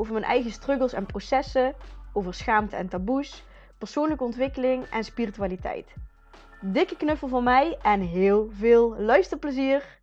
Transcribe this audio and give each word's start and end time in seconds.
over 0.00 0.12
mijn 0.12 0.24
eigen 0.24 0.50
struggles 0.50 0.92
en 0.92 1.06
processen, 1.06 1.74
over 2.12 2.34
schaamte 2.34 2.76
en 2.76 2.88
taboes, 2.88 3.44
persoonlijke 3.78 4.24
ontwikkeling 4.24 4.84
en 4.84 5.04
spiritualiteit. 5.04 5.94
Dikke 6.60 6.96
knuffel 6.96 7.28
van 7.28 7.44
mij 7.44 7.78
en 7.82 8.00
heel 8.00 8.50
veel 8.52 9.00
luisterplezier! 9.00 9.98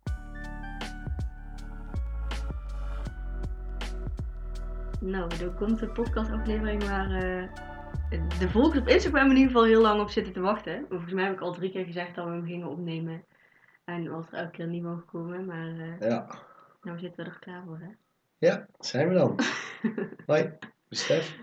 Nou, 5.00 5.30
er 5.40 5.50
komt 5.50 5.78
de 5.78 5.88
podcastaflevering 5.88 6.88
waar 6.88 7.10
uh, 7.10 7.48
de 8.38 8.50
volgers 8.50 8.80
op 8.80 8.88
Instagram 8.88 9.30
in 9.30 9.36
ieder 9.36 9.46
geval 9.46 9.64
heel 9.64 9.80
lang 9.80 10.00
op 10.00 10.10
zitten 10.10 10.32
te 10.32 10.40
wachten. 10.40 10.84
Volgens 10.88 11.12
mij 11.12 11.24
heb 11.24 11.32
ik 11.32 11.40
al 11.40 11.52
drie 11.52 11.70
keer 11.70 11.84
gezegd 11.84 12.14
dat 12.14 12.24
we 12.24 12.30
hem 12.30 12.46
gingen 12.46 12.68
opnemen. 12.68 13.24
En 13.84 14.10
was 14.10 14.26
er 14.30 14.38
elke 14.38 14.50
keer 14.50 14.66
niet 14.66 14.82
mogen 14.82 15.04
komen, 15.04 15.46
maar 15.46 15.68
uh, 15.68 16.00
Ja, 16.00 16.26
nou 16.82 16.98
zitten 16.98 17.24
we 17.24 17.30
er 17.30 17.38
klaar 17.38 17.62
voor, 17.66 17.78
hè? 17.78 18.07
Ja, 18.38 18.66
zijn 18.78 19.08
we 19.08 19.14
dan. 19.14 19.40
Hoi, 20.26 20.52
Stef. 20.88 21.38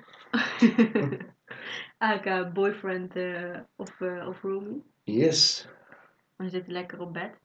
AK 1.98 2.54
boyfriend 2.54 3.16
eh, 3.16 3.60
of, 3.76 4.00
uh, 4.00 4.28
of 4.28 4.42
roomie. 4.42 4.84
Yes. 5.04 5.68
We 6.36 6.50
zitten 6.50 6.74
lekker 6.74 7.00
op 7.00 7.14
bed. 7.14 7.40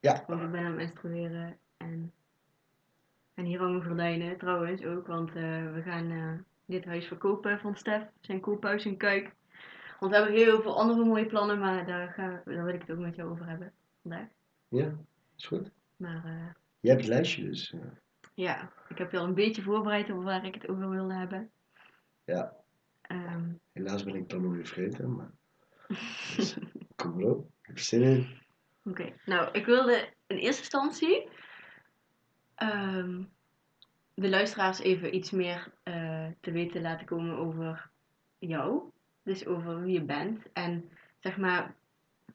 Ja. 0.00 0.24
Want 0.26 0.42
ik 0.42 0.50
ben 0.50 0.60
aan 0.60 0.66
het 0.66 0.76
menstrueren. 0.76 1.58
En, 1.76 2.12
en 3.34 3.44
hier 3.44 3.58
hangen 3.58 3.84
gordijnen 3.84 4.38
trouwens 4.38 4.84
ook. 4.84 5.06
Want 5.06 5.28
eh, 5.28 5.72
we 5.72 5.82
gaan 5.84 6.10
eh, 6.10 6.32
dit 6.64 6.84
huis 6.84 7.06
verkopen 7.06 7.58
van 7.58 7.76
Stef. 7.76 8.02
Zijn 8.20 8.40
koophuis 8.40 8.84
in 8.84 8.96
Kuik. 8.96 9.34
Want 10.00 10.12
we 10.12 10.18
hebben 10.18 10.36
heel 10.36 10.62
veel 10.62 10.78
andere 10.78 11.04
mooie 11.04 11.26
plannen. 11.26 11.58
Maar 11.58 11.86
daar, 11.86 12.08
ga, 12.08 12.42
daar 12.44 12.64
wil 12.64 12.74
ik 12.74 12.80
het 12.80 12.90
ook 12.90 12.98
met 12.98 13.16
jou 13.16 13.30
over 13.30 13.48
hebben 13.48 13.72
vandaag. 14.02 14.26
Ja, 14.68 14.96
is 15.36 15.46
goed. 15.46 15.70
Maar 15.96 16.24
eh, 16.24 16.54
Je 16.80 16.88
hebt 16.88 17.00
het 17.00 17.10
lijstje 17.10 17.44
dus. 17.44 17.74
Ja, 18.34 18.72
ik 18.88 18.98
heb 18.98 19.10
je 19.10 19.18
al 19.18 19.24
een 19.24 19.34
beetje 19.34 19.62
voorbereid 19.62 20.10
over 20.10 20.24
waar 20.24 20.44
ik 20.44 20.54
het 20.54 20.68
over 20.68 20.88
wilde 20.88 21.14
hebben. 21.14 21.50
Ja. 22.24 22.56
Ehm, 23.02 23.50
helaas 23.72 24.04
ben 24.04 24.14
ik 24.14 24.28
dan 24.28 24.42
nog 24.42 24.52
weer 24.52 24.66
vergeten, 24.66 25.14
maar... 25.14 25.30
Dus, 26.36 26.56
kom 26.96 27.14
maar 27.14 27.30
op, 27.30 27.46
ik 27.60 27.66
heb 27.66 27.78
zin 27.78 28.02
in. 28.02 28.40
Oké, 28.84 29.12
nou, 29.24 29.48
ik 29.52 29.66
wilde 29.66 30.08
in 30.26 30.36
eerste 30.36 30.62
instantie 30.62 31.28
ehm, 32.54 33.22
de 34.14 34.28
luisteraars 34.28 34.78
even 34.78 35.14
iets 35.14 35.30
meer 35.30 35.72
eh, 35.82 36.26
te 36.40 36.50
weten 36.50 36.82
laten 36.82 37.06
komen 37.06 37.36
over 37.36 37.90
jou. 38.38 38.90
Dus 39.22 39.46
over 39.46 39.82
wie 39.82 39.92
je 39.92 40.04
bent 40.04 40.52
en 40.52 40.90
zeg 41.20 41.36
maar 41.36 41.74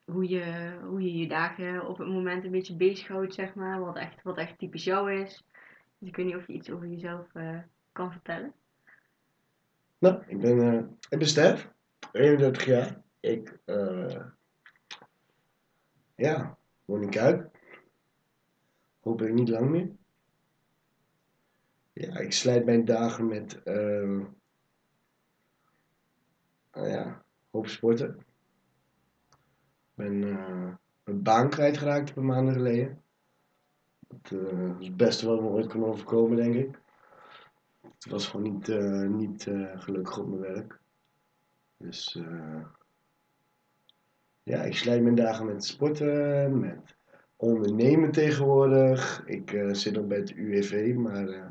hoe 0.05 0.27
je 0.29 0.77
hoe 0.83 1.01
je, 1.01 1.17
je 1.17 1.27
dagen 1.27 1.87
op 1.87 1.97
het 1.97 2.07
moment 2.07 2.43
een 2.43 2.51
beetje 2.51 2.75
bezighoudt, 2.75 3.33
zeg 3.33 3.53
maar. 3.53 3.79
Wat 3.79 3.95
echt, 3.95 4.23
wat 4.23 4.37
echt 4.37 4.57
typisch 4.57 4.83
jou 4.83 5.13
is. 5.13 5.43
Dus 5.97 6.09
ik 6.09 6.15
weet 6.15 6.25
niet 6.25 6.35
of 6.35 6.47
je 6.47 6.53
iets 6.53 6.69
over 6.69 6.87
jezelf 6.87 7.33
eh, 7.33 7.59
kan 7.91 8.11
vertellen. 8.11 8.53
Nou, 9.97 10.23
ik 10.27 10.39
ben, 10.41 10.59
eh 10.61 10.83
ik 11.09 11.17
ben 11.17 11.27
Stef, 11.27 11.71
31 12.11 12.65
jaar. 12.65 13.01
Ik, 13.19 13.59
eh 13.65 14.25
ja, 16.15 16.57
woon 16.85 17.01
in 17.01 17.09
Kuik. 17.09 17.49
Hopelijk 18.99 19.33
niet 19.33 19.49
lang 19.49 19.69
meer. 19.69 19.91
Ja, 21.93 22.17
ik 22.17 22.33
slijt 22.33 22.65
mijn 22.65 22.85
dagen 22.85 23.27
met, 23.27 23.63
eh 23.63 24.25
nou 26.71 26.87
ja, 26.87 27.25
hoop 27.49 27.67
sporten. 27.67 28.25
Ik 29.29 29.93
ben 29.93 30.19
mijn 31.03 31.23
baan 31.23 31.49
kwijtgeraakt 31.49 32.07
een 32.07 32.13
paar 32.15 32.23
maanden 32.23 32.53
geleden. 32.53 33.03
Eh, 34.31 34.79
het 34.79 34.97
beste 34.97 35.27
wat 35.27 35.41
me 35.41 35.47
ooit 35.47 35.67
kon 35.67 35.85
overkomen, 35.85 36.37
denk 36.37 36.55
ik. 36.55 36.79
Het 37.97 38.11
was 38.11 38.27
gewoon 38.27 38.53
niet, 38.53 38.69
eh, 38.69 39.07
niet 39.07 39.47
eh, 39.47 39.79
gelukkig 39.81 40.17
op 40.17 40.27
mijn 40.27 40.41
werk. 40.41 40.79
Dus 41.77 42.19
ja, 44.43 44.63
ik 44.63 44.75
slijt 44.75 45.01
mijn 45.01 45.15
dagen 45.15 45.45
met 45.45 45.63
sporten, 45.63 46.59
met 46.59 46.95
ondernemen 47.35 48.11
tegenwoordig. 48.11 49.23
Ik 49.25 49.61
zit 49.71 49.93
nog 49.93 50.07
bij 50.07 50.17
het 50.17 50.31
UWV, 50.31 50.93
maar 50.95 51.27
eh, 51.27 51.49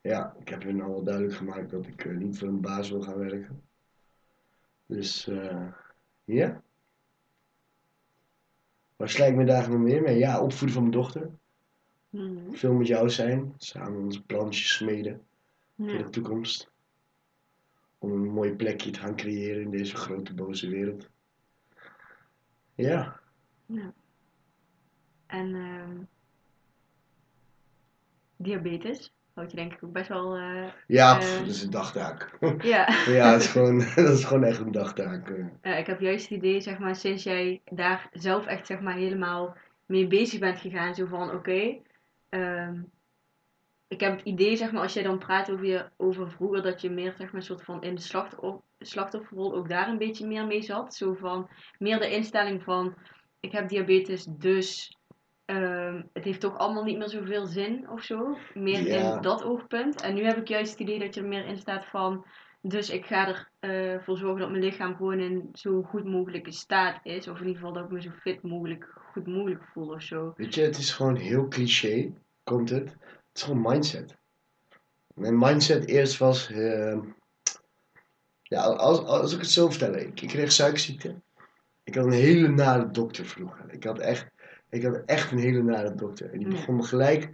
ja, 0.00 0.36
ik 0.38 0.48
heb 0.48 0.62
hun 0.62 0.82
al 0.82 1.02
duidelijk 1.02 1.34
gemaakt 1.34 1.70
dat 1.70 1.86
ik 1.86 2.16
niet 2.18 2.38
voor 2.38 2.48
een 2.48 2.60
baas 2.60 2.90
wil 2.90 3.02
gaan 3.02 3.18
werken. 3.18 3.62
Dus 4.86 5.30
ja. 6.24 6.62
Waar 8.96 9.08
slijt 9.08 9.30
ik 9.30 9.34
mijn 9.36 9.46
dagen 9.46 9.70
nog 9.72 9.80
meer 9.80 10.02
mee? 10.02 10.18
Ja, 10.18 10.40
opvoeden 10.40 10.72
van 10.72 10.82
mijn 10.82 10.94
dochter. 10.94 11.30
Mhm. 12.10 12.52
Veel 12.52 12.72
met 12.72 12.86
jou 12.86 13.10
zijn, 13.10 13.54
samen 13.56 14.02
onze 14.02 14.24
plantjes 14.24 14.74
smeden 14.74 15.26
voor 15.76 15.98
de 15.98 16.10
toekomst. 16.10 16.70
Om 17.98 18.12
een 18.12 18.32
mooi 18.32 18.54
plekje 18.54 18.90
te 18.90 18.98
gaan 18.98 19.16
creëren 19.16 19.62
in 19.62 19.70
deze 19.70 19.96
grote 19.96 20.34
boze 20.34 20.68
wereld. 20.68 21.08
Ja, 22.74 23.20
Ja. 23.66 23.94
En 25.26 25.54
ehm, 25.54 26.02
diabetes 28.36 29.12
houd 29.36 29.50
je 29.50 29.56
denk 29.56 29.72
ik 29.72 29.84
ook 29.84 29.92
best 29.92 30.08
wel. 30.08 30.36
eh, 30.36 30.64
ja 30.86 31.12
Eh. 31.12 31.18
pff, 31.18 31.38
dat 31.38 31.46
is 31.48 31.62
een 31.62 31.70
dagtaak. 31.70 32.36
ja. 32.62 32.88
ja, 33.16 33.30
dat 33.32 33.40
is, 33.40 33.46
gewoon, 33.46 33.78
dat 33.96 34.18
is 34.18 34.24
gewoon 34.24 34.44
echt 34.44 34.58
een 34.58 34.72
dagtaak. 34.72 35.30
eh. 35.60 35.78
Ik 35.78 35.86
heb 35.86 36.00
juist 36.00 36.28
het 36.28 36.38
idee, 36.38 36.60
zeg 36.60 36.78
maar, 36.78 36.96
sinds 36.96 37.22
jij 37.22 37.60
daar 37.70 38.08
zelf 38.12 38.46
echt 38.46 38.66
zeg 38.66 38.80
maar 38.80 38.94
helemaal 38.96 39.56
mee 39.86 40.06
bezig 40.06 40.40
bent 40.40 40.58
gegaan, 40.58 40.94
zo 40.94 41.06
van 41.06 41.30
oké. 41.34 41.76
ehm, 42.28 42.80
ik 43.88 44.00
heb 44.00 44.12
het 44.16 44.26
idee, 44.26 44.56
zeg 44.56 44.72
maar, 44.72 44.82
als 44.82 44.92
jij 44.92 45.02
dan 45.02 45.18
praat 45.18 45.50
over, 45.50 45.64
je, 45.66 45.84
over 45.96 46.30
vroeger, 46.30 46.62
dat 46.62 46.80
je 46.80 46.90
meer 46.90 47.14
zeg 47.18 47.32
maar, 47.32 47.42
soort 47.42 47.62
van 47.62 47.82
in 47.82 47.94
de 47.94 48.00
slachtoffer, 48.00 48.60
slachtofferrol 48.78 49.54
ook 49.54 49.68
daar 49.68 49.88
een 49.88 49.98
beetje 49.98 50.26
meer 50.26 50.46
mee 50.46 50.62
zat. 50.62 50.94
Zo 50.94 51.14
van 51.14 51.48
meer 51.78 51.98
de 51.98 52.10
instelling 52.10 52.62
van 52.62 52.94
ik 53.40 53.52
heb 53.52 53.68
diabetes, 53.68 54.24
dus 54.24 54.95
ehm, 55.46 56.02
het 56.12 56.24
heeft 56.24 56.40
toch 56.40 56.58
allemaal 56.58 56.84
niet 56.84 56.98
meer 56.98 57.08
zoveel 57.08 57.46
zin 57.46 57.90
of 57.90 58.02
zo. 58.02 58.36
Meer 58.54 58.86
Ja. 58.86 59.14
in 59.16 59.22
dat 59.22 59.44
oogpunt. 59.44 60.00
En 60.00 60.14
nu 60.14 60.24
heb 60.24 60.36
ik 60.36 60.48
juist 60.48 60.70
het 60.70 60.80
idee 60.80 60.98
dat 60.98 61.14
je 61.14 61.20
er 61.20 61.26
meer 61.26 61.46
in 61.46 61.56
staat 61.58 61.86
van. 61.86 62.26
Dus 62.60 62.90
ik 62.90 63.06
ga 63.06 63.46
ervoor 63.60 64.02
voor 64.04 64.16
zorgen 64.16 64.40
dat 64.40 64.50
mijn 64.50 64.62
lichaam 64.62 64.96
gewoon 64.96 65.20
in 65.20 65.48
zo 65.52 65.82
goed 65.82 66.04
mogelijke 66.04 66.52
staat 66.52 67.00
is. 67.02 67.28
Of 67.28 67.40
in 67.40 67.46
ieder 67.46 67.60
geval 67.60 67.72
dat 67.72 67.84
ik 67.84 67.90
me 67.90 68.00
zo 68.00 68.10
fit 68.20 68.42
mogelijk, 68.42 68.88
goed 69.12 69.26
mogelijk 69.26 69.62
voel 69.72 69.88
of 69.88 70.02
zo. 70.02 70.32
Weet 70.36 70.54
je, 70.54 70.62
het 70.62 70.78
is 70.78 70.90
gewoon 70.92 71.16
heel 71.16 71.48
cliché, 71.48 72.12
komt 72.44 72.70
het. 72.70 72.88
Het 73.00 73.30
is 73.34 73.42
gewoon 73.42 73.62
mindset. 73.62 74.16
Mijn 75.14 75.38
mindset 75.38 75.86
eerst 75.88 76.18
was, 76.18 76.50
ehm, 76.50 77.00
ja, 78.42 78.62
als, 78.62 78.98
als 79.04 79.32
ik 79.32 79.38
het 79.40 79.50
zo 79.50 79.70
vertel, 79.70 79.94
ik, 79.94 80.20
ik 80.20 80.28
kreeg 80.28 80.52
suikerziekte. 80.52 81.14
Ik 81.84 81.94
had 81.94 82.04
een 82.04 82.12
hele 82.12 82.48
nare 82.48 82.90
dokter 82.90 83.24
vroeger. 83.26 83.72
Ik 83.72 83.84
had 83.84 83.98
echt, 83.98 84.26
ik 84.68 84.82
had 84.84 85.02
echt 85.06 85.32
een 85.32 85.38
hele 85.38 85.62
nare 85.62 85.94
dokter. 85.94 86.32
En 86.32 86.38
die 86.38 86.48
begon 86.48 86.76
me 86.76 86.82
gelijk, 86.82 87.30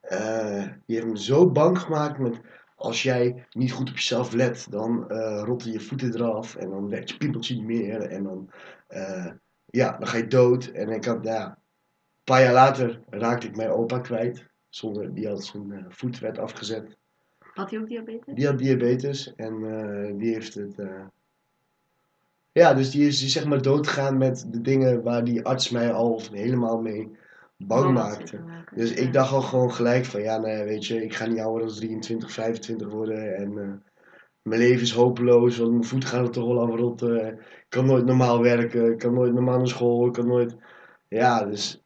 eh, 0.00 0.64
die 0.86 0.96
heeft 0.96 1.06
me 1.06 1.18
zo 1.18 1.50
bang 1.50 1.78
gemaakt 1.78 2.18
met, 2.18 2.40
als 2.76 3.02
jij 3.02 3.46
niet 3.52 3.72
goed 3.72 3.88
op 3.88 3.94
jezelf 3.94 4.32
let, 4.32 4.66
dan 4.70 5.10
eh, 5.10 5.42
rotten 5.44 5.72
je 5.72 5.80
voeten 5.80 6.14
eraf 6.14 6.56
en 6.56 6.70
dan 6.70 6.88
werkt 6.88 7.10
je 7.10 7.16
piepeltje 7.16 7.54
niet 7.54 7.64
meer 7.64 8.00
en 8.00 8.22
dan, 8.22 8.50
eh, 8.86 9.30
ja, 9.66 9.96
dan 9.98 10.08
ga 10.08 10.16
je 10.16 10.26
dood. 10.26 10.66
En 10.66 10.88
ik 10.88 11.04
had, 11.04 11.24
ja, 11.24 11.46
een 11.46 12.24
paar 12.24 12.42
jaar 12.42 12.52
later 12.52 13.02
raakte 13.08 13.46
ik 13.46 13.56
mijn 13.56 13.70
opa 13.70 13.98
kwijt. 13.98 14.48
Zonder, 14.68 15.14
die 15.14 15.28
had 15.28 15.44
zijn 15.44 15.84
voet 15.88 16.18
werd 16.18 16.38
afgezet. 16.38 16.96
Had 17.38 17.70
hij 17.70 17.78
ook 17.78 17.88
diabetes? 17.88 18.34
Die 18.34 18.46
had 18.46 18.58
diabetes 18.58 19.34
en 19.34 20.16
die 20.18 20.32
heeft 20.32 20.54
het. 20.54 20.74
Ja, 22.52 22.74
dus 22.74 22.90
die 22.90 23.06
is 23.06 23.20
die 23.20 23.28
zeg 23.28 23.44
maar 23.46 23.62
doodgegaan 23.62 24.18
met 24.18 24.46
de 24.48 24.60
dingen 24.60 25.02
waar 25.02 25.24
die 25.24 25.44
arts 25.44 25.70
mij 25.70 25.92
al 25.92 26.20
helemaal 26.32 26.80
mee 26.80 27.10
bang 27.56 27.92
maakte. 27.94 28.38
maken. 28.40 28.76
Dus 28.76 28.90
Ja. 28.90 28.96
ik 28.96 29.12
dacht 29.12 29.32
al 29.32 29.40
gewoon 29.42 29.72
gelijk 29.72 30.04
van 30.04 30.22
ja, 30.22 30.38
nee, 30.38 30.64
weet 30.64 30.86
je, 30.86 31.02
ik 31.04 31.14
ga 31.14 31.26
niet 31.26 31.40
ouder 31.40 31.66
dan 31.66 31.76
23, 31.76 32.32
25 32.32 32.88
worden 32.88 33.36
en 33.36 33.58
eh, 33.58 33.72
mijn 34.42 34.60
leven 34.60 34.82
is 34.82 34.92
hopeloos, 34.92 35.56
want 35.58 35.70
mijn 35.70 35.84
voet 35.84 36.04
gaat 36.04 36.26
er 36.26 36.30
toch 36.32 36.46
wel 36.46 36.60
afrotten. 36.70 37.26
Ik 37.38 37.66
kan 37.68 37.86
nooit 37.86 38.04
normaal 38.04 38.42
werken, 38.42 38.92
ik 38.92 38.98
kan 38.98 39.14
nooit 39.14 39.32
normaal 39.32 39.58
naar 39.58 39.68
school, 39.68 40.06
ik 40.06 40.12
kan 40.12 40.26
nooit. 40.26 40.56
Ja, 41.08 41.44
dus 41.44 41.84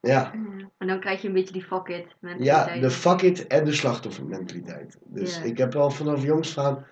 Ja, 0.00 0.32
En 0.78 0.86
dan 0.86 1.00
krijg 1.00 1.22
je 1.22 1.28
een 1.28 1.34
beetje 1.34 1.52
die 1.52 1.62
fuck 1.64 1.88
it 1.88 2.06
ja 2.06 2.06
mentaliteit. 2.20 2.82
de 2.82 2.90
fuck 2.90 3.22
it 3.22 3.46
en 3.46 3.64
de 3.64 3.72
slachtoffermentaliteit. 3.72 4.98
Dus 5.04 5.36
Ja. 5.36 5.42
ik 5.42 5.58
heb 5.58 5.74
al 5.74 5.90
vanaf 5.90 6.22
jongs 6.22 6.58
aan, 6.58 6.86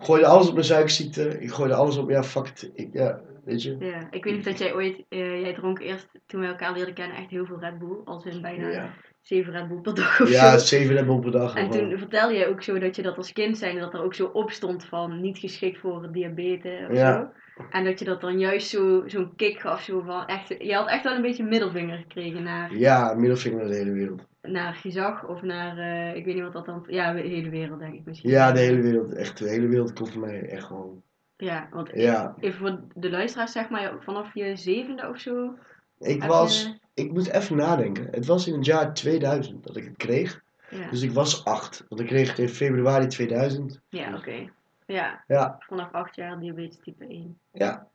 gooide 0.00 0.26
alles 0.26 0.46
op 0.46 0.52
mijn 0.52 0.64
suikerziekte. 0.64 1.40
Ik 1.40 1.50
gooide 1.50 1.74
alles 1.74 1.96
op, 1.96 2.10
ja, 2.10 2.22
fuck 2.22 2.46
it. 2.46 2.70
Ik, 2.74 2.88
ja, 2.92 3.20
weet 3.44 3.62
je. 3.62 3.76
Ja, 3.78 4.08
ik 4.10 4.24
weet 4.24 4.34
niet 4.34 4.44
dat 4.44 4.58
jij 4.58 4.74
ooit, 4.74 5.04
eh, 5.08 5.40
jij 5.40 5.54
dronk 5.54 5.78
eerst 5.78 6.08
toen 6.26 6.40
we 6.40 6.46
elkaar 6.46 6.72
leerden 6.72 6.94
kennen 6.94 7.16
echt 7.16 7.30
heel 7.30 7.46
veel 7.46 7.60
Red 7.60 7.78
Bull. 7.78 7.96
Als 8.04 8.24
in 8.24 8.42
bijna 8.42 8.68
Ja, 8.68 8.94
zeven 9.20 9.52
Red 9.52 9.68
Bull 9.68 9.80
per 9.80 9.94
dag 9.94 10.20
of 10.20 10.30
ja 10.30 10.58
zo. 10.58 10.66
zeven 10.66 10.94
Red 10.94 11.06
Bull 11.06 11.18
per 11.20 11.30
dag. 11.30 11.54
En 11.56 11.72
gewoon. 11.72 11.88
toen 11.88 11.98
vertelde 11.98 12.34
jij 12.34 12.48
ook 12.48 12.62
zo 12.62 12.78
dat 12.78 12.96
je 12.96 13.02
dat 13.02 13.16
als 13.16 13.32
kind 13.32 13.58
zijn, 13.58 13.78
dat 13.78 13.94
er 13.94 14.02
ook 14.02 14.14
zo 14.14 14.26
op 14.26 14.50
stond 14.50 14.84
van 14.84 15.20
niet 15.20 15.38
geschikt 15.38 15.78
voor 15.78 16.08
diabetes 16.12 16.88
of 16.88 16.96
Ja. 16.96 17.12
zo. 17.12 17.28
En 17.70 17.84
dat 17.84 17.98
je 17.98 18.04
dat 18.04 18.20
dan 18.20 18.38
juist 18.38 18.68
zo, 18.68 19.02
zo'n 19.06 19.32
kick 19.36 19.60
gaf, 19.60 19.82
zo 19.82 20.00
van 20.00 20.26
echt, 20.26 20.48
je 20.58 20.74
had 20.74 20.88
echt 20.88 21.04
wel 21.04 21.14
een 21.14 21.22
beetje 21.22 21.44
middelvinger 21.44 21.98
gekregen 21.98 22.42
naar, 22.42 22.76
Ja, 22.76 23.14
middelvinger 23.14 23.58
naar 23.58 23.68
de 23.68 23.74
hele 23.76 23.92
wereld. 23.92 24.26
naar 24.42 24.74
gezag 24.74 25.26
of 25.28 25.42
naar, 25.42 25.78
eh, 25.78 26.16
ik 26.16 26.24
weet 26.24 26.34
niet 26.34 26.42
wat 26.44 26.52
dat 26.52 26.66
dan, 26.66 26.84
ja, 26.86 27.12
de 27.12 27.20
hele 27.20 27.50
wereld 27.50 27.78
denk 27.78 27.94
ik 27.94 28.04
misschien. 28.04 28.30
Ja, 28.30 28.52
de 28.52 28.60
hele 28.60 28.80
wereld. 28.80 29.12
Echt, 29.14 29.38
de 29.38 29.48
hele 29.48 29.66
wereld 29.66 29.92
komt 29.92 30.12
voor 30.12 30.20
mij 30.20 30.40
echt 30.48 30.64
gewoon. 30.64 31.02
Ja, 31.36 31.68
want 31.72 31.90
Ja, 31.94 32.34
even 32.40 32.58
voor 32.58 32.80
de 32.94 33.10
luisteraars 33.10 33.52
zeg 33.52 33.68
maar, 33.68 33.92
vanaf 34.00 34.34
je 34.34 34.56
zevende 34.56 35.08
of 35.08 35.18
zo. 35.18 35.54
ik 35.98 36.24
was, 36.24 36.62
je- 36.62 36.78
ik 37.00 37.12
moet 37.12 37.30
even 37.30 37.56
nadenken. 37.56 38.08
Het 38.10 38.26
was 38.26 38.46
in 38.46 38.54
het 38.54 38.64
jaar 38.64 38.94
2000 38.94 39.64
dat 39.66 39.76
ik 39.76 39.84
het 39.84 39.96
kreeg. 39.96 40.42
Ja, 40.70 40.90
Dus 40.90 41.02
ik 41.02 41.12
was 41.12 41.44
acht. 41.44 41.84
Want 41.88 42.00
ik 42.00 42.06
kreeg 42.06 42.28
het 42.28 42.38
in 42.38 42.48
februari 42.48 43.06
2000. 43.06 43.80
ja 43.88 44.16
oké. 44.16 44.50
Ja, 44.86 45.24
Ja, 45.26 45.56
vanaf 45.58 45.92
acht 45.92 46.14
jaar 46.16 46.40
diabetes 46.40 46.78
type 46.82 47.04
1. 47.06 47.38
ja. 47.52 47.88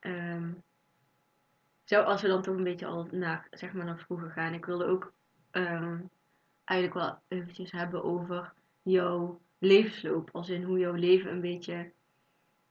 Ehm, 0.00 0.50
zo, 1.84 2.02
als 2.02 2.22
we 2.22 2.28
dan 2.28 2.42
toch 2.42 2.56
een 2.56 2.64
beetje 2.64 2.86
al 2.86 3.08
naar, 3.10 3.46
zeg 3.50 3.72
maar, 3.72 3.84
naar 3.84 3.98
vroeger 3.98 4.30
gaan. 4.30 4.54
Ik 4.54 4.64
wilde 4.64 4.84
ook 4.84 5.12
ehm, 5.50 5.98
eigenlijk 6.64 7.00
wel 7.00 7.18
eventjes 7.38 7.72
hebben 7.72 8.04
over 8.04 8.52
jouw 8.82 9.40
levensloop. 9.58 10.28
Als 10.32 10.48
in 10.48 10.62
hoe 10.62 10.78
jouw 10.78 10.92
leven 10.92 11.30
een 11.30 11.40
beetje 11.40 11.90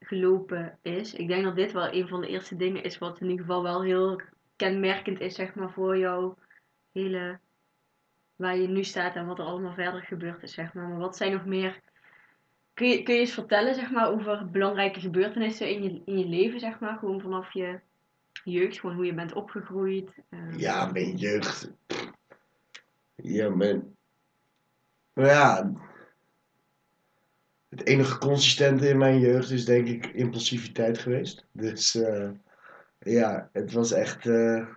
gelopen 0.05 0.77
is. 0.81 1.13
Ik 1.13 1.27
denk 1.27 1.43
dat 1.43 1.55
dit 1.55 1.71
wel 1.71 1.93
een 1.93 2.07
van 2.07 2.21
de 2.21 2.27
eerste 2.27 2.55
dingen 2.55 2.83
is 2.83 2.97
wat 2.97 3.19
in 3.19 3.29
ieder 3.29 3.45
geval 3.45 3.63
wel 3.63 3.83
heel 3.83 4.21
kenmerkend 4.55 5.19
is, 5.19 5.35
zeg 5.35 5.55
maar, 5.55 5.71
voor 5.71 5.97
jouw 5.97 6.37
hele... 6.91 7.39
Waar 8.35 8.57
je 8.57 8.67
nu 8.67 8.83
staat 8.83 9.15
en 9.15 9.25
wat 9.25 9.39
er 9.39 9.45
allemaal 9.45 9.73
verder 9.73 10.01
gebeurd 10.01 10.43
is, 10.43 10.53
zeg 10.53 10.73
maar. 10.73 10.87
Maar 10.87 10.97
wat 10.97 11.17
zijn 11.17 11.31
nog 11.31 11.45
meer... 11.45 11.81
Kun 12.73 12.87
je, 12.87 13.03
kun 13.03 13.13
je 13.13 13.19
eens 13.19 13.33
vertellen, 13.33 13.75
zeg 13.75 13.91
maar, 13.91 14.11
over 14.11 14.49
belangrijke 14.51 14.99
gebeurtenissen 14.99 15.69
in 15.69 15.83
je, 15.83 16.01
in 16.05 16.17
je 16.19 16.25
leven, 16.25 16.59
zeg 16.59 16.79
maar? 16.79 16.97
Gewoon 16.97 17.21
vanaf 17.21 17.53
je 17.53 17.79
jeugd, 18.43 18.79
gewoon 18.79 18.95
hoe 18.95 19.05
je 19.05 19.13
bent 19.13 19.33
opgegroeid. 19.33 20.17
ehm, 20.29 20.57
Ja, 20.57 20.85
mijn 20.91 21.15
jeugd. 21.15 21.71
Ja, 23.15 23.49
mijn. 23.49 23.95
Nou 25.13 25.27
ja. 25.29 25.71
Het 27.75 27.85
enige 27.87 28.17
consistente 28.17 28.89
in 28.89 28.97
mijn 28.97 29.19
jeugd 29.19 29.49
is 29.49 29.65
denk 29.65 29.87
ik 29.87 30.05
impulsiviteit 30.05 30.97
geweest. 30.97 31.45
Dus 31.51 31.95
eh, 31.95 32.29
ja, 32.99 33.49
het 33.53 33.71
was 33.71 33.91
echt. 33.91 34.25
eh 34.25 34.67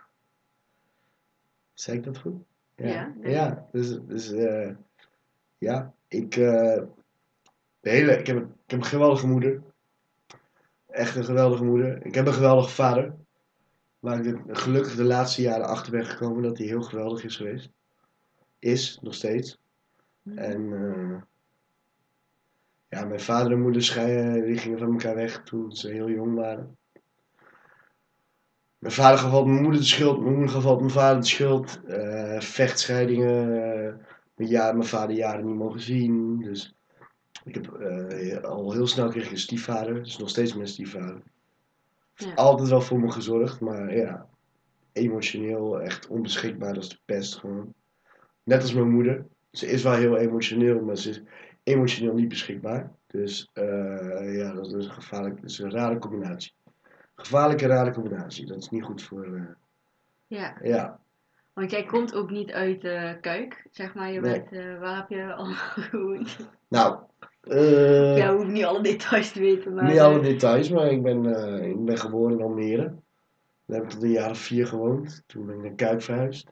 zei 1.75 1.97
ik 1.97 2.05
dat 2.05 2.19
goed? 2.19 2.43
Ja, 2.77 3.15
nee. 3.21 3.33
ja 3.33 3.69
dus, 3.73 3.99
dus 4.07 4.31
eh, 4.33 4.71
ja, 5.59 5.95
ik. 6.09 6.31
de 6.31 6.87
hele, 7.81 8.19
ik, 8.19 8.27
heb, 8.27 8.37
een- 8.37 8.43
ik 8.65 8.71
heb 8.71 8.81
een 8.81 8.85
geweldige 8.87 9.27
moeder. 9.27 9.63
Echt 10.87 11.17
een 11.17 11.25
geweldige 11.25 11.65
moeder. 11.65 12.07
Ik 12.07 12.15
heb 12.15 12.27
een 12.27 12.33
geweldige 12.33 12.71
vader. 12.75 13.15
Waar 13.99 14.25
ik 14.27 14.41
gelukkig 14.47 14.95
de 14.95 15.05
laatste 15.05 15.43
jaren 15.43 15.67
achter 15.67 15.93
ben 15.93 16.07
gekomen 16.07 16.43
dat 16.43 16.59
hij 16.59 16.67
heel 16.67 16.83
geweldig 16.83 17.25
is 17.25 17.37
geweest. 17.37 17.71
Is, 18.59 18.99
nog 19.03 19.15
steeds. 19.15 19.59
Mhm. 20.23 20.39
En 20.39 20.73
eh, 20.73 21.23
ja, 22.89 23.05
mijn 23.05 23.21
vader 23.21 23.53
en 23.53 23.61
moeder 23.61 23.83
scheiden, 23.83 24.47
die 24.47 24.59
gingen 24.59 24.79
van 24.79 24.91
elkaar 24.91 25.15
weg 25.15 25.43
toen 25.43 25.73
ze 25.73 25.91
heel 25.91 26.11
jong 26.11 26.35
waren. 26.35 26.77
Mijn 28.79 28.95
vader 28.95 29.19
gaf 29.19 29.31
altijd 29.33 29.51
mijn 29.51 29.63
moeder 29.63 29.81
de 29.81 29.87
schuld, 29.87 30.21
mijn 30.21 30.33
moeder 30.33 30.51
gaf 30.51 30.65
altijd 30.65 30.81
mijn 30.81 30.93
vader 30.93 31.21
de 31.21 31.27
schuld. 31.27 31.81
Eh, 31.87 32.41
vechtscheidingen, 32.41 33.63
eh, 33.63 33.95
mijn, 34.35 34.51
ja, 34.51 34.73
mijn 34.73 34.89
vader 34.89 35.17
jaren 35.17 35.47
niet 35.47 35.57
mogen 35.57 35.81
zien. 35.81 36.39
Dus 36.41 36.75
ik 37.45 37.55
heb 37.55 37.73
eh, 37.73 38.43
al 38.43 38.73
heel 38.73 38.87
snel 38.87 39.09
kreeg 39.09 39.25
ik 39.25 39.31
een 39.31 39.39
stiefvader, 39.39 40.03
dus 40.03 40.19
nog 40.19 40.29
steeds 40.29 40.55
mijn 40.55 40.69
stiefvader. 40.69 41.23
Ja. 42.15 42.35
Altijd 42.35 42.69
wel 42.69 42.81
voor 42.81 43.01
me 43.01 43.11
gezorgd, 43.11 43.61
maar 43.61 43.97
ja, 43.97 44.29
emotioneel 44.93 45.81
echt 45.81 46.07
onbeschikbaar 46.07 46.75
als 46.75 46.89
de 46.89 46.99
pest 47.05 47.37
gewoon. 47.37 47.75
Net 48.43 48.63
als 48.63 48.73
mijn 48.75 48.91
moeder. 48.91 49.27
Ze 49.51 49.67
is 49.67 49.83
wel 49.83 49.93
heel 49.93 50.17
emotioneel, 50.17 50.81
maar 50.81 50.97
ze 50.97 51.11
is 51.11 51.23
emotioneel 51.69 52.15
niet 52.15 52.29
beschikbaar. 52.29 52.91
Dus 53.07 53.51
eh, 53.53 54.37
ja, 54.37 54.53
dat 54.53 54.67
is 54.67 54.73
een 54.73 54.91
gevaarlijk, 54.93 55.41
dat 55.41 55.51
is 55.51 55.59
een 55.59 55.71
rare 55.71 55.99
combinatie. 55.99 56.53
Gevaarlijke, 57.15 57.67
rare 57.67 57.93
combinatie. 57.93 58.47
Dat 58.47 58.57
is 58.59 58.71
niet 58.71 58.83
goed 58.85 59.03
voor, 59.03 59.25
eh, 59.25 59.43
Ja, 60.27 60.57
ja. 60.63 60.99
want 61.53 61.71
jij 61.71 61.85
komt 61.85 62.15
ook 62.15 62.31
niet 62.31 62.53
uit 62.53 62.81
de 62.81 63.19
Kuik, 63.21 63.67
zeg 63.71 63.95
maar. 63.95 64.13
Je 64.13 64.21
Nee. 64.21 64.33
bent, 64.33 64.53
eh, 64.53 64.79
waar 64.81 64.97
heb 64.97 65.09
je 65.09 65.33
al 65.35 65.45
gewoond? 65.91 66.37
Nou, 66.69 66.99
eh, 67.41 68.17
ja, 68.17 68.33
hoeven 68.35 68.53
niet 68.53 68.65
alle 68.65 68.83
details 68.83 69.33
te 69.33 69.41
weten, 69.41 69.75
maar... 69.75 69.85
niet 69.85 69.99
alle 69.99 70.21
details, 70.21 70.71
maar 70.71 70.87
ik 70.87 71.03
ben, 71.03 71.25
ik 71.65 71.85
ben 71.85 71.99
geboren 71.99 72.39
in 72.39 72.43
Almere. 72.45 72.95
Daar 73.67 73.77
heb 73.79 73.87
ik 73.87 73.91
tot 73.93 74.03
een 74.03 74.11
jaar 74.11 74.31
of 74.31 74.39
vier 74.39 74.67
gewoond. 74.67 75.23
Toen 75.27 75.47
ben 75.47 75.55
ik 75.57 75.63
naar 75.63 75.75
Kuik 75.75 76.03
verhuisd. 76.03 76.49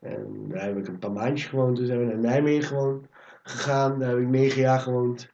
En 0.00 0.48
daar 0.48 0.62
heb 0.64 0.76
ik 0.76 0.88
een 0.88 0.98
paar 0.98 1.12
maandjes 1.12 1.48
gewoond. 1.48 1.76
Toen 1.76 1.86
zijn 1.86 1.98
we 1.98 2.04
naar 2.04 2.18
Nijmegen 2.18 2.68
gewoond, 2.68 3.06
gegaan. 3.48 3.98
Daar 3.98 4.08
heb 4.08 4.18
ik 4.18 4.28
negen 4.28 4.60
jaar 4.60 4.80
gewoond. 4.80 5.32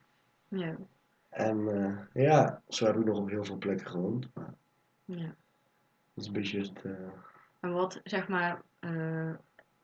ja, 0.49 0.77
En 1.31 1.69
eh, 1.69 2.23
ja, 2.25 2.63
zo 2.69 2.87
heb 2.87 2.97
ik 2.97 3.05
nog 3.05 3.19
op 3.19 3.29
heel 3.31 3.45
veel 3.45 3.59
plekken 3.59 3.87
gewoond. 3.87 4.29
Maar 4.35 4.55
ja. 5.05 5.27
dat 6.15 6.25
is 6.25 6.27
een 6.27 6.33
beetje 6.33 6.59
het. 6.61 6.83
eh, 6.85 6.91
En 7.61 7.73
wat, 7.73 8.01
zeg 8.05 8.29
maar, 8.29 8.63
eh, 8.81 9.31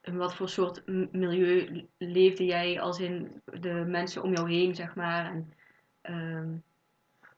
in 0.02 0.16
wat 0.16 0.34
voor 0.34 0.48
soort 0.48 0.82
milieu 1.12 1.86
leefde 1.98 2.44
jij 2.44 2.80
als 2.80 3.00
in 3.00 3.40
de 3.44 3.84
mensen 3.88 4.22
om 4.22 4.32
jou 4.34 4.50
heen, 4.52 4.74
zeg 4.74 4.94
maar? 4.94 5.24
En, 5.30 5.52
ehm, 6.00 6.48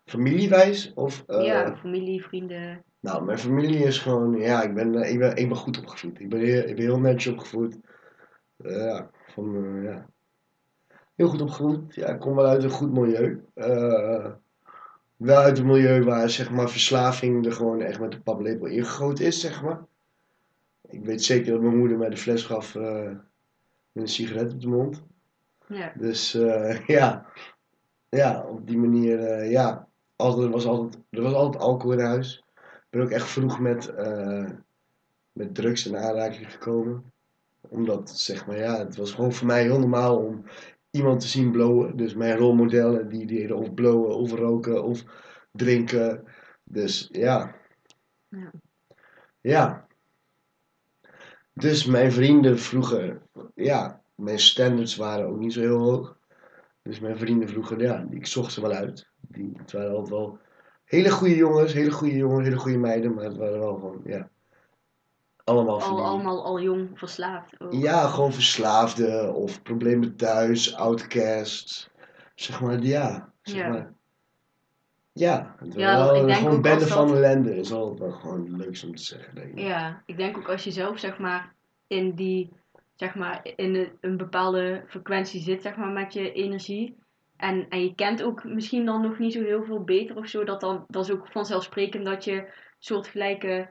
familiewijs 0.04 0.92
of. 0.94 1.24
ja, 1.26 1.76
familie, 1.76 2.24
vrienden. 2.24 2.82
Nou, 3.00 3.24
mijn 3.24 3.38
familie 3.38 3.84
is 3.84 3.98
gewoon. 3.98 4.38
Ja, 4.38 4.62
ik 4.62 4.74
ben, 4.74 4.94
ik 4.94 5.18
ben, 5.18 5.36
ik 5.36 5.48
ben 5.48 5.56
goed 5.56 5.78
opgevoed. 5.78 6.20
Ik 6.20 6.28
ben 6.28 6.40
heel, 6.40 6.62
ik 6.62 6.76
ben 6.76 6.84
heel 6.84 6.98
netjes 7.00 7.32
opgevoed. 7.32 7.78
Ja, 8.56 9.10
van. 9.26 9.80
ja. 9.82 10.06
Heel 11.14 11.28
goed 11.28 11.40
opgevoed. 11.40 11.94
Ja, 11.94 12.06
ik 12.06 12.20
kom 12.20 12.34
wel 12.34 12.46
uit 12.46 12.62
een 12.62 12.70
goed 12.70 12.92
milieu. 12.92 13.44
Eh, 13.54 14.26
wel 15.16 15.36
uit 15.36 15.58
een 15.58 15.66
milieu 15.66 16.04
waar 16.04 16.31
zeg 16.31 16.50
maar 16.50 16.70
verslaving 16.70 17.46
er 17.46 17.52
gewoon 17.52 17.81
echt 17.81 18.00
met 18.00 18.10
de 18.10 18.20
paplepel 18.20 18.66
ingegoten 18.66 19.24
is, 19.24 19.40
zeg 19.40 19.62
maar. 19.62 19.84
Ik 20.88 21.04
weet 21.04 21.22
zeker 21.24 21.52
dat 21.52 21.60
mijn 21.60 21.78
moeder 21.78 21.98
mij 21.98 22.08
de 22.08 22.16
fles 22.16 22.44
gaf 22.44 22.74
eh, 22.74 23.04
met 23.92 24.02
een 24.02 24.08
sigaret 24.08 24.52
op 24.52 24.60
de 24.60 24.69
mond. 24.69 25.02
Ja, 25.66 25.92
Dus 25.96 26.34
eh, 26.34 26.86
ja. 26.96 27.26
ja, 28.08 28.44
op 28.48 28.66
die 28.66 28.78
manier, 28.78 29.44
ja. 29.44 29.88
Altijd, 30.16 30.44
er, 30.44 30.50
was 30.50 30.66
altijd, 30.66 31.02
er 31.10 31.22
was 31.22 31.32
altijd 31.32 31.62
alcohol 31.62 31.98
in 31.98 32.04
huis. 32.04 32.44
Ik 32.56 32.86
ben 32.90 33.02
ook 33.02 33.10
echt 33.10 33.28
vroeg 33.28 33.60
met, 33.60 33.94
met 35.32 35.54
drugs 35.54 35.86
in 35.86 35.96
aanraking 35.96 36.52
gekomen. 36.52 37.12
Omdat, 37.60 38.10
zeg 38.10 38.46
maar, 38.46 38.58
ja, 38.58 38.78
het 38.78 38.96
was 38.96 39.12
gewoon 39.12 39.32
voor 39.32 39.46
mij 39.46 39.62
heel 39.62 39.78
normaal 39.78 40.16
om 40.16 40.44
iemand 40.93 41.20
te 41.20 41.29
zien 41.29 41.51
blowen. 41.51 41.96
Dus 41.96 42.15
mijn 42.15 42.37
rolmodellen, 42.37 43.08
die 43.08 43.27
deden 43.27 43.56
of 43.56 43.75
blowen, 43.75 44.17
of 44.17 44.32
roken, 44.32 44.84
of 44.84 45.05
drinken. 45.53 46.25
Dus 46.65 47.08
ja. 47.13 47.55
Ja. 48.29 48.51
Ja. 49.41 49.87
Dus 51.53 51.84
mijn 51.84 52.13
vrienden 52.13 52.58
vroeger, 52.58 53.22
ja, 53.55 54.03
mijn 54.15 54.39
standards 54.39 54.96
waren 54.96 55.27
ook 55.27 55.39
niet 55.39 55.53
zo 55.53 55.61
heel 55.61 55.79
hoog. 55.79 56.17
Dus 56.82 57.01
mijn 57.01 57.17
vrienden 57.17 57.49
vroeger, 57.49 57.81
ja, 57.81 58.06
ik 58.11 58.27
zocht 58.27 58.53
ze 58.53 58.61
wel 58.61 58.72
uit. 58.72 59.08
Die, 59.20 59.53
het 59.56 59.72
waren 59.72 59.91
altijd 59.91 60.08
wel 60.08 60.39
hele 60.84 61.11
goede 61.11 61.37
jongens, 61.37 61.72
hele 61.72 61.91
goede 61.91 62.17
jongens, 62.17 62.44
hele 62.44 62.58
goede 62.58 62.79
meiden, 62.79 63.15
maar 63.15 63.25
het 63.25 63.37
waren 63.37 63.58
wel 63.58 63.75
gewoon, 63.75 64.01
ja, 64.05 64.31
allemaal 65.44 65.81
al, 65.82 66.05
allemaal 66.05 66.44
al 66.44 66.61
jong 66.61 66.91
verslaafd 66.99 67.61
ook. 67.61 67.72
Ja, 67.72 68.06
gewoon 68.06 68.32
verslaafden 68.32 69.34
of 69.34 69.63
problemen 69.63 70.17
thuis, 70.17 70.75
outcasts. 70.75 71.91
Zeg 72.34 72.61
maar, 72.61 72.79
ja. 72.81 73.32
Zeg 73.43 73.56
Ja. 73.56 73.69
maar. 73.69 73.93
Ja, 75.13 75.56
Ja, 75.77 75.96
wel, 76.06 76.17
ik 76.17 76.27
denk 76.27 76.39
gewoon 76.39 76.63
bende 76.63 76.87
van 76.87 77.06
dat- 77.06 77.17
ellende 77.17 77.56
is 77.56 77.72
altijd 77.72 77.99
wel 77.99 78.11
gewoon 78.11 78.41
het 78.41 78.56
leukste 78.56 78.87
om 78.87 78.94
te 78.94 79.03
zeggen, 79.03 79.34
denk 79.34 79.49
ik. 79.53 79.58
Ja, 79.58 80.03
ik 80.06 80.17
denk 80.17 80.37
ook 80.37 80.49
als 80.49 80.65
je 80.65 80.70
zelf 80.70 80.99
zeg 80.99 81.19
maar 81.19 81.53
in 81.87 82.15
die 82.15 82.53
zeg 82.94 83.15
maar 83.15 83.41
in 83.56 83.75
een, 83.75 83.93
een 84.01 84.17
bepaalde 84.17 84.84
frequentie 84.89 85.41
zit 85.41 85.63
zeg 85.63 85.77
maar 85.77 85.89
met 85.91 86.13
je 86.13 86.32
energie 86.32 86.96
en, 87.37 87.67
en 87.69 87.82
je 87.82 87.94
kent 87.94 88.22
ook 88.22 88.44
misschien 88.44 88.84
dan 88.84 89.03
nog 89.03 89.19
niet 89.19 89.32
zo 89.32 89.43
heel 89.43 89.65
veel 89.65 89.84
beter 89.84 90.17
of 90.17 90.27
zo 90.27 90.44
dat 90.44 90.61
dan 90.61 90.84
dat 90.89 91.05
is 91.05 91.11
ook 91.11 91.27
vanzelfsprekend 91.31 92.05
dat 92.05 92.25
je 92.25 92.49
soortgelijke 92.79 93.70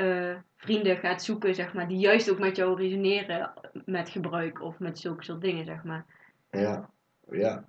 eh, 0.00 0.36
vrienden 0.56 0.96
gaat 0.96 1.22
zoeken, 1.22 1.54
zeg 1.54 1.74
maar, 1.74 1.88
die 1.88 1.98
juist 1.98 2.30
ook 2.30 2.38
met 2.38 2.56
jou 2.56 2.76
resoneren 2.82 3.52
met 3.84 4.08
gebruik 4.08 4.62
of 4.62 4.78
met 4.78 4.98
zulke 4.98 5.24
soort 5.24 5.40
dingen, 5.40 5.64
zeg 5.64 5.84
maar. 5.84 6.06
Ja, 6.50 6.90
ja. 7.30 7.68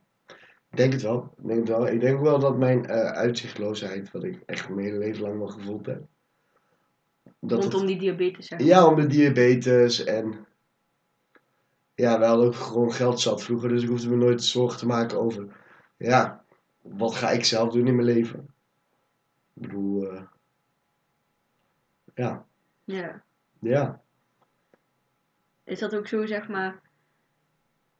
Ik 0.72 0.78
denk 0.78 0.94
het 0.94 1.02
wel. 1.02 1.34
Ik 1.38 1.48
denk 1.48 1.60
het 1.60 1.68
wel. 1.70 1.88
Ik 1.88 2.02
denk 2.02 2.20
wel 2.22 2.40
dat 2.40 2.58
mijn 2.58 2.86
eh, 2.86 3.12
uitzichtloosheid, 3.12 4.12
wat 4.12 4.24
ik 4.24 4.42
echt 4.46 4.70
mijn 4.70 4.86
hele 4.86 4.98
leven 4.98 5.22
lang 5.22 5.38
wel 5.38 5.48
gevoeld 5.48 5.86
heb. 5.86 6.02
Dat 7.40 7.62
Rondom 7.62 7.80
het- 7.80 7.90
die 7.90 8.00
diabetes, 8.00 8.48
zeg 8.48 8.60
maar. 8.60 8.68
Ja, 8.68 8.88
om 8.88 8.96
de 8.96 9.08
diabetes 9.08 10.04
en. 10.04 10.46
Ja, 11.96 12.20
we 12.20 12.26
hadden 12.26 12.46
ook 12.46 12.56
gewoon 12.56 12.94
geld 12.94 13.20
zat 13.20 13.44
vroeger, 13.44 13.70
dus 13.70 13.84
ik 13.84 13.90
hoefde 13.90 14.10
me 14.10 14.16
nooit 14.16 14.44
zorgen 14.44 14.80
te 14.80 14.86
maken 14.86 15.20
over. 15.20 15.48
Ja, 15.98 16.44
wat 16.82 17.16
ga 17.16 17.30
ik 17.30 17.46
zelf 17.46 17.74
doen 17.74 17.88
in 17.88 17.96
mijn 17.96 18.08
leven? 18.08 18.40
Ik 19.54 19.62
bedoel, 19.62 20.12
eh, 20.12 20.22
ja, 22.16 22.46
Ja. 22.84 23.24
ja. 23.60 24.02
Is 25.64 25.80
dat 25.80 25.96
ook 25.96 26.08
zo, 26.08 26.26
zeg 26.26 26.48
maar, 26.48 26.80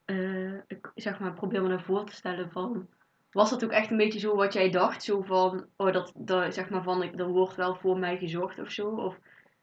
eh, 0.04 0.54
ik 0.54 0.90
zeg 0.94 1.18
maar, 1.20 1.32
probeer 1.32 1.62
me 1.62 1.68
naar 1.68 1.82
voor 1.82 2.04
te 2.04 2.14
stellen 2.14 2.50
van, 2.50 2.88
was 3.30 3.50
dat 3.50 3.64
ook 3.64 3.70
echt 3.70 3.90
een 3.90 3.96
beetje 3.96 4.18
zo 4.18 4.36
wat 4.36 4.52
jij 4.52 4.70
dacht? 4.70 5.02
Zo 5.02 5.22
van, 5.22 5.66
oh, 5.76 5.92
dat, 5.92 6.12
dat 6.16 6.54
zeg 6.54 6.70
maar 6.70 6.82
van, 6.82 7.02
ik- 7.02 7.18
er 7.18 7.26
wordt 7.28 7.54
wel 7.56 7.74
voor 7.74 7.98
mij 7.98 8.18
gezorgd 8.18 8.58
of 8.58 8.70
zo? 8.70 8.88
Of, 8.88 9.18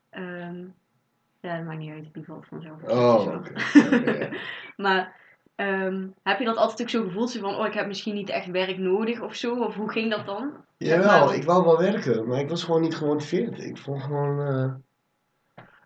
ehm, 0.09 0.65
ja, 1.39 1.55
dat 1.57 1.65
maakt 1.65 1.79
niet 1.79 1.91
uit, 1.91 2.13
die 2.13 2.25
valt 2.25 2.45
vanzelf. 2.47 2.83
Oh, 2.83 3.45
ja. 4.05 4.29
Maar 4.77 5.15
ehm, 5.59 6.07
heb 6.23 6.39
je 6.39 6.45
dat 6.45 6.57
altijd 6.57 6.81
ook 6.81 6.89
zo 6.89 7.03
gevoeld? 7.03 7.31
Zo 7.31 7.39
van, 7.39 7.55
oh, 7.55 7.65
ik 7.65 7.73
heb 7.73 7.87
misschien 7.87 8.15
niet 8.15 8.29
echt 8.29 8.47
werk 8.51 8.77
nodig 8.77 9.21
of 9.21 9.35
zo? 9.35 9.55
Of 9.55 9.75
hoe 9.75 9.91
ging 9.91 10.11
dat 10.11 10.25
dan? 10.25 10.51
Jawel, 10.77 11.33
ik 11.33 11.43
wou 11.43 11.63
wel 11.63 11.77
werken, 11.77 12.27
maar 12.27 12.39
ik 12.39 12.49
was 12.49 12.63
gewoon 12.63 12.81
niet 12.81 12.95
gemotiveerd. 12.95 13.59
Ik 13.63 13.77
vond 13.77 14.01
gewoon, 14.03 14.39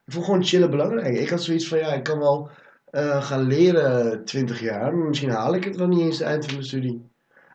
ik 0.06 0.14
vond 0.14 0.26
gewoon 0.26 0.44
chillen 0.44 0.70
belangrijk. 0.70 1.16
Ik 1.16 1.30
had 1.30 1.44
zoiets 1.44 1.68
van, 1.68 1.78
ja, 1.78 1.94
ik 1.94 2.04
kan 2.04 2.20
wel 2.20 2.50
eh, 2.86 3.24
gaan 3.24 3.42
leren 3.44 4.26
20 4.26 4.60
jaar, 4.60 4.96
maar 4.96 5.08
misschien 5.08 5.30
haal 5.30 5.56
ik 5.56 5.64
het 5.64 5.76
wel 5.76 5.88
niet 5.88 6.00
eens 6.02 6.20
het 6.20 6.28
eind 6.28 6.46
van 6.46 6.54
mijn 6.54 6.66
studie. 6.66 7.10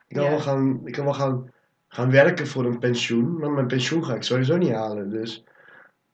Ik 0.09 0.15
kan 0.17 0.25
Ja. 0.25 0.31
wel, 0.31 0.41
gaan, 0.41 0.81
ik 0.85 0.93
kan 0.93 1.05
wel 1.05 1.15
gaan, 1.15 1.51
gaan 1.89 2.11
werken 2.11 2.47
voor 2.47 2.65
een 2.65 2.79
pensioen, 2.79 3.39
maar 3.39 3.51
mijn 3.51 3.67
pensioen 3.67 4.05
ga 4.05 4.15
ik 4.15 4.23
sowieso 4.23 4.57
niet 4.57 4.73
halen. 4.73 5.11
Dus 5.11 5.45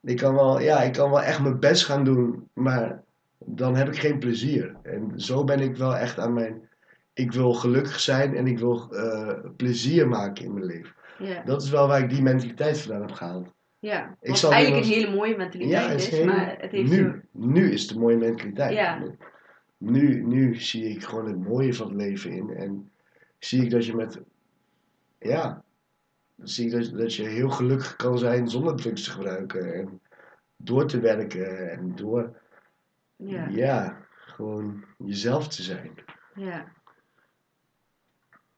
ik 0.01 0.17
kan 0.17 0.35
wel, 0.35 0.61
ja, 0.61 0.83
ik 0.83 0.93
kan 0.93 1.11
wel 1.11 1.23
echt 1.23 1.41
mijn 1.41 1.59
best 1.59 1.85
gaan 1.85 2.05
doen, 2.05 2.49
maar 2.53 3.03
dan 3.47 3.77
heb 3.77 3.89
ik 3.89 3.99
geen 3.99 4.19
plezier. 4.19 4.77
En 4.83 5.13
zo 5.17 5.45
ben 5.45 5.61
ik 5.61 5.77
wel 5.77 5.97
echt 5.97 6.19
aan 6.19 6.33
mijn, 6.33 6.69
ik 7.13 7.33
wil 7.33 7.53
gelukkig 7.53 8.01
zijn 8.01 8.37
en 8.37 8.47
ik 8.47 8.59
wil 8.59 8.93
eh, 8.93 9.39
plezier 9.57 10.09
maken 10.09 10.45
in 10.45 10.53
mijn 10.55 10.67
leven. 10.67 10.95
Ja, 11.19 11.43
Dat 11.45 11.63
is 11.63 11.71
wel 11.71 11.89
waar 11.89 12.01
ik 12.03 12.11
die 12.11 12.23
mentaliteit 12.23 12.81
vandaan 12.81 13.01
heb 13.01 13.11
gehaald. 13.13 13.53
ja. 13.79 14.17
Ik 14.21 14.37
zal 14.37 14.51
nu 14.51 14.57
eigenlijk 14.57 14.87
wel 14.87 14.95
een 14.95 15.01
hele 15.03 15.17
mooie 15.17 15.37
mentaliteit 15.37 15.89
het 15.89 16.13
is, 16.13 16.25
maar 16.25 16.57
het 16.59 16.71
heeft 16.71 16.91
zo... 16.91 16.97
nu, 16.97 17.23
nu 17.33 17.71
is 17.73 17.83
het 17.83 17.91
een 17.91 17.99
mooie 17.99 18.17
mentaliteit. 18.17 18.73
Ja. 18.73 19.03
Nu, 19.79 20.23
nu 20.23 20.55
zie 20.55 20.85
ik 20.89 21.05
gewoon 21.05 21.27
het 21.27 21.49
mooie 21.49 21.75
van 21.75 21.87
het 21.87 21.97
leven 21.97 22.31
in. 22.31 22.51
En 22.51 22.91
zie 23.39 23.63
ik 23.63 23.71
dat 23.71 23.87
je 23.87 23.95
met, 23.95 24.21
ja, 25.19 25.65
zie 26.43 26.67
ik 26.67 26.73
dat, 26.73 26.99
dat 26.99 27.15
je 27.15 27.23
heel 27.23 27.51
gelukkig 27.51 27.97
kan 27.97 28.19
zijn 28.19 28.49
zonder 28.49 28.77
drugs 28.77 29.05
te 29.05 29.11
gebruiken. 29.11 29.75
En 29.75 30.01
door 30.57 30.87
te 30.87 31.01
werken 31.01 31.71
en 31.71 31.93
door, 31.95 32.37
Ja, 33.17 33.47
ja, 33.49 34.07
gewoon 34.11 34.85
jezelf 34.99 35.49
te 35.49 35.63
zijn. 35.63 35.95
ja. 36.35 36.73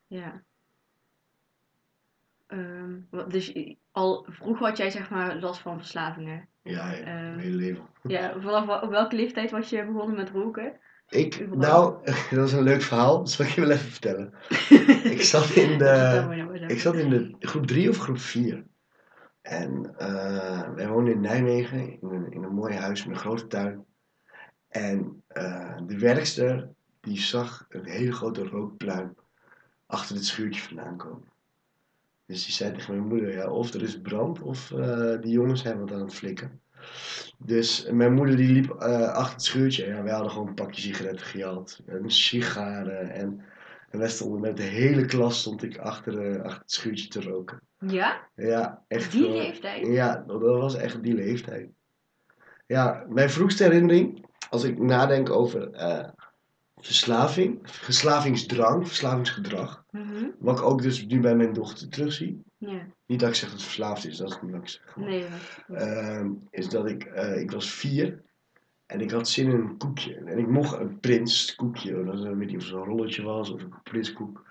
Ja. 0.07 0.43
Ehm, 2.47 2.95
dus 3.29 3.75
al 3.93 4.27
vroeg 4.31 4.59
had 4.59 4.77
jij 4.77 4.91
zeg 4.91 5.11
maar 5.11 5.37
last 5.37 5.61
van 5.61 5.77
verslavingen. 5.79 6.49
Ja, 6.63 6.91
ja, 6.91 6.97
Ehm. 6.99 7.05
mijn 7.07 7.39
hele 7.39 7.57
leven. 7.57 7.85
Ja, 8.03 8.41
vanaf 8.41 8.83
op 8.83 8.91
welke 8.91 9.17
leeftijd 9.17 9.51
was 9.51 9.71
je 9.71 9.85
begonnen 9.85 10.17
met 10.17 10.31
roken? 10.31 10.79
Ik, 11.09 11.41
überhaupt? 11.41 12.07
nou, 12.07 12.17
dat 12.41 12.47
is 12.47 12.53
een 12.53 12.63
leuk 12.63 12.83
verhaal. 12.83 13.19
Dat 13.19 13.31
zal 13.31 13.45
ik 13.45 13.51
je 13.51 13.61
wel 13.61 13.71
even 13.71 13.91
vertellen. 13.91 14.35
Ik 15.17 15.23
zat 15.23 15.51
in 15.51 15.79
de... 15.79 16.65
Ik 16.67 16.81
zat 16.81 16.95
in 16.95 17.11
de 17.11 17.35
groep 17.39 17.67
3 17.67 17.89
of 17.89 17.99
groep 17.99 18.19
4. 18.19 18.65
En 19.43 19.95
eh, 19.99 20.71
wij 20.75 20.89
woonden 20.89 21.15
in 21.15 21.21
Nijmegen 21.21 21.79
in 22.01 22.09
een, 22.11 22.33
in 22.33 22.43
een 22.43 22.55
mooi 22.55 22.75
huis 22.75 23.05
met 23.07 23.15
een 23.15 23.21
grote 23.23 23.47
tuin. 23.47 23.86
En 24.77 25.23
eh, 25.27 25.77
de 25.87 25.99
werkster 25.99 26.69
die 27.01 27.21
zag 27.21 27.67
een 27.69 27.85
hele 27.85 28.13
grote 28.13 28.45
rookpluim 28.45 29.15
achter 29.87 30.15
het 30.15 30.25
schuurtje 30.25 30.63
vandaan 30.63 30.97
komen. 30.97 31.29
Dus 32.27 32.45
die 32.45 32.55
zei 32.55 32.73
tegen 32.73 32.95
mijn 32.95 33.09
moeder, 33.09 33.33
ja, 33.33 33.51
of 33.51 33.75
er 33.75 33.83
is 33.83 34.01
brand 34.01 34.41
of 34.41 34.71
eh, 34.71 35.21
die 35.21 35.31
jongens 35.31 35.63
zijn 35.63 35.79
wat 35.79 35.93
aan 35.93 36.01
het 36.01 36.15
flikken. 36.15 36.61
Dus 37.39 37.89
mijn 37.91 38.15
moeder 38.15 38.37
die 38.37 38.53
liep 38.53 38.71
eh, 38.71 39.13
achter 39.13 39.33
het 39.33 39.43
schuurtje. 39.43 39.85
En 39.85 39.97
ja, 39.97 40.03
wij 40.03 40.13
hadden 40.13 40.31
gewoon 40.31 40.49
een 40.49 40.55
pakje 40.55 40.81
sigaretten 40.81 41.27
gejat. 41.27 41.83
En 41.87 42.11
sigaren. 42.11 43.11
En, 43.11 43.45
en 43.91 43.99
wij 43.99 44.09
stonden 44.09 44.41
met 44.41 44.57
de 44.57 44.63
hele 44.63 45.05
klas 45.05 45.41
stond 45.41 45.63
ik 45.63 45.79
achter, 45.79 46.43
achter 46.43 46.61
het 46.61 46.73
schuurtje 46.73 47.09
te 47.09 47.23
roken. 47.23 47.61
Ja? 47.79 48.29
Ja, 48.35 48.83
echt. 48.89 49.13
Die 49.13 49.31
leeftijd? 49.31 49.87
Ja, 49.87 50.25
dat 50.27 50.41
was 50.41 50.75
echt 50.75 51.03
die 51.03 51.15
leeftijd. 51.15 51.69
Ja, 52.67 53.05
mijn 53.09 53.31
vroegste 53.31 53.63
herinnering, 53.63 54.27
als 54.51 54.65
ik 54.65 54.79
nadenk 54.79 55.31
over 55.31 55.71
eh, 55.73 56.09
verslaving, 56.77 57.59
verslavingsdrang, 57.63 58.87
verslavingsgedrag, 58.87 59.85
Mhm. 59.91 60.25
wat 60.39 60.59
ik 60.59 60.65
ook 60.65 60.83
dus 60.83 61.07
nu 61.07 61.21
bij 61.21 61.37
mijn 61.37 61.53
dochter 61.53 61.89
terugzie. 61.89 62.41
Ja. 62.59 62.87
Niet 63.07 63.21
dat 63.21 63.29
ik 63.29 63.35
zeg 63.35 63.49
dat 63.49 63.59
het 63.59 63.67
verslaafd 63.67 64.07
is, 64.07 64.17
dat 64.17 64.31
is 64.31 64.39
niet 64.43 64.53
wat 64.53 64.61
ik 64.61 64.69
zeg. 64.69 64.97
Nee. 64.97 65.25
Ehm, 65.73 66.31
is 66.51 66.69
dat 66.69 66.87
ik, 66.87 67.05
eh, 67.05 67.41
ik 67.41 67.51
was 67.51 67.71
vier 67.71 68.23
en 68.87 69.01
ik 69.01 69.11
had 69.11 69.29
zin 69.29 69.51
in 69.51 69.61
een 69.61 69.77
koekje. 69.77 70.15
En 70.15 70.39
ik 70.39 70.49
mocht 70.49 70.81
een 70.81 71.01
prins 71.01 71.55
koekje, 71.55 72.05
dat 72.05 72.21
weet 72.21 72.37
niet 72.37 72.57
of 72.57 72.65
het 72.65 72.73
een 72.73 72.85
rolletje 72.85 73.23
was 73.23 73.51
of 73.51 73.63
een 73.63 73.83
prinskoek. 73.83 74.45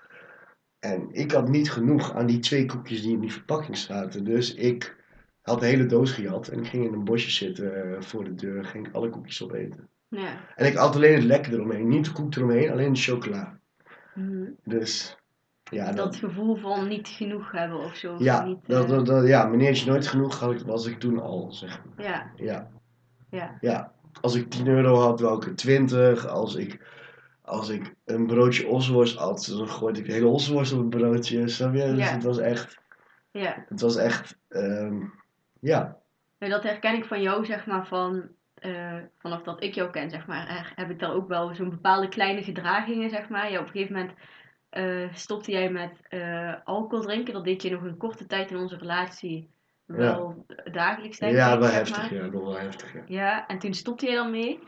En 0.78 1.08
ik 1.10 1.30
had 1.32 1.48
niet 1.48 1.70
genoeg 1.70 2.12
aan 2.14 2.26
die 2.26 2.38
twee 2.38 2.66
koekjes 2.66 3.02
die 3.02 3.12
in 3.12 3.20
die 3.20 3.32
verpakking 3.32 3.76
zaten. 3.76 4.24
Dus 4.24 4.54
ik 4.54 4.96
had 5.46 5.60
de 5.60 5.66
hele 5.66 5.86
doos 5.86 6.12
gejat 6.12 6.48
en 6.48 6.58
ik 6.58 6.66
ging 6.66 6.84
in 6.84 6.92
een 6.92 7.04
bosje 7.04 7.30
zitten 7.30 7.94
eh, 7.94 8.00
voor 8.02 8.24
de 8.24 8.34
deur. 8.34 8.64
Ging 8.64 8.86
ik 8.88 8.94
alle 8.94 9.08
koekjes 9.10 9.42
opeten. 9.42 9.88
Ja. 10.08 10.28
En 10.56 10.66
ik 10.66 10.74
had 10.76 10.94
alleen 10.94 11.14
het 11.14 11.24
lekker 11.24 11.52
eromheen. 11.52 11.88
Niet 11.88 12.04
de 12.04 12.12
koek 12.12 12.34
eromheen, 12.34 12.70
alleen 12.70 12.92
de 12.92 12.98
chocola. 13.00 13.58
Mhm. 14.14 14.44
Dus 14.64 15.16
ja, 15.70 15.92
Dat 15.92 16.16
gevoel 16.16 16.56
van 16.56 16.88
niet 16.88 17.08
genoeg 17.08 17.52
hebben 17.52 17.78
of 17.78 17.94
zo. 17.96 18.14
ja, 18.18 18.44
niet, 18.44 18.58
dat, 18.66 18.84
eh, 18.84 18.90
dat, 18.90 19.06
dat- 19.06 19.26
ja, 19.26 19.46
meneer 19.46 19.74
je 19.74 19.86
nooit 19.86 20.06
genoeg 20.06 20.38
had, 20.40 20.52
ik- 20.52 20.66
was 20.66 20.86
ik 20.86 20.98
toen 20.98 21.18
al, 21.20 21.52
zeg 21.52 21.82
maar. 21.84 22.06
Ja, 22.06 22.30
Ja. 22.36 22.70
ja. 23.30 23.56
Ja, 23.60 23.92
als 24.20 24.34
ik 24.34 24.50
10 24.50 24.66
euro 24.66 24.94
had, 24.94 25.20
wou 25.20 25.36
ik 25.36 25.44
er 25.46 25.54
20. 25.56 26.26
Als 26.26 26.54
ik, 26.54 26.80
als 27.42 27.68
ik 27.68 27.94
een 28.04 28.26
broodje 28.26 28.66
osworst 28.68 29.16
had, 29.18 29.46
dan 29.58 29.68
gooide 29.68 29.98
ik 29.98 30.06
de 30.06 30.12
hele 30.12 30.26
osworst 30.26 30.72
op 30.72 30.78
het 30.78 30.88
broodje. 30.88 31.48
Snap 31.48 31.74
je? 31.74 31.94
Dus 31.94 31.98
Ja. 31.98 32.12
het 32.14 32.22
was 32.22 32.38
echt, 32.38 32.78
ja. 33.30 33.64
het 33.68 33.80
was 33.80 33.96
echt, 33.96 34.38
ehm, 34.48 35.02
ja. 35.66 35.96
Dat 36.38 36.62
herken 36.62 36.94
ik 36.94 37.04
van 37.04 37.22
jou, 37.22 37.44
zeg 37.44 37.66
maar, 37.66 37.86
van, 37.86 38.28
eh, 38.54 38.96
vanaf 39.18 39.42
dat 39.42 39.62
ik 39.62 39.74
jou 39.74 39.90
ken, 39.90 40.10
zeg 40.10 40.26
maar, 40.26 40.72
heb 40.76 40.90
ik 40.90 40.98
daar 40.98 41.12
ook 41.14 41.28
wel 41.28 41.54
zo'n 41.54 41.70
bepaalde 41.70 42.08
kleine 42.08 42.42
gedragingen, 42.42 43.10
zeg 43.10 43.28
maar. 43.28 43.50
Ja, 43.50 43.58
op 43.60 43.66
een 43.66 43.72
gegeven 43.72 43.94
moment 43.94 44.14
eh, 44.70 45.14
stopte 45.14 45.50
jij 45.50 45.70
met 45.70 45.92
eh, 46.08 46.54
alcohol 46.64 47.04
drinken. 47.04 47.32
Dat 47.34 47.44
deed 47.44 47.62
je 47.62 47.70
nog 47.70 47.82
een 47.82 47.96
korte 47.96 48.26
tijd 48.26 48.50
in 48.50 48.56
onze 48.56 48.76
relatie 48.76 49.50
wel 49.86 50.46
dagelijks, 50.72 51.18
denk 51.18 51.32
Ja, 51.34 51.58
wel 51.58 51.70
heftig, 51.70 52.10
maar. 52.10 52.14
ja, 52.14 52.30
wel 52.30 52.58
heftig, 52.58 52.92
ja. 52.92 53.02
Ja, 53.06 53.46
en 53.46 53.58
toen 53.58 53.74
stopte 53.74 54.06
je 54.10 54.14
dan 54.14 54.30
mee. 54.30 54.58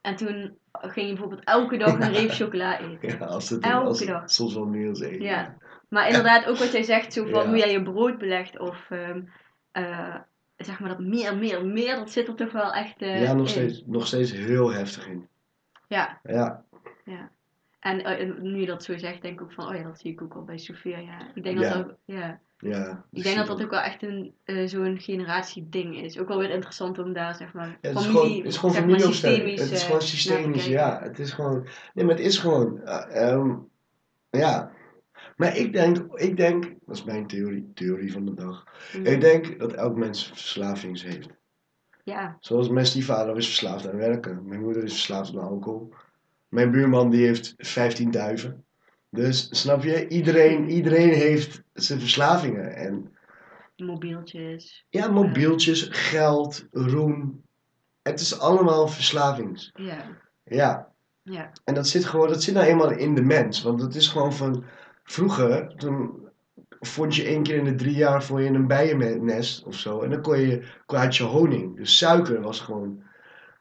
En 0.00 0.16
toen 0.16 0.58
ging 0.72 1.06
je 1.06 1.12
bijvoorbeeld 1.12 1.44
elke 1.44 1.76
dag 1.76 1.92
een 1.92 2.12
reep 2.12 2.30
chocola 2.40 2.78
eten. 2.78 3.18
Ja, 3.18 3.24
als 3.24 3.48
het, 3.50 3.64
Elke 3.64 3.86
als, 3.86 4.04
dag. 4.04 4.30
soms 4.30 4.54
wel 4.54 4.66
meer 4.66 5.02
één. 5.02 5.20
Ja. 5.22 5.56
Maar 5.88 6.06
inderdaad, 6.06 6.46
ook 6.46 6.56
wat 6.56 6.72
jij 6.72 6.82
zegt, 6.82 7.12
zo 7.12 7.24
van 7.26 7.42
Ja. 7.42 7.48
hoe 7.48 7.56
jij 7.56 7.70
je 7.72 7.82
brood 7.82 8.18
belegt 8.18 8.58
of 8.58 8.90
ehm, 8.90 9.22
eh, 9.72 10.16
zeg 10.56 10.80
maar 10.80 10.88
dat 10.88 10.98
meer, 11.00 11.36
meer, 11.36 11.66
meer, 11.66 11.96
dat 11.96 12.10
zit 12.10 12.28
er 12.28 12.34
toch 12.34 12.52
wel 12.52 12.72
echt 12.72 13.02
eh, 13.02 13.22
Ja, 13.22 13.32
nog 13.32 13.42
in. 13.42 13.48
steeds, 13.48 13.82
nog 13.86 14.06
steeds 14.06 14.32
heel 14.32 14.72
heftig 14.72 15.06
in. 15.08 15.28
Ja, 15.88 16.20
Ja, 16.22 16.64
en 17.80 18.04
eh, 18.04 18.20
en 18.20 18.36
nu 18.52 18.60
je 18.60 18.66
dat 18.66 18.84
zo 18.84 18.98
zegt, 18.98 19.22
denk 19.22 19.34
ik 19.40 19.42
ook 19.42 19.52
van, 19.52 19.68
oh 19.68 19.74
ja, 19.74 19.82
dat 19.82 19.98
zie 20.00 20.12
ik 20.12 20.22
ook 20.22 20.34
al 20.34 20.44
bij 20.44 20.58
Sofia, 20.58 20.98
ja. 20.98 21.18
Ik 21.34 21.42
denk 21.42 21.58
Ja. 21.58 21.74
dat 21.74 21.86
dat, 21.86 21.96
ja. 22.04 22.40
ja. 22.58 23.04
Ik 23.10 23.22
denk 23.22 23.36
dat 23.36 23.46
dat 23.46 23.62
ook 23.62 23.70
wel 23.70 23.80
echt 23.80 24.02
een, 24.02 24.34
eh, 24.44 24.66
zo'n 24.66 24.98
generatieding 25.00 25.96
is. 25.96 26.18
Ook 26.18 26.28
wel 26.28 26.38
weer 26.38 26.50
interessant 26.50 26.98
om 26.98 27.12
daar, 27.12 27.34
zeg 27.34 27.52
maar, 27.52 27.68
Ja, 27.68 27.76
het 27.80 27.96
is 27.96 28.02
familie, 28.04 28.20
gewoon, 28.20 28.36
het 28.36 28.46
is 28.46 28.56
gewoon 28.56 28.74
zeg 28.74 28.84
maar, 28.84 28.90
familieopstelling. 28.90 29.38
systemisch, 29.38 29.60
Het 29.70 29.70
is 29.78 29.82
gewoon 29.84 30.02
systemisch, 30.02 30.66
ja. 30.66 31.00
Het 31.02 31.18
is 31.18 31.32
gewoon, 31.32 31.66
nee, 31.94 32.04
maar 32.04 32.14
het 32.14 32.24
is 32.24 32.38
gewoon, 32.38 32.80
eh, 32.82 33.28
ehm, 33.30 33.54
ja. 34.30 34.72
Maar 35.36 35.56
ik 35.56 35.72
denk, 35.72 35.98
ik 36.14 36.36
denk, 36.36 36.62
dat 36.86 36.96
is 36.96 37.04
mijn 37.04 37.26
theorie, 37.26 37.70
theorie 37.74 38.12
van 38.12 38.24
de 38.24 38.34
dag. 38.34 38.64
Mhm. 38.92 39.06
Ik 39.06 39.20
denk 39.20 39.58
dat 39.58 39.72
elk 39.72 39.96
mens 39.96 40.26
verslavings 40.26 41.02
heeft. 41.02 41.28
Ja, 42.04 42.36
Zoals 42.40 42.68
mijn 42.68 42.86
stiefvader 42.86 43.36
is 43.36 43.46
verslaafd 43.46 43.88
aan 43.88 43.96
werken. 43.96 44.48
Mijn 44.48 44.60
moeder 44.60 44.84
is 44.84 44.92
verslaafd 44.92 45.36
aan 45.36 45.48
alcohol. 45.48 45.92
Mijn 46.48 46.70
buurman 46.70 47.10
die 47.10 47.26
heeft 47.26 47.54
15 47.56 48.10
duiven. 48.10 48.64
Dus 49.10 49.48
snap 49.50 49.82
je, 49.82 50.08
iedereen, 50.08 50.70
iedereen 50.70 51.12
heeft 51.12 51.62
zijn 51.72 52.00
verslavingen. 52.00 52.76
En 52.76 53.16
mobieltjes. 53.76 54.86
Ja, 54.88 55.10
mobieltjes, 55.10 55.88
geld, 55.90 56.66
roem. 56.70 57.42
Het 58.02 58.20
is 58.20 58.38
allemaal 58.38 58.88
verslavings. 58.88 59.70
Ja, 59.74 60.06
Ja, 60.44 60.92
ja, 61.22 61.50
en 61.64 61.74
dat 61.74 61.88
zit 61.88 62.04
gewoon, 62.04 62.28
dat 62.28 62.42
zit 62.42 62.54
nou 62.54 62.66
eenmaal 62.66 62.90
in 62.90 63.14
de 63.14 63.22
mens. 63.22 63.62
Want 63.62 63.80
het 63.80 63.94
is 63.94 64.08
gewoon 64.08 64.32
van, 64.32 64.64
vroeger, 65.04 65.74
toen 65.76 66.28
vond 66.80 67.16
je 67.16 67.24
één 67.24 67.42
keer 67.42 67.56
in 67.56 67.64
de 67.64 67.74
drie 67.74 67.94
jaar 67.94 68.24
vond 68.24 68.42
je 68.42 68.48
een 68.48 68.66
bijennest 68.66 69.64
of 69.64 69.74
zo. 69.74 70.00
En 70.00 70.10
dan 70.10 70.22
kon 70.22 70.38
je, 70.38 70.62
kon 70.86 70.98
had 70.98 71.16
je 71.16 71.22
honing. 71.22 71.76
Dus 71.76 71.98
suiker 71.98 72.40
was 72.40 72.60
gewoon, 72.60 73.02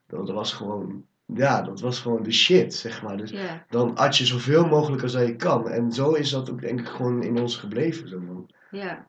dat 0.07 0.29
was 0.29 0.53
gewoon, 0.53 1.05
ja, 1.25 1.61
dat 1.61 1.79
was 1.79 1.99
gewoon 1.99 2.23
de 2.23 2.31
shit, 2.31 2.73
zeg 2.73 3.01
maar. 3.03 3.17
Dus 3.17 3.33
dan 3.69 3.95
at 3.95 4.17
je 4.17 4.25
zoveel 4.25 4.65
mogelijk 4.65 5.03
als 5.03 5.11
dat 5.11 5.27
je 5.27 5.35
kan. 5.35 5.69
En 5.69 5.91
zo 5.91 6.11
is 6.11 6.29
dat 6.29 6.49
ook 6.49 6.61
denk 6.61 6.79
ik 6.79 6.87
gewoon 6.87 7.23
in 7.23 7.39
ons 7.39 7.57
gebleven. 7.57 8.07
Zo 8.09 8.19
van, 8.25 8.49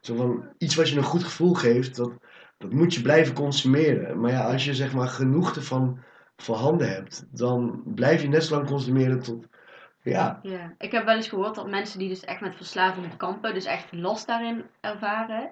zo 0.00 0.16
van 0.16 0.44
iets 0.58 0.74
wat 0.74 0.88
je 0.88 0.96
een 0.96 1.02
goed 1.02 1.24
gevoel 1.24 1.54
geeft, 1.54 1.96
dat, 1.96 2.12
dat 2.58 2.72
moet 2.72 2.94
je 2.94 3.02
blijven 3.02 3.34
consumeren. 3.34 4.20
Maar 4.20 4.30
ja, 4.30 4.52
als 4.52 4.64
je 4.64 4.74
zeg 4.74 4.94
maar 4.94 5.08
genoeg 5.08 5.56
ervan 5.56 5.98
voorhanden 6.36 6.88
hebt, 6.88 7.26
dan 7.30 7.82
blijf 7.84 8.22
je 8.22 8.28
net 8.28 8.44
zo 8.44 8.54
lang 8.54 8.66
consumeren 8.66 9.20
tot, 9.22 9.46
ja, 10.04 10.38
ja. 10.42 10.75
Ik 10.78 10.92
heb 10.92 11.04
wel 11.04 11.16
eens 11.16 11.28
gehoord 11.28 11.54
dat 11.54 11.68
mensen 11.68 11.99
die 11.99 12.08
dus 12.08 12.25
echt 12.25 12.40
met 12.40 12.56
verslavingen 12.56 13.16
kampen, 13.16 13.54
dus 13.54 13.64
echt 13.64 13.92
last 13.92 14.26
daarin 14.26 14.64
ervaren. 14.80 15.50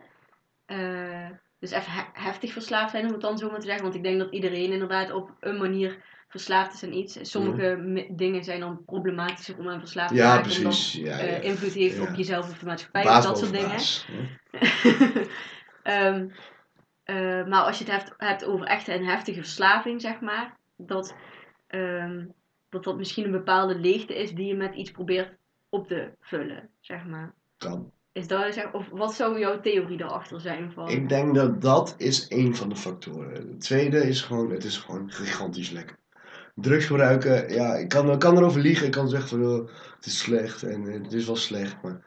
eh, 0.67 1.29
dus 1.59 1.71
even 1.71 1.93
he- 1.93 2.11
heftig 2.23 2.53
verslaafd 2.53 2.91
zijn, 2.91 3.07
om 3.07 3.13
het 3.13 3.21
dan 3.21 3.39
zo 3.39 3.51
maar 3.51 3.59
te 3.61 3.65
zeggen. 3.67 3.83
Want 3.83 3.95
ik 3.95 4.03
denk 4.03 4.19
dat 4.19 4.33
iedereen 4.33 4.73
inderdaad 4.73 5.13
op 5.13 5.31
een 5.41 5.57
manier 5.59 6.03
verslaafd 6.29 6.75
is 6.75 6.83
aan 6.85 6.93
iets. 6.93 7.19
Sommige 7.31 7.77
mi- 7.77 8.09
dingen 8.11 8.45
zijn 8.45 8.61
dan 8.61 8.85
problematischer 8.85 9.59
om 9.59 9.69
aan 9.69 9.79
verslaafd 9.79 10.09
te 10.09 10.15
Mhm. 10.15 10.23
ja 10.23 10.37
omdat 10.37 10.43
precies. 10.47 10.93
Ja, 10.93 11.19
ja. 11.19 11.23
invloed 11.41 11.73
heeft 11.75 11.97
Ja. 11.97 12.03
op 12.03 12.15
jezelf 12.15 12.51
of 12.51 12.59
de 12.59 12.67
maatschappij 12.67 13.03
Baas 13.03 13.25
dat 13.25 13.39
soort 13.39 13.53
dingen. 13.53 13.81
Ehm, 15.83 16.29
eh, 17.05 17.47
maar 17.47 17.63
als 17.63 17.79
je 17.79 17.85
het 17.85 17.93
hebt, 17.93 18.15
hebt 18.17 18.45
over 18.45 18.67
echt 18.67 18.89
een 18.89 19.05
heftige 19.07 19.39
verslaving, 19.43 20.01
zeg 20.01 20.21
maar, 20.21 20.57
dat, 20.77 21.15
ehm, 21.67 22.25
dat 22.73 22.85
dat 22.85 22.97
misschien 22.97 23.25
een 23.25 23.31
bepaalde 23.31 23.79
leegte 23.79 24.15
is 24.15 24.35
die 24.35 24.47
je 24.47 24.55
met 24.55 24.75
iets 24.75 24.91
probeert 24.91 25.37
op 25.69 25.89
te 25.89 26.11
vullen, 26.21 26.69
zeg 26.81 27.07
maar. 27.07 27.35
Kan. 27.57 27.93
Is 28.13 28.27
dat, 28.27 28.55
zeg, 28.55 28.73
of 28.73 28.89
wat 28.89 29.15
zou 29.15 29.39
jouw 29.39 29.61
theorie 29.61 29.97
daarachter 29.97 30.41
zijn 30.41 30.73
van? 30.73 30.89
Ik 30.89 31.09
denk 31.09 31.35
dat 31.35 31.61
dat 31.61 31.95
is 31.99 32.29
één 32.29 32.57
van 32.57 32.69
de 32.69 32.77
factoren. 32.77 33.33
Het 33.33 33.61
tweede 33.61 34.09
is 34.09 34.21
gewoon, 34.21 34.51
het 34.51 34.65
is 34.65 34.77
gewoon 34.77 35.11
gigantisch 35.11 35.71
lekker. 35.71 35.97
Drugs 36.55 36.87
gebruiken, 36.87 37.53
ja, 37.55 37.75
ik 37.75 37.89
kan, 37.89 38.11
ik 38.11 38.19
kan 38.19 38.37
erover 38.37 38.61
liegen. 38.61 38.87
Ik 38.87 38.93
kan 38.93 39.09
zeggen 39.09 39.29
van, 39.29 39.47
oh, 39.47 39.69
het 39.97 40.07
is 40.07 40.19
slecht 40.19 40.63
en 40.63 40.87
eh, 40.87 41.03
het 41.03 41.13
is 41.13 41.27
wel 41.27 41.37
slecht, 41.37 41.83
maar 41.83 42.05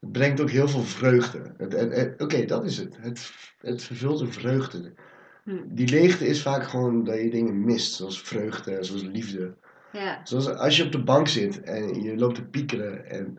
het 0.00 0.12
brengt 0.12 0.40
ook 0.40 0.50
heel 0.50 0.68
veel 0.68 0.82
vreugde. 0.82 1.54
Oké, 2.18 2.44
dat 2.44 2.64
is 2.64 2.78
het. 2.78 2.96
het. 3.00 3.32
Het 3.58 3.82
vervult 3.82 4.20
een 4.20 4.32
vreugde. 4.32 4.92
Hm. 5.44 5.62
Die 5.66 5.88
leegte 5.88 6.26
is 6.26 6.42
vaak 6.42 6.64
gewoon 6.64 7.04
dat 7.04 7.20
je 7.20 7.30
dingen 7.30 7.64
mist, 7.64 7.94
zoals 7.94 8.22
vreugde, 8.22 8.84
zoals 8.84 9.02
liefde. 9.02 9.56
Ja, 9.92 10.20
Zoals 10.24 10.48
als 10.48 10.76
je 10.76 10.84
op 10.84 10.92
de 10.92 11.02
bank 11.02 11.28
zit 11.28 11.60
en 11.62 12.02
je 12.02 12.16
loopt 12.16 12.34
te 12.34 12.44
piekeren 12.44 13.10
en 13.10 13.38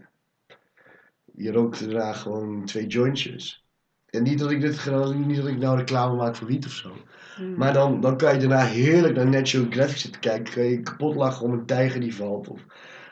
je 1.35 1.51
rookt 1.51 1.79
daarna 1.85 2.13
gewoon 2.13 2.65
twee 2.65 2.87
jointjes. 2.87 3.65
En 4.09 4.23
niet 4.23 4.39
dat 4.39 4.51
ik 4.51 4.61
dit 4.61 4.85
niet 5.15 5.37
dat 5.37 5.47
ik 5.47 5.57
nou 5.57 5.77
reclame 5.77 6.15
maak 6.15 6.35
voor 6.35 6.47
wiet 6.47 6.65
of 6.65 6.71
zo. 6.71 6.91
hm. 7.35 7.53
Maar 7.55 7.73
dan, 7.73 8.01
dan 8.01 8.17
kan 8.17 8.33
je 8.33 8.39
daarna 8.39 8.65
heerlijk 8.65 9.15
naar 9.15 9.27
Net 9.27 9.49
Geographic 9.49 9.97
zitten 9.97 10.21
kijken. 10.21 10.53
Kan 10.53 10.63
je 10.63 10.81
kapot 10.81 11.15
lachen 11.15 11.45
om 11.45 11.53
een 11.53 11.65
tijger 11.65 11.99
die 11.99 12.15
valt. 12.15 12.47
Of, 12.47 12.65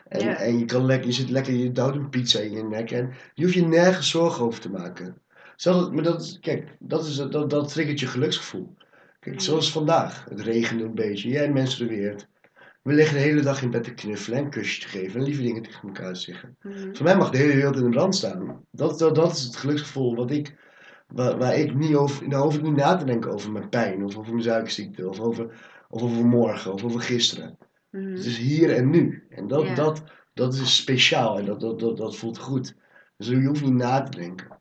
en, 0.08 0.20
Ja. 0.20 0.36
en 0.36 0.58
je, 0.58 0.64
kan 0.64 0.84
lekker, 0.84 1.06
je 1.06 1.12
zit 1.14 1.30
lekker, 1.30 1.52
je 1.54 1.72
duwt 1.72 1.94
een 1.94 2.08
pizza 2.08 2.38
in 2.40 2.52
je 2.52 2.62
nek. 2.64 2.90
En 2.90 3.12
je 3.34 3.42
hoeft 3.42 3.54
je 3.54 3.66
nergens 3.66 4.10
zorgen 4.10 4.44
over 4.44 4.60
te 4.60 4.70
maken. 4.70 5.22
Zelfs, 5.56 5.90
maar 5.90 6.02
dat 6.02 6.38
kijk, 6.40 6.76
dat, 6.78 7.06
is, 7.06 7.16
dat, 7.16 7.50
dat 7.50 7.72
triggert 7.72 8.00
je 8.00 8.06
geluksgevoel. 8.06 8.74
Kijk, 9.20 9.40
zoals 9.40 9.72
vandaag. 9.72 10.24
Het 10.28 10.40
regende 10.40 10.84
een 10.84 10.94
beetje. 10.94 11.28
Jij 11.28 11.52
menstrueert. 11.52 12.28
We 12.82 12.92
liggen 12.92 13.16
de 13.16 13.22
hele 13.22 13.40
dag 13.40 13.62
in 13.62 13.70
bed 13.70 13.84
te 13.84 13.94
knuffelen 13.94 14.38
en 14.38 14.50
kusjes 14.50 14.80
te 14.80 14.88
geven. 14.88 15.20
En 15.20 15.26
lieve 15.26 15.42
dingen 15.42 15.62
tegen 15.62 15.88
elkaar 15.88 16.12
te 16.12 16.20
zeggen. 16.20 16.56
Hm. 16.60 16.94
Voor 16.94 17.04
mij 17.04 17.16
mag 17.16 17.30
de 17.30 17.38
hele 17.38 17.54
wereld 17.54 17.76
in 17.76 17.82
de 17.82 17.88
brand 17.88 18.14
staan. 18.14 18.64
Dat, 18.70 18.98
dat, 18.98 19.14
dat 19.14 19.36
is 19.36 19.42
het 19.42 19.56
geluksgevoel 19.56 20.14
wat 20.14 20.30
ik, 20.30 20.56
waar, 21.06 21.38
waar 21.38 21.54
ik 21.54 21.74
niet 21.74 21.94
over, 21.94 22.28
nou 22.28 22.42
hoef 22.42 22.54
ik 22.54 22.62
niet 22.62 22.76
na 22.76 22.96
te 22.96 23.04
denken 23.04 23.32
over 23.32 23.52
mijn 23.52 23.68
pijn, 23.68 24.04
of 24.04 24.16
over 24.16 24.32
mijn 24.32 24.44
suikerziekte, 24.44 25.08
of 25.08 25.20
over, 25.20 25.44
of 25.88 26.02
over 26.02 26.26
morgen, 26.26 26.72
of 26.72 26.84
over 26.84 27.00
gisteren. 27.00 27.58
Hm. 27.90 28.10
Het 28.10 28.24
is 28.24 28.38
hier 28.38 28.74
en 28.74 28.90
nu. 28.90 29.26
En 29.28 29.46
dat, 29.46 29.76
dat, 29.76 30.02
dat 30.34 30.54
is 30.54 30.76
speciaal 30.76 31.38
en 31.38 31.44
dat, 31.44 31.60
dat, 31.60 31.80
dat, 31.80 31.96
dat 31.96 32.16
voelt 32.16 32.38
goed. 32.38 32.74
Dus 33.16 33.28
je 33.28 33.46
hoeft 33.46 33.62
niet 33.62 33.74
na 33.74 34.02
te 34.02 34.18
denken. 34.18 34.58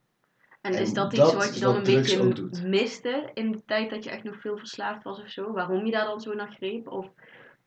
En 0.61 0.73
en 0.73 0.81
is 0.81 0.93
dat 0.93 1.13
iets 1.13 1.21
dat 1.21 1.33
wat 1.33 1.43
is 1.43 1.53
je 1.53 1.59
dan 1.59 1.73
wat 1.73 1.87
een 1.87 1.93
beetje 1.93 2.49
miste 2.67 3.31
in 3.33 3.51
de 3.51 3.61
tijd 3.65 3.89
dat 3.89 4.03
je 4.03 4.09
echt 4.09 4.23
nog 4.23 4.41
veel 4.41 4.57
verslaafd 4.57 5.03
was 5.03 5.19
of 5.19 5.29
zo? 5.29 5.51
Waarom 5.51 5.85
je 5.85 5.91
daar 5.91 6.05
dan 6.05 6.19
zo 6.19 6.33
naar 6.33 6.51
greep? 6.51 6.87
Of, 6.87 7.09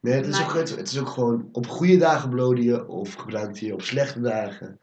Nee, 0.00 0.14
het 0.14 0.26
is, 0.26 0.42
ook, 0.42 0.52
het, 0.54 0.76
het 0.76 0.88
is 0.88 1.00
ook 1.00 1.08
gewoon 1.08 1.48
op 1.52 1.66
goede 1.66 1.96
dagen 1.96 2.30
bloden 2.30 2.64
je 2.64 2.88
of 2.88 3.14
gebruikt 3.14 3.58
je 3.58 3.74
op 3.74 3.82
slechte 3.82 4.20
dagen. 4.20 4.78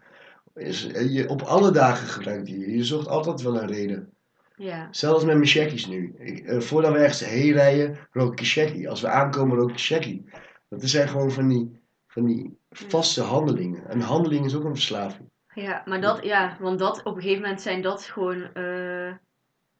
Is, 0.53 0.87
eh, 0.87 1.13
je, 1.13 1.29
op 1.29 1.41
alle 1.41 1.71
dagen 1.71 2.07
gebruikt 2.07 2.47
je. 2.47 2.75
Je 2.75 2.83
zoekt 2.83 3.07
altijd 3.07 3.41
wel 3.41 3.61
een 3.61 3.67
reden. 3.67 4.13
ja, 4.55 4.87
Zelfs 4.91 5.23
met 5.23 5.35
mijn 5.35 5.47
checkies 5.47 5.87
nu. 5.87 6.15
Ik, 6.17 6.39
eh, 6.39 6.59
voordat 6.59 6.91
we 6.91 6.97
ergens 6.97 7.25
heen 7.25 7.51
rijden, 7.51 7.97
rook 8.11 8.31
ik 8.31 8.39
een 8.39 8.45
checkie. 8.45 8.89
Als 8.89 9.01
we 9.01 9.07
aankomen, 9.07 9.57
rook 9.57 9.69
ik 9.69 9.75
een 9.75 9.81
checkie. 9.81 10.25
Dat 10.69 10.81
zijn 10.83 11.07
gewoon 11.07 11.31
van 11.31 11.47
die, 11.47 11.81
van 12.07 12.25
die 12.25 12.59
vaste 12.69 13.21
handelingen. 13.21 13.83
Een 13.87 14.01
handeling 14.01 14.45
is 14.45 14.55
ook 14.55 14.63
een 14.63 14.75
verslaving. 14.75 15.29
ja, 15.53 15.81
maar 15.85 16.01
dat, 16.01 16.23
ja, 16.23 16.57
want 16.59 16.79
dat 16.79 17.03
op 17.03 17.15
een 17.15 17.21
gegeven 17.21 17.41
moment 17.41 17.61
zijn 17.61 17.81
dat 17.81 18.03
gewoon 18.03 18.53
eh, 18.53 19.13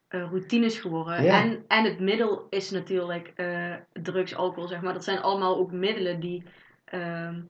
eh, 0.08 0.20
routines 0.20 0.78
geworden. 0.78 1.22
Ja. 1.22 1.42
En, 1.42 1.64
en 1.68 1.84
het 1.84 2.00
middel 2.00 2.46
is 2.50 2.70
natuurlijk 2.70 3.32
eh, 3.36 3.74
drugs, 3.92 4.34
alcohol, 4.34 4.68
zeg 4.68 4.80
maar. 4.80 4.92
Dat 4.92 5.04
zijn 5.04 5.20
allemaal 5.20 5.56
ook 5.56 5.72
middelen 5.72 6.20
die, 6.20 6.42
ehm, 6.84 7.40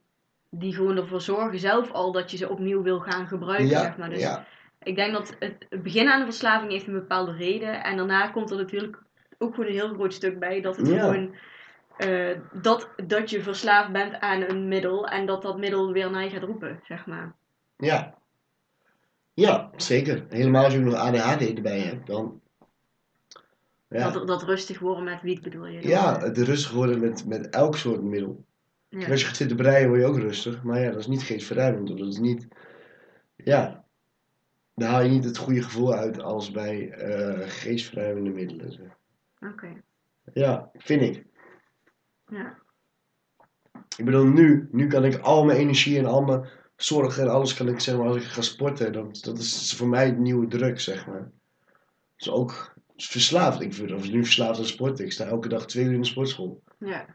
die 0.51 0.75
gewoon 0.75 0.97
ervoor 0.97 1.21
zorgen 1.21 1.59
zelf 1.59 1.91
al 1.93 2.13
dat 2.13 2.31
je 2.31 2.37
ze 2.37 2.49
opnieuw 2.49 2.83
wil 2.83 3.01
gaan 3.01 3.27
gebruiken, 3.27 3.67
ja, 3.69 3.81
zeg 3.81 3.97
maar. 3.97 4.11
Dus 4.11 4.21
ja, 4.21 4.47
ik 4.83 4.97
denk 4.97 5.13
dat 5.13 5.37
het, 5.39 5.83
begin 5.83 6.09
aan 6.09 6.19
de 6.19 6.25
verslaving 6.25 6.73
heeft 6.73 6.87
een 6.87 6.93
bepaalde 6.93 7.33
reden. 7.33 7.83
En 7.83 7.97
daarna 7.97 8.29
komt 8.29 8.51
er 8.51 8.57
natuurlijk 8.57 9.03
ook 9.39 9.55
gewoon 9.55 9.71
een 9.71 9.77
heel 9.77 9.95
groot 9.95 10.15
stuk 10.15 10.39
bij 10.39 10.61
dat 10.61 10.77
het 10.77 10.89
gewoon... 10.89 11.35
eh, 11.97 12.37
dat, 12.53 12.91
dat 13.07 13.31
je 13.31 13.43
verslaafd 13.43 13.93
bent 13.93 14.21
aan 14.21 14.43
een 14.43 14.69
middel 14.69 15.09
en 15.09 15.27
dat 15.27 15.43
dat 15.43 15.59
middel 15.59 15.93
weer 15.93 16.11
naar 16.11 16.25
je 16.25 16.31
gaat 16.31 16.43
roepen, 16.43 16.81
zeg 16.85 17.07
maar. 17.07 17.33
ja. 17.77 18.17
Ja, 19.35 19.71
zeker. 19.77 20.27
Helemaal 20.29 20.65
als 20.65 20.73
je 20.73 20.79
nog 20.79 20.95
ADHD 20.95 21.55
erbij 21.55 21.79
hebt, 21.79 22.07
dan... 22.07 22.41
Ja, 23.89 24.11
Dat, 24.11 24.27
dat 24.27 24.43
rustig 24.43 24.79
worden 24.79 25.05
met 25.05 25.23
wiet 25.23 25.43
bedoel 25.43 25.67
je? 25.67 25.81
dan? 25.81 25.91
ja 25.91 26.19
het 26.21 26.39
rustig 26.39 26.73
worden 26.73 27.01
met, 27.01 27.27
met 27.27 27.49
elk 27.49 27.77
soort 27.77 28.03
middel. 28.03 28.45
Ja. 28.89 29.09
Als 29.11 29.21
je 29.21 29.27
gaat 29.27 29.37
zitten 29.37 29.57
breien, 29.57 29.89
word 29.89 30.01
je 30.01 30.07
ook 30.07 30.19
rustig. 30.19 30.63
Maar 30.63 30.81
ja, 30.81 30.91
dat 30.91 31.01
is 31.01 31.07
niet 31.07 31.23
geestverruimend. 31.23 31.99
Dat 31.99 32.09
is 32.09 32.19
niet... 32.19 32.49
Ja, 33.37 33.85
daar 34.75 34.91
haal 34.91 35.03
je 35.03 35.09
niet 35.09 35.25
het 35.25 35.37
goede 35.37 35.63
gevoel 35.63 35.95
uit 35.95 36.21
als 36.21 36.51
bij 36.51 36.91
eh 36.91 37.49
geestverruimende 37.49 38.31
middelen. 38.31 38.97
Oké, 39.41 39.83
Ja, 40.33 40.71
vind 40.75 41.03
ik. 41.03 41.25
ja. 42.31 42.59
Ik 43.97 44.05
bedoel, 44.05 44.25
nu, 44.25 44.69
nu 44.73 44.87
kan 44.87 45.05
ik 45.05 45.19
al 45.19 45.45
mijn 45.45 45.59
energie 45.59 45.99
en 45.99 46.07
al 46.07 46.23
mijn 46.23 46.49
zorgen 46.77 47.23
en 47.23 47.29
alles 47.31 47.55
kan 47.55 47.69
ik, 47.69 47.81
zeg 47.81 47.97
maar, 47.97 48.07
als 48.07 48.17
ik 48.17 48.23
ga 48.23 48.41
sporten, 48.43 48.93
dan, 48.93 49.15
dat 49.21 49.39
is 49.39 49.75
voor 49.77 49.89
mij 49.89 50.07
het 50.07 50.19
nieuwe 50.19 50.47
druk, 50.47 50.81
zeg 50.81 51.07
maar. 51.07 51.31
Dus 52.17 52.31
ook 52.31 52.75
verslaafd. 53.07 53.61
Ik 53.61 53.75
vind, 53.75 53.93
of 53.93 54.11
nu 54.11 54.25
verslaafd 54.25 54.59
aan 54.59 54.65
sporten. 54.65 55.05
Ik 55.05 55.13
sta 55.13 55.25
elke 55.27 55.49
dag 55.49 55.67
twee 55.67 55.85
uur 55.85 55.93
in 55.93 56.01
de 56.01 56.07
sportschool. 56.07 56.63
ja. 56.79 57.07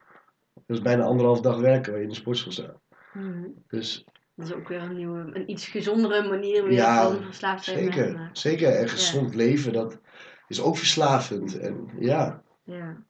Dat 0.67 0.78
is 0.78 0.84
bijna 0.84 1.04
anderhalf 1.04 1.41
dag 1.41 1.60
werken 1.60 1.91
waar 1.91 2.00
je 2.00 2.08
in 2.08 2.13
de 2.13 2.19
sportschool 2.19 2.52
staat. 2.52 2.80
Mhm. 3.13 3.48
Dus 3.67 4.06
Dat 4.36 4.48
is 4.48 4.54
ook 4.54 4.67
weer 4.67 4.82
een 4.82 4.96
nieuwe, 4.96 5.30
een 5.34 5.50
iets 5.50 5.67
gezondere 5.67 6.30
manier 6.30 6.63
weer 6.63 6.74
Ja, 6.74 7.04
van 7.12 7.24
verslaafd 7.24 7.63
zijn. 7.63 7.78
zeker, 7.78 8.15
eh, 8.15 8.28
zeker. 8.32 8.69
En 8.76 8.89
gezond 8.89 9.36
leven, 9.36 9.74
dat 9.74 10.00
is 10.48 10.62
ook 10.62 10.78
verslavend. 10.78 11.60
En 11.60 11.89
ja, 12.00 12.43
Ja. 12.63 13.04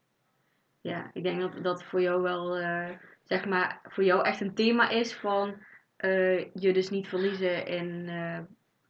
Ja, 0.82 1.10
ik 1.14 1.24
denk 1.24 1.42
dat 1.42 1.64
dat 1.64 1.84
voor 1.84 2.02
jou 2.02 2.22
wel, 2.22 2.58
eh, 2.58 2.90
zeg 3.24 3.46
maar, 3.46 3.80
voor 3.84 4.04
jou 4.04 4.26
echt 4.26 4.42
een 4.42 4.54
thema 4.56 4.90
is 4.90 5.14
van 5.14 5.56
eh, 5.96 6.40
je 6.54 6.74
dus 6.74 6.90
niet 6.90 7.08
verliezen 7.08 7.66
in, 7.68 8.10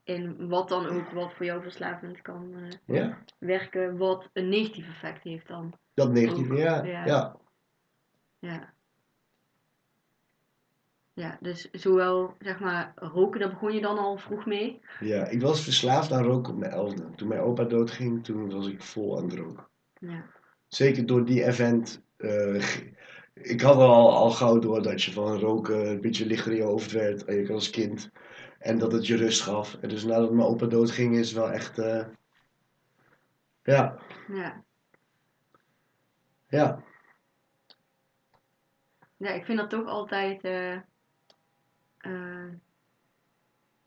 in 0.04 0.48
wat 0.48 0.70
dan 0.70 0.86
ook, 0.88 1.10
wat 1.10 1.34
voor 1.34 1.46
jou 1.46 1.62
verslavend 1.62 2.22
kan 2.22 2.54
eh, 2.56 2.96
ja. 2.96 3.18
werken, 3.38 3.98
wat 3.98 4.30
een 4.34 4.50
negatief 4.50 4.88
effect 4.88 5.24
heeft 5.24 5.48
dan. 5.48 5.74
Dat 5.94 6.12
negatieve, 6.12 6.52
Ook, 6.52 6.58
ja. 6.58 6.84
ja. 6.84 7.06
ja. 7.06 7.36
Ja. 8.40 8.74
Ja, 11.14 11.38
dus 11.42 11.70
zowel, 11.72 12.36
zeg 12.40 12.60
maar, 12.60 12.92
roken, 12.96 13.40
daar 13.40 13.50
begon 13.50 13.74
je 13.74 13.82
dan 13.82 13.98
al 13.98 14.18
vroeg 14.18 14.46
mee. 14.46 14.82
Ja, 15.00 15.26
ik 15.28 15.42
was 15.42 15.64
verslaafd 15.64 16.12
aan 16.12 16.24
roken 16.24 16.54
op 16.54 16.60
mijn 16.60 16.72
elfde. 16.72 17.10
Toen 17.16 17.28
mijn 17.28 17.42
opa 17.42 17.64
doodging, 17.64 18.24
toen 18.24 18.50
was 18.52 18.68
ik 18.68 18.82
vol 18.84 19.18
aan 19.18 19.24
het 19.24 19.34
roken. 19.34 19.68
Ja. 20.00 20.26
Zeker 20.68 21.06
door 21.06 21.26
die 21.26 21.44
event. 21.46 22.02
eh, 22.18 22.64
ik 23.34 23.62
had 23.62 23.76
al, 23.76 24.16
al 24.16 24.30
gauw 24.30 24.60
door 24.60 24.82
dat 24.82 25.04
je 25.04 25.12
van 25.12 25.40
roken 25.40 25.90
een 25.90 26.02
beetje 26.02 26.26
lichter 26.26 26.52
in 26.52 26.58
je 26.58 26.64
hoofd 26.64 26.92
werd. 26.92 27.26
eh, 27.26 27.50
als 27.50 27.70
kind. 27.70 28.12
En 28.64 28.78
dat 28.78 28.92
het 28.92 29.08
je 29.08 29.16
rust 29.16 29.42
gaf. 29.42 29.78
En 29.82 29.90
dus 29.90 30.04
nadat 30.04 30.32
mijn 30.32 30.48
opa 30.48 30.66
doodging 30.66 31.16
is 31.16 31.34
wel 31.34 31.52
echt... 31.52 31.78
eh, 31.80 32.06
Ja, 33.64 33.98
Ja. 34.28 34.64
ja. 36.48 36.82
Ja, 39.18 39.30
ik 39.30 39.46
vind 39.46 39.58
dat 39.60 39.70
toch 39.70 39.88
altijd 39.88 40.44
eh, 40.44 40.74
eh, 41.98 42.50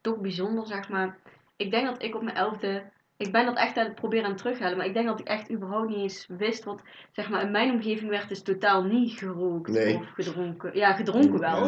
toch 0.00 0.18
bijzonder, 0.18 0.66
zeg 0.66 0.88
maar. 0.88 1.18
Ik 1.56 1.70
denk 1.70 1.86
dat 1.86 2.02
ik 2.02 2.14
op 2.14 2.22
mijn 2.22 2.36
elfde, 2.36 2.90
ik 3.16 3.32
ben 3.32 3.44
dat 3.46 3.56
echt 3.56 3.76
aan 3.76 3.84
het 3.84 3.94
proberen 3.94 4.24
aan 4.24 4.30
het 4.30 4.40
terughalen, 4.40 4.76
maar 4.76 4.86
ik 4.86 4.94
denk 4.94 5.06
dat 5.06 5.20
ik 5.20 5.26
echt 5.26 5.50
überhaupt 5.50 5.88
niet 5.88 5.98
eens 5.98 6.26
wist 6.26 6.64
wat, 6.64 6.82
zeg 7.12 7.28
maar, 7.28 7.42
in 7.42 7.50
mijn 7.50 7.70
omgeving 7.70 8.10
werd 8.10 8.28
dus 8.28 8.42
totaal 8.42 8.84
niet 8.84 9.12
gerookt 9.18 9.70
Nee. 9.70 9.96
of 9.96 10.08
gedronken. 10.10 10.76
Ja, 10.76 10.92
gedronken 10.94 11.38
wel. 11.40 11.64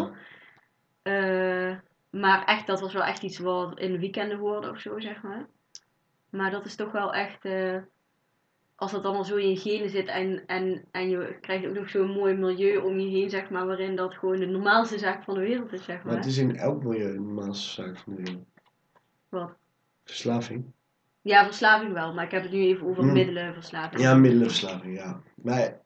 Ja. 1.03 1.71
Eh, 1.71 1.79
maar 2.11 2.45
echt, 2.45 2.67
dat 2.67 2.81
was 2.81 2.93
wel 2.93 3.03
echt 3.05 3.23
iets 3.23 3.39
wat 3.39 3.79
in 3.79 3.93
de 3.93 3.99
weekenden 3.99 4.39
hoorde 4.39 4.71
of 4.71 4.79
zo, 4.81 5.01
zeg 5.01 5.23
maar. 5.23 5.47
Maar 6.31 6.51
dat 6.51 6.67
is 6.67 6.75
toch 6.77 6.93
wel 6.93 7.15
echt, 7.15 7.45
eh, 7.45 7.77
als 8.75 8.93
dat 8.93 9.03
dan 9.03 9.15
al 9.17 9.25
zo 9.25 9.37
in 9.37 9.49
je 9.51 9.57
genen 9.57 9.91
zit 9.91 10.07
en, 10.09 10.47
en, 10.47 10.85
en 10.91 11.09
je 11.11 11.39
krijgt 11.41 11.67
ook 11.67 11.75
nog 11.75 11.89
zo'n 11.91 12.11
mooi 12.11 12.35
milieu 12.35 12.77
om 12.77 12.99
je 12.99 13.09
heen, 13.09 13.31
zeg 13.31 13.51
maar, 13.51 13.67
waarin 13.67 13.97
dat 13.97 14.15
gewoon 14.15 14.37
de 14.39 14.47
normaalste 14.47 14.99
zaak 14.99 15.25
van 15.25 15.35
de 15.35 15.41
wereld 15.41 15.73
is, 15.73 15.85
zeg 15.85 15.97
Maar 15.97 16.07
maar. 16.07 16.17
het 16.17 16.27
is 16.27 16.37
in 16.39 16.57
elk 16.57 16.83
milieu 16.83 17.09
een 17.17 17.25
normaalste 17.27 17.83
zaak 17.83 17.97
van 17.99 18.15
de 18.15 18.23
wereld. 18.23 18.47
Wat? 19.29 19.53
Verslaving. 20.05 20.73
Ja, 21.21 21.45
verslaving 21.45 21.93
wel, 21.93 22.15
maar 22.15 22.25
ik 22.25 22.31
heb 22.31 22.43
het 22.43 22.53
nu 22.53 22.59
even 22.61 22.87
over 22.87 23.03
Hmm. 23.03 23.13
middelenverslaving. 23.13 24.01
Ja, 24.03 24.15
middelenverslaving, 24.15 24.97
ja. 24.97 25.21
Maar 25.35 25.81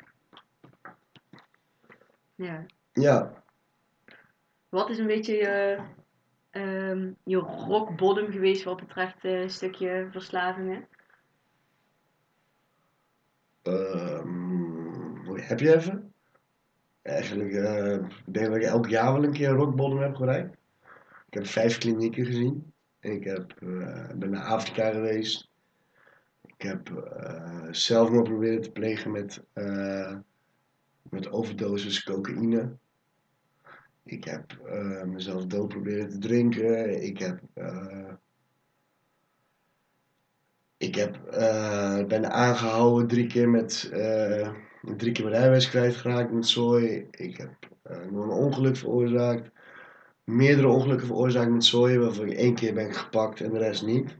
Ja. 2.34 2.66
ja, 2.92 3.42
Wat 4.68 4.90
is 4.90 4.98
een 4.98 5.06
beetje 5.06 5.34
je, 5.34 5.78
ehm, 6.52 7.12
je 7.24 7.36
rock 7.36 7.96
bottom 7.96 8.30
geweest 8.30 8.64
wat 8.64 8.80
betreft 8.80 9.24
eh, 9.24 9.40
een 9.40 9.50
stukje 9.50 10.08
verslavingen? 10.10 10.88
ehm, 13.62 15.34
heb 15.34 15.60
je 15.60 15.74
even? 15.74 16.12
Eigenlijk, 17.02 17.52
eh, 17.52 17.94
ik 17.94 18.34
denk 18.34 18.46
dat 18.46 18.56
ik 18.56 18.62
elk 18.62 18.88
jaar 18.88 19.12
wel 19.12 19.24
een 19.24 19.32
keer 19.32 19.48
rock 19.48 19.74
bottom 19.74 19.98
heb 19.98 20.14
bereikt. 20.18 20.56
Ik 21.26 21.34
heb 21.34 21.46
vijf 21.46 21.78
klinieken 21.78 22.26
gezien. 22.26 22.72
Ik 23.00 23.24
heb, 23.24 23.52
eh, 23.60 24.10
ben 24.14 24.30
naar 24.30 24.44
Afrika 24.44 24.90
geweest. 24.90 25.50
Ik 26.46 26.62
heb 26.62 26.90
eh, 26.90 27.68
zelfmoord 27.70 28.24
proberen 28.24 28.62
te 28.62 28.70
plegen 28.70 29.10
met, 29.10 29.44
met 31.02 31.30
overdosis 31.30 32.02
cocaïne. 32.02 32.76
Ik 34.04 34.24
heb 34.24 34.52
eh, 34.64 35.02
mezelf 35.02 35.46
dood 35.46 35.68
proberen 35.68 36.08
te 36.08 36.18
drinken. 36.18 37.02
Ik 37.02 37.18
heb, 37.18 37.40
eh, 37.54 38.12
ik 40.76 40.94
heb, 40.94 41.24
eh, 41.26 42.04
ben 42.04 42.30
aangehouden 42.30 43.08
drie 43.08 43.26
keer 43.26 43.48
met, 43.48 43.80
drie 44.96 45.12
keer 45.12 45.24
mijn 45.24 45.36
rijbewijs 45.36 45.68
kwijtgeraakt 45.68 46.32
met 46.32 46.46
zooi. 46.46 47.06
Ik 47.10 47.36
heb 47.36 47.50
nog 48.10 48.24
een 48.24 48.30
ongeluk 48.30 48.76
veroorzaakt. 48.76 49.50
Meerdere 50.24 50.68
ongelukken 50.68 51.06
veroorzaakt 51.06 51.50
met 51.50 51.64
zooi, 51.64 51.98
waarvan 51.98 52.26
ik 52.26 52.36
één 52.36 52.54
keer 52.54 52.74
ben 52.74 52.94
gepakt 52.94 53.40
en 53.40 53.52
de 53.52 53.58
rest 53.58 53.86
niet. 53.86 54.16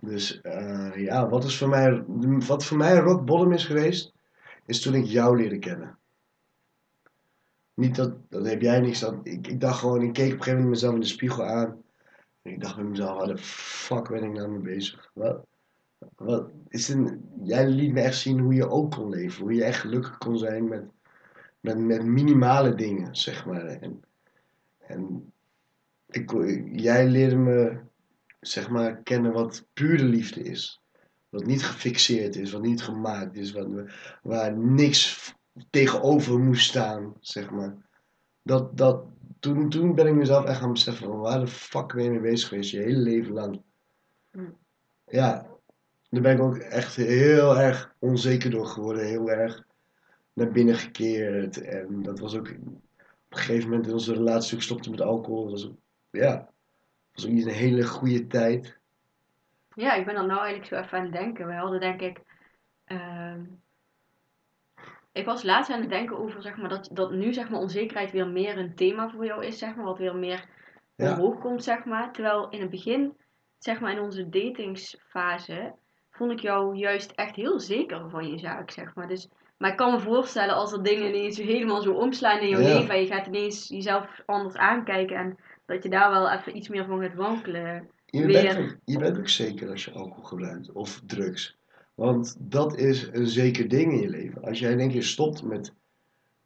Dus 0.00 0.40
ja, 0.94 1.28
wat, 1.28 1.44
is 1.44 1.58
voor 1.58 1.68
mij, 1.68 2.04
wat 2.46 2.64
voor 2.64 2.76
mij 2.76 2.96
rock 2.96 3.24
bottom 3.24 3.52
is 3.52 3.64
geweest, 3.64 4.12
is 4.66 4.80
toen 4.80 4.94
ik 4.94 5.04
jou 5.04 5.36
leerde 5.36 5.58
kennen. 5.58 5.98
Niet 7.74 7.96
dat, 7.96 8.16
dat 8.28 8.46
heb 8.46 8.60
jij 8.60 8.80
niks 8.80 9.04
aan. 9.04 9.20
Ik, 9.22 9.46
ik 9.46 9.60
dacht 9.60 9.78
gewoon, 9.78 10.02
ik 10.02 10.12
keek 10.12 10.26
op 10.26 10.32
een 10.32 10.42
gegeven 10.42 10.52
moment 10.52 10.70
mezelf 10.70 10.94
in 10.94 11.00
de 11.00 11.06
spiegel 11.06 11.44
aan. 11.44 11.82
En 12.42 12.52
ik 12.52 12.60
dacht 12.60 12.76
bij 12.76 12.84
mezelf, 12.84 13.16
waar 13.16 13.26
de 13.26 13.38
fuck 13.38 14.08
ben 14.08 14.22
ik 14.22 14.32
nou 14.32 14.48
mee 14.48 14.74
bezig? 14.74 15.10
Wat, 15.14 15.46
wat 16.16 16.50
is 16.68 16.88
een, 16.88 17.28
jij 17.42 17.68
liet 17.68 17.92
me 17.92 18.00
echt 18.00 18.18
zien 18.18 18.38
hoe 18.38 18.54
je 18.54 18.68
ook 18.68 18.90
kon 18.90 19.08
leven. 19.08 19.42
Hoe 19.42 19.54
je 19.54 19.64
echt 19.64 19.80
gelukkig 19.80 20.18
kon 20.18 20.38
zijn 20.38 20.68
met, 20.68 20.84
met, 21.60 21.78
met 21.78 22.04
minimale 22.04 22.74
dingen, 22.74 23.16
zeg 23.16 23.46
maar. 23.46 23.66
En, 23.66 24.02
en 24.78 25.32
ik, 26.08 26.30
jij 26.72 27.08
leerde 27.08 27.36
me, 27.36 27.78
zeg 28.40 28.68
maar, 28.70 28.96
kennen 29.02 29.32
wat 29.32 29.66
pure 29.72 30.04
liefde 30.04 30.42
is. 30.42 30.82
Wat 31.28 31.46
niet 31.46 31.64
gefixeerd 31.64 32.36
is, 32.36 32.52
wat 32.52 32.62
niet 32.62 32.82
gemaakt 32.82 33.36
is, 33.36 33.52
wat, 33.52 33.68
waar 34.22 34.56
niks 34.56 35.34
tegenover 35.70 36.38
moest 36.38 36.68
staan, 36.68 37.14
zeg 37.20 37.50
maar. 37.50 37.74
Dat, 38.42 38.76
dat, 38.76 39.04
toen, 39.40 39.68
toen 39.68 39.94
ben 39.94 40.06
ik 40.06 40.14
mezelf 40.14 40.44
echt 40.44 40.58
gaan 40.58 40.72
beseffen 40.72 41.06
van 41.06 41.18
waar 41.18 41.40
de 41.40 41.46
fuck 41.46 41.94
ben 41.94 42.04
je 42.04 42.10
mee 42.10 42.20
bezig 42.20 42.48
geweest 42.48 42.70
je 42.70 42.78
hele 42.78 42.98
leven 42.98 43.32
lang. 43.32 43.62
Hmm. 44.30 44.56
Ja, 45.06 45.46
daar 46.08 46.22
ben 46.22 46.34
ik 46.34 46.42
ook 46.42 46.56
echt 46.56 46.96
heel 46.96 47.58
erg 47.58 47.94
onzeker 47.98 48.50
door 48.50 48.66
geworden, 48.66 49.06
heel 49.06 49.30
erg 49.30 49.64
naar 50.32 50.50
binnen 50.50 50.74
gekeerd. 50.74 51.62
En 51.62 52.02
dat 52.02 52.18
was 52.18 52.36
ook 52.36 52.48
op 52.48 52.56
een 53.28 53.36
gegeven 53.36 53.68
moment 53.68 53.86
in 53.86 53.92
onze 53.92 54.14
relatie 54.14 54.54
ook 54.54 54.62
stopte 54.62 54.90
met 54.90 55.00
alcohol. 55.00 55.42
Dat 55.42 55.52
was 55.52 55.66
ook, 55.66 55.76
ja, 56.10 56.50
was 57.12 57.26
ook 57.26 57.32
niet 57.32 57.46
een 57.46 57.52
hele 57.52 57.86
goede 57.86 58.26
tijd. 58.26 58.78
Ja, 59.74 59.94
ik 59.94 60.06
ben 60.06 60.14
er 60.14 60.26
nou 60.26 60.40
eigenlijk 60.40 60.68
zo 60.68 60.76
even 60.76 60.98
aan 60.98 61.04
het 61.04 61.12
denken. 61.12 61.46
Wij 61.46 61.56
hadden 61.56 61.80
denk 61.80 62.00
ik. 62.00 62.20
ehm, 62.84 63.40
ik 65.14 65.24
was 65.24 65.42
laatst 65.42 65.70
aan 65.70 65.80
het 65.80 65.90
denken 65.90 66.18
over 66.18 66.42
zeg 66.42 66.56
maar, 66.56 66.68
dat, 66.68 66.88
dat 66.92 67.10
nu 67.12 67.32
zeg 67.32 67.48
maar, 67.50 67.60
onzekerheid 67.60 68.10
weer 68.10 68.28
meer 68.28 68.58
een 68.58 68.74
thema 68.74 69.10
voor 69.10 69.24
jou 69.24 69.44
is, 69.44 69.58
zeg 69.58 69.74
maar, 69.74 69.84
wat 69.84 69.98
weer 69.98 70.16
meer 70.16 70.44
Ja. 70.96 71.12
omhoog 71.12 71.38
komt. 71.38 71.64
Zeg 71.64 71.84
maar. 71.84 72.12
Terwijl 72.12 72.48
in 72.50 72.60
het 72.60 72.70
begin, 72.70 73.16
zeg 73.58 73.80
maar 73.80 73.92
in 73.92 74.00
onze 74.00 74.28
datingsfase, 74.28 75.74
vond 76.10 76.30
ik 76.32 76.40
jou 76.40 76.76
juist 76.76 77.10
echt 77.10 77.36
heel 77.36 77.60
zeker 77.60 78.10
van 78.10 78.28
je 78.28 78.38
zaak. 78.38 78.70
Zeg 78.70 78.94
maar. 78.94 79.08
Dus, 79.08 79.28
maar 79.58 79.70
ik 79.70 79.76
kan 79.76 79.92
me 79.92 80.00
voorstellen 80.00 80.54
als 80.54 80.72
er 80.72 80.82
dingen 80.82 81.08
ineens 81.08 81.36
helemaal 81.38 81.82
zo 81.82 81.92
omslaan 81.92 82.38
in 82.40 82.48
jouw 82.48 82.60
Ja. 82.60 82.78
leven 82.78 82.94
en 82.94 83.00
je 83.00 83.06
gaat 83.06 83.26
ineens 83.26 83.68
jezelf 83.68 84.22
anders 84.26 84.56
aankijken 84.56 85.16
en 85.16 85.38
dat 85.66 85.82
je 85.82 85.88
daar 85.88 86.10
wel 86.10 86.30
even 86.30 86.56
iets 86.56 86.68
meer 86.68 86.84
van 86.86 87.00
gaat 87.02 87.14
wankelen. 87.14 87.88
Je 88.06 88.26
Weer. 88.26 88.42
bent, 88.42 88.58
ook, 88.58 88.76
je 88.84 88.98
bent 88.98 89.18
ook 89.18 89.28
zeker 89.28 89.70
als 89.70 89.84
je 89.84 89.90
alcohol 89.90 90.24
gebruikt 90.24 90.72
of 90.72 91.00
drugs. 91.06 91.56
Want 91.94 92.36
dat 92.38 92.76
is 92.76 93.08
een 93.12 93.26
zeker 93.26 93.68
ding 93.68 93.92
in 93.92 94.00
je 94.00 94.08
leven. 94.08 94.42
Als 94.44 94.58
jij 94.58 94.72
in 94.72 94.80
één 94.80 94.90
keer 94.90 95.02
stopt 95.02 95.42
met 95.42 95.72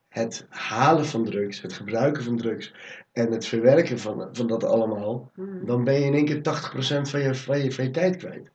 het 0.09 0.47
halen 0.49 1.07
van 1.07 1.25
drugs, 1.25 1.61
het 1.61 1.73
gebruiken 1.73 2.23
van 2.23 2.37
drugs 2.37 2.75
en 3.13 3.33
het 3.33 3.47
verwerken 3.47 3.99
van, 3.99 4.29
van 4.33 4.47
dat 4.47 4.65
allemaal, 4.65 5.31
Hmm. 5.35 5.67
dan 5.67 5.85
ben 5.85 5.95
je 5.95 6.05
in 6.05 6.15
één 6.15 6.25
keer 6.25 6.43
80% 6.43 7.09
van 7.11 7.21
je, 7.21 7.35
van, 7.35 7.63
je, 7.63 7.73
van 7.73 7.85
je 7.85 7.91
tijd 7.91 8.17
kwijt. 8.17 8.51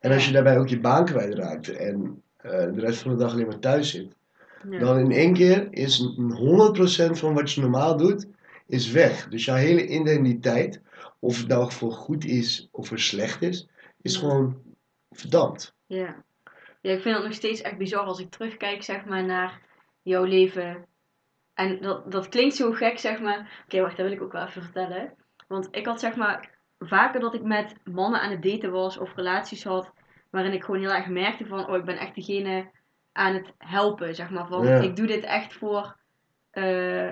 En 0.00 0.12
als 0.12 0.26
je 0.26 0.32
daarbij 0.32 0.58
ook 0.58 0.68
je 0.68 0.80
baan 0.80 1.04
kwijtraakt 1.04 1.68
en 1.68 2.22
eh, 2.36 2.50
de 2.50 2.80
rest 2.80 3.00
van 3.00 3.10
de 3.10 3.16
dag 3.16 3.32
alleen 3.32 3.46
maar 3.46 3.58
thuis 3.58 3.90
zit, 3.90 4.16
Ja. 4.70 4.78
dan 4.78 4.98
in 4.98 5.12
één 5.12 5.32
keer 5.32 5.68
is 5.70 5.98
een 6.16 6.32
100% 6.32 7.18
van 7.18 7.34
wat 7.34 7.52
je 7.52 7.60
normaal 7.60 7.96
doet, 7.96 8.26
is 8.66 8.90
weg. 8.90 9.28
Dus 9.28 9.44
jouw 9.44 9.56
hele 9.56 9.86
identiteit, 9.86 10.80
of 11.18 11.38
het 11.38 11.48
nou 11.48 11.72
voor 11.72 11.92
goed 11.92 12.24
is 12.24 12.68
of 12.70 12.88
voor 12.88 12.98
slecht 12.98 13.42
is, 13.42 13.68
is 14.02 14.14
Ja. 14.14 14.20
gewoon 14.20 14.56
verdampt. 15.10 15.74
Ja. 15.86 16.24
Ja, 16.80 16.92
ik 16.92 17.00
vind 17.02 17.14
het 17.14 17.24
nog 17.24 17.34
steeds 17.34 17.60
echt 17.60 17.78
bizar 17.78 18.04
als 18.04 18.20
ik 18.20 18.30
terugkijk, 18.30 18.82
zeg 18.82 19.04
maar, 19.04 19.24
naar 19.24 19.60
jouw 20.02 20.24
leven. 20.24 20.86
En 21.54 21.80
dat, 21.80 22.12
dat 22.12 22.28
klinkt 22.28 22.54
zo 22.54 22.72
gek, 22.72 22.98
zeg 22.98 23.20
maar. 23.20 23.62
Oké, 23.64 23.80
wacht, 23.80 23.96
dat 23.96 24.06
wil 24.06 24.14
ik 24.14 24.22
ook 24.22 24.32
wel 24.32 24.46
even 24.46 24.62
vertellen. 24.62 25.14
Want 25.48 25.68
ik 25.70 25.86
had, 25.86 26.00
zeg 26.00 26.16
maar, 26.16 26.50
vaker 26.78 27.20
dat 27.20 27.34
ik 27.34 27.42
met 27.42 27.74
mannen 27.84 28.20
aan 28.20 28.30
het 28.30 28.42
daten 28.42 28.70
was 28.70 28.98
of 28.98 29.14
relaties 29.14 29.64
had, 29.64 29.92
waarin 30.30 30.52
ik 30.52 30.64
gewoon 30.64 30.80
heel 30.80 30.92
erg 30.92 31.06
merkte 31.08 31.46
van, 31.46 31.68
oh, 31.68 31.76
ik 31.76 31.84
ben 31.84 31.98
echt 31.98 32.14
degene 32.14 32.70
aan 33.12 33.34
het 33.34 33.52
helpen, 33.58 34.14
zeg 34.14 34.30
maar. 34.30 34.46
Van, 34.46 34.66
Ja. 34.66 34.80
ik 34.80 34.96
doe 34.96 35.06
dit 35.06 35.24
echt 35.24 35.54
voor, 35.54 35.96
eh, 36.50 37.10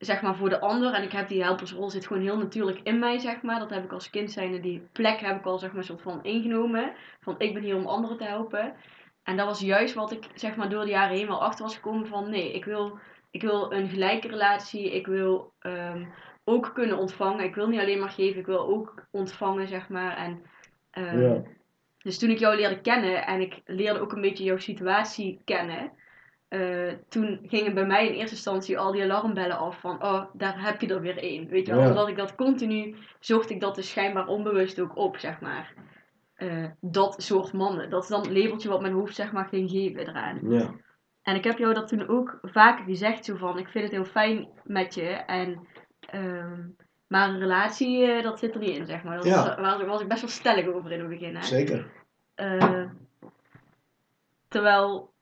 zeg 0.00 0.22
maar, 0.22 0.36
voor 0.36 0.48
de 0.48 0.60
ander. 0.60 0.92
En 0.92 1.02
ik 1.02 1.12
heb 1.12 1.28
die 1.28 1.42
helpersrol 1.42 1.90
zit 1.90 2.06
gewoon 2.06 2.22
heel 2.22 2.38
natuurlijk 2.38 2.80
in 2.82 2.98
mij, 2.98 3.18
zeg 3.18 3.42
maar. 3.42 3.58
Dat 3.58 3.70
heb 3.70 3.84
ik 3.84 3.92
als 3.92 4.10
kind 4.10 4.30
zijnde, 4.30 4.60
die 4.60 4.88
plek 4.92 5.20
heb 5.20 5.38
ik 5.38 5.46
al, 5.46 5.58
zeg 5.58 5.72
maar, 5.72 5.84
soort 5.84 6.02
van 6.02 6.24
ingenomen. 6.24 6.92
Van, 7.20 7.34
ik 7.38 7.54
ben 7.54 7.62
hier 7.62 7.76
om 7.76 7.86
anderen 7.86 8.16
te 8.16 8.24
helpen. 8.24 8.74
En 9.22 9.36
dat 9.36 9.46
was 9.46 9.60
juist 9.60 9.94
wat 9.94 10.12
ik, 10.12 10.24
zeg 10.34 10.56
maar, 10.56 10.68
door 10.68 10.84
de 10.84 10.90
jaren 10.90 11.16
heen 11.16 11.26
wel 11.26 11.42
achter 11.42 11.64
was 11.64 11.74
gekomen 11.74 12.06
van, 12.06 12.30
nee, 12.30 12.52
ik 12.52 12.64
wil, 12.64 12.98
ik 13.30 13.42
wil 13.42 13.72
een 13.72 13.88
gelijke 13.88 14.28
relatie. 14.28 14.94
Ik 14.94 15.06
wil 15.06 15.52
ehm, 15.58 16.04
ook 16.44 16.70
kunnen 16.74 16.98
ontvangen. 16.98 17.44
Ik 17.44 17.54
wil 17.54 17.68
niet 17.68 17.80
alleen 17.80 18.00
maar 18.00 18.10
geven, 18.10 18.40
ik 18.40 18.46
wil 18.46 18.68
ook 18.68 19.06
ontvangen, 19.10 19.68
zeg 19.68 19.88
maar. 19.88 20.16
En, 20.16 20.42
ehm, 20.90 21.20
Ja. 21.20 21.42
Dus 22.02 22.18
toen 22.18 22.30
ik 22.30 22.38
jou 22.38 22.56
leerde 22.56 22.80
kennen 22.80 23.26
en 23.26 23.40
ik 23.40 23.60
leerde 23.64 24.00
ook 24.00 24.12
een 24.12 24.20
beetje 24.20 24.44
jouw 24.44 24.58
situatie 24.58 25.40
kennen, 25.44 25.92
eh, 26.50 26.92
toen 27.08 27.40
gingen 27.46 27.74
bij 27.74 27.86
mij 27.86 28.06
in 28.06 28.12
eerste 28.14 28.34
instantie 28.34 28.78
al 28.78 28.92
die 28.92 29.02
alarmbellen 29.02 29.58
af 29.58 29.80
van, 29.80 30.02
oh, 30.02 30.24
daar 30.32 30.62
heb 30.64 30.80
je 30.80 30.86
er 30.94 31.00
weer 31.00 31.18
één. 31.18 31.48
Weet 31.48 31.66
je 31.66 31.72
wel, 31.72 31.82
Ja. 31.82 31.88
omdat 31.88 32.08
ik 32.08 32.16
dat 32.16 32.34
continu, 32.34 32.96
zocht 33.20 33.50
ik 33.50 33.60
dat 33.60 33.74
dus 33.74 33.88
schijnbaar 33.90 34.26
onbewust 34.26 34.80
ook 34.80 34.96
op, 34.96 35.16
zeg 35.18 35.40
maar. 35.40 35.74
Eh, 36.34 36.64
dat 36.80 37.22
soort 37.22 37.52
mannen. 37.52 37.90
Dat 37.90 38.02
is 38.02 38.08
dan 38.08 38.20
het 38.20 38.30
labeltje 38.30 38.68
wat 38.68 38.80
mijn 38.80 38.92
hoofd, 38.92 39.14
zeg 39.14 39.32
maar, 39.32 39.44
ging 39.48 39.70
geven 39.70 40.08
eraan. 40.08 40.38
Ja. 40.50 40.70
En 41.22 41.34
ik 41.34 41.44
heb 41.44 41.58
jou 41.58 41.74
dat 41.74 41.88
toen 41.88 42.08
ook 42.08 42.38
vaker 42.42 42.84
gezegd, 42.84 43.24
zo 43.24 43.36
van, 43.36 43.58
ik 43.58 43.68
vind 43.68 43.84
het 43.84 43.92
heel 43.92 44.04
fijn 44.04 44.48
met 44.64 44.94
je 44.94 45.06
en... 45.08 45.66
ehm, 46.00 46.60
maar 47.06 47.28
een 47.28 47.38
relatie, 47.38 48.04
eh, 48.12 48.22
dat 48.22 48.38
zit 48.38 48.54
er 48.54 48.60
niet 48.60 48.76
in, 48.76 48.86
zeg 48.86 49.02
maar. 49.02 49.16
Daar 49.16 49.26
Ja. 49.26 49.60
was, 49.60 49.84
was, 49.84 50.00
ik 50.00 50.08
best 50.08 50.20
wel 50.20 50.30
stellig 50.30 50.66
over 50.66 50.92
in 50.92 51.00
het 51.00 51.08
begin, 51.08 51.36
hè. 51.36 51.42
Zeker. 51.42 51.86
Terwijl 54.48 55.12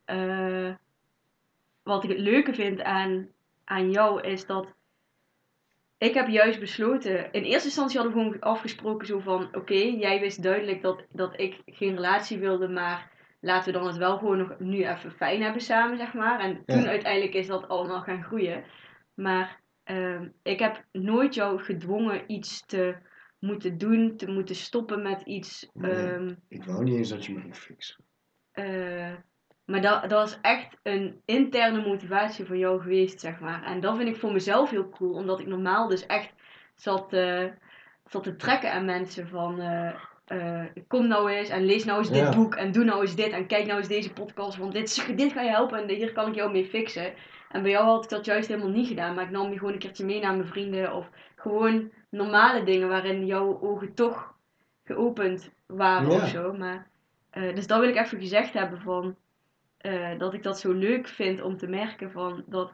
wat 1.88 2.04
ik 2.04 2.10
het 2.10 2.18
leuke 2.18 2.54
vind 2.54 2.82
aan, 2.82 3.28
aan 3.64 3.90
jou 3.90 4.20
is 4.22 4.46
dat 4.46 4.76
ik 5.98 6.14
heb 6.14 6.28
juist 6.28 6.60
besloten. 6.60 7.32
In 7.32 7.42
eerste 7.42 7.66
instantie 7.68 7.98
hadden 8.00 8.16
we 8.16 8.22
gewoon 8.22 8.40
afgesproken 8.40 9.06
zo 9.06 9.18
van 9.18 9.56
oké, 9.56 9.74
jij 9.74 10.20
wist 10.20 10.42
duidelijk 10.42 10.82
dat, 10.82 11.04
dat 11.12 11.40
ik 11.40 11.62
geen 11.66 11.94
relatie 11.94 12.38
wilde, 12.38 12.68
maar 12.68 13.10
laten 13.40 13.72
we 13.72 13.78
dan 13.78 13.86
het 13.86 13.96
wel 13.96 14.18
gewoon 14.18 14.38
nog 14.38 14.58
nu 14.58 14.84
even 14.86 15.10
fijn 15.12 15.42
hebben 15.42 15.60
samen, 15.62 15.96
zeg 15.96 16.14
maar. 16.14 16.40
En 16.40 16.62
toen 16.64 16.82
Ja. 16.82 16.88
uiteindelijk 16.88 17.34
is 17.34 17.46
dat 17.46 17.68
allemaal 17.68 18.02
gaan 18.02 18.22
groeien. 18.24 18.64
Maar 19.14 19.60
ehm, 19.84 20.28
ik 20.42 20.58
heb 20.58 20.84
nooit 20.92 21.34
jou 21.34 21.62
gedwongen 21.62 22.32
iets 22.32 22.66
te 22.66 22.96
moeten 23.38 23.78
doen, 23.78 24.16
te 24.16 24.30
moeten 24.30 24.54
stoppen 24.54 25.02
met 25.02 25.20
iets. 25.22 25.70
Nee. 25.72 25.92
ehm, 25.92 26.34
Ik 26.48 26.64
wou 26.64 26.84
niet 26.84 26.96
eens 26.96 27.08
dat 27.08 27.24
je 27.24 27.32
me 27.34 27.40
ging 27.40 27.56
fixen. 27.56 28.04
eh, 28.52 29.14
maar 29.68 29.80
dat, 29.80 30.00
dat 30.02 30.10
was 30.10 30.38
echt 30.42 30.76
een 30.82 31.20
interne 31.24 31.86
motivatie 31.86 32.44
voor 32.46 32.56
jou 32.56 32.80
geweest, 32.80 33.20
zeg 33.20 33.40
maar. 33.40 33.62
En 33.62 33.80
dat 33.80 33.96
vind 33.96 34.08
ik 34.08 34.16
voor 34.16 34.32
mezelf 34.32 34.70
heel 34.70 34.88
cool, 34.88 35.12
omdat 35.12 35.40
ik 35.40 35.46
normaal 35.46 35.88
dus 35.88 36.06
echt 36.06 36.32
zat, 36.74 37.16
zat 38.06 38.22
te 38.22 38.36
trekken 38.36 38.72
aan 38.72 38.84
mensen 38.84 39.28
van... 39.28 39.60
eh, 39.60 39.90
eh, 40.26 40.64
kom 40.88 41.06
nou 41.06 41.30
eens 41.30 41.48
en 41.48 41.64
lees 41.64 41.84
nou 41.84 41.98
eens 41.98 42.10
dit 42.10 42.22
Ja. 42.22 42.34
boek 42.34 42.54
en 42.54 42.72
doe 42.72 42.84
nou 42.84 43.00
eens 43.00 43.14
dit 43.14 43.32
en 43.32 43.46
kijk 43.46 43.66
nou 43.66 43.78
eens 43.78 43.88
deze 43.88 44.12
podcast, 44.12 44.56
want 44.56 44.72
dit, 44.72 45.16
dit 45.16 45.32
ga 45.32 45.42
je 45.42 45.50
helpen 45.50 45.78
en 45.82 45.88
hier 45.94 46.12
kan 46.12 46.28
ik 46.28 46.34
jou 46.34 46.50
mee 46.50 46.64
fixen. 46.66 47.12
En 47.50 47.62
bij 47.62 47.70
jou 47.70 47.84
had 47.86 48.04
ik 48.04 48.10
dat 48.10 48.24
juist 48.24 48.48
helemaal 48.48 48.70
niet 48.70 48.88
gedaan, 48.88 49.14
maar 49.14 49.24
ik 49.24 49.30
nam 49.30 49.50
je 49.50 49.58
gewoon 49.58 49.72
een 49.72 49.78
keertje 49.78 50.04
mee 50.04 50.20
naar 50.20 50.34
mijn 50.36 50.48
vrienden 50.48 50.94
of 50.94 51.08
gewoon 51.36 51.90
normale 52.10 52.64
dingen 52.64 52.88
waarin 52.88 53.26
jouw 53.26 53.60
ogen 53.60 53.94
toch 53.94 54.34
geopend 54.84 55.50
waren 55.66 56.10
Ja. 56.10 56.22
of 56.22 56.28
zo. 56.28 56.52
Maar, 56.52 56.86
eh, 57.30 57.54
dus 57.54 57.66
dat 57.66 57.80
wil 57.80 57.88
ik 57.88 57.96
even 57.96 58.18
gezegd 58.20 58.52
hebben 58.52 58.80
van 58.80 59.16
eh, 59.78 60.18
dat 60.18 60.34
ik 60.34 60.42
dat 60.42 60.58
zo 60.60 60.72
leuk 60.72 61.08
vind 61.08 61.42
om 61.42 61.56
te 61.56 61.66
merken 61.66 62.10
van 62.10 62.44
dat 62.46 62.72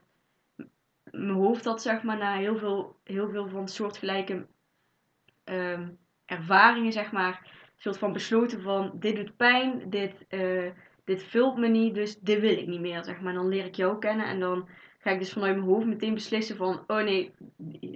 mijn 1.11 1.31
hoofd 1.31 1.65
dat 1.65 1.83
zeg 1.83 2.03
maar 2.03 2.19
na 2.19 2.37
heel 2.37 2.57
veel, 2.57 2.97
heel 3.05 3.31
veel 3.31 3.49
van 3.49 3.69
soortgelijke 3.69 4.47
ehm, 5.45 5.89
ervaringen 6.25 6.93
zeg 6.93 7.13
maar 7.13 7.53
soort 7.77 7.99
van 7.99 8.13
besloten 8.13 8.63
van 8.63 8.93
dit 8.95 9.17
doet 9.17 9.37
pijn, 9.37 9.83
dit, 9.91 10.25
eh, 10.29 10.71
dit 11.05 11.23
vult 11.23 11.57
me 11.59 11.69
niet, 11.69 11.95
dus 11.95 12.19
dit 12.19 12.41
wil 12.41 12.59
ik 12.59 12.67
niet 12.67 12.81
meer 12.81 13.05
zeg 13.05 13.21
maar. 13.21 13.35
Dan 13.35 13.49
leer 13.49 13.65
ik 13.65 13.75
jou 13.75 13.99
kennen 13.99 14.27
en 14.27 14.41
dan 14.41 14.69
ga 14.99 15.11
ik 15.11 15.19
dus 15.19 15.33
vanuit 15.33 15.57
mijn 15.57 15.69
hoofd 15.69 15.87
meteen 15.87 16.15
beslissen 16.15 16.57
van 16.57 16.85
oh 16.87 17.03
nee, 17.03 17.33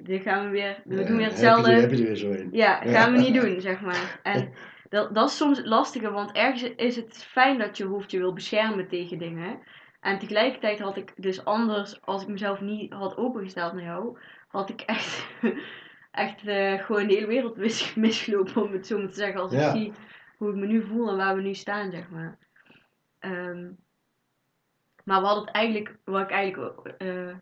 dit 0.02 0.22
gaan 0.22 0.44
we 0.44 0.50
weer, 0.50 0.82
we 0.84 0.96
Ja, 0.96 1.06
doen 1.06 1.16
weer 1.16 1.26
hetzelfde. 1.26 1.72
Heb 1.72 1.90
je 1.90 1.96
er 1.96 2.02
weer 2.02 2.16
zo 2.16 2.30
in. 2.30 2.48
Ja, 2.52 2.84
Ja. 2.84 2.90
gaan 2.90 3.12
we 3.12 3.18
niet 3.18 3.34
doen, 3.42 3.60
zeg 3.60 3.80
maar. 3.80 4.20
En 4.22 4.50
dat, 4.88 5.14
dat 5.14 5.28
is 5.28 5.36
soms 5.36 5.56
het 5.56 5.66
lastige, 5.66 6.10
want 6.10 6.32
ergens 6.32 6.62
is 6.62 6.96
het 6.96 7.24
fijn 7.24 7.58
dat 7.58 7.76
je 7.76 7.84
hoofd 7.84 8.10
je 8.10 8.18
wil 8.18 8.32
beschermen 8.32 8.88
tegen 8.88 9.18
dingen. 9.18 9.60
En 10.00 10.18
tegelijkertijd 10.18 10.78
had 10.78 10.96
ik 10.96 11.12
dus 11.16 11.44
anders, 11.44 12.02
als 12.02 12.22
ik 12.22 12.28
mezelf 12.28 12.60
niet 12.60 12.92
had 12.92 13.16
opengesteld 13.16 13.72
naar 13.72 13.84
jou, 13.84 14.18
had 14.48 14.68
ik 14.70 14.80
echt, 14.80 15.26
echt 16.10 16.46
eh, 16.46 16.84
gewoon 16.84 17.06
de 17.06 17.14
hele 17.14 17.26
wereld 17.26 17.56
mis, 17.56 17.94
misgelopen, 18.06 18.62
om 18.62 18.72
het 18.72 18.86
zo 18.86 18.98
maar 18.98 19.08
te 19.08 19.14
zeggen. 19.14 19.40
Als 19.40 19.52
Ja. 19.52 19.66
ik 19.66 19.76
zie 19.76 19.92
hoe 20.36 20.48
ik 20.50 20.54
me 20.56 20.66
nu 20.66 20.86
voel 20.86 21.08
en 21.10 21.16
waar 21.16 21.34
we 21.36 21.42
nu 21.42 21.54
staan, 21.54 21.90
zeg 21.90 22.08
maar. 22.10 22.38
Ehm, 23.18 23.70
maar 25.04 25.20
wat, 25.20 25.36
het 25.36 25.50
eigenlijk, 25.50 25.96
wat 26.04 26.20
ik 26.22 26.30
eigenlijk 26.30 26.86
eh, 26.98 27.34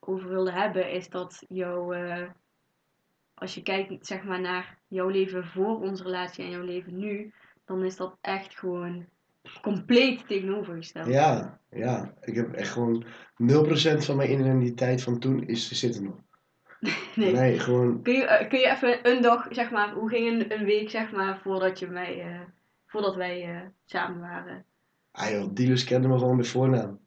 over 0.00 0.28
wilde 0.28 0.52
hebben, 0.52 0.90
is 0.90 1.08
dat 1.08 1.44
jouw... 1.48 1.92
eh, 1.92 2.28
als 3.42 3.54
je 3.54 3.62
kijkt 3.62 4.06
zeg 4.06 4.24
maar, 4.24 4.40
naar 4.40 4.78
jouw 4.88 5.08
leven 5.08 5.46
voor 5.46 5.80
onze 5.80 6.02
relatie 6.02 6.44
en 6.44 6.50
jouw 6.50 6.64
leven 6.64 6.98
nu, 6.98 7.32
dan 7.64 7.84
is 7.84 7.96
dat 7.96 8.16
echt 8.20 8.58
gewoon 8.58 9.06
compleet 9.62 10.26
tegenovergesteld. 10.26 11.06
Ja, 11.06 11.60
ja. 11.70 12.14
Ik 12.20 12.34
heb 12.34 12.52
echt 12.52 12.70
gewoon 12.70 13.04
0% 13.04 13.06
van 13.98 14.16
mijn 14.16 14.32
identiteit 14.32 15.02
van 15.02 15.18
toen 15.18 15.46
is 15.46 15.68
te 15.68 15.74
zitten 15.74 16.04
nog. 16.04 16.14
Nee. 17.14 17.32
Nee, 17.32 17.58
gewoon. 17.58 18.02
Kun, 18.02 18.12
je, 18.12 18.24
eh, 18.24 18.48
kun 18.48 18.58
je 18.58 18.70
even 18.70 19.10
een 19.10 19.22
dag, 19.22 19.46
zeg 19.50 19.70
maar, 19.70 19.92
hoe 19.92 20.08
ging 20.08 20.28
een, 20.28 20.52
een 20.58 20.64
week, 20.64 20.90
zeg 20.90 21.12
maar, 21.12 21.40
voordat, 21.42 21.78
je 21.78 21.86
mij, 21.86 22.20
eh, 22.20 22.40
voordat 22.86 23.14
wij 23.14 23.42
eh, 23.42 23.60
samen 23.84 24.20
waren? 24.20 24.64
Ah 25.10 25.30
joh, 25.30 25.54
dealers 25.54 25.84
kenden 25.84 26.10
me 26.10 26.18
gewoon 26.18 26.36
bij 26.36 26.44
voornaam. 26.44 26.98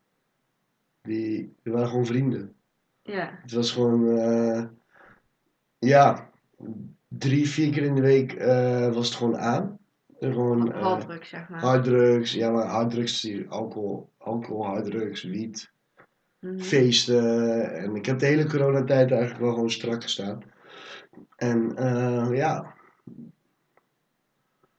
Die, 1.02 1.56
die 1.64 1.74
waren 1.74 1.88
gewoon 1.88 2.06
vrienden. 2.06 2.56
Ja, 3.02 3.40
Het 3.42 3.52
was 3.52 3.72
gewoon, 3.72 4.20
ja, 5.86 6.30
drie, 7.08 7.50
vier 7.50 7.72
keer 7.72 7.84
in 7.84 7.96
de 7.96 8.02
week 8.02 8.34
eh, 8.34 8.94
was 8.94 9.08
het 9.08 9.18
gewoon 9.18 9.38
aan. 9.38 9.80
Gewoon 10.20 10.74
eh, 10.74 10.82
harddruk, 10.82 11.26
zeg 11.26 11.50
maar. 11.50 11.60
harddrugs, 11.60 12.34
ja 12.34 12.52
maar 12.52 12.66
harddrugs, 12.66 13.48
alcohol, 13.48 14.10
alcohol, 14.18 14.66
harddrugs, 14.66 15.24
wiet, 15.24 15.74
Mhm. 16.40 16.60
feesten. 16.60 17.74
En 17.74 17.96
ik 17.96 18.06
heb 18.06 18.20
de 18.20 18.26
hele 18.26 18.46
coronatijd 18.46 19.12
eigenlijk 19.12 19.42
wel 19.42 19.54
gewoon 19.54 19.72
strak 19.72 20.04
gestaan. 20.04 20.44
En 21.36 21.76
eh, 21.76 22.30
ja, 22.34 22.74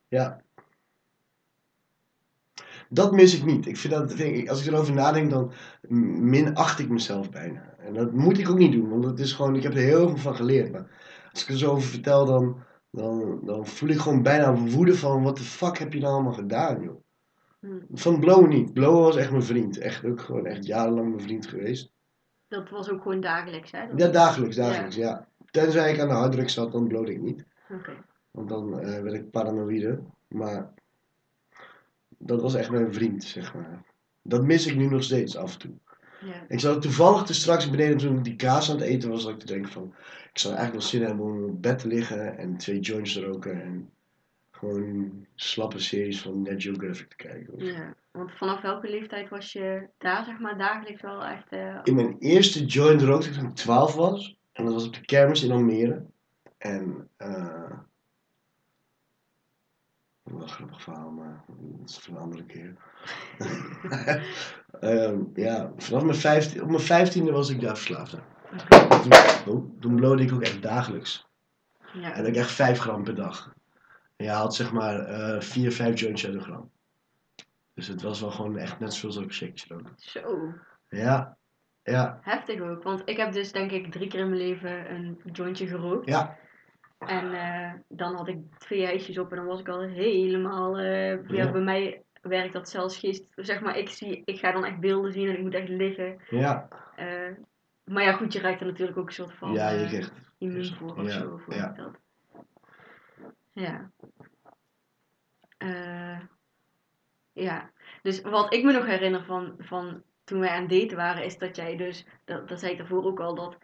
ja. 0.09 0.45
Dat 2.89 3.13
mis 3.13 3.35
ik 3.37 3.45
niet. 3.45 3.67
Ik 3.67 3.77
vind 3.77 3.93
dat, 3.93 4.11
als 4.49 4.61
ik 4.61 4.73
erover 4.73 4.95
nadenk, 4.95 5.31
dan 5.31 5.53
minacht 6.21 6.79
ik 6.79 6.89
mezelf 6.89 7.31
bijna. 7.31 7.76
En 7.87 7.95
dat 7.95 8.13
moet 8.13 8.39
ik 8.39 8.49
ook 8.49 8.59
niet 8.59 8.73
doen, 8.73 8.89
want 8.89 9.05
het 9.05 9.19
is 9.19 9.33
gewoon, 9.33 9.57
ik 9.57 9.63
heb 9.63 9.73
er 9.73 9.79
heel 9.79 10.09
veel 10.09 10.17
van 10.17 10.37
geleerd. 10.37 10.73
Maar 10.73 10.87
als 11.33 11.43
ik 11.43 11.49
er 11.49 11.59
zo 11.59 11.71
over 11.71 11.89
vertel, 11.89 12.27
dan, 12.27 12.57
dan, 12.91 13.41
dan 13.45 13.67
voel 13.67 13.89
ik 13.89 13.99
gewoon 13.99 14.23
bijna 14.23 14.55
woede 14.55 14.95
van, 14.95 15.23
wat 15.23 15.37
de 15.37 15.43
fuck 15.43 15.79
heb 15.79 15.93
je 15.93 16.01
nou 16.01 16.13
allemaal 16.13 16.33
gedaan, 16.33 16.83
joh. 16.83 17.01
Hm. 17.61 17.69
Van 17.93 18.21
Blow 18.21 18.47
niet. 18.49 18.73
Blow 18.73 19.01
was 19.05 19.17
echt 19.17 19.31
mijn 19.31 19.43
vriend. 19.43 19.79
Echt 19.79 20.05
ook 20.05 20.21
gewoon 20.21 20.47
echt 20.47 20.67
jarenlang 20.67 21.09
mijn 21.09 21.21
vriend 21.23 21.47
geweest. 21.47 21.91
Dat 22.49 22.71
was 22.71 22.91
ook 22.91 23.03
gewoon 23.03 23.21
dagelijks, 23.21 23.71
hè? 23.71 23.87
Dat- 23.89 23.99
Ja, 24.01 24.09
dagelijks, 24.09 24.57
dagelijks, 24.57 24.97
ja. 24.97 25.27
Tenzij 25.51 25.93
ik 25.93 26.01
aan 26.01 26.09
de 26.09 26.15
harddrugs 26.15 26.55
zat, 26.55 26.73
dan 26.73 26.89
blowde 26.89 27.13
ik 27.13 27.21
niet. 27.21 27.45
Oké. 27.71 27.93
Want 28.31 28.49
dan 28.49 28.81
eh, 28.81 29.03
werd 29.03 29.15
ik 29.15 29.31
paranoïde. 29.31 30.01
Maar 30.29 30.73
dat 32.19 32.41
was 32.43 32.55
echt 32.55 32.71
mijn 32.71 32.93
vriend, 32.95 33.25
zeg 33.25 33.55
maar. 33.55 33.83
Dat 34.23 34.45
mis 34.45 34.67
ik 34.67 34.77
nu 34.77 34.87
nog 34.89 35.03
steeds 35.03 35.37
af 35.37 35.53
en 35.53 35.59
toe. 35.59 35.71
Ja. 36.27 36.45
Ik 36.49 36.61
zat 36.61 36.83
toevallig 36.83 37.23
te 37.23 37.35
straks 37.35 37.71
beneden 37.71 37.97
toen 37.97 38.17
ik 38.17 38.25
die 38.25 38.37
kaas 38.37 38.71
aan 38.71 38.77
het 38.77 38.85
eten 38.85 39.11
was, 39.11 39.23
dat 39.23 39.33
ik 39.33 39.39
te 39.39 39.47
denken 39.47 39.73
van... 39.73 39.95
Ik 40.33 40.39
zou 40.43 40.55
eigenlijk 40.55 40.83
wel 40.83 40.93
zin 40.93 41.03
hebben 41.09 41.25
om 41.27 41.45
op 41.45 41.63
bed 41.63 41.79
te 41.79 41.89
liggen 41.89 42.39
en 42.39 42.57
twee 42.57 42.81
joints 42.81 43.13
te 43.13 43.25
roken 43.25 43.63
en 43.63 43.91
gewoon 44.51 45.13
slappe 45.35 45.79
series 45.79 46.21
van 46.23 46.43
Net 46.43 46.63
Geographic 46.63 47.09
te 47.09 47.17
kijken. 47.17 47.55
of 47.55 47.63
ja. 47.63 47.95
Want 48.11 48.33
vanaf 48.33 48.61
welke 48.61 48.91
leeftijd 48.91 49.29
was 49.29 49.53
je 49.53 49.87
daar, 49.99 50.25
zeg 50.25 50.39
maar, 50.39 50.59
dagelijks 50.59 51.03
wel 51.03 51.25
echt... 51.25 51.49
eh, 51.49 51.79
In 51.83 51.95
mijn 51.95 52.17
eerste 52.19 52.65
joint 52.65 53.03
rookte 53.03 53.29
ik 53.29 53.35
toen 53.35 53.47
ik 53.49 53.55
12 53.55 53.95
was. 53.95 54.39
En 54.53 54.65
dat 54.65 54.75
was 54.75 54.87
op 54.87 54.95
de 54.95 55.05
kermis 55.05 55.43
in 55.43 55.51
Almere. 55.51 56.05
En, 56.59 57.09
eh. 57.17 57.73
Wel 60.27 60.43
een 60.43 60.49
grappig 60.49 60.83
verhaal, 60.83 61.11
maar 61.11 61.45
dat 61.47 61.89
is 61.89 61.99
voor 61.99 62.15
een 62.15 62.21
andere 62.21 62.45
keer. 62.45 62.77
Ehm, 64.81 65.19
ja, 65.35 65.73
vanaf 65.77 66.03
mijn 66.03 66.17
15, 66.17 66.63
op 66.63 66.69
mijn 66.69 66.81
vijftiende 66.81 67.33
was 67.33 67.51
ik 67.51 67.61
daar 67.61 67.77
verslaafd. 67.77 68.11
Toen, 68.69 69.13
oh, 69.55 69.81
toen 69.81 69.95
blode 69.97 70.23
ik 70.23 70.33
ook 70.33 70.43
echt 70.43 70.63
dagelijks. 70.63 71.27
ja. 71.93 72.13
En 72.15 72.27
ik 72.27 72.37
echt 72.37 72.51
5 72.51 72.79
gram 72.79 73.05
per 73.05 73.15
dag. 73.15 73.55
En 74.17 74.25
je 74.25 74.31
haalt 74.31 74.55
zeg 74.55 74.73
maar 74.73 74.99
eh 74.99 75.41
4, 75.41 75.73
5 75.73 76.01
jointjes 76.01 76.31
uit 76.31 76.39
een 76.39 76.45
gram. 76.45 76.71
Dus 77.75 77.87
het 77.87 78.03
was 78.03 78.21
wel 78.21 78.31
gewoon 78.31 78.57
echt 78.57 78.79
net 78.81 78.95
zoals 78.95 79.17
ik 79.17 79.25
een 79.25 79.33
shaketje 79.33 79.75
rook. 79.75 79.93
Zo. 79.97 80.55
Ja, 80.89 81.37
ja, 81.83 82.19
Heftig 82.23 82.61
ook, 82.61 82.83
want 82.83 83.03
ik 83.05 83.17
heb 83.17 83.33
dus 83.33 83.53
denk 83.53 83.71
ik 83.71 83.93
drie 83.93 84.09
keer 84.09 84.21
in 84.21 84.29
mijn 84.29 84.41
leven 84.41 84.91
een 84.95 85.21
jointje 85.33 85.67
gerookt. 85.67 86.09
ja. 86.09 86.37
En 86.99 87.33
eh, 87.33 87.73
dan 87.89 88.15
had 88.15 88.29
ik 88.29 88.39
twee 88.59 88.87
ijsjes 88.87 89.19
op 89.19 89.31
en 89.31 89.37
dan 89.37 89.47
was 89.47 89.61
ik 89.61 89.69
al 89.69 89.81
helemaal... 89.81 90.79
eh, 90.79 91.29
ja. 91.29 91.45
Ja. 91.45 91.51
bij 91.53 91.61
mij 91.61 92.03
werkt 92.23 92.53
dat 92.53 92.69
zelfs 92.69 92.99
geest... 92.99 93.33
Zeg 93.37 93.61
maar, 93.61 93.79
ik, 93.79 93.89
zie, 93.89 94.23
ik 94.25 94.39
ga 94.39 94.53
dan 94.53 94.65
echt 94.65 94.81
beelden 94.81 95.13
zien 95.13 95.29
en 95.29 95.35
ik 95.37 95.43
moet 95.43 95.55
echt 95.55 95.69
liggen. 95.69 96.19
Ja, 96.31 96.69
Eh, 96.97 97.31
maar 97.85 98.03
ja, 98.03 98.13
goed, 98.13 98.33
je 98.33 98.41
raakt 98.41 98.61
er 98.61 98.67
natuurlijk 98.67 98.99
ook 98.99 99.07
een 99.07 99.13
soort 99.13 99.33
van 99.33 99.53
ja, 99.53 99.71
je 99.71 99.87
krijgt 99.87 100.13
immuun 100.39 100.75
voor 100.75 100.97
of 100.97 101.03
Ja, 101.03 101.11
zo. 101.11 101.37
Voor 101.37 101.55
ja. 101.55 101.73
Dat. 101.77 101.99
Ja. 103.53 103.91
Ja. 107.33 107.71
Dus 108.03 108.21
wat 108.21 108.55
ik 108.55 108.65
me 108.65 108.73
nog 108.73 108.87
herinner 108.87 109.25
van, 109.25 109.55
van 109.59 110.03
toen 110.25 110.41
wij 110.41 110.49
aan 110.49 110.61
het 110.63 110.71
daten 110.71 110.97
waren, 110.97 111.25
is 111.25 111.39
dat 111.39 111.57
jij 111.57 111.77
dus, 111.77 112.07
dat, 112.25 112.49
dat 112.49 112.61
zei 112.61 112.73
ik 112.73 112.79
daarvoor 112.79 113.05
ook 113.05 113.21
al, 113.21 113.35
dat 113.35 113.57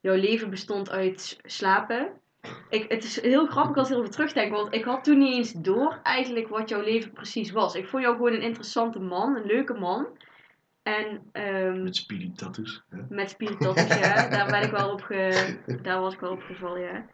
jouw 0.00 0.14
leven 0.14 0.50
bestond 0.50 0.90
uit 0.90 1.38
slapen. 1.42 2.20
Ik, 2.68 2.84
het 2.88 3.04
is 3.04 3.20
heel 3.20 3.46
grappig 3.46 3.76
als 3.76 3.88
ik 3.88 3.94
erover 3.94 4.12
terugdenk, 4.12 4.52
want 4.52 4.74
ik 4.74 4.84
had 4.84 5.04
toen 5.04 5.18
niet 5.18 5.34
eens 5.34 5.52
door 5.52 6.00
eigenlijk 6.02 6.48
wat 6.48 6.68
jouw 6.68 6.82
leven 6.82 7.12
precies 7.12 7.50
was. 7.50 7.74
Ik 7.74 7.88
vond 7.88 8.02
jou 8.02 8.16
gewoon 8.16 8.32
een 8.32 8.42
interessante 8.42 8.98
man, 8.98 9.36
een 9.36 9.46
leuke 9.46 9.74
man. 9.74 10.06
En 10.82 11.22
ehm, 11.32 11.82
met 11.82 11.96
speedy 11.96 12.32
tattoos. 12.32 12.84
Hè? 12.88 12.98
met 13.08 13.30
spiritatjes, 13.30 13.98
ja. 13.98 14.28
Daar 14.36 14.50
ben 14.50 14.62
ik 14.62 14.70
wel 14.70 14.90
op 14.90 15.00
ge... 15.00 15.56
Daar 15.82 16.00
was 16.00 16.14
ik 16.14 16.20
wel 16.20 16.30
op 16.30 16.42
gevallen, 16.42 16.80
ja. 16.80 17.06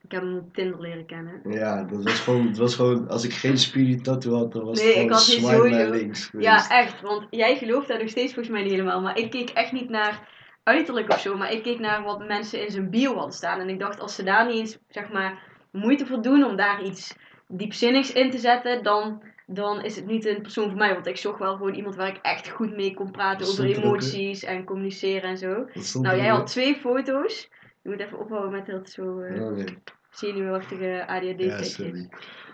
Ik 0.00 0.12
heb 0.12 0.22
hem 0.22 0.36
op 0.36 0.54
Tinder 0.54 0.80
leren 0.80 1.06
kennen. 1.06 1.40
Ja, 1.50 1.82
dat 1.82 2.04
was 2.04 2.20
gewoon, 2.20 2.46
het 2.46 2.56
was 2.56 2.74
gewoon 2.74 3.08
als 3.08 3.24
ik 3.24 3.32
geen 3.32 3.58
spirit 3.58 4.04
tattoo 4.04 4.34
had, 4.34 4.52
dan 4.52 4.64
was 4.64 4.82
Nee, 4.82 4.86
het 4.86 4.96
ik 4.96 5.02
gewoon 5.02 5.60
swipe 5.60 5.68
naar 5.68 5.88
links 5.88 6.26
geweest. 6.26 6.48
Ja, 6.48 6.68
echt. 6.70 7.00
Want 7.00 7.26
jij 7.30 7.56
gelooft 7.56 7.88
daar 7.88 7.98
nog 7.98 8.08
steeds 8.08 8.34
volgens 8.34 8.54
mij 8.54 8.62
niet 8.62 8.72
helemaal. 8.72 9.00
Maar 9.00 9.18
ik 9.18 9.30
keek 9.30 9.50
echt 9.50 9.72
niet 9.72 9.88
naar 9.88 10.28
uiterlijk 10.64 11.10
of 11.10 11.20
zo. 11.20 11.36
Maar 11.36 11.52
ik 11.52 11.62
keek 11.62 11.78
naar 11.78 12.02
wat 12.02 12.26
mensen 12.26 12.64
in 12.64 12.70
zijn 12.70 12.90
bio 12.90 13.14
hadden 13.14 13.34
staan. 13.34 13.60
En 13.60 13.68
ik 13.68 13.78
dacht, 13.78 14.00
als 14.00 14.14
ze 14.14 14.22
daar 14.22 14.46
niet 14.46 14.56
eens, 14.56 14.78
zeg 14.88 15.12
maar, 15.12 15.42
moeite 15.72 16.06
voor 16.06 16.22
doen 16.22 16.44
om 16.44 16.56
daar 16.56 16.82
iets 16.82 17.16
diepzinnigs 17.48 18.12
in 18.12 18.30
te 18.30 18.38
zetten, 18.38 18.82
dan, 18.82 19.22
dan 19.46 19.82
is 19.82 19.96
het 19.96 20.06
niet 20.06 20.24
een 20.24 20.42
persoon 20.42 20.68
voor 20.68 20.78
mij. 20.78 20.94
Want 20.94 21.06
ik 21.06 21.16
zocht 21.16 21.38
wel 21.38 21.56
gewoon 21.56 21.74
iemand 21.74 21.96
waar 21.96 22.08
ik 22.08 22.18
echt 22.22 22.48
goed 22.48 22.76
mee 22.76 22.94
kon 22.94 23.10
praten 23.10 23.46
over 23.46 23.64
er 23.64 23.76
emoties 23.76 24.42
en 24.42 24.64
communiceren 24.64 25.30
en 25.30 25.38
zo. 25.38 25.66
Nou, 26.00 26.16
jij 26.16 26.28
had 26.28 26.46
twee 26.46 26.74
foto's. 26.74 27.50
Je 27.82 27.90
moet 27.90 28.00
even 28.00 28.18
ophouden 28.18 28.52
met 28.52 28.66
dat 28.66 28.90
zo 28.90 29.02
Oh, 29.02 29.56
nee. 29.56 29.78
zenuwachtige 30.10 31.04
ADHD 31.06 31.76
Ja, 31.76 31.96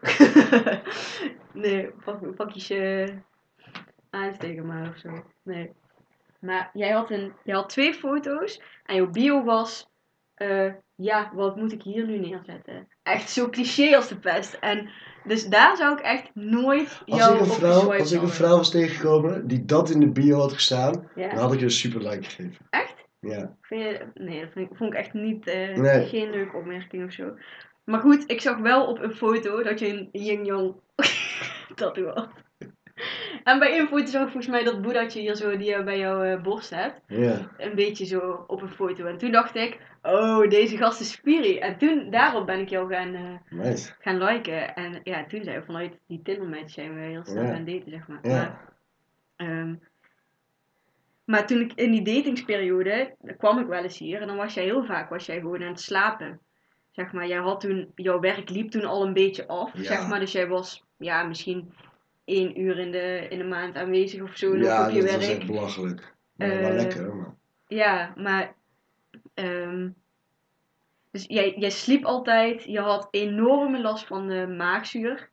nee, 1.53 1.91
pak, 2.05 2.35
pak 2.35 2.51
je 2.51 2.75
je 2.75 3.15
aansteken 4.11 4.67
maar 4.67 4.89
of 4.89 4.97
zo. 4.97 5.25
Nee. 5.43 5.73
Maar 6.41 6.71
jij 6.73 6.91
had, 6.91 7.11
een, 7.11 7.33
jij 7.45 7.55
had 7.55 7.69
twee 7.69 7.95
foto's 7.95 8.63
en 8.85 8.95
jouw 8.97 9.11
bio 9.11 9.45
was... 9.45 9.89
eh, 10.35 10.73
ja, 10.95 11.31
wat 11.35 11.57
moet 11.57 11.73
ik 11.73 11.83
hier 11.83 12.07
nu 12.07 12.19
neerzetten? 12.19 12.89
Echt 13.03 13.31
zo 13.31 13.49
cliché 13.49 13.97
als 13.97 14.09
de 14.09 14.19
pest. 14.19 14.55
En 14.61 14.91
dus 15.25 15.47
daar 15.47 15.77
zou 15.77 15.93
ik 15.93 16.01
echt 16.01 16.31
nooit 16.35 17.03
Als 17.07 17.19
jou 17.19 17.35
ik, 17.35 17.41
een 17.41 17.47
vrouw, 17.47 17.93
als 17.99 18.13
ik 18.13 18.23
een 18.23 18.29
vrouw 18.29 18.57
was 18.57 18.71
tegengekomen 18.71 19.47
die 19.47 19.65
dat 19.65 19.91
in 19.91 20.01
de 20.01 20.11
bio 20.11 20.39
had 20.39 20.53
gestaan, 20.53 21.11
Ja. 21.15 21.29
dan 21.29 21.39
had 21.39 21.53
ik 21.53 21.59
je 21.59 21.65
een 21.65 21.71
super 21.71 22.09
like 22.09 22.23
gegeven. 22.23 22.67
Echt? 22.71 22.95
Ja. 23.21 23.57
Vind 23.61 23.83
je, 23.83 24.07
nee, 24.15 24.41
dat 24.41 24.53
vind 24.53 24.71
ik, 24.71 24.77
vond 24.77 24.93
ik 24.93 24.99
echt 24.99 25.13
niet, 25.13 25.47
eh, 25.47 25.77
Nee. 25.77 26.07
geen 26.07 26.31
leuke 26.31 26.57
opmerking 26.57 27.05
of 27.07 27.13
zo. 27.13 27.35
Maar 27.85 28.01
goed, 28.01 28.31
ik 28.31 28.41
zag 28.41 28.59
wel 28.59 28.87
op 28.87 28.99
een 29.03 29.15
foto 29.15 29.63
dat 29.63 29.79
je 29.79 29.89
een 29.89 30.09
yin-yang 30.13 30.75
tattoo 31.75 32.07
had. 32.07 32.29
En 33.45 33.59
bij 33.59 33.87
foto 33.87 34.07
zag 34.07 34.23
ik 34.23 34.29
volgens 34.31 34.47
mij 34.47 34.65
dat 34.65 34.83
boeddhatje 34.83 35.21
hier 35.21 35.35
zo, 35.35 35.57
die 35.57 35.69
je 35.71 35.83
bij 35.85 35.99
jouw 35.99 36.23
eh, 36.23 36.43
borst 36.43 36.71
hebt. 36.71 37.01
Ja. 37.07 37.51
Een 37.57 37.75
beetje 37.75 38.05
zo 38.05 38.45
op 38.47 38.63
een 38.63 38.69
foto. 38.71 39.05
En 39.07 39.19
toen 39.19 39.33
dacht 39.33 39.55
ik, 39.55 39.79
oh, 40.03 40.49
deze 40.49 40.77
gast 40.77 41.01
is 41.01 41.13
Spiri. 41.13 41.59
En 41.59 41.79
toen, 41.79 42.11
daarop 42.11 42.47
ben 42.47 42.59
ik 42.61 42.69
jou 42.69 42.93
gaan, 42.95 43.15
eh, 43.15 43.59
Nice. 43.59 43.93
gaan 44.01 44.23
liken. 44.25 44.75
En 44.75 45.01
ja, 45.03 45.25
toen 45.27 45.45
zijn 45.45 45.59
we 45.59 45.65
vanuit 45.65 45.99
die 46.07 46.23
Tinder 46.23 46.49
match 46.49 46.71
zijn 46.71 46.95
we 46.95 47.01
heel 47.01 47.25
snel 47.25 47.43
Ja. 47.45 47.53
gaan 47.53 47.65
daten, 47.65 47.91
zeg 47.91 48.09
maar. 48.09 48.19
Maar. 48.23 48.69
Ehm, 49.37 49.75
maar 51.25 51.47
toen 51.47 51.61
ik 51.61 51.73
in 51.75 51.91
die 51.91 52.03
datingsperiode, 52.03 53.15
dan 53.21 53.37
kwam 53.37 53.59
ik 53.59 53.67
wel 53.67 53.83
eens 53.83 53.99
hier 53.99 54.21
en 54.21 54.27
dan 54.27 54.37
was 54.37 54.55
jij 54.55 54.65
heel 54.65 54.85
vaak 54.85 55.11
was 55.11 55.27
jij 55.27 55.39
gewoon 55.41 55.63
aan 55.63 55.69
het 55.69 55.81
slapen. 55.81 56.41
Zeg 56.91 57.13
maar, 57.13 57.27
jij 57.27 57.39
had 57.39 57.61
toen, 57.61 57.93
jouw 57.95 58.21
werk 58.21 58.49
liep 58.51 58.71
toen 58.71 58.85
al 58.85 59.07
een 59.07 59.13
beetje 59.13 59.47
af, 59.47 59.71
Ja. 59.77 59.83
zeg 59.83 60.09
maar. 60.09 60.21
Dus 60.21 60.33
jij 60.33 60.49
was, 60.49 60.85
ja, 60.99 61.23
misschien 61.23 61.73
één 62.31 62.61
uur 62.61 62.79
in 62.79 62.91
de, 62.91 63.27
in 63.29 63.39
de 63.39 63.45
maand 63.45 63.77
aanwezig 63.77 64.23
of 64.23 64.37
zo 64.37 64.57
Ja, 64.57 64.87
op 64.87 64.91
je 64.95 65.03
dat 65.03 65.11
werk. 65.11 65.23
echt 65.39 65.47
belachelijk. 65.47 66.15
Maar 66.37 66.49
wel 66.49 66.69
Eh, 66.71 66.75
lekker, 66.77 67.15
maar. 67.15 67.35
Ja, 67.67 68.13
maar. 68.17 68.55
ehm, 69.35 69.89
dus 71.11 71.25
jij, 71.29 71.55
jij 71.59 71.71
sliep 71.71 72.05
altijd, 72.05 72.65
je 72.65 72.81
had 72.81 73.09
enorme 73.11 73.81
last 73.81 74.07
van 74.07 74.29
de 74.29 74.47
maagzuur. 74.59 75.29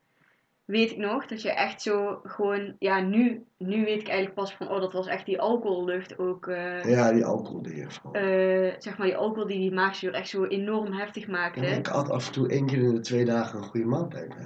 Weet 0.65 0.91
ik 0.91 0.97
nog, 0.97 1.25
dat 1.25 1.41
je 1.41 1.51
echt 1.51 1.81
zo 1.81 2.19
gewoon. 2.23 2.75
Ja, 2.79 2.99
nu, 2.99 3.43
nu 3.57 3.83
weet 3.85 3.99
ik 4.01 4.07
eigenlijk 4.07 4.35
pas 4.39 4.53
van. 4.55 4.69
Oh, 4.69 4.79
dat 4.81 4.93
was 4.93 5.07
echt 5.07 5.25
die 5.25 5.39
alcohollucht 5.41 6.19
ook. 6.19 6.47
eh, 6.47 6.83
Ja, 6.83 7.11
die 7.13 7.25
alcohol 7.25 7.61
die 7.61 7.75
je 7.75 7.89
vooral. 7.91 8.21
eh, 8.21 8.73
zeg 8.77 8.97
maar, 8.97 9.07
die 9.07 9.15
alcohol 9.17 9.47
die 9.47 9.59
die 9.59 9.71
maagzuur 9.73 10.13
echt 10.13 10.29
zo 10.29 10.45
enorm 10.45 10.93
heftig 10.93 11.27
maakte. 11.27 11.61
Ja, 11.61 11.67
ik 11.75 11.85
had 11.85 12.09
af 12.09 12.25
en 12.27 12.31
toe 12.33 12.49
één 12.49 12.65
keer 12.65 12.77
in 12.83 12.93
de 12.95 12.99
twee 12.99 13.25
dagen 13.25 13.57
een 13.57 13.65
goede 13.65 13.85
maaltijd. 13.85 14.33
Hè. 14.35 14.45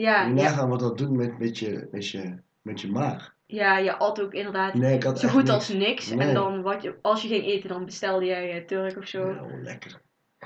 Ja, 0.00 0.26
Moet 0.26 0.38
je 0.38 0.44
ja, 0.44 0.50
nagaan 0.50 0.68
wat 0.68 0.80
dat 0.80 0.98
doet 0.98 1.10
met, 1.10 1.38
met, 1.38 1.58
je, 1.58 1.88
met, 1.90 2.08
je, 2.08 2.36
met 2.62 2.80
je 2.80 2.90
maag. 2.90 3.34
ja, 3.46 3.78
je 3.78 3.96
at 3.96 4.20
ook 4.22 4.32
inderdaad 4.32 4.74
Nee, 4.74 4.94
ik 4.94 5.02
had 5.02 5.18
zo 5.18 5.28
goed 5.28 5.42
niks. 5.42 5.50
als 5.54 5.68
niks. 5.68 6.10
Nee. 6.10 6.28
En 6.28 6.34
dan, 6.34 6.62
wat 6.62 6.82
je, 6.82 6.94
als 7.02 7.22
je 7.22 7.28
ging 7.28 7.44
eten, 7.44 7.68
dan 7.68 7.84
bestelde 7.84 8.24
jij 8.24 8.58
eh, 8.60 8.66
Turk 8.66 8.96
of 8.96 9.06
zo. 9.06 9.28
Ja, 9.30 9.42
oh, 9.42 9.62
lekker. 9.62 10.00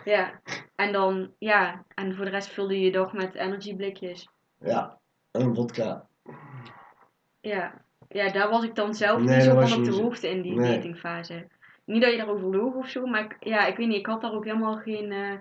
Ja, 0.04 0.40
en 0.76 0.92
dan, 0.92 1.30
ja, 1.38 1.84
en 1.94 2.14
voor 2.16 2.24
de 2.24 2.30
rest 2.30 2.48
vulde 2.48 2.78
je 2.78 2.84
je 2.84 2.92
dag 2.92 3.12
met 3.12 3.34
energy 3.34 3.76
blikjes. 3.76 4.28
Ja, 4.60 4.98
en 5.30 5.54
vodka. 5.54 6.06
Ja, 7.40 7.72
ja 8.08 8.32
daar 8.32 8.50
was 8.50 8.64
ik 8.64 8.74
dan 8.74 8.94
zelf 8.94 9.20
Nee, 9.20 9.34
niet 9.36 9.44
zo 9.44 9.60
van 9.60 9.78
op 9.78 9.84
de 9.84 10.02
hoogte 10.02 10.28
in 10.28 10.42
die 10.42 10.60
datingfase. 10.60 11.46
Niet 11.84 12.02
dat 12.02 12.10
je 12.10 12.16
daarover 12.16 12.56
loog 12.56 12.74
of 12.74 12.88
zo, 12.88 13.06
maar 13.06 13.24
ik, 13.24 13.36
ja, 13.40 13.66
ik 13.66 13.76
weet 13.76 13.88
niet, 13.88 13.98
ik 13.98 14.06
had 14.06 14.20
daar 14.20 14.32
ook 14.32 14.44
helemaal 14.44 14.76
geen... 14.76 15.12
eh, 15.12 15.32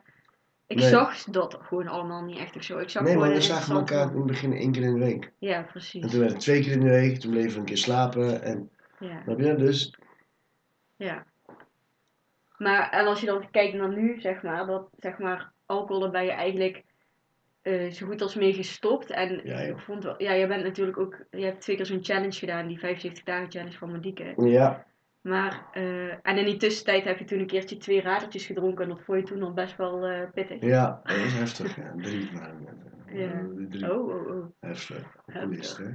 ik 0.68 0.78
Nee. 0.78 0.88
zag 0.90 1.24
dat 1.24 1.58
gewoon 1.62 1.88
allemaal 1.88 2.24
niet 2.24 2.38
echt 2.38 2.56
of 2.56 2.64
zo. 2.64 2.78
Ik 2.80 2.90
zag 2.90 3.04
Nee, 3.04 3.18
maar 3.18 3.30
we 3.32 3.42
zagen 3.42 3.76
elkaar 3.76 4.10
in 4.12 4.18
het 4.18 4.26
begin 4.26 4.54
één 4.54 4.72
keer 4.72 4.84
in 4.84 4.94
de 4.94 5.00
week. 5.06 5.32
Ja, 5.40 5.56
En 5.58 5.66
precies. 5.66 6.12
toen 6.12 6.20
werd 6.20 6.32
het 6.32 6.40
twee 6.42 6.62
keer 6.62 6.72
in 6.72 6.80
de 6.80 6.90
week, 6.90 7.20
toen 7.20 7.32
bleven 7.32 7.52
we 7.54 7.60
een 7.60 7.66
keer 7.66 7.78
slapen. 7.78 8.42
En, 8.42 8.70
Ja, 9.00 9.22
snap 9.24 9.40
je? 9.40 9.56
Dus, 9.56 9.96
ja. 10.96 11.26
Maar, 12.58 12.90
en 12.90 13.06
als 13.06 13.20
je 13.20 13.26
dan 13.26 13.52
kijkt 13.52 13.74
naar 13.74 13.90
nu, 13.94 14.20
zeg 14.22 14.42
maar, 14.44 14.66
dat, 14.66 14.90
zeg 14.98 15.18
maar, 15.18 15.52
alcohol, 15.66 16.02
daar 16.02 16.12
ben 16.12 16.24
je 16.26 16.32
eigenlijk 16.32 16.84
eh, 17.62 17.92
zo 17.92 18.06
goed 18.08 18.22
als 18.22 18.36
mee 18.36 18.54
gestopt. 18.54 19.10
En 19.10 19.42
Ja, 19.44 19.58
ik 19.58 19.80
vond 19.80 20.04
wel, 20.04 20.22
ja, 20.22 20.36
jij 20.36 20.48
bent 20.48 20.64
natuurlijk 20.64 20.98
ook, 20.98 21.18
je 21.32 21.46
hebt 21.46 21.62
twee 21.62 21.76
keer 21.76 21.86
zo'n 21.86 22.04
challenge 22.04 22.32
gedaan, 22.40 22.68
die 22.68 22.80
75 22.80 23.24
dagen 23.24 23.52
challenge 23.52 23.78
van 23.78 23.92
Madieke. 23.92 24.34
ja, 24.38 24.86
Maar, 25.24 25.66
eh, 25.72 26.12
en 26.12 26.38
in 26.38 26.46
die 26.46 26.58
tussentijd 26.58 27.04
heb 27.04 27.18
je 27.20 27.26
toen 27.26 27.40
een 27.40 27.48
keertje 27.48 27.78
twee 27.78 28.02
radertjes 28.02 28.46
gedronken. 28.46 28.84
En 28.84 28.90
dat 28.90 29.02
vond 29.02 29.20
je 29.20 29.26
toen 29.26 29.44
al 29.44 29.54
best 29.54 29.78
wel 29.78 30.06
eh, 30.06 30.30
pittig. 30.34 30.62
ja, 30.62 31.02
dat 31.04 31.18
was 31.18 31.34
heftig. 31.34 31.76
Ja. 31.76 31.94
Drie 31.98 32.30
het. 32.34 32.42
eh, 33.08 33.20
Ja. 33.20 33.46
Drie. 33.70 33.94
Oh, 33.94 34.08
oh, 34.08 34.28
oh. 34.28 34.46
Heftig. 34.60 35.18
Alcoholist, 35.26 35.78
hè? 35.78 35.86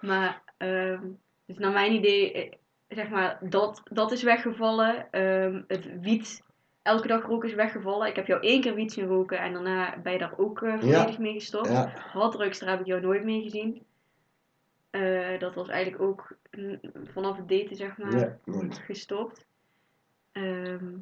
Maar, 0.00 0.42
ehm, 0.56 1.02
dus 1.46 1.58
naar 1.58 1.72
mijn 1.72 1.92
idee, 1.92 2.32
eh, 2.32 2.52
zeg 2.88 3.08
maar, 3.08 3.38
dat, 3.40 3.82
dat 3.84 4.12
is 4.12 4.22
weggevallen. 4.22 5.10
Ehm, 5.10 5.62
het 5.66 6.00
wiet, 6.00 6.42
elke 6.82 7.08
dag 7.08 7.26
roken 7.26 7.48
is 7.48 7.54
weggevallen. 7.54 8.08
Ik 8.08 8.16
heb 8.16 8.26
jou 8.26 8.42
één 8.42 8.60
keer 8.60 8.74
wiet 8.74 8.92
zien 8.92 9.06
roken 9.06 9.38
en 9.38 9.52
daarna 9.52 9.98
ben 10.02 10.12
je 10.12 10.18
daar 10.18 10.34
ook 10.38 10.58
volledig 10.58 11.18
mee 11.18 11.32
gestopt. 11.32 11.68
Ja, 11.68 11.92
Harddrugs, 12.12 12.58
daar 12.58 12.70
heb 12.70 12.80
ik 12.80 12.86
jou 12.86 13.00
nooit 13.00 13.24
mee 13.24 13.42
gezien. 13.42 13.82
Dat 15.38 15.54
was 15.54 15.68
eigenlijk 15.68 16.02
ook 16.02 16.38
vanaf 17.04 17.36
het 17.36 17.48
daten, 17.48 17.76
zeg 17.76 17.96
maar. 17.98 18.38
nooit. 18.44 18.78
gestopt. 18.78 19.46
Ehm, 20.32 20.96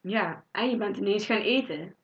ja, 0.00 0.44
en 0.50 0.70
je 0.70 0.76
bent 0.76 0.96
ineens 0.96 1.26
gaan 1.26 1.40
eten. 1.40 1.94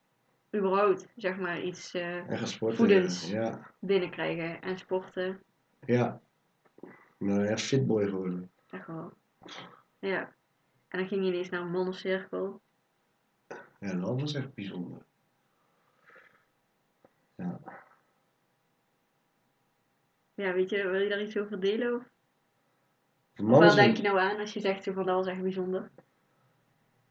Überhaupt, 0.57 1.09
zeg 1.17 1.37
maar, 1.37 1.61
iets 1.63 1.95
En 1.95 2.49
sporten. 2.49 3.11
Ja, 3.29 3.71
binnenkrijgen 3.79 4.63
en 4.63 4.79
sporten. 4.79 5.43
ja. 5.87 6.21
Nou 7.19 7.45
ja, 7.45 7.57
fitboy 7.57 8.05
geworden. 8.05 8.51
Echt 8.71 8.87
wel. 8.87 9.13
Ja. 9.99 10.33
En 10.89 10.99
dan 10.99 11.09
ging 11.09 11.25
je 11.25 11.31
ineens 11.31 11.49
naar 11.49 11.61
een 11.61 11.71
mannencirkel. 11.71 12.61
Ja, 13.81 13.95
dat 13.95 14.21
was 14.21 14.35
echt 14.35 14.55
bijzonder. 14.55 15.03
Ja. 17.35 17.61
Ja, 20.39 20.53
weet 20.53 20.71
je, 20.71 20.89
wil 20.89 21.01
je 21.01 21.09
daar 21.09 21.23
iets 21.23 21.37
over 21.39 21.61
delen? 21.61 21.95
Of, 21.95 22.03
zijn- 23.37 23.77
denk 23.77 23.97
je 23.97 24.03
nou 24.03 24.19
aan 24.19 24.41
als 24.41 24.53
je 24.53 24.61
zegt 24.61 24.85
zo 24.85 24.93
van 24.93 25.07
dat 25.07 25.15
was 25.15 25.27
echt 25.27 25.43
bijzonder? 25.43 25.91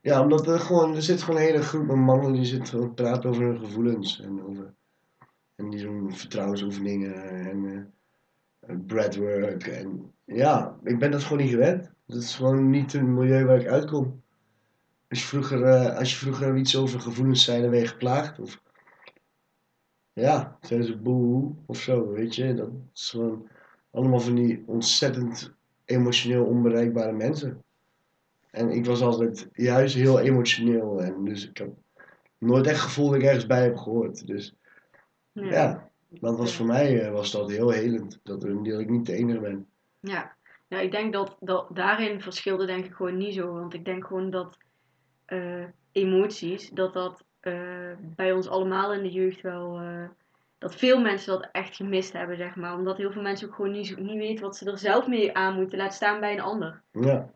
Ja, 0.02 0.22
omdat 0.22 0.48
er 0.48 0.60
gewoon, 0.60 0.96
er 0.96 1.02
zit 1.02 1.22
gewoon 1.22 1.40
een 1.40 1.46
hele 1.48 1.62
groep 1.62 1.86
met 1.86 1.96
mannen 1.96 2.34
die 2.34 2.46
zitten 2.46 2.94
praten 2.94 3.30
over 3.30 3.44
hun 3.44 3.60
gevoelens 3.60 4.22
en 4.22 4.44
over 4.44 4.74
en 5.56 5.70
die 5.70 5.82
doen 5.82 6.16
vertrouwensoefeningen 6.16 7.24
en 7.30 7.94
eh, 8.60 8.76
breathwork 8.86 9.68
en 9.68 10.14
ja, 10.26 10.78
ik 10.84 11.00
ben 11.00 11.12
dat 11.12 11.24
gewoon 11.24 11.42
niet 11.44 11.52
gewend. 11.52 11.92
Dat 12.06 12.22
is 12.22 12.36
gewoon 12.36 12.70
niet 12.70 12.94
een 12.94 13.14
milieu 13.14 13.46
waar 13.46 13.60
ik 13.60 13.68
uitkom. 13.68 14.24
Als 15.10 15.20
je 15.22 15.26
vroeger, 15.28 15.64
eh, 15.64 15.98
als 15.98 16.12
je 16.12 16.18
vroeger 16.18 16.58
iets 16.58 16.76
over 16.78 17.00
gevoelens 17.00 17.44
zei, 17.44 17.62
dan 17.62 17.70
ben 17.70 17.80
je 17.80 17.88
geplaagd 17.88 18.40
of 18.40 18.62
ja, 20.22 20.58
zeiden 20.62 20.88
ze 20.88 20.98
boe 20.98 21.54
of 21.66 21.78
zo, 21.78 22.12
weet 22.12 22.36
je. 22.36 22.54
Dat 22.54 22.70
is 22.94 23.10
gewoon 23.10 23.50
allemaal 23.92 24.20
van 24.20 24.36
die 24.36 24.64
ontzettend 24.66 25.54
emotioneel 25.86 26.46
onbereikbare 26.46 27.12
mensen. 27.12 27.64
En 28.52 28.70
ik 28.70 28.86
was 28.86 29.02
altijd 29.02 29.50
juist 29.54 29.96
heel 29.96 30.20
emotioneel. 30.20 31.02
En 31.02 31.24
dus 31.26 31.50
ik 31.50 31.58
heb 31.58 31.70
nooit 32.38 32.68
echt 32.68 32.80
gevoel 32.80 33.10
dat 33.10 33.16
ik 33.16 33.24
ergens 33.24 33.46
bij 33.46 33.64
heb 33.64 33.78
gehoord. 33.78 34.28
Dus 34.28 34.56
ja, 35.32 35.90
dat 36.10 36.38
was 36.38 36.56
voor 36.56 36.66
mij 36.66 37.02
eh, 37.02 37.12
was 37.12 37.32
dat 37.32 37.50
heel 37.50 37.70
helend. 37.70 38.20
Dat, 38.24 38.42
dat 38.42 38.80
ik 38.80 38.90
niet 38.90 39.06
de 39.06 39.14
enige 39.14 39.40
ben. 39.40 39.68
Ja, 40.00 40.36
nou, 40.68 40.84
ik 40.84 40.92
denk 40.92 41.14
dat, 41.14 41.38
dat 41.40 41.68
daarin 41.76 42.22
verschilde 42.22 42.66
denk 42.66 42.86
ik 42.86 42.94
gewoon 42.94 43.18
niet 43.18 43.34
zo. 43.34 43.54
Want 43.54 43.74
ik 43.74 43.86
denk 43.86 44.06
gewoon 44.06 44.30
dat 44.30 44.58
eh, 45.26 45.66
emoties, 45.92 46.70
dat 46.70 46.94
dat 46.94 47.26
bij 48.00 48.32
ons 48.32 48.48
allemaal 48.48 48.94
in 48.94 49.04
de 49.04 49.12
jeugd 49.12 49.42
wel... 49.42 49.80
eh, 49.80 50.10
dat 50.58 50.76
veel 50.76 51.02
mensen 51.02 51.34
dat 51.34 51.50
echt 51.52 51.76
gemist 51.76 52.14
hebben, 52.14 52.38
zeg 52.38 52.56
maar. 52.56 52.76
Omdat 52.76 52.98
heel 52.98 53.12
veel 53.12 53.22
mensen 53.22 53.48
ook 53.48 53.56
gewoon 53.56 53.72
niet, 53.72 53.98
niet 53.98 54.18
weten 54.18 54.44
wat 54.44 54.58
ze 54.58 54.72
er 54.72 54.78
zelf 54.78 55.08
mee 55.08 55.34
aan 55.36 55.56
moeten. 55.56 55.78
Laat 55.78 55.94
staan 55.94 56.20
bij 56.20 56.34
een 56.34 56.42
ander. 56.42 56.82
Ja, 56.92 57.30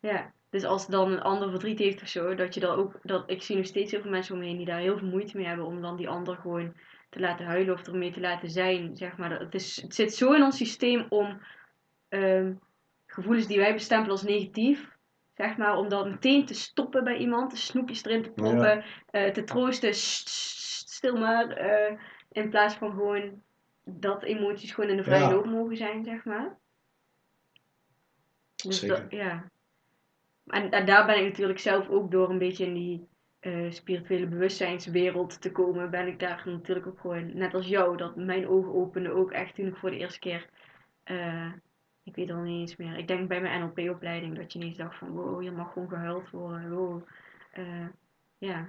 Ja, 0.00 0.32
Dus 0.50 0.64
als 0.64 0.86
dan 0.86 1.12
een 1.12 1.22
ander 1.22 1.50
verdriet 1.50 1.78
heeft 1.78 2.02
of 2.02 2.08
zo, 2.08 2.34
dat 2.34 2.54
je 2.54 2.60
dan 2.60 2.76
ook, 2.76 2.98
dat, 3.02 3.30
ik 3.30 3.42
zie 3.42 3.56
nog 3.56 3.66
steeds 3.66 3.90
heel 3.90 4.00
veel 4.00 4.10
mensen 4.10 4.34
om 4.34 4.40
me 4.40 4.56
die 4.56 4.66
daar 4.66 4.80
heel 4.80 4.98
veel 4.98 5.08
moeite 5.08 5.36
mee 5.36 5.46
hebben 5.46 5.66
om 5.66 5.80
dan 5.82 5.96
die 5.96 6.08
ander 6.08 6.36
gewoon 6.36 6.74
te 7.10 7.20
laten 7.20 7.46
huilen 7.46 7.74
of 7.74 7.86
ermee 7.86 8.12
te 8.12 8.20
laten 8.20 8.50
zijn, 8.50 8.96
zeg 8.96 9.16
maar. 9.16 9.40
Het, 9.40 9.54
is, 9.54 9.82
het 9.82 9.94
zit 9.94 10.14
zo 10.14 10.32
in 10.32 10.42
ons 10.42 10.56
systeem 10.56 11.06
om 11.08 11.40
ehm, 12.08 12.52
gevoelens 13.06 13.46
die 13.46 13.58
wij 13.58 13.72
bestempelen 13.72 14.10
als 14.12 14.22
negatief, 14.22 14.96
zeg 15.38 15.56
maar, 15.56 15.76
om 15.76 15.88
dat 15.88 16.10
meteen 16.10 16.46
te 16.46 16.54
stoppen 16.54 17.04
bij 17.04 17.16
iemand, 17.16 17.50
de 17.50 17.56
snoepjes 17.56 18.04
erin 18.04 18.22
te 18.22 18.30
proppen, 18.30 18.84
eh, 19.10 19.30
te 19.30 19.44
troosten, 19.44 19.94
"Sst, 19.94 20.28
sst, 20.28 20.90
stil 20.90 21.16
maar, 21.16 21.50
eh, 21.50 21.98
in 22.32 22.50
plaats 22.50 22.74
van 22.74 22.90
gewoon 22.90 23.42
dat 23.84 24.22
emoties 24.22 24.72
gewoon 24.72 24.90
in 24.90 24.96
de 24.96 25.02
vrije 25.04 25.22
Ja. 25.22 25.30
loop 25.30 25.46
mogen 25.46 25.76
zijn, 25.76 26.04
zeg 26.04 26.24
maar. 26.24 26.58
Dus 28.56 28.78
Zeker. 28.78 29.00
dat, 29.00 29.10
ja. 29.10 29.50
En, 30.46 30.70
en 30.70 30.86
daar 30.86 31.06
ben 31.06 31.18
ik 31.18 31.24
natuurlijk 31.24 31.58
zelf 31.58 31.88
ook 31.88 32.10
door 32.10 32.30
een 32.30 32.38
beetje 32.38 32.66
in 32.66 32.74
die 32.74 33.06
eh, 33.38 33.70
spirituele 33.70 34.26
bewustzijnswereld 34.26 35.40
te 35.40 35.52
komen, 35.52 35.90
ben 35.90 36.06
ik 36.06 36.18
daar 36.18 36.42
natuurlijk 36.46 36.86
ook 36.86 37.00
gewoon, 37.00 37.36
net 37.36 37.54
als 37.54 37.66
jou, 37.66 37.96
dat 37.96 38.16
mijn 38.16 38.48
ogen 38.48 38.74
openden 38.74 39.12
ook 39.14 39.32
echt 39.32 39.54
toen 39.54 39.66
ik 39.66 39.76
voor 39.76 39.90
de 39.90 39.96
eerste 39.96 40.18
keer, 40.18 40.48
ik 42.08 42.14
weet 42.14 42.30
al 42.30 42.42
niet 42.42 42.60
eens 42.60 42.76
meer, 42.76 42.96
ik 42.98 43.08
denk 43.08 43.28
bij 43.28 43.40
mijn 43.40 43.60
NLP-opleiding, 43.60 44.36
dat 44.36 44.52
je 44.52 44.58
ineens 44.58 44.76
dacht 44.76 44.98
van, 44.98 45.08
wow, 45.10 45.40
hier 45.40 45.52
mag 45.52 45.72
gewoon 45.72 45.88
gehuild 45.88 46.30
worden, 46.30 46.70
wow. 46.70 47.02
Eh, 47.52 47.86
ja, 48.38 48.68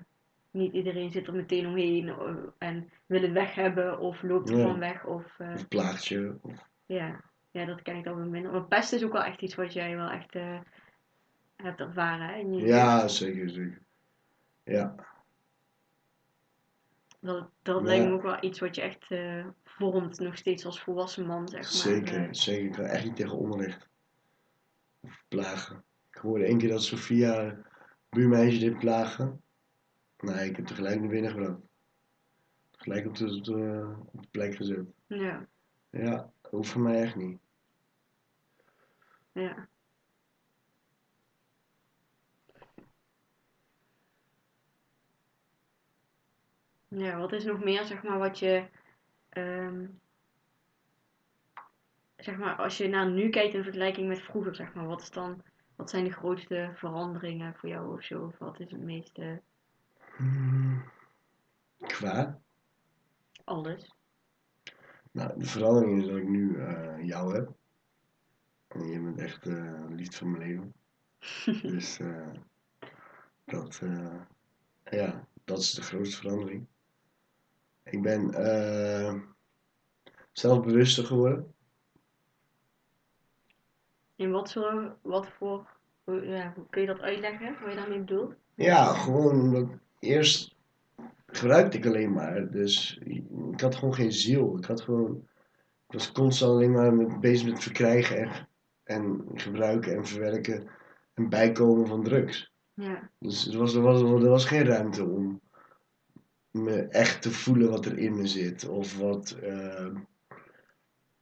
niet 0.52 0.74
iedereen 0.74 1.12
zit 1.12 1.28
er 1.28 1.34
meteen 1.34 1.68
omheen 1.68 2.08
eh, 2.10 2.36
en 2.58 2.90
wil 3.06 3.22
het 3.22 3.32
weg 3.32 3.56
hebben 3.56 4.00
of 4.00 4.22
loopt 4.24 4.50
Ja. 4.50 4.56
ervan 4.58 4.80
weg 4.80 5.06
of... 5.06 5.40
eh, 5.40 5.54
Of 5.54 5.68
plaagtje. 5.68 6.38
Of, 6.42 6.54
ja, 6.86 7.22
ja, 7.52 7.66
dat 7.66 7.82
ken 7.82 7.96
ik 7.96 8.04
dan 8.04 8.16
wel 8.16 8.26
minder. 8.30 8.52
Maar 8.52 8.64
pest 8.64 8.94
is 8.94 9.04
ook 9.04 9.12
wel 9.12 9.24
echt 9.24 9.42
iets 9.42 9.56
wat 9.56 9.74
jij 9.74 9.96
wel 9.96 10.10
echt 10.10 10.36
eh, 10.36 10.60
hebt 11.56 11.80
ervaren. 11.80 12.28
Hè? 12.28 12.36
je 12.36 12.66
ja, 12.66 13.08
zeker, 13.08 13.50
zeker. 13.50 13.82
Ja, 14.64 14.96
Dat, 17.20 17.50
dat 17.62 17.80
Ja. 17.80 17.86
lijkt 17.86 18.06
me 18.06 18.12
ook 18.14 18.22
wel 18.22 18.44
iets 18.44 18.60
wat 18.60 18.76
je 18.76 18.82
echt 18.82 19.12
eh, 19.12 19.48
vormt, 19.64 20.20
nog 20.20 20.38
steeds 20.38 20.66
als 20.66 20.82
volwassen 20.82 21.26
man, 21.26 21.48
zeg 21.48 21.62
maar. 21.62 21.72
zeker. 21.72 22.36
Zeker. 22.36 22.66
Ik 22.66 22.72
kan 22.72 22.84
echt 22.86 23.04
niet 23.06 23.16
tegen 23.16 23.38
onrecht. 23.38 23.88
Of 25.00 25.24
plagen. 25.28 25.84
Ik 26.12 26.18
hoorde 26.18 26.46
één 26.46 26.58
keer 26.58 26.70
dat 26.70 26.84
Sofia, 26.84 27.58
buurmeisje, 28.10 28.60
dit 28.60 28.78
plagen. 28.80 29.42
Nee, 30.18 30.50
ik 30.50 30.56
heb 30.56 30.66
tegelijk 30.66 31.00
naar 31.00 31.10
binnen 31.10 31.32
gebracht. 31.32 31.60
Gelijk 32.72 33.06
op 33.08 33.16
de, 33.16 33.36
op 33.36 33.44
de, 33.44 33.94
op 34.12 34.22
de 34.22 34.28
plek 34.32 34.56
gezet. 34.56 34.86
ja, 35.08 35.48
Ja, 35.90 36.32
dat 36.42 36.52
hoeft 36.52 36.70
voor 36.70 36.82
mij 36.82 37.02
echt 37.02 37.16
niet. 37.16 37.40
ja. 39.32 39.69
Ja, 46.90 47.18
wat 47.18 47.32
is 47.32 47.44
nog 47.44 47.64
meer, 47.64 47.86
zeg 47.86 48.04
maar, 48.04 48.18
wat 48.18 48.40
je... 48.40 48.70
ehm, 49.30 49.86
zeg 52.18 52.38
maar, 52.38 52.56
als 52.56 52.78
je 52.78 52.88
naar 52.88 53.10
nu 53.10 53.30
kijkt 53.30 53.54
in 53.54 53.64
vergelijking 53.64 54.08
met 54.08 54.22
vroeger, 54.22 54.56
zeg 54.56 54.74
maar, 54.74 54.88
wat 54.88 55.02
is 55.02 55.12
dan... 55.12 55.44
Wat 55.76 55.90
zijn 55.90 56.04
de 56.04 56.12
grootste 56.12 56.72
veranderingen 56.76 57.56
voor 57.56 57.70
jou 57.70 57.94
of 57.94 58.04
zo? 58.04 58.24
Of 58.26 58.38
wat 58.38 58.60
is 58.60 58.72
het 58.72 58.82
meeste... 58.82 59.42
Hmm. 60.18 60.84
Qua? 61.80 62.40
Alles. 63.44 63.96
Nou, 65.12 65.40
de 65.40 65.46
verandering 65.46 66.02
is 66.02 66.08
dat 66.08 66.18
ik 66.18 66.28
nu 66.28 66.60
eh, 66.60 67.06
jou 67.06 67.34
heb. 67.34 67.52
En 68.68 68.88
je 68.88 69.00
bent 69.00 69.20
echt 69.20 69.48
eh 69.48 69.86
liefde 69.90 70.18
van 70.18 70.32
mijn 70.32 70.44
leven. 70.44 70.74
dus 71.72 72.00
eh, 72.00 72.30
dat, 73.46 73.82
ja, 74.84 75.28
dat 75.44 75.60
is 75.60 75.74
de 75.74 75.82
grootste 75.82 76.18
verandering. 76.18 76.68
Ik 77.92 78.02
ben 78.02 78.34
eh, 78.34 79.14
zelfbewuster 80.32 81.06
geworden. 81.06 81.54
In 84.16 84.32
wat, 84.32 84.50
zo, 84.50 84.92
wat 85.02 85.28
voor... 85.28 85.78
Ja, 86.06 86.54
kun 86.70 86.82
je 86.82 86.88
dat 86.88 87.00
uitleggen? 87.00 87.56
Wat 87.62 87.70
je 87.70 87.76
daarmee 87.76 88.00
bedoelt? 88.00 88.36
Ja, 88.56 88.86
gewoon 88.94 89.42
omdat 89.42 89.68
eerst 90.00 90.56
gebruikte 91.26 91.78
ik 91.78 91.86
alleen 91.86 92.14
maar. 92.14 92.52
Dus 92.52 92.98
ik 93.54 93.62
had 93.62 93.76
gewoon 93.76 93.94
geen 93.94 94.12
ziel. 94.12 94.58
Ik 94.58 94.66
had 94.66 94.82
gewoon, 94.82 95.28
ik 95.88 95.94
was 95.94 96.12
constant 96.12 96.52
alleen 96.52 96.72
maar 96.72 97.20
bezig 97.20 97.50
met 97.50 97.64
verkrijgen 97.64 98.18
en, 98.18 98.48
en 98.84 99.26
gebruiken 99.34 99.96
en 99.96 100.06
verwerken 100.06 100.68
en 101.14 101.30
bijkomen 101.30 101.88
van 101.88 102.04
drugs. 102.04 102.54
Ja, 102.74 103.10
Dus 103.20 103.48
er 103.48 103.58
was, 103.58 103.76
er, 103.76 103.82
was, 103.82 104.02
er 104.02 104.30
was 104.30 104.46
geen 104.46 104.66
ruimte 104.66 105.04
om 105.06 105.42
me 106.52 106.82
echt 106.82 107.22
te 107.22 107.32
voelen 107.32 107.70
wat 107.70 107.86
er 107.86 107.98
in 107.98 108.16
me 108.16 108.28
zit. 108.28 108.68
Of 108.68 108.98
wat, 108.98 109.32
eh, 109.32 109.88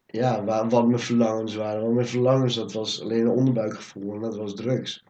ja, 0.06 0.44
waar, 0.44 0.70
wat 0.70 0.88
mijn 0.88 1.00
verlangens 1.00 1.56
waren. 1.56 1.82
Want 1.82 1.94
mijn 1.96 2.08
verlangens, 2.08 2.56
dat 2.56 2.74
was 2.74 3.02
alleen 3.02 3.22
een 3.22 3.28
onderbuikgevoel 3.32 4.14
en 4.14 4.22
dat 4.22 4.36
was 4.36 4.56
drugs. 4.56 5.04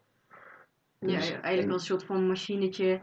ja, 0.99 1.07
Dus- 1.07 1.28
ja, 1.28 1.32
eigenlijk 1.32 1.57
en- 1.61 1.65
wel 1.68 1.74
een 1.76 1.80
soort 1.80 2.03
van 2.03 2.28
machinetje. 2.28 3.01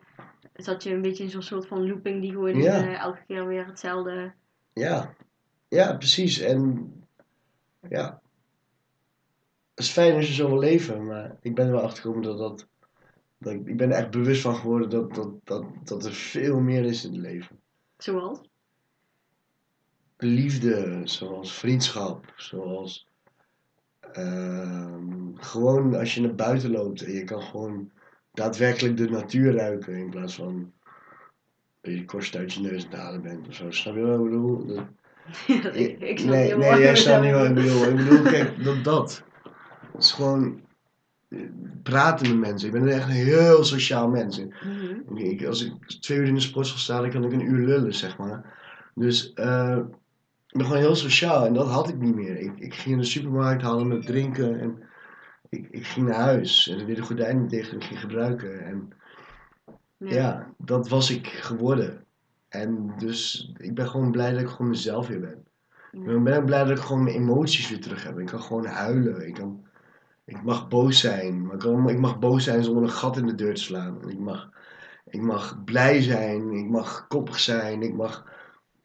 Zat 0.55 0.83
je 0.83 0.91
een 0.91 1.03
beetje 1.03 1.25
in 1.25 1.31
zo'n 1.31 1.43
soort 1.43 1.67
van 1.67 1.87
looping 1.89 2.21
die 2.21 2.31
gewoon 2.33 2.57
Ja. 2.62 2.75
eh, 2.87 3.01
elke 3.01 3.25
keer 3.27 3.47
weer 3.47 3.67
hetzelfde... 3.67 4.33
Ja, 4.73 5.15
ja, 5.69 5.97
precies. 5.97 6.39
En 6.41 6.93
ja, 7.89 8.21
het 9.75 9.85
is 9.85 9.91
fijn 9.91 10.15
als 10.15 10.27
je 10.27 10.33
zo 10.33 10.49
wil 10.49 10.59
leven, 10.59 11.07
maar 11.07 11.37
ik 11.41 11.55
ben 11.55 11.67
er 11.67 11.73
wel 11.73 11.83
achter 11.83 12.03
gekomen 12.03 12.23
dat 12.23 12.39
dat. 12.39 12.69
Dat 13.45 13.53
ik, 13.53 13.66
ik 13.66 13.76
ben 13.76 13.90
er 13.90 13.97
echt 13.97 14.11
bewust 14.11 14.40
van 14.40 14.57
geworden 14.57 14.90
dat, 14.90 15.14
dat, 15.14 15.30
dat, 15.45 15.64
dat 15.84 16.05
er 16.05 16.12
veel 16.12 16.61
meer 16.61 16.84
is 16.84 17.05
in 17.05 17.12
het 17.12 17.20
leven. 17.20 17.61
Zoals? 17.99 18.40
Liefde, 20.16 21.01
zoals 21.05 21.55
vriendschap, 21.59 22.32
zoals. 22.36 23.09
ehm, 24.12 25.34
gewoon 25.34 25.95
als 25.95 26.14
je 26.14 26.20
naar 26.20 26.34
buiten 26.34 26.70
loopt 26.70 27.03
en 27.03 27.12
je 27.12 27.24
kan 27.24 27.42
gewoon 27.42 27.90
daadwerkelijk 28.32 28.97
de 28.97 29.11
natuur 29.11 29.55
ruiken 29.55 29.95
in 29.97 30.11
plaats 30.11 30.34
van. 30.34 30.72
dat 31.80 31.95
je 31.95 32.05
korst 32.05 32.36
uit 32.36 32.53
je 32.53 32.61
neus 32.61 32.88
halen 32.90 33.22
bent 33.22 33.49
of 33.49 33.55
zo. 33.55 33.70
Snap 33.70 33.95
je 33.95 34.01
wat 34.01 34.18
ik 34.18 34.24
bedoel? 34.24 34.66
Dat, 34.66 34.84
Ja, 35.47 35.70
ik, 35.70 36.01
ik 36.01 36.18
snap 36.18 36.30
nee, 36.34 36.57
nee, 36.57 36.80
jij 36.80 36.97
snapt 36.97 37.24
niet 37.24 37.32
wat 37.32 37.47
ik 37.47 37.55
bedoel. 37.55 37.88
Ik 37.88 37.97
bedoel, 37.97 38.22
kijk, 38.22 38.64
dat, 38.64 38.84
dat. 38.84 39.24
Het 39.92 40.03
is 40.03 40.12
gewoon 40.12 40.64
praten 41.82 42.28
met 42.28 42.49
mensen. 42.51 42.68
Ik 42.68 42.74
ben 42.74 42.89
echt 42.89 43.05
een 43.05 43.11
heel 43.11 43.64
sociaal 43.64 44.09
mens. 44.09 44.39
Mhm. 44.39 45.16
Ik, 45.18 45.41
ik- 45.41 45.47
als 45.47 45.64
ik 45.64 45.72
twee 46.01 46.18
uur 46.18 46.26
in 46.26 46.35
de 46.35 46.41
sportschool 46.41 46.78
sta, 46.78 47.01
dan 47.01 47.11
kan 47.11 47.24
ik 47.24 47.32
een 47.32 47.47
uur 47.53 47.66
lullen, 47.66 47.95
zeg 47.95 48.18
maar. 48.18 48.62
Dus 48.95 49.32
eh, 49.32 49.78
ik 50.49 50.57
ben 50.61 50.66
gewoon 50.66 50.80
heel 50.82 50.97
sociaal 50.97 51.47
en 51.47 51.55
dat 51.55 51.68
had 51.68 51.89
ik 51.89 51.99
niet 51.99 52.14
meer. 52.14 52.37
Ik, 52.39 52.53
ik 52.59 52.74
ging 52.74 52.95
in 52.95 53.01
de 53.01 53.07
supermarkt, 53.07 53.62
haalde 53.62 53.85
me 53.85 53.99
drinken 53.99 54.61
en 54.61 54.82
ik, 55.49 55.68
ik 55.70 55.87
ging 55.87 56.07
naar 56.09 56.20
huis. 56.20 56.68
En 56.68 56.78
ik 56.78 56.87
deed 56.87 56.97
de 56.97 57.03
gordijnen 57.03 57.49
dicht 57.49 57.70
en 57.70 57.76
ik 57.76 57.85
ging 57.85 58.01
gebruiken. 58.01 58.64
En 58.64 58.89
Ja. 59.97 60.14
ja, 60.14 60.49
dat 60.59 60.89
was 60.89 61.11
ik 61.11 61.26
geworden. 61.26 62.05
En 62.49 62.93
dus 62.99 63.51
ik 63.57 63.74
ben 63.74 63.89
gewoon 63.89 64.11
blij 64.11 64.32
dat 64.32 64.41
ik 64.41 64.49
gewoon 64.49 64.68
mezelf 64.68 65.07
weer 65.07 65.20
ben. 65.20 65.43
Ik 65.93 66.22
ben- 66.24 66.45
blij 66.45 66.64
dat 66.64 66.78
ik 66.78 66.85
gewoon 66.85 67.03
mijn 67.05 67.16
emoties 67.16 67.68
weer 67.68 67.80
terug 67.80 68.05
heb. 68.05 68.18
Ik 68.18 68.26
kan 68.26 68.41
gewoon 68.41 68.66
huilen. 68.66 69.26
Ik, 69.26 69.35
kan, 69.35 69.64
ik 70.25 70.43
mag 70.43 70.68
boos 70.68 71.01
zijn. 71.01 71.47
Maar 71.47 71.91
ik, 71.91 71.99
mag 71.99 72.18
boos 72.18 72.45
zijn 72.45 72.64
zonder 72.64 72.83
een 72.83 72.91
gat 72.91 73.16
in 73.16 73.27
de 73.27 73.35
deur 73.35 73.55
te 73.55 73.62
slaan. 73.62 74.09
Ik, 74.11 74.18
mag, 74.18 74.51
ik 75.07 75.20
mag 75.20 75.64
blij 75.64 76.03
zijn. 76.03 76.53
Ik 76.53 76.68
mag 76.68 77.07
koppig 77.07 77.41
zijn. 77.41 77.83
Ik 77.83 77.95
mag, 77.95 78.25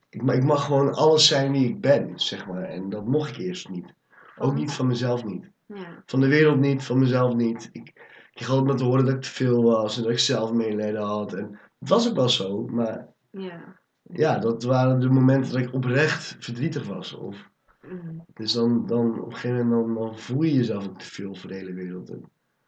ik, 0.09 0.21
mag, 0.21 0.35
ik 0.35 0.43
mag 0.43 0.65
gewoon 0.65 0.93
alles 0.93 1.27
zijn 1.27 1.51
wie 1.51 1.67
ik 1.67 1.81
ben, 1.81 2.19
zeg 2.19 2.47
maar. 2.47 2.63
En 2.63 2.89
dat 2.89 3.05
mocht 3.05 3.29
ik 3.29 3.37
eerst 3.37 3.69
niet. 3.69 3.93
Ook 4.37 4.53
niet 4.53 4.71
van 4.71 4.87
mezelf 4.87 5.23
niet. 5.23 5.49
Ja. 5.65 6.03
Van 6.05 6.19
de 6.19 6.27
wereld 6.27 6.59
niet, 6.59 6.83
van 6.83 6.99
mezelf 6.99 7.35
niet. 7.35 7.69
Ik, 7.71 7.87
ik 7.87 8.33
kreeg 8.33 8.49
altijd 8.49 8.67
maar 8.67 8.77
te 8.77 8.83
horen 8.83 9.05
dat 9.05 9.13
ik 9.15 9.21
te 9.21 9.29
veel 9.29 9.63
was. 9.63 9.97
En 9.97 10.03
dat 10.03 10.11
ik 10.11 10.19
zelf 10.19 10.51
medelijden 10.53 11.01
had. 11.01 11.33
En 11.33 11.59
het 11.79 11.89
was 11.89 12.09
ook 12.09 12.15
wel 12.15 12.29
zo. 12.29 12.67
Maar 12.67 13.07
Ja. 13.31 13.79
ja, 14.01 14.37
dat 14.37 14.63
waren 14.63 14.99
de 14.99 15.09
momenten 15.09 15.51
dat 15.51 15.61
ik 15.61 15.73
oprecht 15.73 16.35
verdrietig 16.39 16.87
was. 16.87 17.13
Of, 17.13 17.48
Mhm. 17.93 18.15
dus 18.33 18.53
dan, 18.53 18.85
dan 18.85 19.19
op 19.21 19.25
een 19.25 19.37
gegeven 19.37 19.67
moment 19.67 19.95
dan, 19.95 20.05
dan 20.05 20.19
voel 20.19 20.41
je 20.41 20.53
jezelf 20.53 20.87
ook 20.87 20.99
te 20.99 21.05
veel 21.05 21.35
voor 21.35 21.49
de 21.49 21.55
hele 21.55 21.73
wereld. 21.73 22.09
En 22.09 22.23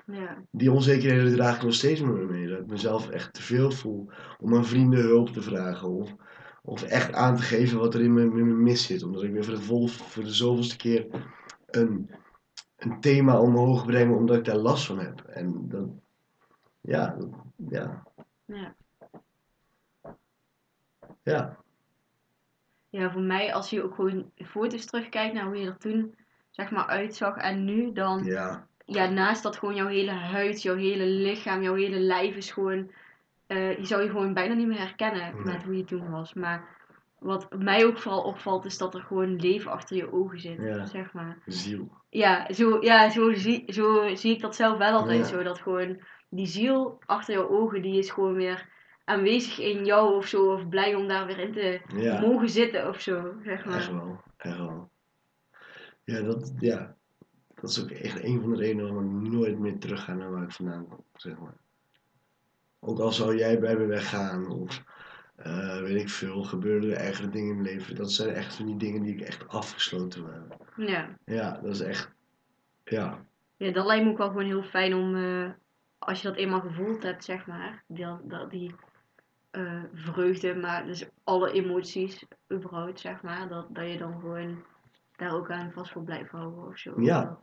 Ja. 0.05 0.37
die 0.51 0.71
onzekerheden 0.71 1.33
draag 1.33 1.55
ik 1.55 1.63
nog 1.63 1.73
steeds 1.73 2.01
met 2.01 2.13
me 2.15 2.25
mee. 2.25 2.47
Dat 2.47 2.59
ik 2.59 2.67
mezelf 2.67 3.09
echt 3.09 3.33
te 3.33 3.41
veel 3.41 3.71
voel 3.71 4.09
om 4.39 4.55
aan 4.55 4.65
vrienden 4.65 4.99
hulp 4.99 5.29
te 5.29 5.41
vragen. 5.41 5.89
Of, 5.89 6.15
of 6.63 6.83
echt 6.83 7.13
aan 7.13 7.35
te 7.35 7.41
geven 7.41 7.77
wat 7.79 7.93
er 7.93 8.01
in 8.01 8.13
me, 8.13 8.21
in 8.21 8.47
me 8.47 8.53
mis 8.53 8.85
zit. 8.85 9.03
Omdat 9.03 9.23
ik 9.23 9.31
weer 9.31 9.43
voor 9.43 9.53
de, 9.53 9.61
vol, 9.61 9.87
voor 9.87 10.23
de 10.23 10.33
zoveelste 10.33 10.77
keer 10.77 11.07
een, 11.65 12.09
een 12.75 12.99
thema 12.99 13.39
omhoog 13.39 13.85
breng 13.85 14.15
omdat 14.15 14.37
ik 14.37 14.45
daar 14.45 14.55
last 14.57 14.85
van 14.85 14.99
heb. 14.99 15.21
En 15.21 15.67
dat, 15.69 15.87
ja, 16.81 17.15
dat, 17.19 17.29
ja, 17.55 18.03
Ja. 18.45 18.75
ja. 21.23 21.60
Ja, 22.91 23.11
voor 23.11 23.21
mij, 23.21 23.53
als 23.53 23.69
je 23.69 23.83
ook 23.83 23.95
gewoon 23.95 24.31
foto's 24.45 24.85
terugkijkt 24.85 25.33
naar 25.33 25.45
hoe 25.45 25.57
je 25.57 25.65
er 25.67 25.77
toen 25.77 26.15
zeg 26.49 26.71
maar 26.71 26.85
uitzag 26.85 27.37
en 27.37 27.65
nu, 27.65 27.91
dan 27.93 28.23
Ja, 28.23 28.67
ja, 28.85 29.09
naast 29.09 29.43
dat 29.43 29.57
gewoon 29.57 29.75
jouw 29.75 29.87
hele 29.87 30.11
huid, 30.11 30.61
jouw 30.61 30.75
hele 30.75 31.05
lichaam, 31.05 31.61
jouw 31.61 31.75
hele 31.75 31.99
lijf 31.99 32.35
is 32.35 32.51
gewoon, 32.51 32.91
eh, 33.47 33.77
je 33.77 33.85
zou 33.85 34.01
je 34.03 34.09
gewoon 34.09 34.33
bijna 34.33 34.53
niet 34.53 34.67
meer 34.67 34.77
herkennen 34.79 35.33
Nee. 35.33 35.43
met 35.43 35.63
hoe 35.63 35.77
je 35.77 35.83
toen 35.83 36.09
was. 36.09 36.33
Maar 36.33 36.63
wat 37.19 37.47
mij 37.57 37.85
ook 37.85 37.97
vooral 37.97 38.21
opvalt, 38.21 38.65
is 38.65 38.77
dat 38.77 38.93
er 38.95 39.01
gewoon 39.01 39.35
leven 39.35 39.71
achter 39.71 39.95
je 39.95 40.13
ogen 40.13 40.39
zit, 40.39 40.57
Ja. 40.61 40.85
zeg 40.85 41.13
maar. 41.13 41.37
Ziel. 41.45 41.89
Ja, 42.09 42.53
zo, 42.53 42.77
ja 42.81 43.09
zo, 43.09 43.33
zie, 43.33 43.63
zo 43.73 44.15
zie 44.15 44.33
ik 44.35 44.41
dat 44.41 44.55
zelf 44.55 44.77
wel 44.77 44.93
altijd 44.93 45.19
Ja. 45.19 45.25
zo. 45.25 45.43
Dat 45.43 45.59
gewoon 45.59 45.99
die 46.29 46.45
ziel 46.47 46.99
achter 47.05 47.33
jouw 47.33 47.49
ogen, 47.49 47.81
die 47.81 47.97
is 47.97 48.09
gewoon 48.11 48.33
weer 48.33 48.67
aanwezig 49.11 49.59
in 49.59 49.85
jou 49.85 50.15
of 50.15 50.27
zo. 50.27 50.53
Of 50.53 50.69
blij 50.69 50.95
om 50.95 51.07
daar 51.07 51.25
weer 51.25 51.39
in 51.39 51.51
te 51.53 51.81
Ja. 51.95 52.19
mogen 52.19 52.49
zitten 52.49 52.87
of 52.87 53.01
zo, 53.01 53.33
zeg 53.43 53.65
maar. 53.65 53.75
Echt 53.77 53.91
wel, 53.91 54.21
echt 54.37 54.57
wel. 54.57 54.89
Ja 56.03 56.21
dat, 56.21 56.53
ja, 56.59 56.95
dat 57.55 57.69
is 57.69 57.81
ook 57.83 57.89
echt 57.89 58.23
een 58.23 58.41
van 58.41 58.49
de 58.49 58.57
redenen 58.57 58.93
waarom 58.93 59.25
ik 59.25 59.31
nooit 59.31 59.59
meer 59.59 59.77
terug 59.79 60.03
ga 60.03 60.13
naar 60.13 60.31
waar 60.31 60.43
ik 60.43 60.51
vandaan 60.51 60.87
kom, 60.87 61.03
zeg 61.15 61.37
maar. 61.39 61.57
Ook 62.79 62.99
al 62.99 63.11
zou 63.11 63.37
jij 63.37 63.59
bij 63.59 63.75
me 63.77 63.85
weggaan 63.85 64.49
of 64.49 64.83
eh, 65.35 65.79
weet 65.81 66.01
ik 66.01 66.09
veel, 66.09 66.43
gebeuren 66.43 66.89
er 66.91 66.97
ergere 66.97 67.29
dingen 67.29 67.49
in 67.55 67.61
mijn 67.61 67.75
leven. 67.75 67.95
Dat 67.95 68.11
zijn 68.11 68.29
echt 68.29 68.55
van 68.55 68.65
die 68.65 68.77
dingen 68.77 69.01
die 69.03 69.13
ik 69.13 69.21
echt 69.21 69.47
afgesloten 69.47 70.25
heb. 70.25 70.71
Ja. 70.75 71.17
Ja, 71.25 71.59
dat 71.63 71.73
is 71.73 71.81
echt, 71.81 72.11
ja, 72.83 73.25
ja, 73.57 73.71
dat 73.71 73.85
lijkt 73.85 74.05
me 74.05 74.11
ook 74.11 74.17
wel 74.17 74.27
gewoon 74.27 74.45
heel 74.45 74.63
fijn 74.63 74.93
om, 74.93 75.15
eh, 75.15 75.49
als 75.99 76.21
je 76.21 76.27
dat 76.27 76.37
eenmaal 76.37 76.61
gevoeld 76.61 77.03
hebt, 77.03 77.23
zeg 77.23 77.45
maar. 77.47 77.83
Die, 77.87 78.05
dat, 78.23 78.49
die 78.51 78.75
eh, 79.51 79.83
vreugde, 79.93 80.55
maar 80.55 80.85
dus 80.85 81.09
alle 81.23 81.51
emoties 81.51 82.25
überhaupt, 82.53 82.99
zeg 82.99 83.21
maar. 83.21 83.47
Dat, 83.47 83.67
dat 83.69 83.91
je 83.91 83.97
dan 83.97 84.19
gewoon 84.19 84.63
daar 85.15 85.33
ook 85.33 85.51
aan 85.51 85.71
vast 85.71 85.91
voor 85.91 86.03
blijft 86.03 86.31
houden 86.31 86.67
of 86.67 86.77
zo. 86.77 87.01
Ja. 87.01 87.39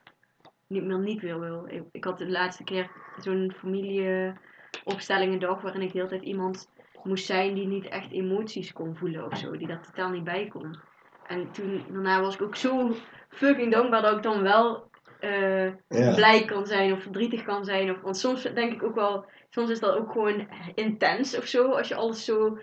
Niet 0.66 0.84
meer 0.84 0.98
niet 0.98 1.20
weer 1.20 1.40
wil. 1.40 1.66
Ik, 1.68 1.84
ik 1.92 2.04
had 2.04 2.18
de 2.18 2.28
laatste 2.28 2.64
keer 2.64 2.90
zo'n 3.18 3.52
familieopstellingendag 3.56 5.60
waarin 5.60 5.82
ik 5.82 5.92
de 5.92 5.98
hele 5.98 6.10
tijd 6.10 6.22
iemand 6.22 6.70
moest 7.02 7.26
zijn 7.26 7.54
die 7.54 7.66
niet 7.66 7.88
echt 7.88 8.12
emoties 8.12 8.72
kon 8.72 8.96
voelen 8.96 9.24
of 9.24 9.38
zo. 9.38 9.56
Die 9.56 9.66
daar 9.66 9.82
totaal 9.82 10.10
niet 10.10 10.24
bij 10.24 10.48
kon. 10.48 10.78
En 11.26 11.52
toen, 11.52 11.84
daarna 11.92 12.20
was 12.20 12.34
ik 12.34 12.42
ook 12.42 12.56
zo 12.56 12.94
fucking 13.28 13.72
dankbaar 13.72 14.02
dat 14.02 14.16
ik 14.16 14.22
dan 14.22 14.42
wel 14.42 14.87
eh, 15.20 15.66
ja, 15.88 16.14
blij 16.14 16.44
kan 16.44 16.66
zijn 16.66 16.92
of 16.92 17.02
verdrietig 17.02 17.44
kan 17.44 17.64
zijn. 17.64 17.90
Of, 17.90 18.00
want 18.00 18.16
soms 18.16 18.42
denk 18.42 18.72
ik 18.72 18.82
ook 18.82 18.94
wel, 18.94 19.24
soms 19.50 19.70
is 19.70 19.80
dat 19.80 19.96
ook 19.96 20.12
gewoon 20.12 20.48
intens 20.74 21.36
of 21.36 21.46
zo. 21.46 21.70
Als 21.70 21.88
je 21.88 21.94
alles 21.94 22.24
zo 22.24 22.58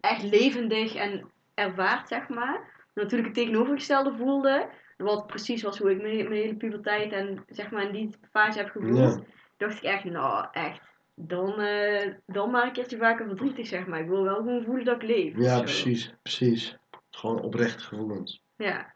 echt 0.00 0.22
levendig 0.22 0.94
en 0.94 1.30
ervaart, 1.54 2.08
zeg 2.08 2.28
maar. 2.28 2.76
Natuurlijk 2.94 3.28
het 3.28 3.36
tegenovergestelde 3.36 4.16
voelde. 4.16 4.68
Wat 4.96 5.26
precies 5.26 5.62
was 5.62 5.78
hoe 5.78 5.90
ik 5.90 6.02
mijn, 6.02 6.16
mijn 6.16 6.40
hele 6.40 6.54
puberteit 6.54 7.12
en 7.12 7.44
zeg 7.48 7.70
maar 7.70 7.82
in 7.82 7.92
die 7.92 8.14
fase 8.30 8.58
heb 8.58 8.70
gevoeld. 8.70 8.98
Ja. 8.98 9.22
Dacht 9.56 9.76
ik 9.76 9.82
echt, 9.82 10.04
nou 10.04 10.46
echt, 10.52 10.80
dan, 11.14 11.60
eh, 11.60 12.12
dan 12.26 12.50
maar 12.50 12.66
een 12.66 12.72
keertje 12.72 12.96
vaker 12.96 13.26
verdrietig, 13.26 13.66
zeg 13.66 13.86
maar. 13.86 14.00
Ik 14.00 14.08
wil 14.08 14.22
wel 14.22 14.36
gewoon 14.36 14.64
voelen 14.64 14.84
dat 14.84 15.02
ik 15.02 15.08
leef. 15.08 15.36
ja 15.36 15.56
zo. 15.56 15.62
precies, 15.62 16.14
precies. 16.22 16.76
Gewoon 17.10 17.40
oprechte 17.40 17.84
gevoelens. 17.84 18.42
Ja, 18.56 18.94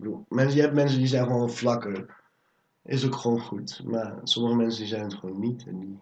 bedoel, 0.00 0.24
mensen, 0.28 0.56
je 0.56 0.62
hebt 0.62 0.74
mensen 0.74 0.98
die 0.98 1.06
zijn 1.06 1.26
gewoon 1.26 1.50
vlakker. 1.50 2.18
Is 2.84 3.06
ook 3.06 3.14
gewoon 3.14 3.40
goed. 3.40 3.80
Maar 3.84 4.14
sommige 4.22 4.56
mensen 4.56 4.78
die 4.80 4.88
zijn 4.88 5.02
het 5.02 5.14
gewoon 5.14 5.38
niet. 5.40 5.66
En 5.66 5.80
die, 5.80 6.00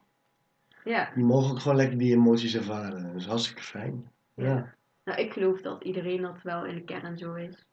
ja. 0.85 1.11
die 1.15 1.25
mogen 1.25 1.51
ook 1.51 1.59
gewoon 1.61 1.77
lekker 1.77 1.99
die 1.99 2.13
emoties 2.15 2.55
ervaren. 2.55 3.03
Dat 3.07 3.15
is 3.15 3.27
hartstikke 3.27 3.63
fijn. 3.63 4.11
Ja, 4.35 4.45
Ja. 4.45 4.75
Nou, 5.05 5.21
ik 5.21 5.33
geloof 5.33 5.61
dat 5.61 5.85
iedereen 5.85 6.23
dat 6.23 6.43
wel 6.43 6.65
in 6.67 6.75
de 6.75 6.83
kern 6.85 7.19
zo 7.19 7.35
is. 7.35 7.65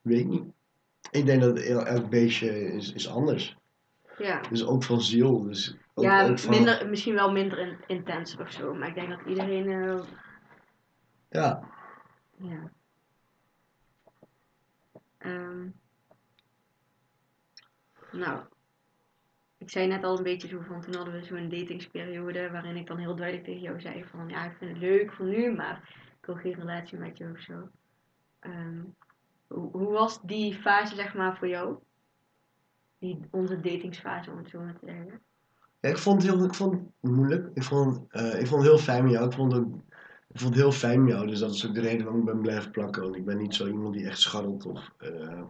weet 0.00 0.18
ik 0.20 0.26
niet. 0.26 0.44
Ik 1.10 1.26
denk 1.26 1.40
dat 1.42 1.58
el- 1.58 1.86
elk 1.86 2.10
beestje 2.10 2.72
is, 2.72 2.92
is 2.92 3.08
anders. 3.08 3.56
Ja. 4.18 4.40
Dus 4.50 4.64
ook 4.66 4.82
van 4.84 5.00
ziel. 5.00 5.42
Dus 5.42 5.76
ook, 5.94 6.04
ja, 6.04 6.28
ook 6.28 6.38
van, 6.38 6.50
minder, 6.50 6.88
misschien 6.88 7.14
wel 7.14 7.32
minder 7.32 7.58
in, 7.58 7.76
intens 7.86 8.36
of 8.36 8.50
zo. 8.50 8.74
Maar 8.74 8.88
ik 8.88 8.94
denk 8.94 9.08
dat 9.08 9.20
iedereen. 9.26 9.68
eh, 9.70 10.00
Ja, 11.30 11.62
ja. 12.36 12.70
Ehm, 15.22 15.68
nou, 18.12 18.44
ik 19.58 19.70
zei 19.70 19.86
net 19.86 20.04
al 20.04 20.16
een 20.16 20.22
beetje 20.22 20.48
zo 20.48 20.60
van. 20.60 20.80
Toen 20.80 20.94
hadden 20.94 21.14
we 21.14 21.24
zo'n 21.24 21.48
datingsperiode. 21.48 22.50
waarin 22.50 22.76
ik 22.76 22.86
dan 22.86 22.98
heel 22.98 23.16
duidelijk 23.16 23.46
tegen 23.46 23.62
jou 23.62 23.80
zei: 23.80 24.04
van 24.04 24.28
ja, 24.28 24.44
ik 24.44 24.56
vind 24.58 24.70
het 24.70 24.80
leuk 24.80 25.12
voor 25.12 25.26
nu, 25.26 25.52
maar 25.52 25.94
ik 26.20 26.26
wil 26.26 26.34
geen 26.34 26.54
relatie 26.54 26.98
met 26.98 27.18
je 27.18 27.30
of 27.30 27.40
zo. 27.40 27.68
Ehm, 28.38 28.80
hoe, 29.46 29.90
was 29.90 30.22
die 30.22 30.54
fase, 30.54 30.94
zeg 30.94 31.14
maar, 31.14 31.36
voor 31.36 31.48
jou? 31.48 31.76
Die, 32.98 33.18
onze 33.30 33.60
datingsfase, 33.60 34.30
om 34.30 34.36
het 34.36 34.48
zo 34.48 34.60
maar 34.60 34.78
te 34.78 34.86
zeggen. 34.86 35.20
Ik 35.80 35.98
vond 35.98 36.22
het 36.22 36.32
heel 36.32 36.44
ik 36.44 36.54
vond 36.54 36.90
moeilijk. 37.00 37.50
Ik 37.54 37.62
vond, 37.62 38.12
eh, 38.12 38.40
ik 38.40 38.46
vond 38.46 38.62
het 38.62 38.70
heel 38.70 38.78
fijn 38.78 39.02
met 39.02 39.12
jou. 39.12 39.26
Ik 39.26 39.32
vond, 39.32 39.52
het, 39.52 39.66
ik 40.32 40.40
vond 40.40 40.54
het 40.54 40.62
heel 40.62 40.72
fijn 40.72 41.06
jou. 41.06 41.26
Dus 41.26 41.38
dat 41.38 41.54
is 41.54 41.66
ook 41.66 41.74
de 41.74 41.80
reden 41.80 42.02
waarom 42.04 42.20
ik 42.20 42.26
ben 42.26 42.40
blijven 42.40 42.70
plakken. 42.70 43.02
Want 43.02 43.16
ik 43.16 43.24
ben 43.24 43.36
niet 43.38 43.54
zo 43.54 43.66
iemand 43.66 43.94
die 43.94 44.06
echt 44.06 44.20
scharrelt. 44.20 44.66
Of, 44.66 44.90
eh, 44.98 45.42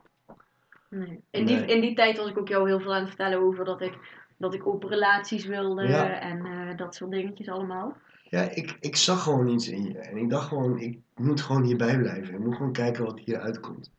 Nee. 0.88 1.20
In, 1.30 1.46
die, 1.46 1.56
Nee. 1.56 1.66
in 1.66 1.80
die 1.80 1.94
tijd 1.94 2.16
was 2.16 2.28
ik 2.28 2.38
ook 2.38 2.48
jou 2.48 2.68
heel 2.68 2.80
veel 2.80 2.94
aan 2.94 3.00
het 3.00 3.08
vertellen 3.08 3.38
over 3.38 3.64
dat 3.64 3.80
ik, 3.80 3.98
dat 4.36 4.54
ik 4.54 4.66
open 4.66 4.88
relaties 4.88 5.46
wilde 5.46 5.82
Ja. 5.88 6.20
en 6.20 6.44
eh, 6.46 6.76
dat 6.76 6.94
soort 6.94 7.10
dingetjes 7.10 7.48
allemaal. 7.48 7.96
ja, 8.24 8.40
ik, 8.50 8.76
ik 8.80 8.96
zag 8.96 9.22
gewoon 9.22 9.48
iets 9.48 9.68
in 9.68 9.84
je. 9.84 9.98
En 9.98 10.16
ik 10.16 10.30
dacht 10.30 10.48
gewoon, 10.48 10.78
ik 10.78 10.98
moet 11.14 11.40
gewoon 11.40 11.62
hierbij 11.62 11.98
blijven. 11.98 12.34
Ik 12.34 12.40
moet 12.40 12.56
gewoon 12.56 12.72
kijken 12.72 13.04
wat 13.04 13.18
hier 13.18 13.38
uitkomt. 13.38 13.90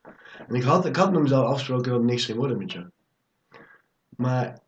En 0.48 0.56
ik 0.56 0.64
had, 0.64 0.86
ik 0.86 0.96
had 0.96 1.12
met 1.12 1.22
mezelf 1.22 1.46
afgesproken 1.46 1.90
dat 1.92 2.00
het 2.00 2.10
niks 2.10 2.26
ging 2.26 2.38
worden 2.38 2.58
met 2.58 2.72
jou. 2.72 2.86
Maar, 4.10 4.60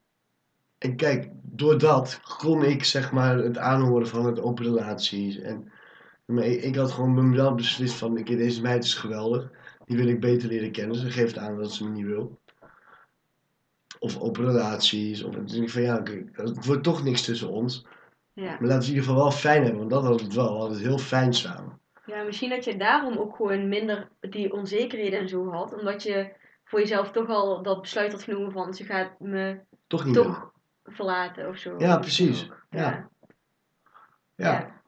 en 0.78 0.96
kijk, 0.96 1.30
door 1.42 1.78
dat 1.78 2.20
kon 2.38 2.64
ik 2.64 2.84
zeg 2.84 3.12
maar 3.12 3.38
het 3.38 3.58
aanhoren 3.58 4.08
van 4.08 4.26
het 4.26 4.42
open 4.42 4.66
relaties. 4.66 5.40
En 5.40 5.72
maar 6.26 6.44
ik, 6.44 6.62
ik 6.62 6.76
had 6.76 6.92
gewoon 6.92 7.14
met 7.14 7.24
mezelf 7.24 7.56
beslist 7.56 7.96
van, 7.96 8.20
oké, 8.20 8.36
deze 8.36 8.62
meid 8.62 8.84
is 8.84 8.94
geweldig. 8.94 9.50
Die 9.86 9.98
wil 9.98 10.08
ik 10.08 10.20
beter 10.20 10.48
leren 10.48 10.72
kennen. 10.72 10.96
Ze 10.96 11.12
geeft 11.12 11.38
aan 11.38 11.58
dat 11.58 11.74
ze 11.74 11.84
me 11.84 11.90
niet 11.90 12.06
wil. 12.06 12.40
Of 14.00 14.20
open 14.20 14.46
relaties. 14.46 15.24
Of 15.24 15.36
denk 15.36 15.64
ik 15.64 15.70
van, 15.70 15.82
ja, 15.82 16.04
het 16.32 16.66
wordt 16.66 16.84
toch 16.84 17.04
niks 17.04 17.22
tussen 17.22 17.50
ons. 17.50 17.86
Ja. 18.34 18.44
Maar 18.44 18.52
laten 18.52 18.68
we 18.68 18.74
het 18.74 18.84
in 18.84 18.90
ieder 18.90 19.04
geval 19.04 19.22
wel 19.22 19.32
fijn 19.32 19.62
hebben, 19.62 19.80
want 19.80 19.92
dat 19.92 20.04
was 20.04 20.22
het 20.22 20.34
wel. 20.34 20.52
We 20.52 20.58
hadden 20.58 20.78
het 20.78 20.88
heel 20.88 20.98
fijn 20.98 21.34
samen. 21.34 21.80
ja, 22.06 22.24
misschien 22.24 22.50
dat 22.50 22.64
je 22.64 22.78
daarom 22.78 23.18
ook 23.18 23.36
gewoon 23.36 23.70
minder 23.70 24.10
die 24.20 24.54
onzekerheden 24.54 25.20
en 25.20 25.30
zo 25.30 25.50
had. 25.50 25.80
Omdat 25.80 26.04
je 26.04 26.34
voor 26.64 26.80
jezelf 26.80 27.12
toch 27.12 27.30
al 27.30 27.64
dat 27.64 27.82
besluit 27.82 28.12
had 28.12 28.24
genomen 28.24 28.52
van 28.52 28.74
ze 28.74 28.84
gaat 28.84 29.20
me 29.20 29.60
Toch 29.88 30.06
niet 30.06 30.14
toch 30.14 30.52
verlaten 30.84 31.48
of 31.48 31.58
zo. 31.58 31.76
Ja, 31.78 31.98
precies. 31.98 32.50
Ja. 32.70 33.10
Ja. 34.36 34.82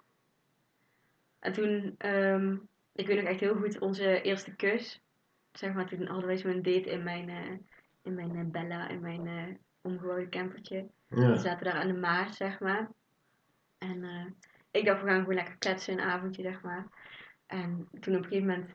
En 1.47 1.53
toen, 1.53 1.95
ehm, 1.97 2.57
ik 2.93 3.07
weet 3.07 3.17
nog 3.17 3.25
echt 3.25 3.39
heel 3.39 3.55
goed, 3.55 3.79
onze 3.79 4.21
eerste 4.21 4.55
kus. 4.55 5.01
Zeg 5.51 5.73
maar, 5.73 5.87
toen 5.87 6.05
hadden 6.07 6.25
wij 6.25 6.37
zo'n 6.37 6.61
date 6.61 6.89
in 6.89 7.03
mijn, 7.03 7.29
eh, 7.29 7.57
in 8.03 8.13
mijn 8.15 8.35
eh, 8.35 8.45
Bella, 8.45 8.87
in 8.87 8.99
mijn 8.99 9.27
eh 9.27 9.55
omgebouwde 9.81 10.29
campertje. 10.29 10.87
We 11.07 11.37
zaten 11.37 11.65
daar 11.65 11.73
aan 11.73 11.87
de 11.87 11.93
Maas, 11.93 12.37
zeg 12.37 12.59
maar. 12.59 12.89
En 13.77 14.03
ik 14.71 14.85
dacht, 14.85 15.01
we 15.01 15.07
gaan 15.07 15.19
gewoon 15.19 15.35
lekker 15.35 15.57
kletsen 15.57 15.93
een 15.93 16.05
avondje, 16.05 16.41
zeg 16.41 16.61
maar. 16.61 16.87
En 17.45 17.87
toen 17.99 18.15
op 18.15 18.23
een 18.23 18.29
gegeven 18.29 18.47
moment 18.47 18.73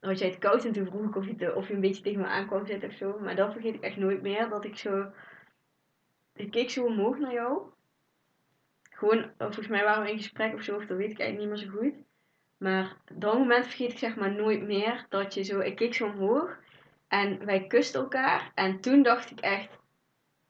had 0.00 0.18
jij 0.18 0.28
het 0.28 0.38
koud 0.38 0.64
en 0.64 0.72
toen 0.72 0.86
vroeg 0.86 1.06
ik 1.06 1.16
of 1.16 1.26
je, 1.26 1.34
te- 1.34 1.54
of 1.54 1.68
je 1.68 1.74
een 1.74 1.80
beetje 1.80 2.02
tegen 2.02 2.20
me 2.20 2.26
aan 2.26 2.46
kwam 2.46 2.66
zitten 2.66 2.88
of 2.88 2.94
zo. 2.94 3.18
Maar 3.18 3.36
dat 3.36 3.52
vergeet 3.52 3.74
ik 3.74 3.82
echt 3.82 3.96
nooit 3.96 4.22
meer, 4.22 4.48
dat 4.48 4.64
ik 4.64 4.76
zo... 4.76 5.12
Ik 6.34 6.50
keek 6.50 6.70
zo 6.70 6.84
omhoog 6.84 7.18
naar 7.18 7.32
jou. 7.32 7.62
Gewoon, 9.02 9.30
volgens 9.38 9.68
mij 9.68 9.84
waren 9.84 10.02
we 10.02 10.10
in 10.10 10.16
gesprek 10.16 10.54
of 10.54 10.62
zo, 10.62 10.76
of 10.76 10.86
dat 10.86 10.96
weet 10.96 11.10
ik 11.10 11.18
eigenlijk 11.18 11.38
niet 11.38 11.60
meer 11.60 11.72
zo 11.72 11.78
goed. 11.78 12.04
Maar 12.58 12.96
dat 13.12 13.38
moment 13.38 13.66
vergeet 13.66 13.92
ik 13.92 13.98
zeg 13.98 14.16
maar 14.16 14.32
nooit 14.32 14.62
meer, 14.62 15.06
dat 15.08 15.34
je 15.34 15.42
zo... 15.42 15.60
Ik 15.60 15.76
keek 15.76 15.94
zo 15.94 16.06
omhoog 16.06 16.58
en 17.08 17.44
wij 17.44 17.66
kusten 17.66 18.00
elkaar. 18.00 18.50
En 18.54 18.80
toen 18.80 19.02
dacht 19.02 19.30
ik 19.30 19.40
echt, 19.40 19.78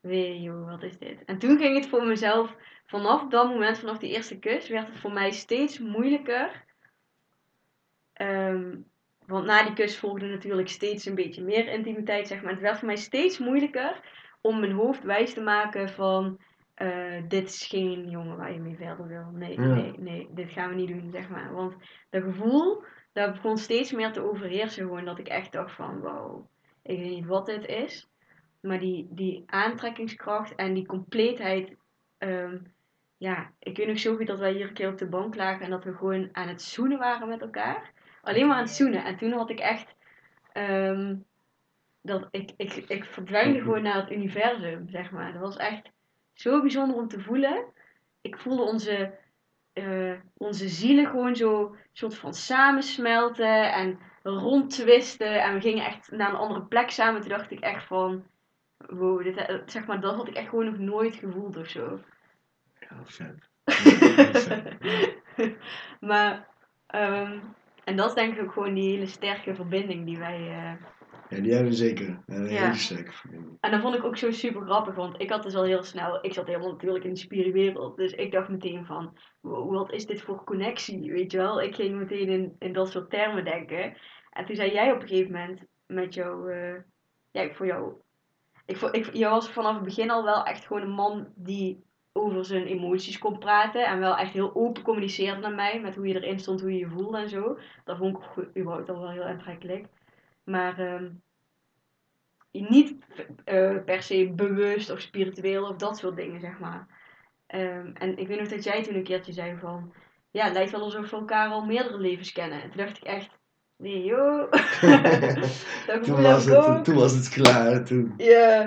weer 0.00 0.36
joh, 0.36 0.68
wat 0.68 0.82
is 0.82 0.98
dit? 0.98 1.24
En 1.24 1.38
toen 1.38 1.58
ging 1.58 1.76
het 1.76 1.86
voor 1.86 2.06
mezelf, 2.06 2.56
vanaf 2.86 3.28
dat 3.28 3.48
moment, 3.48 3.78
vanaf 3.78 3.98
die 3.98 4.14
eerste 4.14 4.38
kus, 4.38 4.68
werd 4.68 4.88
het 4.88 4.98
voor 4.98 5.12
mij 5.12 5.30
steeds 5.30 5.78
moeilijker. 5.78 6.64
Ehm, 8.12 8.76
want 9.26 9.44
na 9.44 9.62
die 9.62 9.74
kus 9.74 9.98
volgde 9.98 10.26
natuurlijk 10.26 10.68
steeds 10.68 11.06
een 11.06 11.14
beetje 11.14 11.42
meer 11.42 11.68
intimiteit, 11.68 12.28
zeg 12.28 12.42
maar. 12.42 12.52
Het 12.52 12.60
werd 12.60 12.78
voor 12.78 12.86
mij 12.86 12.96
steeds 12.96 13.38
moeilijker 13.38 14.00
om 14.40 14.60
mijn 14.60 14.72
hoofd 14.72 15.02
wijs 15.02 15.34
te 15.34 15.42
maken 15.42 15.88
van... 15.88 16.40
eh, 16.82 17.22
dit 17.28 17.48
is 17.48 17.66
geen 17.66 18.08
jongen 18.08 18.36
waar 18.36 18.52
je 18.52 18.60
mee 18.60 18.76
verder 18.76 19.06
wil. 19.06 19.30
Nee, 19.32 19.60
Ja. 19.60 19.66
nee, 19.66 19.92
nee, 19.98 20.28
dit 20.30 20.50
gaan 20.50 20.68
we 20.68 20.74
niet 20.74 20.88
doen, 20.88 21.10
zeg 21.10 21.28
maar. 21.28 21.52
Want 21.52 21.74
dat 22.10 22.22
gevoel, 22.22 22.82
dat 23.12 23.32
begon 23.32 23.56
steeds 23.58 23.92
meer 23.92 24.12
te 24.12 24.20
overheersen. 24.30 24.82
Gewoon 24.86 25.04
dat 25.04 25.18
ik 25.18 25.28
echt 25.28 25.52
dacht 25.52 25.74
van, 25.74 26.00
wow, 26.00 26.46
ik 26.82 26.98
weet 26.98 27.10
niet 27.10 27.26
wat 27.26 27.46
dit 27.46 27.66
is. 27.66 28.08
Maar 28.60 28.78
die, 28.78 29.08
die 29.10 29.42
aantrekkingskracht 29.46 30.54
en 30.54 30.74
die 30.74 30.86
compleetheid. 30.86 31.76
ehm, 32.18 32.58
ja, 33.16 33.50
ik 33.58 33.76
weet 33.76 33.86
nog 33.86 33.98
zo 33.98 34.16
goed 34.16 34.26
dat 34.26 34.38
wij 34.38 34.52
hier 34.52 34.66
een 34.68 34.72
keer 34.74 34.88
op 34.88 34.98
de 34.98 35.08
bank 35.08 35.34
lagen 35.36 35.64
en 35.64 35.70
dat 35.70 35.84
we 35.84 35.92
gewoon 35.94 36.28
aan 36.32 36.48
het 36.48 36.62
zoenen 36.62 36.98
waren 36.98 37.28
met 37.28 37.40
elkaar. 37.40 37.92
Alleen 38.22 38.46
maar 38.46 38.56
aan 38.56 38.62
het 38.62 38.70
zoenen. 38.72 39.04
En 39.04 39.16
toen 39.16 39.32
had 39.32 39.50
ik 39.50 39.58
echt. 39.60 39.94
ehm, 40.52 41.14
dat 42.02 42.28
ik, 42.30 42.50
ik, 42.56 42.72
ik 42.74 43.04
verdwijnde 43.04 43.60
gewoon 43.60 43.82
naar 43.82 43.94
het 43.96 44.10
universum, 44.10 44.88
zeg 44.88 45.10
maar. 45.10 45.32
Dat 45.32 45.40
was 45.42 45.56
echt 45.56 45.90
zo 46.34 46.60
bijzonder 46.60 46.96
om 46.96 47.08
te 47.08 47.20
voelen. 47.20 47.64
Ik 48.20 48.38
voelde 48.38 48.62
onze, 48.62 49.18
eh, 49.72 50.12
onze 50.36 50.68
zielen 50.68 51.06
gewoon 51.06 51.36
zo 51.36 51.76
soort 51.92 52.14
van 52.14 52.34
samensmelten 52.34 53.72
en 53.72 53.98
rondtwisten. 54.22 55.42
En 55.42 55.54
we 55.54 55.60
gingen 55.60 55.84
echt 55.84 56.10
naar 56.10 56.28
een 56.30 56.36
andere 56.36 56.62
plek 56.62 56.90
samen. 56.90 57.20
Toen 57.20 57.30
dacht 57.30 57.50
ik 57.50 57.60
echt 57.60 57.84
van, 57.84 58.24
wow, 58.76 59.22
dit, 59.22 59.36
eh, 59.36 59.56
zeg 59.66 59.86
maar, 59.86 60.00
dat 60.00 60.14
had 60.14 60.28
ik 60.28 60.34
echt 60.34 60.48
gewoon 60.48 60.64
nog 60.64 60.78
nooit 60.78 61.14
gevoeld 61.14 61.56
of 61.56 61.68
zo. 61.68 62.00
Ja, 62.80 62.96
vet. 63.04 63.50
Maar, 66.00 66.48
ehm, 66.86 67.38
en 67.84 67.96
dat 67.96 68.08
is 68.08 68.14
denk 68.14 68.36
ik 68.36 68.42
ook 68.42 68.52
gewoon 68.52 68.74
die 68.74 68.90
hele 68.90 69.06
sterke 69.06 69.54
verbinding 69.54 70.06
die 70.06 70.18
wij... 70.18 70.48
eh, 70.48 70.72
Ja, 71.34 71.40
die 71.40 71.52
hebben 71.52 71.70
we 71.70 71.76
zeker. 71.76 72.22
Een 72.26 72.44
Ja. 72.44 72.62
hele 72.62 72.74
sterke 72.74 73.12
verbinding. 73.12 73.56
En 73.60 73.70
dat 73.70 73.80
vond 73.80 73.94
ik 73.94 74.04
ook 74.04 74.16
zo 74.16 74.30
super 74.30 74.62
grappig, 74.62 74.94
want 74.94 75.20
ik 75.20 75.30
had 75.30 75.42
dus 75.42 75.54
al 75.54 75.64
heel 75.64 75.82
snel, 75.82 76.18
ik 76.24 76.32
zat 76.32 76.46
helemaal 76.46 76.70
natuurlijk 76.70 77.04
in 77.04 77.12
de 77.12 77.18
spirituele 77.18 77.92
Dus 77.96 78.12
ik 78.12 78.32
dacht 78.32 78.48
meteen 78.48 78.86
van, 78.86 79.16
wow, 79.40 79.74
wat 79.74 79.92
is 79.92 80.06
dit 80.06 80.22
voor 80.22 80.44
connectie, 80.44 81.12
weet 81.12 81.32
je 81.32 81.38
wel? 81.38 81.62
Ik 81.62 81.74
ging 81.74 81.98
meteen 81.98 82.28
in, 82.28 82.56
in 82.58 82.72
dat 82.72 82.90
soort 82.90 83.10
termen 83.10 83.44
denken. 83.44 83.96
En 84.30 84.44
toen 84.44 84.56
zei 84.56 84.72
jij 84.72 84.92
op 84.92 85.02
een 85.02 85.08
gegeven 85.08 85.32
moment 85.32 85.60
met 85.86 86.14
jouw, 86.14 86.46
eh, 86.48 86.74
ja, 87.30 87.40
ik 87.40 87.54
voor 87.54 87.66
jou, 87.66 87.92
ik 88.66 88.76
voor, 88.76 88.94
ik, 88.94 89.14
jij 89.14 89.30
was 89.30 89.50
vanaf 89.50 89.74
het 89.74 89.84
begin 89.84 90.10
al 90.10 90.24
wel 90.24 90.44
echt 90.44 90.66
gewoon 90.66 90.82
een 90.82 90.90
man 90.90 91.32
die 91.34 91.84
over 92.12 92.44
zijn 92.44 92.66
emoties 92.66 93.18
kon 93.18 93.38
praten. 93.38 93.86
En 93.86 93.98
wel 93.98 94.16
echt 94.16 94.32
heel 94.32 94.54
open 94.54 94.82
communiceerde 94.82 95.40
naar 95.40 95.54
mij, 95.54 95.80
met 95.80 95.94
hoe 95.94 96.06
je 96.06 96.14
erin 96.14 96.38
stond, 96.38 96.60
hoe 96.60 96.72
je 96.72 96.78
je 96.78 96.88
voelde 96.88 97.18
en 97.18 97.28
zo. 97.28 97.58
Dat 97.84 97.96
vond 97.96 98.18
ik 98.18 98.56
überhaupt 98.56 98.88
al 98.88 99.00
wel 99.00 99.10
heel 99.10 99.22
aantrekkelijk. 99.24 99.86
Maar 100.44 100.78
ehm, 100.78 101.08
niet 102.52 102.96
eh, 103.44 103.76
per 103.84 104.02
se 104.02 104.32
bewust 104.36 104.90
of 104.90 105.00
spiritueel 105.00 105.68
of 105.68 105.76
dat 105.76 105.98
soort 105.98 106.16
dingen, 106.16 106.40
zeg 106.40 106.58
maar. 106.58 106.86
Ehm, 107.46 107.90
en 107.94 108.18
ik 108.18 108.28
weet 108.28 108.38
nog 108.38 108.48
dat 108.48 108.64
jij 108.64 108.82
toen 108.82 108.94
een 108.94 109.02
keertje 109.02 109.32
zei 109.32 109.56
van... 109.60 109.92
Ja, 110.30 110.44
het 110.44 110.52
lijkt 110.52 110.70
wel 110.70 110.82
alsof 110.82 111.10
we 111.10 111.16
elkaar 111.16 111.50
al 111.50 111.64
meerdere 111.64 111.98
levens 111.98 112.32
kennen. 112.32 112.62
En 112.62 112.68
toen 112.68 112.84
dacht 112.84 112.96
ik 112.96 113.04
echt... 113.04 113.40
Nee, 113.76 114.04
joh. 114.04 114.50
Toen 116.02 116.22
was, 116.22 116.44
het, 116.44 116.84
toen 116.84 116.94
was 116.94 117.14
het 117.14 117.28
klaar. 117.28 117.84
Toen, 117.84 118.14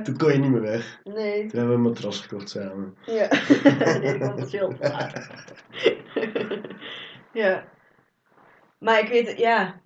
toen 0.04 0.18
kon 0.18 0.32
je 0.32 0.38
niet 0.38 0.52
meer 0.52 0.62
weg. 0.62 1.00
nee. 1.04 1.40
Toen 1.40 1.60
hebben 1.60 1.68
we 1.68 1.74
een 1.74 1.82
matras 1.82 2.20
gekocht 2.22 2.50
samen. 2.50 2.98
Ja. 3.06 3.28
veel 4.48 4.68
te 4.68 4.90
laat. 4.90 5.30
ja. 7.44 7.66
Maar 8.80 9.00
ik 9.00 9.08
weet, 9.08 9.38
ja, 9.38 9.82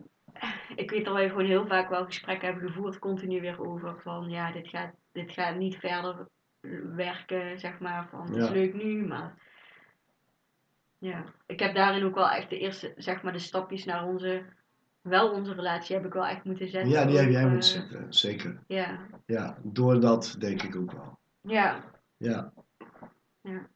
ik 0.79 0.91
weet 0.91 1.05
dat 1.05 1.13
wij 1.13 1.29
gewoon 1.29 1.45
heel 1.45 1.67
vaak 1.67 1.89
wel 1.89 2.05
gesprekken 2.05 2.47
hebben 2.47 2.67
gevoerd, 2.67 2.99
continu 2.99 3.41
weer 3.41 3.67
over 3.67 4.01
van, 4.01 4.29
ja, 4.29 4.51
dit 4.51 4.67
gaat, 4.67 4.93
dit 5.11 5.31
gaat 5.31 5.55
niet 5.55 5.75
verder 5.75 6.27
werken, 6.95 7.59
zeg 7.59 7.79
maar, 7.79 8.07
van, 8.09 8.31
het 8.31 8.43
is 8.43 8.49
leuk 8.49 8.73
nu, 8.73 9.05
maar 9.07 9.37
ja, 10.97 11.23
ik 11.45 11.59
heb 11.59 11.75
daarin 11.75 12.03
ook 12.03 12.15
wel 12.15 12.29
echt 12.29 12.49
de 12.49 12.59
eerste, 12.59 12.93
zeg 12.97 13.21
maar, 13.21 13.33
de 13.33 13.39
stapjes 13.39 13.85
naar 13.85 14.05
onze, 14.05 14.45
wel 15.01 15.31
onze 15.31 15.53
relatie 15.53 15.95
heb 15.95 16.05
ik 16.05 16.13
wel 16.13 16.25
echt 16.25 16.43
moeten 16.43 16.69
zetten. 16.69 16.91
Ja, 16.91 17.05
die 17.05 17.17
heb 17.17 17.29
jij 17.29 17.43
eh, 17.43 17.49
moeten 17.49 17.69
zetten. 17.69 18.13
Zeker. 18.13 18.63
Ja, 18.67 19.07
Ja, 19.25 19.57
door 19.63 19.99
dat 19.99 20.35
denk 20.39 20.61
ik 20.61 20.75
ook 20.75 20.91
wel. 20.91 21.17
ja, 21.41 21.83
Ja. 22.17 22.53
Ja, 23.41 23.67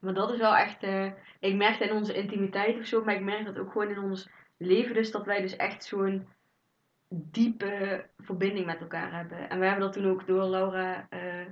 maar 0.00 0.14
dat 0.14 0.32
is 0.32 0.38
wel 0.38 0.56
echt. 0.56 0.82
eh, 0.82 1.12
ik 1.40 1.54
merk 1.54 1.78
dat 1.78 1.88
in 1.88 1.94
onze 1.96 2.14
intimiteit 2.14 2.78
of 2.78 2.84
zo, 2.86 3.04
maar 3.04 3.14
ik 3.14 3.20
merk 3.22 3.44
dat 3.44 3.58
ook 3.58 3.72
gewoon 3.72 3.88
in 3.90 3.98
ons 3.98 4.30
leven, 4.56 4.94
dus 4.94 5.10
dat 5.10 5.26
wij 5.26 5.40
dus 5.40 5.56
echt 5.56 5.84
zo'n 5.84 6.26
diepe 7.08 8.06
verbinding 8.18 8.66
met 8.66 8.80
elkaar 8.80 9.12
hebben. 9.16 9.50
En 9.50 9.58
we 9.58 9.64
hebben 9.64 9.84
dat 9.84 9.92
toen 9.92 10.06
ook 10.10 10.26
door 10.26 10.44
Laura, 10.44 11.06
eh, 11.08 11.46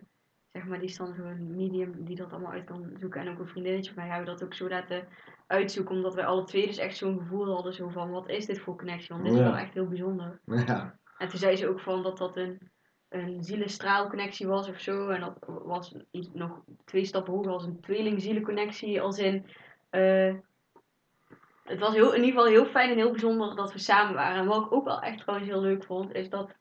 zeg 0.52 0.64
maar, 0.64 0.78
die 0.78 0.88
is 0.88 0.96
dan 0.96 1.14
zo'n 1.14 1.56
medium 1.56 2.04
die 2.04 2.16
dat 2.16 2.32
allemaal 2.32 2.52
uit 2.52 2.64
kan 2.64 2.90
zoeken. 3.00 3.20
En 3.20 3.28
ook 3.28 3.38
een 3.38 3.48
vriendinnetje 3.48 3.92
van 3.92 4.02
mij 4.02 4.12
hebben 4.14 4.32
dat 4.34 4.44
ook 4.44 4.54
zo 4.54 4.68
laten 4.68 5.06
uitzoeken, 5.46 5.94
omdat 5.94 6.14
wij 6.14 6.26
alle 6.26 6.44
twee 6.44 6.66
dus 6.66 6.78
echt 6.78 6.96
zo'n 6.96 7.18
gevoel 7.18 7.54
hadden, 7.54 7.72
zo 7.74 7.88
van, 7.88 8.10
wat 8.10 8.28
is 8.28 8.46
dit 8.46 8.60
voor 8.60 8.76
connectie? 8.76 9.08
Want 9.08 9.22
dit 9.24 9.32
is 9.32 9.38
Ja. 9.38 9.44
wel 9.44 9.56
echt 9.56 9.74
heel 9.74 9.88
bijzonder. 9.88 10.40
Ja. 10.66 10.98
En 11.18 11.28
toen 11.28 11.38
zei 11.38 11.56
ze 11.56 11.68
ook 11.68 11.80
van 11.80 12.02
dat 12.02 12.18
dat 12.18 12.36
een, 12.36 12.70
een 13.08 13.44
zielenstraalconnectie 13.44 14.46
was 14.46 14.68
of 14.68 14.80
zo. 14.80 15.08
En 15.08 15.20
dat 15.20 15.34
was 15.46 15.94
iets 16.10 16.28
nog 16.32 16.62
twee 16.84 17.04
stappen 17.04 17.32
hoger 17.32 17.52
als 17.52 17.64
een 17.64 17.80
tweelingzielenconnectie. 17.80 19.00
Als 19.00 19.18
in, 19.18 19.46
eh, 19.90 20.34
het 21.64 21.78
was 21.78 21.94
heel, 21.94 22.12
in 22.12 22.24
ieder 22.24 22.40
geval 22.40 22.46
heel 22.46 22.66
fijn 22.66 22.90
en 22.90 22.96
heel 22.96 23.10
bijzonder 23.10 23.56
dat 23.56 23.72
we 23.72 23.78
samen 23.78 24.14
waren. 24.14 24.40
En 24.40 24.46
wat 24.46 24.64
ik 24.64 24.72
ook 24.72 24.84
wel 24.84 25.00
echt 25.00 25.18
trouwens 25.18 25.50
heel 25.50 25.60
leuk 25.60 25.84
vond, 25.84 26.14
is 26.14 26.28
dat 26.28 26.54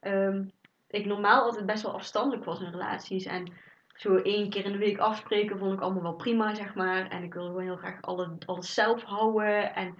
ehm, 0.00 0.44
ik 0.88 1.06
normaal 1.06 1.42
altijd 1.42 1.66
best 1.66 1.82
wel 1.82 1.94
afstandelijk 1.94 2.44
was 2.44 2.60
in 2.60 2.70
relaties. 2.70 3.24
En 3.24 3.52
zo 3.94 4.16
één 4.16 4.50
keer 4.50 4.64
in 4.64 4.72
de 4.72 4.78
week 4.78 4.98
afspreken 4.98 5.58
vond 5.58 5.72
ik 5.72 5.80
allemaal 5.80 6.02
wel 6.02 6.14
prima, 6.14 6.54
zeg 6.54 6.74
maar. 6.74 7.08
En 7.08 7.22
ik 7.22 7.34
wilde 7.34 7.48
gewoon 7.48 7.64
heel 7.64 7.76
graag 7.76 8.02
alle, 8.02 8.36
alles 8.46 8.74
zelf 8.74 9.02
houden 9.02 9.74
en, 9.74 9.94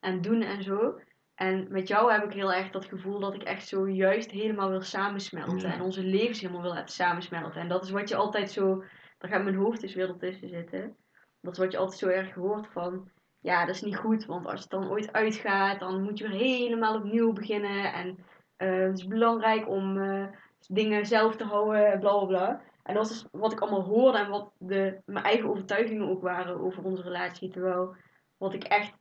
en 0.00 0.20
doen 0.20 0.42
en 0.42 0.62
zo. 0.62 1.00
En 1.40 1.66
met 1.70 1.88
jou 1.88 2.12
heb 2.12 2.24
ik 2.24 2.32
heel 2.32 2.52
erg 2.52 2.70
dat 2.70 2.84
gevoel 2.84 3.20
dat 3.20 3.34
ik 3.34 3.42
echt 3.42 3.68
zo 3.68 3.88
juist 3.88 4.30
helemaal 4.30 4.70
wil 4.70 4.82
samensmelten. 4.82 5.68
Ja. 5.68 5.74
En 5.74 5.80
onze 5.80 6.02
levens 6.02 6.40
helemaal 6.40 6.62
wil 6.62 6.72
laten 6.72 6.94
samensmelten. 6.94 7.60
En 7.60 7.68
dat 7.68 7.84
is 7.84 7.90
wat 7.90 8.08
je 8.08 8.16
altijd 8.16 8.50
zo... 8.50 8.84
Daar 9.18 9.30
gaat 9.30 9.42
mijn 9.42 9.56
hoofd 9.56 9.80
dus 9.80 9.94
weer 9.94 10.08
ertussen 10.08 10.48
zitten. 10.48 10.96
Dat 11.40 11.52
is 11.52 11.58
wat 11.58 11.72
je 11.72 11.78
altijd 11.78 11.98
zo 11.98 12.08
erg 12.08 12.34
hoort 12.34 12.66
van... 12.72 13.08
Ja, 13.38 13.66
dat 13.66 13.74
is 13.74 13.82
niet 13.82 13.96
goed. 13.96 14.26
Want 14.26 14.46
als 14.46 14.60
het 14.60 14.70
dan 14.70 14.90
ooit 14.90 15.12
uitgaat, 15.12 15.80
dan 15.80 16.02
moet 16.02 16.18
je 16.18 16.28
weer 16.28 16.38
helemaal 16.38 16.96
opnieuw 16.96 17.32
beginnen. 17.32 17.92
En 17.92 18.18
eh, 18.56 18.80
het 18.80 18.98
is 18.98 19.06
belangrijk 19.06 19.68
om 19.68 20.02
eh, 20.02 20.26
dingen 20.68 21.06
zelf 21.06 21.36
te 21.36 21.44
houden, 21.44 21.98
bla 21.98 22.16
bla 22.16 22.26
bla. 22.26 22.62
En 22.82 22.94
dat 22.94 23.10
is 23.10 23.26
wat 23.32 23.52
ik 23.52 23.60
allemaal 23.60 23.84
hoorde 23.84 24.18
en 24.18 24.30
wat 24.30 24.52
de, 24.58 25.00
mijn 25.04 25.24
eigen 25.24 25.48
overtuigingen 25.48 26.08
ook 26.08 26.22
waren 26.22 26.60
over 26.60 26.84
onze 26.84 27.02
relatie. 27.02 27.50
Terwijl 27.50 27.96
wat 28.36 28.54
ik 28.54 28.64
echt 28.64 28.92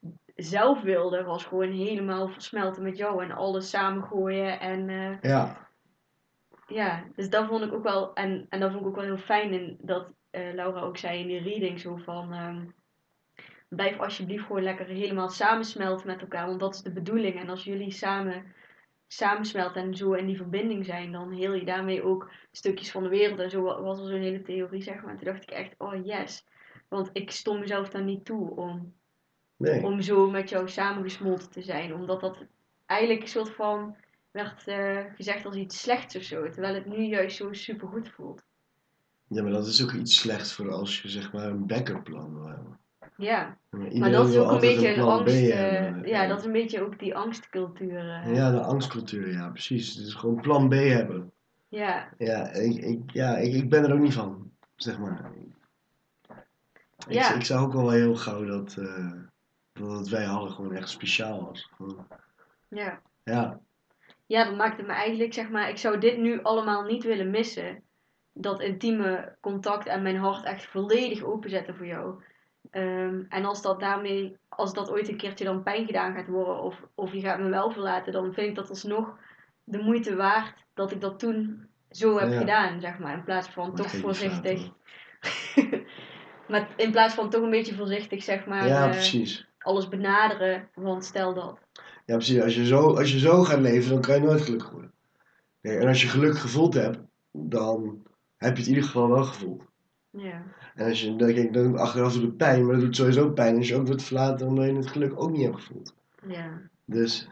zelf 0.44 0.82
wilde, 0.82 1.24
was 1.24 1.46
gewoon 1.46 1.72
helemaal 1.72 2.28
versmelten 2.30 2.84
met 2.84 2.98
jou 2.98 3.24
en 3.24 3.32
alles 3.32 3.70
samengooien. 3.70 4.60
En 4.60 4.90
eh, 4.90 5.22
Ja. 5.22 5.68
ja, 6.68 7.04
dus 7.16 7.30
dat 7.30 7.48
vond 7.48 7.64
ik 7.64 7.74
ook 7.74 7.84
wel, 7.84 8.14
en, 8.14 8.46
en 8.50 8.60
dat 8.60 8.70
vond 8.72 8.82
ik 8.84 8.88
ook 8.90 8.96
wel 8.96 9.06
heel 9.06 9.18
fijn 9.18 9.54
in 9.54 9.78
dat 9.82 10.12
eh, 10.30 10.54
Laura 10.54 10.82
ook 10.82 10.98
zei 10.98 11.20
in 11.20 11.28
die 11.28 11.42
reading 11.42 11.80
zo 11.80 11.96
van, 11.96 12.34
ehm, 12.34 12.66
blijf 13.70 14.00
alsjeblieft 14.00 14.46
gewoon 14.46 14.64
lekker 14.64 14.86
helemaal 14.86 15.30
samensmelten 15.30 16.08
met 16.08 16.22
elkaar, 16.22 16.48
want 16.48 16.60
dat 16.60 16.74
is 16.74 16.82
de 16.82 16.92
bedoeling. 16.94 17.40
En 17.40 17.50
als 17.50 17.64
jullie 17.64 17.92
samen 17.92 18.54
samensmelten 19.08 19.82
en 19.82 19.96
zo 19.96 20.14
in 20.14 20.26
die 20.26 20.38
verbinding 20.38 20.86
zijn, 20.86 21.12
dan 21.12 21.32
heel 21.32 21.54
je 21.54 21.66
daarmee 21.66 22.04
ook 22.04 22.32
stukjes 22.52 22.92
van 22.92 23.04
de 23.04 23.10
wereld. 23.10 23.40
En 23.40 23.50
zo 23.50 23.62
wa- 23.62 23.82
was 23.82 24.00
er 24.00 24.08
zo'n 24.08 24.20
hele 24.22 24.42
theorie, 24.42 24.82
zeg 24.82 25.02
maar. 25.02 25.12
En 25.12 25.16
toen 25.18 25.26
dacht 25.34 25.44
ik 25.44 25.52
echt, 25.52 25.76
oh 25.78 26.06
yes. 26.06 26.48
Want 26.90 27.10
ik 27.14 27.32
stond 27.32 27.60
mezelf 27.60 27.90
daar 27.90 28.04
niet 28.04 28.26
toe 28.26 28.56
om 28.56 28.94
Nee. 29.60 29.84
om 29.84 30.02
zo 30.02 30.30
met 30.30 30.50
jou 30.50 30.70
samengesmolten 30.70 31.50
te 31.50 31.62
zijn. 31.62 31.94
Omdat 31.94 32.20
dat 32.22 32.38
eigenlijk 32.86 33.22
een 33.22 33.28
soort 33.28 33.50
van 33.50 33.96
werd 34.32 34.68
eh, 34.68 35.00
gezegd 35.16 35.46
als 35.46 35.56
iets 35.56 35.82
slechts 35.82 36.16
of 36.16 36.22
zo. 36.24 36.50
Terwijl 36.50 36.74
het 36.74 36.86
nu 36.86 37.04
juist 37.04 37.38
zo 37.38 37.54
super 37.54 37.88
goed 37.88 38.10
voelt. 38.10 38.44
Ja, 39.28 39.42
maar 39.44 39.52
dat 39.52 39.68
is 39.68 39.84
ook 39.84 39.92
iets 39.92 40.18
slechts 40.20 40.54
voor 40.54 40.72
als 40.72 41.02
je 41.02 41.10
zeg 41.10 41.32
maar 41.34 41.46
een 41.46 41.68
backup 41.68 42.04
plan 42.04 42.34
wil 42.34 42.48
hebben. 42.48 42.78
Ja, 43.18 43.58
Maar, 43.70 44.12
dat 44.12 44.30
is 44.30 44.38
ook 44.38 44.52
een 44.52 44.60
beetje 44.60 44.94
een 44.94 45.02
angst. 45.02 45.36
eh, 45.36 45.56
hebben. 45.56 46.08
ja, 46.08 46.28
dat 46.28 46.40
is 46.40 46.46
een 46.46 46.52
beetje 46.52 46.82
ook 46.82 47.00
die 47.00 47.16
angstcultuur. 47.16 47.98
eh. 48.10 48.36
Ja, 48.36 48.52
de 48.52 48.62
angstcultuur, 48.62 49.32
ja, 49.32 49.50
precies. 49.50 49.96
Het 49.96 50.06
is 50.06 50.14
gewoon 50.14 50.42
plan 50.42 50.70
B 50.70 50.74
hebben. 50.74 51.32
ja, 51.68 52.10
Ja, 52.18 52.50
ik, 52.52 52.76
ik, 52.78 53.12
ja 53.12 53.38
ik, 53.38 53.54
ik 53.54 53.70
ben 53.70 53.84
er 53.84 53.94
ook 53.94 54.00
niet 54.00 54.14
van, 54.14 54.52
zeg 54.76 55.00
maar. 55.00 55.32
Ik, 57.08 57.14
Ja. 57.14 57.34
ik 57.34 57.44
zag 57.46 57.62
ook 57.62 57.74
wel 57.74 57.90
heel 57.90 58.16
gauw 58.16 58.46
dat, 58.46 58.76
eh, 58.78 59.12
dat 59.88 60.00
het 60.00 60.10
wij 60.10 60.24
hadden 60.24 60.52
gewoon 60.52 60.76
echt 60.76 60.90
speciaal 60.90 61.46
was. 61.46 61.70
Ja. 62.70 63.02
ja, 63.24 63.60
ja, 64.30 64.44
dat 64.44 64.56
maakte 64.56 64.82
me 64.82 64.92
eigenlijk, 64.92 65.34
zeg 65.34 65.50
maar, 65.50 65.70
ik 65.70 65.78
zou 65.78 66.00
dit 66.00 66.18
nu 66.18 66.42
allemaal 66.44 66.84
niet 66.84 67.04
willen 67.04 67.30
missen. 67.30 67.84
Dat 68.34 68.62
intieme 68.62 69.36
contact 69.42 69.88
en 69.88 70.02
mijn 70.02 70.18
hart 70.18 70.46
echt 70.46 70.66
volledig 70.66 71.24
openzetten 71.24 71.76
voor 71.76 71.86
jou. 71.86 72.24
Ehm, 72.72 73.24
en 73.30 73.46
als 73.46 73.62
dat 73.62 73.80
daarmee, 73.80 74.38
als 74.50 74.74
dat 74.74 74.92
ooit 74.92 75.08
een 75.10 75.18
keertje 75.18 75.46
dan 75.46 75.64
pijn 75.64 75.86
gedaan 75.86 76.14
gaat 76.14 76.28
worden, 76.28 76.62
of, 76.62 76.84
of 76.96 77.14
je 77.14 77.20
gaat 77.20 77.40
me 77.40 77.50
wel 77.50 77.72
verlaten, 77.72 78.14
dan 78.14 78.34
vind 78.34 78.48
ik 78.48 78.56
dat 78.56 78.70
alsnog 78.70 79.18
de 79.64 79.78
moeite 79.78 80.16
waard 80.16 80.54
dat 80.74 80.92
ik 80.92 81.02
dat 81.02 81.20
toen 81.20 81.68
zo 81.90 82.18
heb 82.18 82.32
Ja. 82.32 82.38
gedaan, 82.38 82.82
zeg 82.82 83.00
maar. 83.00 83.14
In 83.14 83.24
plaats 83.24 83.48
van 83.48 83.76
toch 83.76 83.92
voorzichtig. 83.92 84.70
maar 86.50 86.68
in 86.76 86.92
plaats 86.92 87.14
van 87.14 87.30
toch 87.30 87.42
een 87.42 87.50
beetje 87.50 87.76
voorzichtig, 87.76 88.24
zeg 88.24 88.46
maar, 88.46 88.68
ja, 88.68 88.84
eh, 88.84 88.90
precies. 88.90 89.48
Alles 89.60 89.88
benaderen. 89.90 90.70
Want 90.76 91.06
stel 91.06 91.34
dat. 91.34 91.60
Ja, 92.06 92.16
precies. 92.16 92.42
Als 92.42 92.56
je, 92.56 92.66
zo, 92.66 92.96
als 92.96 93.12
je 93.12 93.20
zo 93.20 93.44
gaat 93.44 93.60
leven, 93.60 93.92
dan 93.92 94.02
kan 94.02 94.16
je 94.16 94.22
nooit 94.22 94.42
gelukkig 94.42 94.70
worden. 94.70 94.92
Kijk, 95.62 95.82
en 95.82 95.88
als 95.88 96.02
je 96.02 96.08
geluk 96.08 96.38
gevoeld 96.38 96.74
hebt, 96.74 97.00
dan 97.32 98.04
heb 98.38 98.52
je 98.54 98.58
het 98.62 98.68
in 98.70 98.74
ieder 98.76 98.84
geval 98.90 99.10
wel 99.10 99.24
gevoeld. 99.24 99.64
Ja, 100.10 100.44
En 100.76 100.88
als 100.88 101.02
je, 101.02 101.16
dan, 101.16 101.34
kijk, 101.34 101.54
dan 101.54 101.78
achteraf 101.78 102.14
doet 102.14 102.22
het 102.22 102.38
pijn, 102.38 102.66
maar 102.66 102.74
dat 102.76 102.84
doet 102.84 102.96
sowieso 102.96 103.30
pijn 103.32 103.58
als 103.58 103.68
je 103.68 103.76
ook 103.76 103.88
wordt 103.88 104.04
verlaten 104.04 104.48
omdat 104.48 104.66
je 104.66 104.76
het 104.76 104.88
geluk 104.88 105.22
ook 105.22 105.32
niet 105.32 105.44
hebt 105.44 105.56
gevoeld. 105.56 105.96
ja, 106.28 106.62
Dus 106.86 107.28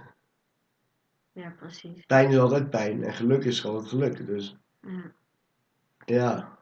Ja, 1.32 1.54
precies. 1.60 2.06
Pijn 2.06 2.30
is 2.30 2.38
altijd 2.38 2.70
pijn 2.70 3.04
en 3.04 3.14
geluk 3.14 3.44
is 3.44 3.60
gewoon 3.60 3.88
geluk. 3.88 4.26
Dus 4.26 4.58
Ja. 4.82 5.12
ja, 6.06 6.58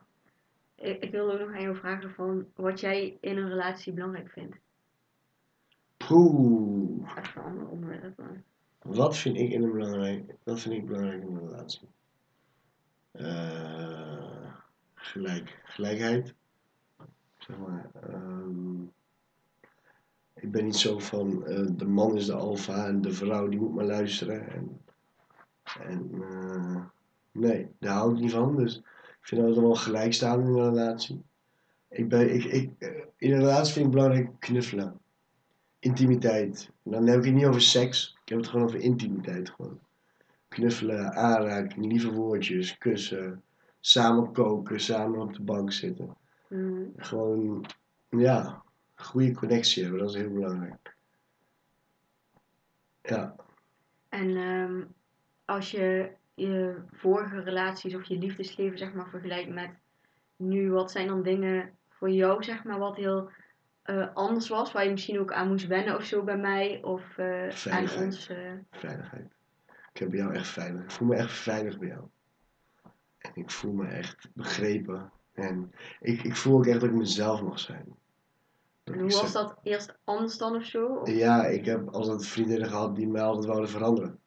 Ik, 0.76 1.03
ik 1.03 1.11
wilde 1.11 1.34
ook 1.34 1.39
nog 1.39 1.55
aan 1.55 1.61
jou 1.61 1.76
vragen 1.76 2.11
van 2.11 2.45
wat 2.55 2.80
jij 2.80 3.18
in 3.22 3.38
een 3.38 3.49
relatie 3.49 3.93
belangrijk 3.93 4.30
vindt. 4.30 4.57
Poeh. 6.08 7.08
Wat 8.82 9.18
vind 9.18 9.38
ik 9.38 9.51
in 9.51 9.64
een 9.64 9.72
belangrijk, 9.72 10.36
wat 10.43 10.60
vind 10.60 10.74
ik 10.74 10.86
belangrijk 10.86 11.22
in 11.22 11.36
een 11.36 11.47
relatie? 11.47 11.88
Eh, 13.12 14.53
gelijk, 14.93 15.62
gelijkheid. 15.64 16.34
Zeg 17.38 17.58
maar. 17.58 17.89
ehm, 18.01 18.82
ik 20.34 20.51
ben 20.51 20.66
niet 20.66 20.76
zo 20.76 20.99
van 20.99 21.45
eh, 21.45 21.66
de 21.72 21.86
man 21.86 22.16
is 22.16 22.26
de 22.26 22.34
alfa 22.34 22.88
en 22.88 23.01
de 23.01 23.12
vrouw 23.12 23.47
die 23.47 23.60
moet 23.60 23.76
maar 23.76 23.86
luisteren. 23.86 24.49
En, 24.49 24.82
en 25.80 26.10
eh, 26.22 26.86
nee, 27.32 27.70
daar 27.80 27.93
hou 27.93 28.14
ik 28.14 28.20
niet 28.20 28.32
van. 28.32 28.56
Dus 28.56 28.78
ik 28.78 29.18
vind 29.22 29.41
dat 29.41 29.56
we 29.56 29.62
wel 29.62 29.76
gelijk 29.76 30.14
staan 30.14 30.39
in 30.41 30.47
een 30.47 30.70
relatie. 30.70 31.24
Ik 31.89 32.10
ben, 32.10 32.34
ik, 32.34 32.43
ik, 32.43 32.72
in 33.18 33.32
een 33.32 33.39
relatie 33.39 33.74
vind 33.74 33.86
ik 33.86 33.91
belangrijk 33.91 34.30
knuffelen. 34.39 34.99
Intimiteit. 35.86 36.71
En 36.83 36.91
dan 36.91 37.07
heb 37.07 37.19
ik 37.19 37.25
het 37.25 37.33
niet 37.33 37.45
over 37.45 37.61
seks. 37.61 38.17
Ik 38.23 38.29
heb 38.29 38.38
het 38.38 38.47
gewoon 38.47 38.65
over 38.65 38.79
intimiteit. 38.79 39.49
Gewoon. 39.49 39.79
Knuffelen, 40.47 41.13
aanraken, 41.13 41.88
lieve 41.88 42.11
woordjes, 42.11 42.77
kussen. 42.77 43.43
Samen 43.79 44.31
koken, 44.31 44.79
samen 44.79 45.19
op 45.19 45.33
de 45.33 45.41
bank 45.41 45.71
zitten. 45.71 46.17
Mhm. 46.49 46.83
Gewoon, 46.95 47.65
ja, 48.09 48.63
goede 48.95 49.33
connectie 49.33 49.83
hebben. 49.83 50.01
Dat 50.01 50.09
is 50.09 50.15
heel 50.15 50.33
belangrijk. 50.33 50.95
Ja. 53.01 53.36
En 54.09 54.38
ehm, 54.38 54.83
als 55.45 55.71
je 55.71 56.11
je 56.33 56.75
vorige 56.91 57.39
relaties 57.39 57.95
of 57.95 58.03
je 58.05 58.17
liefdesleven 58.17 58.77
zeg 58.77 58.93
maar 58.93 59.09
vergelijkt 59.09 59.49
met 59.49 59.69
nu, 60.36 60.71
wat 60.71 60.91
zijn 60.91 61.07
dan 61.07 61.23
dingen 61.23 61.77
voor 61.89 62.09
jou 62.09 62.43
zeg 62.43 62.63
maar 62.63 62.79
wat 62.79 62.95
heel 62.95 63.29
eh, 63.86 64.07
anders 64.13 64.47
was, 64.49 64.71
waar 64.71 64.86
je 64.86 64.91
misschien 64.91 65.19
ook 65.19 65.33
aan 65.33 65.47
moest 65.47 65.67
wennen 65.67 65.95
of 65.95 66.03
zo 66.03 66.23
bij 66.23 66.38
mij 66.38 66.83
of 66.83 67.17
eh, 67.17 67.49
aan 67.69 68.03
ons? 68.03 68.27
eh, 68.29 68.51
Veiligheid. 68.71 69.33
Ik 69.93 69.99
heb 70.01 70.09
bij 70.09 70.19
jou 70.19 70.33
echt 70.33 70.47
veilig. 70.47 70.83
Ik 70.83 70.91
voel 70.91 71.07
me 71.07 71.15
echt 71.15 71.31
veilig 71.31 71.77
bij 71.79 71.88
jou. 71.88 72.03
En 73.17 73.31
ik 73.33 73.51
voel 73.51 73.73
me 73.73 73.88
echt 73.88 74.29
begrepen. 74.33 75.11
En 75.33 75.71
ik, 75.99 76.23
ik 76.23 76.36
voel 76.36 76.57
ook 76.57 76.65
echt 76.65 76.79
dat 76.79 76.89
ik 76.89 76.95
mezelf 76.95 77.41
mag 77.41 77.59
zijn. 77.59 77.86
Dat 78.83 78.95
en 78.95 79.01
ik 79.05 79.11
hoe 79.11 79.21
was 79.21 79.31
dat 79.31 79.57
eerst 79.63 79.97
anders 80.03 80.38
dan 80.38 80.55
of 80.55 80.63
zo? 80.63 80.86
Of- 80.88 81.09
Ja, 81.09 81.45
ik 81.45 81.65
heb 81.65 81.88
altijd 81.89 82.25
vriendinnen 82.27 82.67
gehad 82.69 82.95
die 82.95 83.07
mij 83.07 83.21
altijd 83.21 83.45
wouden 83.45 83.69
veranderen. 83.69 84.19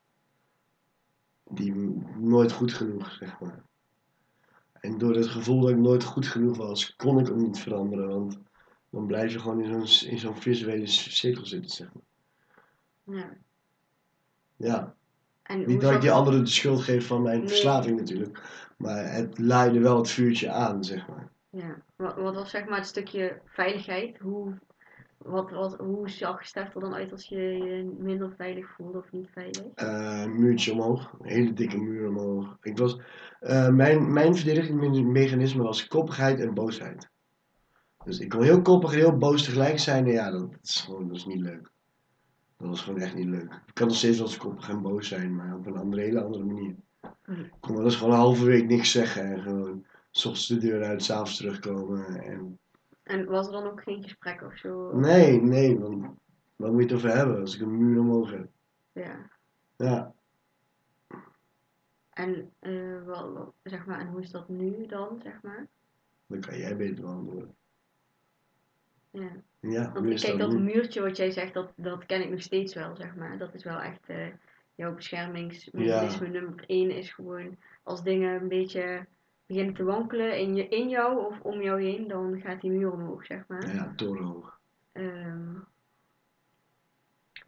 Die 1.50 1.74
nooit 2.18 2.52
goed 2.52 2.72
genoeg, 2.72 3.10
zeg 3.12 3.40
maar. 3.40 3.62
En 4.80 4.98
door 4.98 5.14
het 5.14 5.26
gevoel 5.26 5.60
dat 5.60 5.70
ik 5.70 5.76
nooit 5.76 6.04
goed 6.04 6.26
genoeg 6.26 6.56
was, 6.56 6.96
kon 6.96 7.18
ik 7.18 7.30
ook 7.30 7.36
niet 7.36 7.58
veranderen. 7.58 8.08
Want 8.08 8.38
dan 8.90 9.06
blijf 9.06 9.32
je 9.32 9.38
gewoon 9.38 9.62
in 9.62 9.86
zo'n 9.86 10.10
in 10.10 10.18
zo'n 10.18 10.36
visuele 10.36 10.86
cirkel 10.86 11.44
zitten, 11.46 11.70
zeg 11.70 11.88
maar. 11.92 13.16
Ja. 13.16 13.36
Ja, 14.56 14.94
En 15.42 15.66
niet 15.66 15.80
dat 15.80 15.92
ik 15.92 16.00
die 16.00 16.10
anderen 16.12 16.44
de 16.44 16.50
schuld 16.50 16.80
geef 16.82 17.06
van 17.06 17.22
mijn 17.22 17.38
Nee. 17.38 17.48
verslaving 17.48 17.98
natuurlijk. 17.98 18.42
Maar 18.76 19.12
het 19.12 19.38
leidde 19.38 19.80
wel 19.80 19.96
het 19.96 20.10
vuurtje 20.10 20.50
aan, 20.50 20.84
zeg 20.84 21.08
maar. 21.08 21.28
Ja. 21.50 21.82
Wat, 21.96 22.16
wat 22.16 22.34
was 22.34 22.50
zeg 22.50 22.64
maar 22.66 22.78
het 22.78 22.86
stukje 22.86 23.40
veiligheid? 23.44 24.18
Hoe, 24.18 24.58
wat, 25.16 25.50
wat, 25.50 25.76
hoe 25.76 26.08
zag 26.10 26.46
Stef 26.46 26.74
er 26.74 26.80
dan 26.80 26.94
uit 26.94 27.12
als 27.12 27.28
je 27.28 27.36
je 27.36 27.94
minder 27.98 28.32
veilig 28.36 28.70
voelde 28.70 28.98
of 28.98 29.12
niet 29.12 29.28
veilig? 29.32 29.62
Eh, 29.74 30.24
muurtje 30.26 30.72
omhoog, 30.72 31.12
een 31.20 31.28
hele 31.28 31.52
dikke 31.52 31.78
muur 31.78 32.08
omhoog. 32.08 32.56
Ik 32.62 32.78
was, 32.78 33.00
eh, 33.40 33.68
mijn, 33.68 34.12
mijn 34.12 34.36
verdedigingsmechanisme 34.36 35.62
was 35.62 35.86
koppigheid 35.86 36.40
en 36.40 36.54
boosheid. 36.54 37.08
Dus 38.08 38.20
ik 38.20 38.28
kon 38.28 38.42
heel 38.42 38.62
koppig 38.62 38.92
en 38.92 38.98
heel 38.98 39.16
boos 39.16 39.44
tegelijk 39.44 39.78
zijn. 39.78 40.06
En 40.06 40.12
ja, 40.12 40.30
dat, 40.30 40.48
is 40.62 40.80
gewoon 40.80 41.08
dat 41.08 41.16
is 41.16 41.26
niet 41.26 41.40
leuk. 41.40 41.70
Dat 42.56 42.68
was 42.68 42.82
gewoon 42.82 43.00
echt 43.00 43.14
niet 43.14 43.26
leuk. 43.26 43.62
Ik 43.66 43.74
kan 43.74 43.86
nog 43.86 43.96
steeds 43.96 44.18
wel 44.18 44.26
eens 44.26 44.36
koppig 44.36 44.68
en 44.68 44.82
boos 44.82 45.08
zijn, 45.08 45.36
maar 45.36 45.54
op 45.54 45.66
een 45.66 45.76
andere, 45.76 46.02
hele 46.02 46.22
andere 46.22 46.44
manier. 46.44 46.74
Hm. 47.24 47.32
Ik 47.32 47.52
kon 47.60 47.76
wel 47.76 47.84
eens 47.84 47.96
gewoon 47.96 48.12
een 48.12 48.18
halve 48.18 48.44
week 48.44 48.68
niks 48.68 48.90
zeggen 48.90 49.22
en 49.22 49.42
gewoon 49.42 49.86
s 50.10 50.24
ochtends 50.24 50.46
de 50.46 50.58
deur 50.58 50.84
uit, 50.84 51.02
s'avonds 51.02 51.36
terugkomen. 51.36 52.06
En... 52.06 52.58
En 53.02 53.26
was 53.26 53.46
er 53.46 53.52
dan 53.52 53.66
ook 53.66 53.82
geen 53.82 54.02
gesprek 54.02 54.42
of 54.42 54.56
zo? 54.56 54.96
Nee, 54.96 55.42
nee, 55.42 55.78
want 55.78 56.06
wat 56.56 56.72
moet 56.72 56.80
je 56.80 56.86
het 56.86 56.96
over 56.96 57.16
hebben 57.16 57.40
als 57.40 57.54
ik 57.54 57.60
een 57.60 57.78
muur 57.78 58.00
omhoog 58.00 58.30
heb? 58.30 58.48
Ja. 58.92 59.30
Ja, 59.76 60.14
En, 62.10 62.50
eh, 62.58 63.04
wel, 63.04 63.32
wel, 63.32 63.54
zeg 63.62 63.86
maar, 63.86 64.00
en 64.00 64.08
hoe 64.08 64.22
is 64.22 64.30
dat 64.30 64.48
nu 64.48 64.86
dan, 64.86 65.20
zeg 65.22 65.42
maar? 65.42 65.66
dan 66.28 66.40
kan 66.40 66.58
jij 66.58 66.76
beter 66.76 67.04
beantwoorden. 67.04 67.56
Ja. 69.10 69.30
Ja, 69.60 69.92
Want 69.92 70.06
is 70.06 70.22
kijk, 70.22 70.38
dat 70.38 70.58
muurtje 70.58 71.00
wat 71.00 71.16
jij 71.16 71.30
zegt, 71.30 71.54
dat, 71.54 71.72
dat 71.76 72.06
ken 72.06 72.22
ik 72.22 72.30
nog 72.30 72.42
steeds 72.42 72.74
wel, 72.74 72.96
zeg 72.96 73.14
maar. 73.14 73.38
Dat 73.38 73.54
is 73.54 73.64
wel 73.64 73.78
echt 73.78 74.06
eh, 74.06 74.26
jouw 74.74 74.94
beschermingsmechanisme 74.94 76.28
nummer 76.28 76.64
één 76.66 76.90
is 76.90 77.12
gewoon 77.12 77.56
als 77.82 78.02
dingen 78.02 78.42
een 78.42 78.48
beetje 78.48 79.06
beginnen 79.46 79.74
te 79.74 79.84
wankelen 79.84 80.38
in, 80.38 80.54
je, 80.54 80.68
in 80.68 80.88
jou 80.88 81.26
of 81.26 81.40
om 81.40 81.62
jou 81.62 81.82
heen, 81.82 82.08
dan 82.08 82.40
gaat 82.40 82.60
die 82.60 82.70
muur 82.70 82.92
omhoog, 82.92 83.24
zeg 83.24 83.44
maar. 83.46 83.74
Ja, 83.74 83.92
torenhoog. 83.96 84.58
Ehm, 84.92 85.52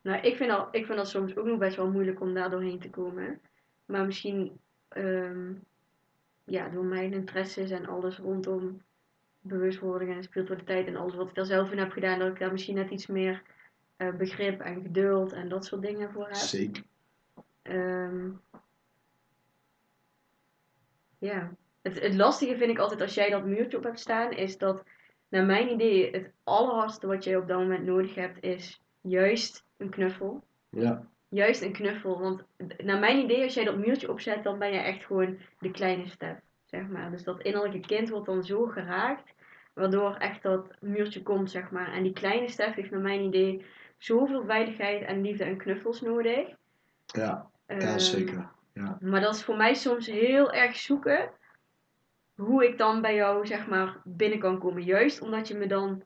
nou, 0.03 0.21
ik 0.23 0.37
vind, 0.37 0.51
dat, 0.51 0.69
ik 0.71 0.87
vind 0.87 0.99
dat 0.99 1.09
soms 1.09 1.37
ook 1.37 1.47
nog 1.47 1.59
best 1.59 1.77
wel 1.77 1.91
moeilijk 1.91 2.21
om 2.21 2.35
daar 2.35 2.51
doorheen 2.51 2.79
te 2.79 2.91
komen. 2.91 3.41
Maar 3.85 4.07
misschien 4.07 4.61
ehm, 4.89 5.53
ja, 6.45 6.69
door 6.69 6.85
mijn 6.85 7.13
interesses 7.13 7.71
en 7.71 7.87
alles 7.87 8.19
rondom 8.19 8.83
bewustwording 9.41 10.15
en 10.15 10.23
spiritualiteit 10.23 10.87
en 10.87 10.97
alles 10.97 11.15
wat 11.15 11.29
ik 11.29 11.35
daar 11.35 11.45
zelf 11.45 11.71
in 11.71 11.79
heb 11.79 11.91
gedaan, 11.91 12.19
dat 12.19 12.29
ik 12.29 12.39
daar 12.39 12.53
misschien 12.53 12.75
net 12.75 12.91
iets 12.91 13.07
meer 13.07 13.43
eh, 13.97 14.15
begrip 14.15 14.61
en 14.61 14.83
geduld 14.83 15.33
en 15.33 15.49
dat 15.49 15.65
soort 15.65 15.83
dingen 15.83 16.13
voor 16.13 16.27
heb. 16.27 16.35
Zeker. 16.35 16.83
Ehm, 17.63 18.31
ja, 21.19 21.55
het, 21.83 22.01
het 22.01 22.15
lastige 22.15 22.57
vind 22.57 22.71
ik 22.71 22.79
altijd 22.79 23.01
als 23.01 23.15
jij 23.15 23.31
dat 23.31 23.45
muurtje 23.45 23.77
op 23.77 23.85
hebt 23.85 24.01
staan, 24.01 24.33
is 24.33 24.59
dat 24.59 24.85
naar 25.29 25.45
mijn 25.45 25.69
idee 25.69 26.11
het 26.11 26.33
allerhardste 26.45 27.07
wat 27.07 27.25
jij 27.25 27.37
op 27.37 27.49
dat 27.49 27.59
moment 27.59 27.85
nodig 27.85 28.15
hebt, 28.15 28.43
is 28.43 28.83
juist 29.01 29.65
een 29.77 29.91
knuffel. 29.91 30.45
Ja, 30.71 31.09
Juist 31.33 31.63
een 31.63 31.73
knuffel, 31.73 32.21
want 32.21 32.45
naar 32.79 32.99
mijn 32.99 33.19
idee, 33.19 33.43
als 33.43 33.55
jij 33.55 33.65
dat 33.65 33.77
muurtje 33.77 34.11
opzet, 34.11 34.45
dan 34.45 34.59
ben 34.59 34.73
je 34.73 34.79
echt 34.79 35.05
gewoon 35.05 35.39
de 35.59 35.71
kleine 35.71 36.09
step, 36.09 36.41
zeg 36.71 36.87
maar. 36.89 37.11
Dus 37.11 37.23
dat 37.25 37.43
innerlijke 37.43 37.81
kind 37.81 38.09
wordt 38.09 38.27
dan 38.27 38.43
zo 38.45 38.67
geraakt, 38.67 39.35
waardoor 39.75 40.15
echt 40.15 40.43
dat 40.43 40.77
muurtje 40.81 41.23
komt, 41.23 41.51
zeg 41.51 41.71
maar. 41.71 41.93
En 41.93 42.03
die 42.03 42.13
kleine 42.13 42.49
step 42.49 42.75
heeft 42.75 42.91
naar 42.91 43.01
mijn 43.01 43.21
idee 43.21 43.65
zoveel 43.99 44.45
veiligheid 44.45 45.03
en 45.07 45.21
liefde 45.21 45.45
en 45.45 45.57
knuffels 45.57 46.01
nodig. 46.01 46.49
ja, 47.07 47.51
ja 47.67 47.77
Ehm, 47.77 47.99
zeker. 47.99 48.49
Ja. 48.75 48.99
maar 49.01 49.21
dat 49.21 49.35
is 49.35 49.45
voor 49.45 49.57
mij 49.57 49.75
soms 49.75 50.07
heel 50.07 50.53
erg 50.53 50.77
zoeken 50.77 51.31
hoe 52.35 52.69
ik 52.69 52.79
dan 52.79 53.01
bij 53.01 53.15
jou 53.15 53.47
zeg 53.47 53.67
maar 53.67 53.97
binnen 54.05 54.39
kan 54.39 54.59
komen. 54.59 54.83
Juist 54.83 55.21
omdat 55.21 55.49
je 55.49 55.55
me 55.55 55.67
dan 55.67 56.03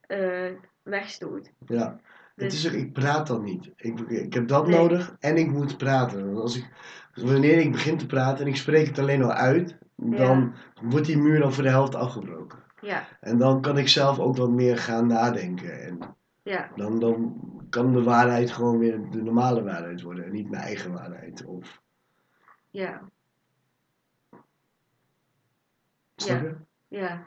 eh, 0.00 0.50
wegstoot. 0.82 1.50
ja. 1.66 2.00
Het 2.36 2.50
Dus- 2.50 2.64
is 2.64 2.72
ook, 2.72 2.78
ik 2.80 2.92
praat 2.92 3.26
dan 3.26 3.42
niet. 3.44 3.70
Ik, 3.76 4.00
ik 4.00 4.32
heb 4.34 4.48
dat 4.48 4.66
Nee. 4.66 4.78
nodig 4.78 5.16
en 5.18 5.36
ik 5.36 5.50
moet 5.50 5.76
praten. 5.76 6.26
Want 6.26 6.38
Als 6.40 6.56
ik, 6.56 6.68
wanneer 7.14 7.58
ik 7.58 7.72
begin 7.72 7.98
te 7.98 8.06
praten 8.06 8.44
en 8.44 8.50
ik 8.50 8.56
spreek 8.56 8.86
het 8.86 8.98
alleen 8.98 9.22
al 9.22 9.32
uit, 9.32 9.78
dan 10.00 10.54
wordt 10.82 11.06
die 11.06 11.18
muur 11.18 11.40
dan 11.40 11.52
voor 11.52 11.62
de 11.62 11.68
helft 11.68 11.94
afgebroken. 11.94 12.58
Ja, 12.80 13.08
En 13.20 13.38
dan 13.38 13.60
kan 13.60 13.78
ik 13.78 13.88
zelf 13.88 14.18
ook 14.18 14.36
wat 14.36 14.50
meer 14.50 14.78
gaan 14.78 15.06
nadenken. 15.06 15.82
En 15.82 15.98
ja, 16.42 16.70
dan, 16.76 16.98
dan 16.98 17.40
kan 17.70 17.92
de 17.92 18.02
waarheid 18.02 18.50
gewoon 18.50 18.78
weer 18.78 19.10
de 19.10 19.22
normale 19.22 19.62
waarheid 19.62 20.02
worden 20.02 20.24
en 20.24 20.32
niet 20.32 20.50
mijn 20.50 20.62
eigen 20.62 20.92
waarheid. 20.92 21.44
Of, 21.44 21.80
ja, 22.70 23.00
snap 26.16 26.42
Ja. 26.42 26.48
je? 26.48 26.56
ja. 26.98 27.22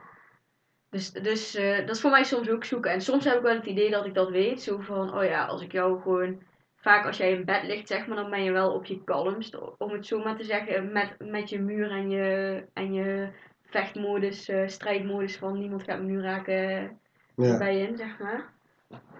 Dus, 0.90 1.12
dus 1.12 1.56
eh, 1.56 1.78
dat 1.78 1.96
is 1.96 2.02
voor 2.02 2.12
mij 2.12 2.24
soms 2.24 2.50
ook 2.50 2.64
zoeken. 2.64 2.92
En 2.92 3.02
soms 3.02 3.24
heb 3.26 3.36
ik 3.36 3.42
wel 3.42 3.56
het 3.56 3.66
idee 3.66 3.90
dat 3.92 4.06
ik 4.06 4.14
dat 4.14 4.30
weet. 4.30 4.62
Zo 4.62 4.78
van, 4.80 5.14
oh 5.18 5.24
ja, 5.24 5.46
als 5.46 5.62
ik 5.62 5.72
jou 5.72 6.02
gewoon... 6.02 6.42
Vaak 6.84 7.06
als 7.06 7.18
jij 7.18 7.32
in 7.32 7.46
bed 7.46 7.64
ligt, 7.64 7.88
zeg 7.88 8.08
maar, 8.08 8.16
dan 8.16 8.30
ben 8.30 8.44
je 8.44 8.52
wel 8.52 8.74
op 8.74 8.86
je 8.86 9.04
kalmst. 9.04 9.78
Om 9.78 9.92
het 9.92 10.06
zo 10.06 10.24
maar 10.24 10.36
te 10.36 10.44
zeggen, 10.44 10.92
met, 10.92 11.16
met 11.20 11.50
je 11.50 11.60
muur 11.60 11.92
en 11.92 12.10
je, 12.10 12.64
en 12.74 12.94
je 12.94 13.30
vechtmodus, 13.66 14.50
eh, 14.50 14.68
strijdmodus 14.68 15.38
van 15.38 15.60
niemand 15.60 15.84
gaat 15.84 16.00
me 16.00 16.06
nu 16.06 16.22
raken 16.22 17.00
Ja, 17.36 17.58
bij 17.58 17.80
in, 17.80 17.98
zeg 17.98 18.20
maar. 18.20 18.54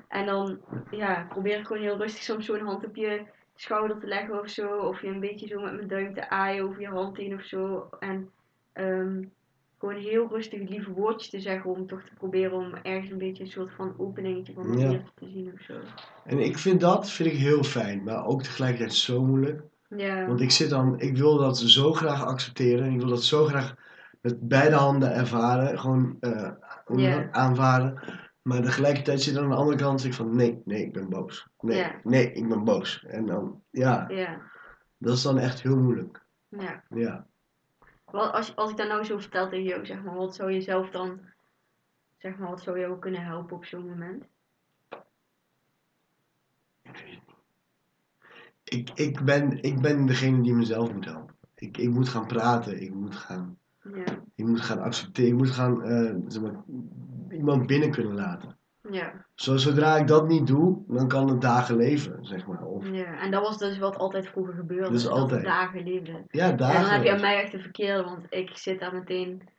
En 0.08 0.26
dan 0.26 0.60
ja, 0.92 1.26
probeer 1.30 1.60
ik 1.60 1.66
gewoon 1.66 1.82
heel 1.82 1.98
rustig 1.98 2.24
soms 2.24 2.46
zo'n 2.46 2.66
hand 2.66 2.86
op 2.86 2.96
je 2.96 3.22
schouder 3.56 4.00
te 4.00 4.08
leggen 4.08 4.40
of 4.40 4.50
zo. 4.50 4.78
Of 4.78 5.02
je 5.02 5.08
een 5.08 5.20
beetje 5.20 5.48
zo 5.48 5.62
met 5.62 5.74
mijn 5.74 5.88
duim 5.88 6.14
te 6.14 6.30
aaien 6.30 6.64
over 6.64 6.82
je 6.82 6.88
hand 6.88 7.18
heen 7.18 7.34
of 7.34 7.44
zo. 7.44 7.90
En 8.00 8.32
ehm, 8.74 9.24
gewoon 9.84 10.02
heel 10.04 10.28
rustig 10.28 10.70
lieve 10.70 10.92
woordjes 10.92 11.30
te 11.30 11.40
zeggen 11.40 11.72
om 11.72 11.88
toch 11.88 12.02
te 12.04 12.14
proberen 12.14 12.52
om 12.54 12.74
ergens 12.74 13.12
een 13.12 13.18
beetje 13.18 13.44
een 13.44 13.50
soort 13.50 13.72
van 13.76 13.94
openingetje 13.98 14.54
van 14.54 14.78
Ja. 14.78 14.88
muurtje 14.90 15.12
te 15.16 15.30
zien 15.30 15.52
of 15.54 15.62
zo. 15.62 15.74
en 16.26 16.40
ik 16.40 16.58
vind 16.58 16.80
dat 16.82 17.10
vind 17.10 17.30
ik 17.30 17.38
heel 17.38 17.64
fijn, 17.64 18.04
maar 18.04 18.26
ook 18.26 18.44
tegelijkertijd 18.44 18.94
zo 18.94 19.24
moeilijk. 19.26 19.62
Ja. 19.98 20.26
Want 20.28 20.42
ik 20.42 20.52
zit 20.52 20.70
dan, 20.70 21.00
ik 21.00 21.18
wil 21.18 21.38
dat 21.38 21.58
zo 21.58 21.94
graag 21.94 22.24
accepteren. 22.26 22.86
En 22.86 22.94
ik 22.94 23.00
wil 23.00 23.10
dat 23.10 23.24
zo 23.24 23.46
graag 23.46 23.76
met 24.22 24.48
beide 24.48 24.76
handen 24.76 25.14
ervaren. 25.14 25.80
Gewoon 25.80 26.18
je 26.88 27.02
Ja. 27.02 27.32
aanvaren. 27.32 28.02
Maar 28.42 28.62
tegelijkertijd 28.62 29.22
zit 29.22 29.38
aan 29.38 29.50
de 29.50 29.56
andere 29.56 29.78
kant 29.78 30.04
ik 30.04 30.14
van 30.14 30.36
nee, 30.36 30.62
nee, 30.66 30.84
ik 30.86 30.94
ben 30.94 31.10
boos. 31.10 31.48
Nee, 31.60 31.78
Ja. 31.78 31.92
nee, 32.04 32.32
ik 32.32 32.50
ben 32.50 32.64
boos. 32.64 33.06
En 33.08 33.26
dan, 33.26 33.62
ja, 33.70 34.06
Ja. 34.10 34.42
dat 34.98 35.16
is 35.16 35.22
dan 35.22 35.38
echt 35.38 35.62
heel 35.62 35.78
moeilijk. 35.78 36.26
Ja. 36.50 36.84
Ja. 36.90 37.28
Wat, 38.14 38.32
als, 38.32 38.56
als 38.56 38.72
ik 38.72 38.78
dat 38.78 38.88
nou 38.88 39.04
zo 39.04 39.18
vertel 39.18 39.50
tegen 39.50 39.66
jou, 39.66 39.86
zeg 39.86 40.04
maar, 40.04 40.16
wat 40.16 40.36
zou 40.36 40.52
je 40.52 40.62
zelf 40.62 40.90
dan, 40.90 41.20
zeg 42.18 42.38
maar, 42.38 42.50
wat 42.50 42.62
zou 42.62 42.80
jou 42.80 43.00
kunnen 43.00 43.24
helpen 43.24 43.56
op 43.56 43.66
zo'n 43.66 43.88
moment? 43.88 44.26
Ik, 48.64 48.90
ik, 48.90 49.24
ben, 49.24 49.62
ik 49.64 49.82
ben 49.82 50.06
degene 50.06 50.42
die 50.42 50.54
mezelf 50.54 50.94
moet 50.94 51.06
helpen. 51.06 51.36
Ik, 51.56 51.78
ik 51.78 51.90
moet 51.90 52.10
gaan 52.10 52.28
praten. 52.28 52.82
Ik 52.82 52.94
moet 52.94 53.16
gaan, 53.16 53.58
Ja. 53.94 54.24
ik 54.36 54.46
moet 54.46 54.62
gaan 54.62 54.80
accepteren. 54.80 55.32
Ik 55.32 55.38
moet 55.38 55.52
gaan 55.52 55.84
eh, 55.84 56.16
zeg 56.28 56.42
maar, 56.42 56.64
iemand 57.30 57.68
binnen 57.68 57.92
kunnen 57.92 58.14
laten. 58.14 58.58
Ja. 58.92 59.26
Zo, 59.36 59.58
zodra 59.58 59.96
ik 59.98 60.08
dat 60.08 60.28
niet 60.28 60.48
doe, 60.48 60.84
dan 60.88 61.08
kan 61.08 61.28
het 61.30 61.42
dagen 61.42 61.76
leven, 61.76 62.26
zeg 62.26 62.48
maar. 62.48 62.64
Of, 62.66 62.90
ja. 62.90 63.20
En 63.20 63.32
dat 63.32 63.42
was 63.42 63.58
dus 63.58 63.78
wat 63.78 63.98
altijd 63.98 64.28
vroeger 64.28 64.54
gebeurde. 64.54 64.92
Dat 64.92 65.04
we 65.04 65.10
altijd. 65.10 65.44
dagen 65.44 65.84
leefden. 65.84 66.26
ja, 66.28 66.52
dagen. 66.52 66.82
dan 66.82 66.90
heb 66.92 67.04
je 67.04 67.10
aan 67.12 67.16
leven. 67.16 67.22
mij 67.22 67.42
echt 67.42 67.52
de 67.52 67.60
verkeerde, 67.60 68.04
want 68.04 68.26
ik 68.30 68.58
zit 68.58 68.80
daar 68.80 68.94
meteen 68.94 69.50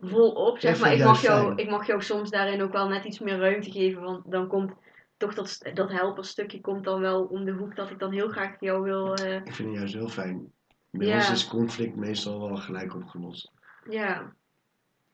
vol 0.00 0.30
op. 0.32 0.58
Zeg 0.58 0.80
maar, 0.80 0.92
ik 0.92 1.04
mag, 1.04 1.20
jou, 1.22 1.44
fijn. 1.46 1.56
ik 1.58 1.70
mag 1.70 1.86
jou 1.86 2.02
soms 2.02 2.30
daarin 2.30 2.62
ook 2.62 2.72
wel 2.72 2.88
net 2.88 3.04
iets 3.04 3.18
meer 3.18 3.38
ruimte 3.38 3.70
geven, 3.70 4.02
want 4.02 4.30
dan 4.30 4.48
komt 4.48 4.72
toch 5.16 5.34
dat, 5.34 5.60
dat 5.74 5.90
helperstukje 5.90 6.60
komt 6.60 6.84
dan 6.84 7.00
wel 7.00 7.24
om 7.24 7.44
de 7.44 7.52
hoek 7.52 7.76
dat 7.76 7.90
ik 7.90 7.98
dan 7.98 8.12
heel 8.12 8.28
graag 8.28 8.56
jou 8.60 8.82
wil. 8.82 9.14
eh, 9.14 9.34
Ik 9.34 9.54
vind 9.54 9.68
het 9.68 9.78
juist 9.78 9.94
heel 9.94 10.08
fijn. 10.08 10.52
Bij 10.90 11.06
Ja. 11.06 11.16
ons 11.16 11.30
is 11.30 11.48
conflict 11.48 11.96
meestal 11.96 12.40
wel 12.40 12.56
gelijk 12.56 12.94
opgelost. 12.94 13.52
ja, 13.90 14.32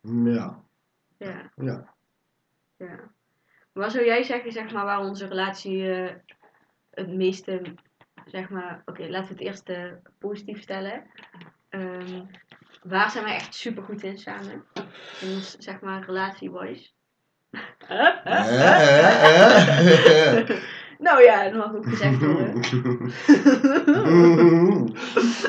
Ja, 0.03 0.63
ja, 1.19 1.51
ja. 1.57 1.95
ja. 2.77 3.13
Wat 3.75 3.93
zou 3.93 4.05
jij 4.05 4.23
zeggen, 4.23 4.53
zeg 4.53 4.73
maar, 4.73 4.85
waar 4.85 5.01
onze 5.01 5.27
relatie 5.27 5.93
eh, 5.93 6.15
het 6.91 7.09
meeste, 7.09 7.63
zeg 8.27 8.49
maar, 8.49 8.83
oké, 8.85 9.09
laten 9.09 9.29
we 9.29 9.35
het 9.35 9.43
eerst 9.43 9.69
eh, 9.69 9.93
positief 10.19 10.63
stellen. 10.63 11.03
Ehm, 11.69 12.23
waar 12.83 13.11
zijn 13.11 13.25
wij 13.25 13.35
echt 13.35 13.55
super 13.55 13.83
goed 13.83 14.03
in 14.03 14.19
samen? 14.19 14.65
In 15.21 15.35
ons, 15.35 15.57
zeg 15.59 15.81
maar, 15.81 16.05
relatie-wise. 16.05 16.91
Nou 20.99 21.23
ja, 21.23 21.45
dat 21.45 21.55
mag 21.55 21.75
ook 21.75 21.89
gezegd 21.89 22.19
worden. 22.19 22.63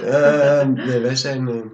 Ehm, 0.04 0.74
nee, 0.74 1.00
wij 1.00 1.16
zijn, 1.16 1.48
eh, 1.48 1.66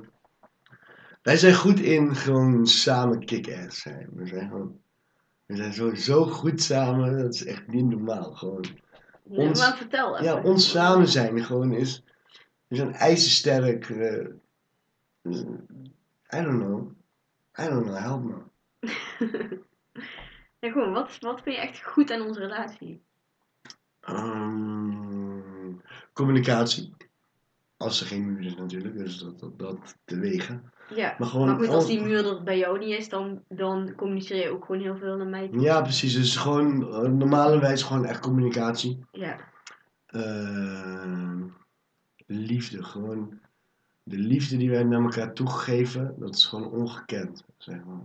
wij 1.22 1.38
zijn 1.38 1.54
goed 1.54 1.80
in 1.80 2.16
gewoon 2.16 2.68
samen 2.68 3.26
kick-ass 3.26 3.82
zijn. 3.82 4.10
We 4.14 4.28
zijn 4.28 4.49
gewoon, 4.49 4.80
we 5.52 5.58
zijn 5.58 5.74
zo, 5.74 5.95
zo 5.95 6.24
goed 6.26 6.62
samen, 6.62 7.18
dat 7.22 7.34
is 7.34 7.45
echt 7.45 7.68
niet 7.68 7.86
normaal. 7.86 8.32
Gewoon. 8.34 8.66
Nee, 9.24 9.47
Ons- 9.47 9.60
maar 9.60 9.78
vertel 9.78 10.14
even. 10.18 10.26
Ja, 10.36 10.41
ons 10.41 10.70
samen 10.72 11.08
zijn 11.08 11.43
gewoon 11.43 11.72
is, 11.74 12.04
we 12.68 12.76
zijn 12.76 12.93
ijzersterk. 12.93 13.89
eh, 13.89 14.26
I 16.34 16.41
don't 16.43 16.60
know. 16.64 16.91
I 17.60 17.64
don't 17.70 17.84
know, 17.86 17.97
help 17.97 18.24
me. 18.24 18.36
Ja, 20.60 20.72
gewoon, 20.72 20.93
wat, 20.93 21.18
wat 21.20 21.41
vind 21.41 21.56
je 21.56 21.62
echt 21.62 21.84
goed 21.84 22.12
aan 22.12 22.22
onze 22.22 22.39
relatie? 22.39 23.02
Ehm, 24.02 25.72
communicatie. 26.14 26.93
Als 27.82 28.02
er 28.02 28.08
geen 28.08 28.26
muur 28.34 28.46
is 28.46 28.56
natuurlijk, 28.56 28.98
dus 28.98 29.18
dat, 29.18 29.40
dat, 29.40 29.60
dat 29.60 29.96
te 30.06 30.20
wegen. 30.20 30.72
Ja, 30.96 31.16
Maar 31.20 31.28
gewoon 31.28 31.48
maar 31.48 31.56
goed, 31.56 31.68
als 31.68 31.84
al- 31.84 31.90
die 31.90 32.02
muur 32.02 32.26
er 32.28 32.44
bij 32.44 32.58
jou 32.58 32.80
niet 32.80 32.98
is, 32.98 33.10
dan, 33.10 33.44
dan 33.48 33.94
communiceer 33.96 34.38
je 34.44 34.50
ook 34.50 34.66
gewoon 34.66 34.82
heel 34.82 34.98
veel 34.98 35.18
naar 35.18 35.28
mij 35.28 35.48
toe. 35.50 35.62
Ja, 35.62 35.82
precies. 35.82 36.14
Dus 36.14 36.36
gewoon 36.36 36.82
uh, 36.82 37.00
normalerwijs 37.12 37.84
gewoon 37.84 38.06
echt 38.06 38.20
communicatie. 38.20 39.06
Ja, 39.12 39.38
Ehm, 40.06 41.44
liefde, 42.26 42.84
gewoon 42.84 43.40
de 44.04 44.18
liefde 44.18 44.58
die 44.58 44.70
wij 44.70 44.84
naar 44.84 45.02
elkaar 45.02 45.34
toegeven, 45.34 46.16
dat 46.20 46.36
is 46.36 46.46
gewoon 46.46 46.72
ongekend. 46.72 47.46
Zeg 47.58 47.84
maar. 47.84 48.02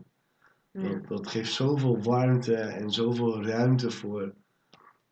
ja, 0.71 0.89
Dat, 0.89 1.09
dat 1.09 1.27
geeft 1.29 1.53
zoveel 1.53 2.03
warmte 2.03 2.55
en 2.55 2.91
zoveel 2.91 3.45
ruimte 3.45 3.91
voor, 3.91 4.33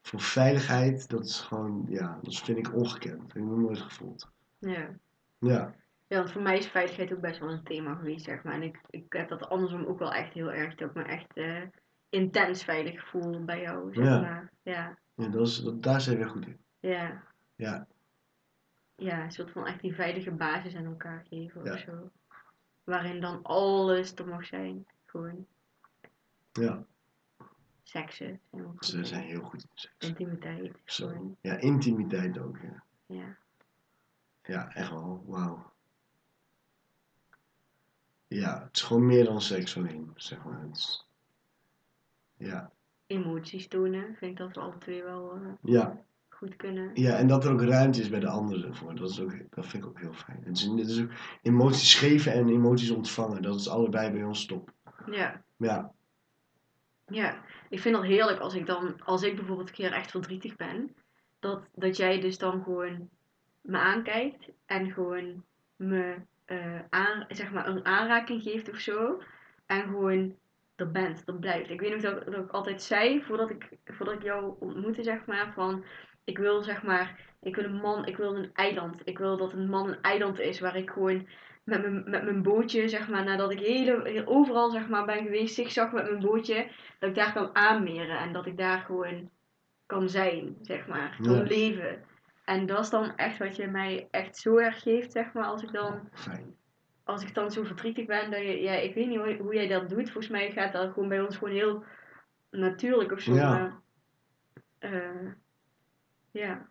voor 0.03 0.21
veiligheid. 0.21 1.09
Dat 1.09 1.25
is 1.25 1.41
gewoon, 1.41 1.87
ja, 1.89 2.19
dat 2.23 2.37
vind 2.37 2.59
ik 2.59 2.75
ongekend. 2.75 3.19
Dat 3.21 3.33
heb 3.33 3.43
ik 3.43 3.49
nog 3.49 3.59
nooit 3.59 3.81
gevoeld. 3.81 4.29
Ja. 4.71 4.89
Ja, 5.39 5.75
Ja, 6.07 6.17
want 6.19 6.33
voor 6.33 6.43
mij 6.43 6.59
is 6.59 6.67
veiligheid 6.67 7.13
ook 7.13 7.21
best 7.21 7.41
wel 7.41 7.51
een 7.51 7.63
thema 7.65 7.95
geweest, 7.95 8.25
zeg 8.25 8.43
maar. 8.43 8.55
En 8.55 8.63
ik, 8.63 8.79
ik 8.91 9.13
heb 9.13 9.29
dat 9.29 9.49
andersom 9.49 9.85
ook 9.85 9.99
wel 9.99 10.13
echt 10.13 10.33
heel 10.33 10.53
erg. 10.53 10.75
Dat 10.75 10.89
ik 10.89 10.95
me 10.95 11.03
echt 11.03 11.33
eh, 11.37 11.63
intens 12.09 12.65
veilig 12.65 13.09
voel 13.09 13.45
bij 13.45 13.61
jou, 13.61 13.95
zeg 13.95 14.05
Ja. 14.05 14.21
maar. 14.21 14.51
Ja, 14.63 14.99
ja 15.15 15.29
dat 15.29 15.47
is, 15.47 15.63
dat, 15.63 15.83
daar 15.83 16.01
zijn 16.01 16.19
we 16.19 16.25
goed 16.29 16.47
in. 16.47 16.59
ja. 16.81 17.23
Ja, 17.57 17.87
Ja, 18.97 19.23
een 19.25 19.31
soort 19.33 19.51
van 19.51 19.67
echt 19.67 19.81
die 19.81 19.95
veilige 19.95 20.31
basis 20.31 20.75
aan 20.75 20.85
elkaar 20.85 21.25
geven 21.29 21.65
Ja. 21.65 21.73
of 21.73 21.79
zo. 21.79 22.11
Waarin 22.85 23.21
dan 23.21 23.43
alles 23.43 24.15
er 24.15 24.29
mag 24.29 24.45
zijn. 24.47 24.87
Gewoon 25.07 25.47
ja. 26.53 26.85
seksen. 27.83 28.41
Ze 28.79 29.05
zijn 29.05 29.23
heel 29.23 29.43
goed 29.43 29.63
in 29.63 29.69
seks. 29.75 30.09
Intimiteit. 30.09 30.77
Zo. 30.85 31.09
Gewoon, 31.09 31.37
Ja, 31.41 31.57
intimiteit 31.57 32.39
ook. 32.39 32.59
Ja, 32.63 32.83
ja. 33.07 33.37
Ja 34.45 34.75
echt 34.75 34.91
wel. 34.91 35.23
Wauw. 35.27 35.73
Ja, 38.27 38.63
het 38.65 38.77
is 38.77 38.83
gewoon 38.83 39.07
meer 39.07 39.25
dan 39.25 39.41
seks 39.41 39.77
alleen, 39.77 40.11
zeg 40.15 40.45
maar. 40.45 40.61
Het 40.63 40.77
is- 40.77 41.09
ja, 42.37 42.73
Emoties 43.07 43.69
tonen. 43.69 44.15
Vind 44.17 44.31
ik 44.31 44.37
dat 44.37 44.55
we 44.55 44.61
alle 44.61 44.79
twee 44.79 45.03
wel 45.03 45.35
eh, 45.35 45.41
ja, 45.63 46.03
goed 46.29 46.57
kunnen. 46.57 46.91
ja, 46.95 47.17
en 47.17 47.27
dat 47.27 47.45
er 47.45 47.53
ook 47.53 47.63
ruimte 47.63 48.01
is 48.01 48.09
bij 48.09 48.21
de 48.21 48.29
anderen 48.29 48.75
voor. 48.77 48.95
Dat, 48.95 49.11
is 49.11 49.21
ook, 49.21 49.33
dat 49.51 49.67
vind 49.67 49.83
ik 49.85 49.89
ook 49.89 50.01
heel 50.01 50.13
fijn. 50.13 50.43
Het 50.45 50.57
is, 50.57 50.63
het 50.65 50.89
is 50.89 51.03
ook 51.03 51.11
emoties 51.43 51.95
geven 51.95 52.33
en 52.33 52.49
emoties 52.49 52.91
ontvangen. 52.91 53.43
Dat 53.43 53.55
is 53.61 53.69
allebei 53.69 54.11
bij 54.13 54.23
ons 54.25 54.47
top. 54.47 54.73
Ja. 55.11 55.43
Ja, 55.57 55.93
Ja, 57.07 57.43
ik 57.69 57.81
vind 57.81 57.95
dat 57.95 58.05
heerlijk 58.05 58.39
als 58.41 58.55
ik 58.55 58.67
dan, 58.67 59.01
als 59.05 59.23
ik 59.23 59.37
bijvoorbeeld 59.37 59.69
een 59.69 59.75
keer 59.75 59.93
echt 59.93 60.11
verdrietig 60.11 60.57
ben, 60.57 60.95
dat, 61.39 61.63
dat 61.75 61.97
jij 61.97 62.21
dus 62.21 62.39
dan 62.39 62.63
gewoon 62.63 63.09
me 63.65 63.79
aankijkt 63.79 64.49
en 64.67 64.93
gewoon 64.93 65.45
me 65.77 66.15
eh, 66.45 66.81
aan, 66.91 67.25
zeg 67.29 67.53
maar 67.53 67.67
een 67.67 67.85
aanraking 67.85 68.43
geeft 68.43 68.71
of 68.71 68.77
zo. 68.79 69.23
En 69.67 69.83
gewoon 69.83 70.37
er 70.77 70.91
bent, 70.91 71.23
er 71.27 71.35
blijft. 71.35 71.71
Ik 71.71 71.81
weet 71.81 71.91
nog 71.93 72.01
dat, 72.01 72.25
dat 72.25 72.45
ik 72.45 72.51
altijd 72.51 72.83
zei, 72.83 73.23
voordat 73.23 73.51
ik, 73.51 73.69
voordat 73.85 74.15
ik 74.15 74.23
jou 74.23 74.55
ontmoette, 74.59 75.03
zeg 75.03 75.27
maar, 75.27 75.53
van 75.55 75.85
ik 76.25 76.39
wil 76.39 76.63
zeg 76.63 76.83
maar, 76.83 77.21
ik 77.41 77.57
wil 77.57 77.65
een 77.65 77.81
man, 77.81 78.07
ik 78.07 78.17
wil 78.17 78.37
een 78.37 78.51
eiland. 78.55 79.01
Ik 79.05 79.19
wil 79.19 79.37
dat 79.37 79.53
een 79.53 79.69
man 79.69 79.89
een 79.89 80.01
eiland 80.03 80.39
is 80.41 80.61
waar 80.61 80.77
ik 80.77 80.91
gewoon 80.91 81.27
met 81.65 81.83
mijn, 81.83 82.11
met 82.11 82.25
mijn 82.25 82.43
bootje, 82.43 82.89
zeg 82.89 83.09
maar, 83.09 83.25
nadat 83.25 83.51
ik 83.53 83.59
hele, 83.59 84.01
heel- 84.09 84.27
overal 84.27 84.71
zeg 84.71 84.89
maar 84.89 85.05
ben 85.05 85.23
geweest, 85.23 85.55
zigzag 85.55 85.93
met 85.93 86.11
mijn 86.11 86.23
bootje, 86.23 86.67
dat 86.99 87.09
ik 87.09 87.15
daar 87.15 87.33
kan 87.33 87.55
aanmeren 87.57 88.19
en 88.19 88.33
dat 88.33 88.47
ik 88.47 88.57
daar 88.59 88.79
gewoon 88.79 89.31
kan 89.87 90.09
zijn, 90.09 90.57
zeg 90.63 90.87
maar, 90.87 91.17
kan 91.23 91.35
Ja. 91.37 91.43
leven. 91.43 92.05
En 92.45 92.67
dat 92.67 92.81
is 92.81 92.91
dan 92.91 93.17
echt 93.17 93.39
wat 93.39 93.57
je 93.57 93.67
mij 93.67 94.09
echt 94.11 94.37
zo 94.37 94.57
erg 94.57 94.83
geeft, 94.83 95.13
zeg 95.13 95.33
maar, 95.33 95.45
als 95.45 95.63
ik 95.63 95.73
dan, 95.73 96.09
fijn. 96.13 96.57
als 97.05 97.23
ik 97.23 97.35
dan 97.35 97.51
zo 97.51 97.65
verdrietig 97.65 98.07
ben, 98.07 98.31
dat 98.31 98.41
je, 98.41 98.61
ja, 98.61 98.73
ik 98.73 98.95
weet 98.95 99.09
niet 99.09 99.19
hoe, 99.19 99.37
hoe 99.37 99.55
jij 99.55 99.69
dat 99.69 99.89
doet. 99.89 100.11
Volgens 100.11 100.33
mij 100.33 100.53
gaat 100.53 100.73
dat 100.73 100.93
gewoon 100.93 101.09
bij 101.09 101.21
ons 101.21 101.37
gewoon 101.37 101.55
heel 101.55 101.85
natuurlijk 102.51 103.13
of 103.13 103.21
zo. 103.21 103.35
Ja. 103.35 103.51
maar, 103.51 103.81
eh, 104.79 105.33
ja. 106.31 106.69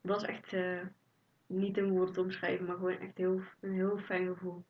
Dat 0.00 0.22
is 0.22 0.28
echt 0.28 0.52
eh, 0.52 0.80
niet 1.46 1.76
in 1.76 1.88
woorden 1.88 2.14
te 2.14 2.20
omschrijven, 2.20 2.66
maar 2.66 2.76
gewoon 2.76 2.98
echt 2.98 3.18
heel, 3.18 3.40
een 3.60 3.72
heel 3.72 3.98
fijn 3.98 4.26
gevoel. 4.26 4.64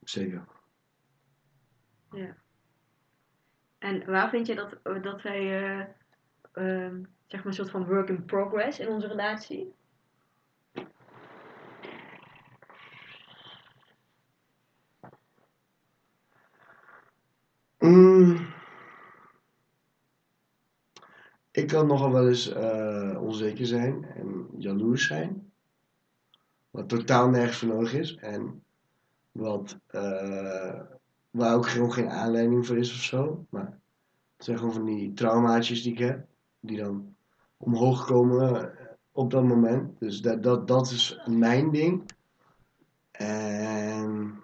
Zeker. 0.00 0.44
En 3.78 4.04
waar 4.06 4.28
vind 4.30 4.46
je 4.46 4.54
dat, 4.54 4.78
dat 5.02 5.22
wij, 5.22 5.62
eh, 5.62 5.86
ehm, 6.52 7.02
zeg 7.32 7.44
maar, 7.44 7.52
een 7.52 7.58
soort 7.58 7.70
van 7.70 7.86
work 7.86 8.08
in 8.08 8.24
progress 8.24 8.78
in 8.78 8.88
onze 8.88 9.06
relatie? 9.06 9.74
Mm. 17.78 18.46
Ik 21.50 21.66
kan 21.68 21.86
nogal 21.86 22.12
wel 22.12 22.28
eens 22.28 22.48
eh, 22.48 23.18
onzeker 23.22 23.66
zijn 23.66 24.04
en 24.04 24.48
jaloers 24.58 25.06
zijn. 25.06 25.52
Wat 26.70 26.88
totaal 26.88 27.28
nergens 27.28 27.58
voor 27.58 27.68
nodig 27.68 27.94
is. 27.94 28.14
En 28.14 28.64
wat, 29.32 29.78
eh, 29.86 30.80
waar 31.30 31.54
ook 31.54 31.68
gewoon 31.68 31.92
geen 31.92 32.08
aanleiding 32.08 32.66
voor 32.66 32.76
is 32.76 32.94
of 32.94 33.02
zo. 33.02 33.46
Maar 33.50 33.80
het 34.36 34.44
zijn 34.44 34.58
gewoon 34.58 34.72
van 34.72 34.84
die 34.84 35.12
traumaatjes 35.12 35.82
die 35.82 35.92
ik 35.92 35.98
heb. 35.98 36.26
Die 36.60 36.76
dan 36.76 37.14
omhoog 37.62 38.06
komen 38.06 38.72
op 39.12 39.30
dat 39.30 39.44
moment. 39.44 39.98
Dus 40.00 40.20
dat, 40.20 40.42
dat, 40.42 40.68
dat 40.68 40.90
is 40.90 41.20
mijn 41.26 41.70
ding. 41.70 42.10
En 43.10 44.42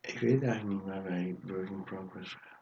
ik 0.00 0.18
weet 0.18 0.42
eigenlijk 0.42 0.64
niet 0.64 0.84
waar 0.84 1.02
wij 1.02 1.36
work 1.42 1.70
in 1.70 1.84
progress 1.84 2.34
gaan. 2.34 2.56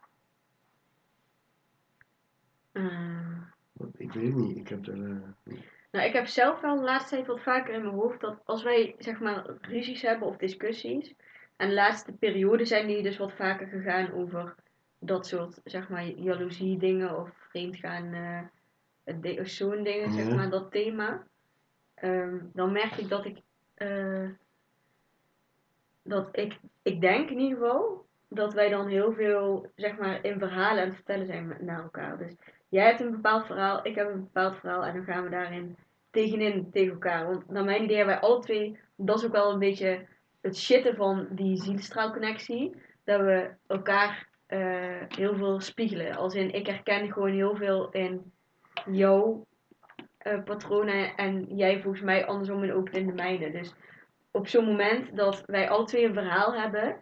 Eh, 2.73 3.43
Want 3.73 4.01
Ik 4.01 4.13
weet 4.13 4.27
het 4.27 4.35
niet. 4.35 4.57
Ik 4.57 4.69
heb 4.69 4.87
er. 4.87 4.95
eh, 4.95 5.57
nou, 5.91 6.07
ik 6.07 6.13
heb 6.13 6.27
zelf 6.27 6.61
wel 6.61 6.77
de 6.77 6.83
laatste 6.85 7.15
tijd 7.15 7.27
wat 7.27 7.41
vaker 7.43 7.75
in 7.75 7.83
mijn 7.83 7.95
hoofd 7.95 8.21
dat 8.21 8.41
als 8.45 8.63
wij 8.63 8.95
zeg 8.99 9.21
maar 9.21 9.47
ruzies 9.61 10.03
hebben 10.03 10.29
of 10.29 10.37
discussies. 10.37 11.15
En 11.57 11.69
de 11.69 11.75
laatste 11.75 12.13
periode 12.13 12.65
zijn 12.65 12.87
die 12.87 13.03
dus 13.03 13.17
wat 13.17 13.33
vaker 13.33 13.67
gegaan 13.67 14.13
over 14.13 14.55
dat 15.07 15.27
soort 15.27 15.61
zeg 15.65 15.89
maar 15.89 16.05
jaloezie 16.07 16.79
dingen 16.79 17.19
of 17.19 17.31
vreemdgaan. 17.51 18.13
eh 18.15 18.41
de- 19.21 19.39
of 19.41 19.47
zo'n 19.47 19.83
dingen, 19.83 20.13
zeg 20.13 20.29
Ja. 20.29 20.35
maar, 20.35 20.51
dat 20.51 20.71
thema. 20.71 21.27
Ehm, 21.95 22.39
dan 22.53 22.73
merk 22.73 22.97
ik 22.97 23.09
dat 23.09 23.25
ik. 23.25 23.39
eh, 23.75 24.29
dat 26.03 26.29
ik. 26.33 26.59
Ik 26.83 27.01
denk 27.01 27.31
in 27.31 27.39
ieder 27.39 27.59
geval 27.59 28.05
dat 28.29 28.55
wij 28.55 28.69
dan 28.69 28.87
heel 28.87 29.13
veel 29.13 29.71
zeg 29.77 29.99
maar 29.99 30.25
in 30.25 30.39
verhalen 30.39 30.83
aan 30.83 30.87
het 30.89 30.97
vertellen 30.97 31.27
zijn 31.27 31.47
met, 31.47 31.61
naar 31.63 31.83
elkaar. 31.83 32.19
Dus 32.19 32.35
jij 32.69 32.87
hebt 32.87 33.01
een 33.01 33.11
bepaald 33.11 33.47
verhaal, 33.47 33.87
ik 33.87 33.95
heb 33.95 34.09
een 34.09 34.21
bepaald 34.21 34.57
verhaal 34.57 34.85
en 34.85 34.95
dan 34.95 35.05
gaan 35.05 35.25
we 35.25 35.31
daarin 35.31 35.77
tegenin 36.11 36.71
tegen 36.71 36.93
elkaar. 36.93 37.27
Want 37.27 37.49
naar 37.51 37.65
mijn 37.65 37.83
idee 37.83 37.97
hebben 37.97 38.15
wij 38.21 38.29
alle 38.29 38.41
twee, 38.41 38.79
dat 38.97 39.19
is 39.19 39.25
ook 39.27 39.33
wel 39.33 39.53
een 39.53 39.59
beetje 39.59 40.07
het 40.41 40.57
shitten 40.59 40.97
van 40.97 41.27
die 41.31 41.57
zielstraalconnectie, 41.57 42.77
dat 43.05 43.21
we 43.21 43.51
elkaar 43.67 44.29
eh, 44.47 45.03
heel 45.09 45.35
veel 45.37 45.61
spiegelen. 45.61 46.17
Als 46.17 46.35
in, 46.35 46.53
ik 46.55 46.67
herken 46.67 47.13
gewoon 47.13 47.33
heel 47.33 47.57
veel 47.57 47.91
in 47.91 48.33
jouw 48.91 49.47
eh, 50.19 50.43
patronen 50.43 51.15
en 51.17 51.57
jij 51.57 51.81
volgens 51.83 52.03
mij 52.03 52.27
andersom 52.27 52.63
en 52.63 52.73
ook 52.73 52.91
in 52.91 53.07
de 53.07 53.13
mijne. 53.13 53.51
Dus 53.51 53.75
op 54.31 54.49
zo'n 54.49 54.65
moment 54.65 55.17
dat 55.17 55.43
wij 55.47 55.69
alle 55.69 55.85
twee 55.85 56.05
een 56.05 56.15
verhaal 56.15 56.55
hebben 56.55 56.97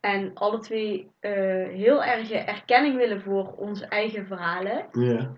en 0.00 0.34
alle 0.34 0.58
twee 0.58 1.10
eh, 1.20 1.32
heel 1.68 2.04
erg 2.04 2.30
erkenning 2.30 2.96
willen 2.96 3.20
voor 3.22 3.52
onze 3.56 3.86
eigen 3.86 4.26
verhalen, 4.26 4.86
Ja. 4.92 5.32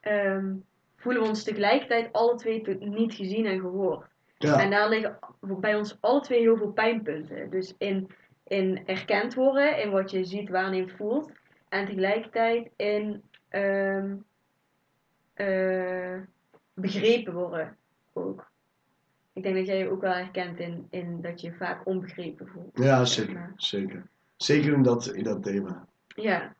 ehm, 0.00 0.54
voelen 0.96 1.22
we 1.22 1.28
ons 1.28 1.44
tegelijkertijd 1.44 2.12
alle 2.12 2.34
twee 2.34 2.76
niet 2.78 3.14
gezien 3.14 3.46
en 3.46 3.60
gehoord. 3.60 4.06
En 4.38 4.48
Ja. 4.48 4.68
daar 4.68 4.88
liggen 4.88 5.18
bij 5.40 5.76
ons 5.76 5.96
alle 6.00 6.20
twee 6.20 6.40
heel 6.40 6.56
veel 6.56 6.72
pijnpunten. 6.72 7.50
Dus 7.50 7.74
in, 7.78 8.10
in 8.48 8.82
erkend 8.86 9.34
worden, 9.34 9.82
in 9.82 9.90
wat 9.90 10.10
je 10.10 10.24
ziet, 10.24 10.48
waarneemt, 10.48 10.92
voelt. 10.92 11.32
En 11.68 11.86
tegelijkertijd 11.86 12.70
in 12.76 13.22
ehm, 13.48 14.16
eh, 15.34 16.16
begrepen 16.74 17.32
worden 17.34 17.76
ook. 18.12 18.50
Ik 19.32 19.42
denk 19.42 19.56
dat 19.56 19.66
jij 19.66 19.78
je 19.78 19.90
ook 19.90 20.00
wel 20.00 20.12
herkent 20.12 20.58
in, 20.58 20.86
in 20.90 21.20
dat 21.20 21.40
je 21.40 21.52
vaak 21.52 21.86
onbegrepen 21.86 22.48
voelt. 22.48 22.78
Ja, 22.78 23.04
zeker. 23.04 23.34
maar. 23.34 23.52
Zeker. 23.56 24.06
Zeker 24.36 24.72
in 24.72 24.82
dat, 24.82 25.06
in 25.06 25.24
dat 25.24 25.42
thema. 25.42 25.86
Ja. 26.06 26.54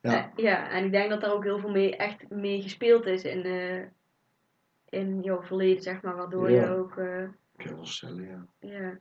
Ja. 0.00 0.32
Eh, 0.36 0.44
ja, 0.44 0.70
en 0.70 0.84
ik 0.84 0.92
denk 0.92 1.10
dat 1.10 1.20
daar 1.20 1.32
ook 1.32 1.44
heel 1.44 1.58
veel 1.58 1.70
mee, 1.70 1.96
echt 1.96 2.28
mee 2.30 2.62
gespeeld 2.62 3.06
is 3.06 3.24
in, 3.24 3.44
eh, 3.44 3.82
in 5.00 5.22
jouw 5.22 5.42
verleden, 5.42 5.82
zeg 5.82 6.02
maar. 6.02 6.16
Waardoor 6.16 6.50
Ja. 6.50 6.62
je 6.62 6.68
ook... 6.68 6.96
Ik 7.56 7.66
kan 7.66 7.74
wel 7.74 7.86
stellen, 7.86 8.24
ja. 8.24 8.46
Ja, 8.58 8.98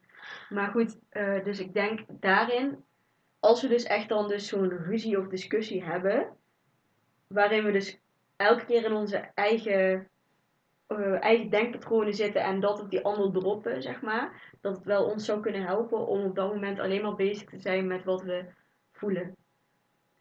maar 0.50 0.68
goed, 0.72 1.00
eh, 1.10 1.44
dus 1.44 1.60
ik 1.60 1.74
denk 1.74 2.00
daarin, 2.08 2.84
als 3.40 3.62
we 3.62 3.68
dus 3.68 3.84
echt 3.84 4.10
dan 4.10 4.28
dus 4.28 4.48
zo'n 4.48 4.70
ruzie 4.70 5.20
of 5.20 5.28
discussie 5.28 5.84
hebben, 5.84 6.38
waarin 7.28 7.64
we 7.64 7.72
dus 7.72 8.00
elke 8.36 8.66
keer 8.66 8.86
in 8.86 8.94
onze 8.94 9.18
eigen, 9.34 10.10
eh, 10.88 11.22
eigen 11.22 11.50
denkpatronen 11.50 12.14
zitten 12.14 12.42
en 12.44 12.60
dat 12.60 12.82
op 12.82 12.90
die 12.90 13.04
ander 13.04 13.32
droppen, 13.32 13.82
zeg 13.82 14.02
maar, 14.02 14.54
dat 14.62 14.76
het 14.76 14.86
wel 14.86 15.06
ons 15.06 15.26
zou 15.26 15.42
kunnen 15.42 15.66
helpen 15.66 16.08
om 16.08 16.24
op 16.24 16.36
dat 16.36 16.54
moment 16.54 16.80
alleen 16.80 17.02
maar 17.02 17.16
bezig 17.16 17.50
te 17.50 17.60
zijn 17.60 17.88
met 17.88 18.04
wat 18.04 18.22
we 18.22 18.46
voelen, 18.92 19.36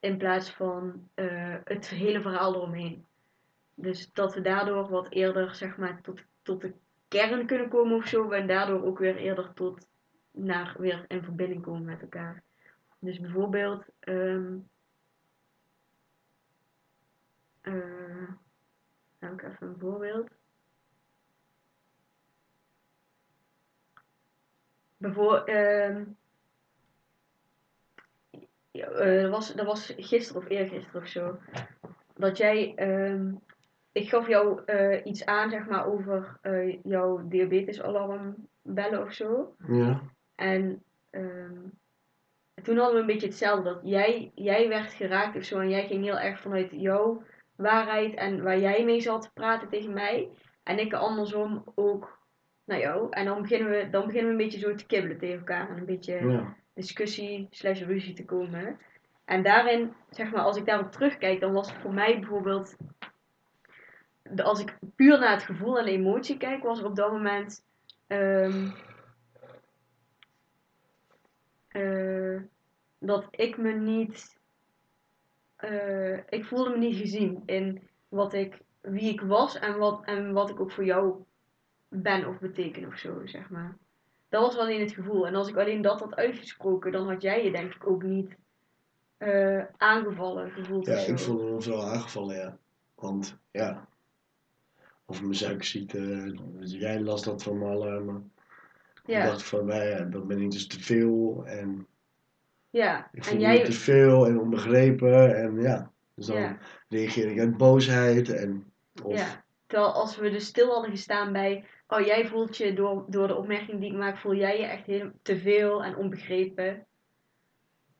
in 0.01 0.17
plaats 0.17 0.51
van 0.51 1.09
eh, 1.15 1.55
het 1.65 1.89
hele 1.89 2.21
verhaal 2.21 2.55
eromheen. 2.55 3.07
Dus 3.75 4.13
dat 4.13 4.35
we 4.35 4.41
daardoor 4.41 4.89
wat 4.89 5.11
eerder, 5.11 5.55
zeg 5.55 5.77
maar, 5.77 6.01
tot, 6.03 6.21
tot 6.43 6.61
de 6.61 6.73
kern 7.09 7.47
kunnen 7.47 7.69
komen 7.69 7.97
of 7.97 8.07
zo. 8.07 8.31
En 8.31 8.47
daardoor 8.47 8.85
ook 8.85 8.99
weer 8.99 9.17
eerder 9.17 9.53
tot 9.53 9.87
naar 10.35 10.75
weer 10.79 11.05
in 11.09 11.23
verbinding 11.23 11.63
komen 11.63 11.85
met 11.85 12.01
elkaar. 12.01 12.43
Dus 12.99 13.21
bijvoorbeeld. 13.21 13.85
ehm 14.01 14.57
eh, 17.61 18.29
heb 19.19 19.33
ik 19.33 19.43
even 19.43 19.67
een 19.67 19.79
voorbeeld. 19.79 20.29
Bijvoorbeeld. 24.97 25.47
ehm 25.47 26.03
eh, 28.71 29.31
was, 29.31 29.55
dat 29.55 29.67
was 29.67 29.95
gisteren 29.97 30.43
of 30.43 30.49
eergisteren 30.49 31.03
of 31.03 31.09
zo. 31.09 31.39
Dat 32.15 32.37
jij. 32.37 32.75
ehm, 32.75 33.33
ik 33.93 34.09
gaf 34.09 34.29
jou 34.29 34.65
eh, 34.65 35.05
iets 35.05 35.25
aan, 35.25 35.51
zeg 35.51 35.67
maar, 35.67 35.87
over 35.87 36.39
jouw 36.83 37.29
diabetesalarm 37.29 38.49
bellen 38.63 39.03
of 39.03 39.13
zo. 39.13 39.57
Ja. 39.67 40.03
En 40.35 40.83
ehm, 41.11 41.61
toen 42.63 42.77
hadden 42.77 42.95
we 42.95 43.01
een 43.01 43.07
beetje 43.07 43.27
hetzelfde. 43.27 43.63
Dat 43.65 43.81
jij, 43.83 44.33
jij 44.35 44.69
werd 44.69 44.93
geraakt 44.93 45.37
of 45.37 45.45
zo. 45.45 45.59
En 45.61 45.69
jij 45.71 45.87
ging 45.87 46.05
heel 46.05 46.19
erg 46.19 46.41
vanuit 46.41 46.71
jouw 46.71 47.23
waarheid 47.57 48.15
en 48.15 48.43
waar 48.43 48.59
jij 48.59 48.85
mee 48.85 49.01
zat 49.01 49.31
praten 49.35 49.69
tegen 49.69 49.93
mij. 49.93 50.29
En 50.63 50.79
ik 50.79 50.93
andersom 50.93 51.65
ook 51.75 52.19
naar 52.65 52.79
jou. 52.79 53.07
En 53.11 53.25
dan 53.25 53.43
beginnen 53.43 53.71
we, 53.71 53.91
dan 53.91 54.07
beginnen 54.07 54.27
we 54.27 54.43
een 54.43 54.51
beetje 54.51 54.69
zo 54.69 54.75
te 54.75 54.87
kibbelen 54.87 55.19
tegen 55.19 55.39
elkaar. 55.39 55.71
En 55.71 55.77
een 55.77 55.85
beetje 55.85 56.29
Ja. 56.29 56.57
discussie 56.75 57.47
slash 57.51 57.83
ruzie 57.83 58.15
te 58.15 58.25
komen. 58.25 58.79
En 59.25 59.43
daarin, 59.43 59.93
zeg 60.11 60.31
maar, 60.31 60.43
als 60.43 60.57
ik 60.57 60.67
daarop 60.67 60.91
terugkijk, 60.93 61.41
dan 61.41 61.53
was 61.53 61.71
het 61.71 61.81
voor 61.81 61.95
mij 61.95 62.19
bijvoorbeeld, 62.19 62.77
als 64.37 64.61
ik 64.61 64.79
puur 64.97 65.19
naar 65.19 65.31
het 65.33 65.43
gevoel 65.43 65.79
en 65.79 65.87
emotie 65.87 66.37
kijk, 66.37 66.63
was 66.63 66.79
er 66.81 66.87
op 66.87 66.97
dat 66.97 67.13
moment, 67.13 67.65
ehm, 68.07 68.69
eh, 71.75 72.41
dat 72.99 73.27
ik 73.31 73.57
me 73.57 73.73
niet, 73.73 74.39
eh, 75.57 76.17
ik 76.17 76.45
voelde 76.45 76.71
me 76.71 76.79
niet 76.79 76.97
gezien 76.97 77.43
in 77.47 77.89
wat 78.09 78.33
ik, 78.33 78.63
wie 78.81 79.13
ik 79.13 79.21
was 79.21 79.59
en 79.59 79.79
wat, 79.79 80.05
en 80.05 80.33
wat 80.33 80.51
ik 80.51 80.61
ook 80.61 80.73
voor 80.73 80.85
jou 80.85 81.23
ben 81.89 82.29
of 82.29 82.39
beteken 82.39 82.87
of 82.87 82.97
zo, 82.97 83.27
zeg 83.27 83.51
maar. 83.51 83.77
Dat 84.29 84.43
was 84.43 84.59
alleen 84.59 84.81
het 84.81 84.93
gevoel. 84.93 85.27
En 85.27 85.35
als 85.35 85.49
ik 85.49 85.57
alleen 85.57 85.83
dat 85.83 86.01
had 86.01 86.15
uitgesproken, 86.15 86.93
dan 86.93 87.09
had 87.09 87.23
jij 87.23 87.45
je 87.45 87.53
denk 87.53 87.75
ik 87.75 87.87
ook 87.87 88.03
niet 88.03 88.37
eh, 89.17 89.65
aangevallen 89.77 90.51
gevoeld. 90.51 90.87
Ja, 90.87 90.95
of 90.95 91.09
ik 91.09 91.19
voelde 91.19 91.45
me 91.45 91.61
vooral 91.61 91.85
aangevallen, 91.85 92.37
ja. 92.37 92.59
Want, 92.95 93.39
ja. 93.51 93.89
Over 95.07 95.23
mijn 95.23 95.35
suikerziekte. 95.35 96.35
Jij 96.61 97.01
las 97.01 97.23
dat 97.23 97.43
van 97.43 97.59
mijn 97.59 98.33
Ik 99.05 99.15
Ja, 99.15 99.27
dacht 99.27 99.43
van, 99.43 99.65
mij, 99.65 99.89
ja, 99.89 100.05
dat 100.05 100.27
ben 100.27 100.41
ik 100.41 100.51
dus 100.51 100.67
te 100.67 100.81
veel. 100.81 101.43
En 101.47 101.87
ja. 102.71 103.09
ik 103.13 103.25
En 103.25 103.31
voelde 103.31 103.47
me 103.47 103.57
te 103.57 103.63
jij, 103.63 103.73
veel 103.73 104.27
en 104.27 104.39
onbegrepen. 104.41 105.37
En 105.37 105.61
ja, 105.61 105.91
dus 106.15 106.27
dan 106.27 106.41
ja, 106.41 106.59
reageer 106.89 107.31
ik 107.31 107.39
uit 107.39 107.57
boosheid. 107.57 108.29
En, 108.29 108.73
of, 109.03 109.17
ja. 109.17 109.45
Terwijl 109.67 109.93
als 109.93 110.17
we 110.17 110.31
dus 110.31 110.47
stil 110.47 110.73
hadden 110.73 110.91
gestaan 110.91 111.33
bij, 111.33 111.65
oh 111.87 112.01
jij 112.01 112.27
voelt 112.27 112.57
je 112.57 112.75
door, 112.75 113.05
door 113.09 113.27
de 113.27 113.37
opmerking 113.37 113.81
die 113.81 113.91
ik 113.91 113.99
maak, 113.99 114.19
voel 114.19 114.35
jij 114.35 114.59
je 114.59 114.65
echt 114.65 114.87
heel, 114.87 115.11
te 115.23 115.39
veel 115.39 115.85
en 115.85 115.97
onbegrepen. 115.97 116.87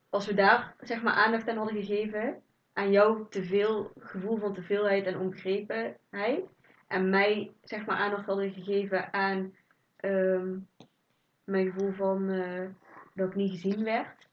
Als 0.09 0.27
we 0.27 0.35
daar 0.35 0.75
zeg 0.81 1.03
maar 1.03 1.15
aandacht 1.15 1.49
aan 1.49 1.57
hadden 1.57 1.85
gegeven, 1.85 2.43
aan 2.73 2.91
jouw 2.91 3.29
te 3.29 3.45
veel 3.45 3.93
gevoel 3.99 4.37
van 4.37 4.55
teveelheid 4.55 5.07
en 5.07 5.19
onbegrepenheid. 5.19 6.45
En 6.87 7.11
mij 7.11 7.53
zeg 7.63 7.87
maar 7.87 7.97
aandacht 7.97 8.27
hadden 8.27 8.53
gegeven 8.53 9.13
aan 9.13 9.55
ehm, 9.97 10.57
mijn 11.45 11.73
gevoel 11.73 11.93
van 11.93 12.29
eh, 12.31 12.69
dat 13.15 13.29
ik 13.29 13.35
niet 13.35 13.51
gezien 13.51 13.85
werd. 13.85 14.29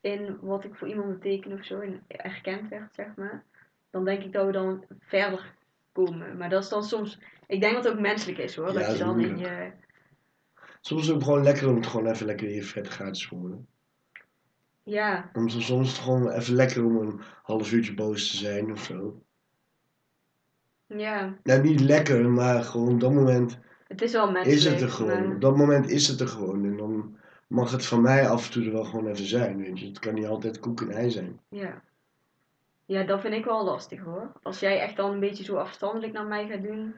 In 0.00 0.38
wat 0.40 0.64
ik 0.64 0.74
voor 0.74 0.88
iemand 0.88 1.08
beteken 1.08 1.52
of 1.52 1.64
zo. 1.64 1.80
En 1.80 2.02
erkend 2.06 2.68
werd, 2.68 2.94
zeg 2.94 3.14
maar. 3.16 3.44
Dan 3.90 4.04
denk 4.04 4.22
ik 4.22 4.32
dat 4.32 4.46
we 4.46 4.52
dan 4.52 4.84
verder 5.00 5.54
komen. 5.92 6.36
Maar 6.36 6.48
dat 6.48 6.62
is 6.62 6.68
dan 6.68 6.84
soms... 6.84 7.18
Ik 7.46 7.60
denk 7.60 7.74
dat 7.74 7.84
het 7.84 7.92
ook 7.92 8.00
menselijk 8.00 8.38
is 8.38 8.56
hoor. 8.56 8.66
Ja, 8.66 8.72
dat 8.72 8.92
je 8.92 9.04
dan 9.04 9.20
in 9.20 9.38
je... 9.38 9.70
Soms 10.80 11.02
is 11.02 11.08
het 11.08 11.22
gewoon 11.24 11.42
lekker 11.42 11.68
om 11.68 11.76
het 11.76 11.86
gewoon 11.86 12.06
even 12.06 12.26
lekker 12.26 12.48
in 12.48 12.54
je 12.54 12.62
vette 12.62 12.90
gaten 12.90 13.28
te. 13.28 13.58
Ja, 14.82 15.30
Om 15.32 15.48
Soms 15.48 15.88
het 15.88 15.98
gewoon 15.98 16.30
even 16.30 16.54
lekker 16.54 16.84
om 16.84 16.96
een 16.96 17.20
half 17.42 17.72
uurtje 17.72 17.94
boos 17.94 18.30
te 18.30 18.36
zijn 18.36 18.72
of 18.72 18.82
zo. 18.82 19.22
ja. 20.86 21.38
Nou, 21.42 21.62
niet 21.62 21.80
lekker, 21.80 22.30
maar 22.30 22.62
gewoon 22.62 22.92
op 22.92 23.00
dat 23.00 23.12
moment 23.12 23.58
Het 23.88 24.02
is 24.02 24.12
wel 24.12 24.30
menselijk. 24.30 24.58
is 24.58 24.64
het 24.64 24.80
er 24.80 24.88
gewoon. 24.90 25.22
maar- 25.26 25.34
Op 25.34 25.40
dat 25.40 25.56
moment 25.56 25.88
is 25.90 26.08
het 26.08 26.20
er 26.20 26.28
gewoon. 26.28 26.64
En 26.64 26.76
dan 26.76 27.16
mag 27.46 27.70
het 27.70 27.86
van 27.86 28.02
mij 28.02 28.28
af 28.28 28.46
en 28.46 28.52
toe 28.52 28.64
er 28.64 28.72
wel 28.72 28.84
gewoon 28.84 29.06
even 29.06 29.24
zijn, 29.26 29.56
weet 29.56 29.78
je. 29.80 29.86
Het 29.86 29.98
kan 29.98 30.14
niet 30.14 30.26
altijd 30.26 30.58
koek 30.60 30.80
en 30.80 30.90
ei 30.90 31.10
zijn. 31.10 31.40
Ja. 31.48 31.82
Ja, 32.84 33.02
dat 33.02 33.20
vind 33.20 33.34
ik 33.34 33.44
wel 33.44 33.64
lastig 33.64 34.00
hoor. 34.00 34.32
Als 34.42 34.60
jij 34.60 34.80
echt 34.80 34.96
dan 34.96 35.12
een 35.12 35.20
beetje 35.20 35.44
zo 35.44 35.56
afstandelijk 35.56 36.12
naar 36.12 36.26
mij 36.26 36.48
gaat 36.48 36.62
doen, 36.62 36.94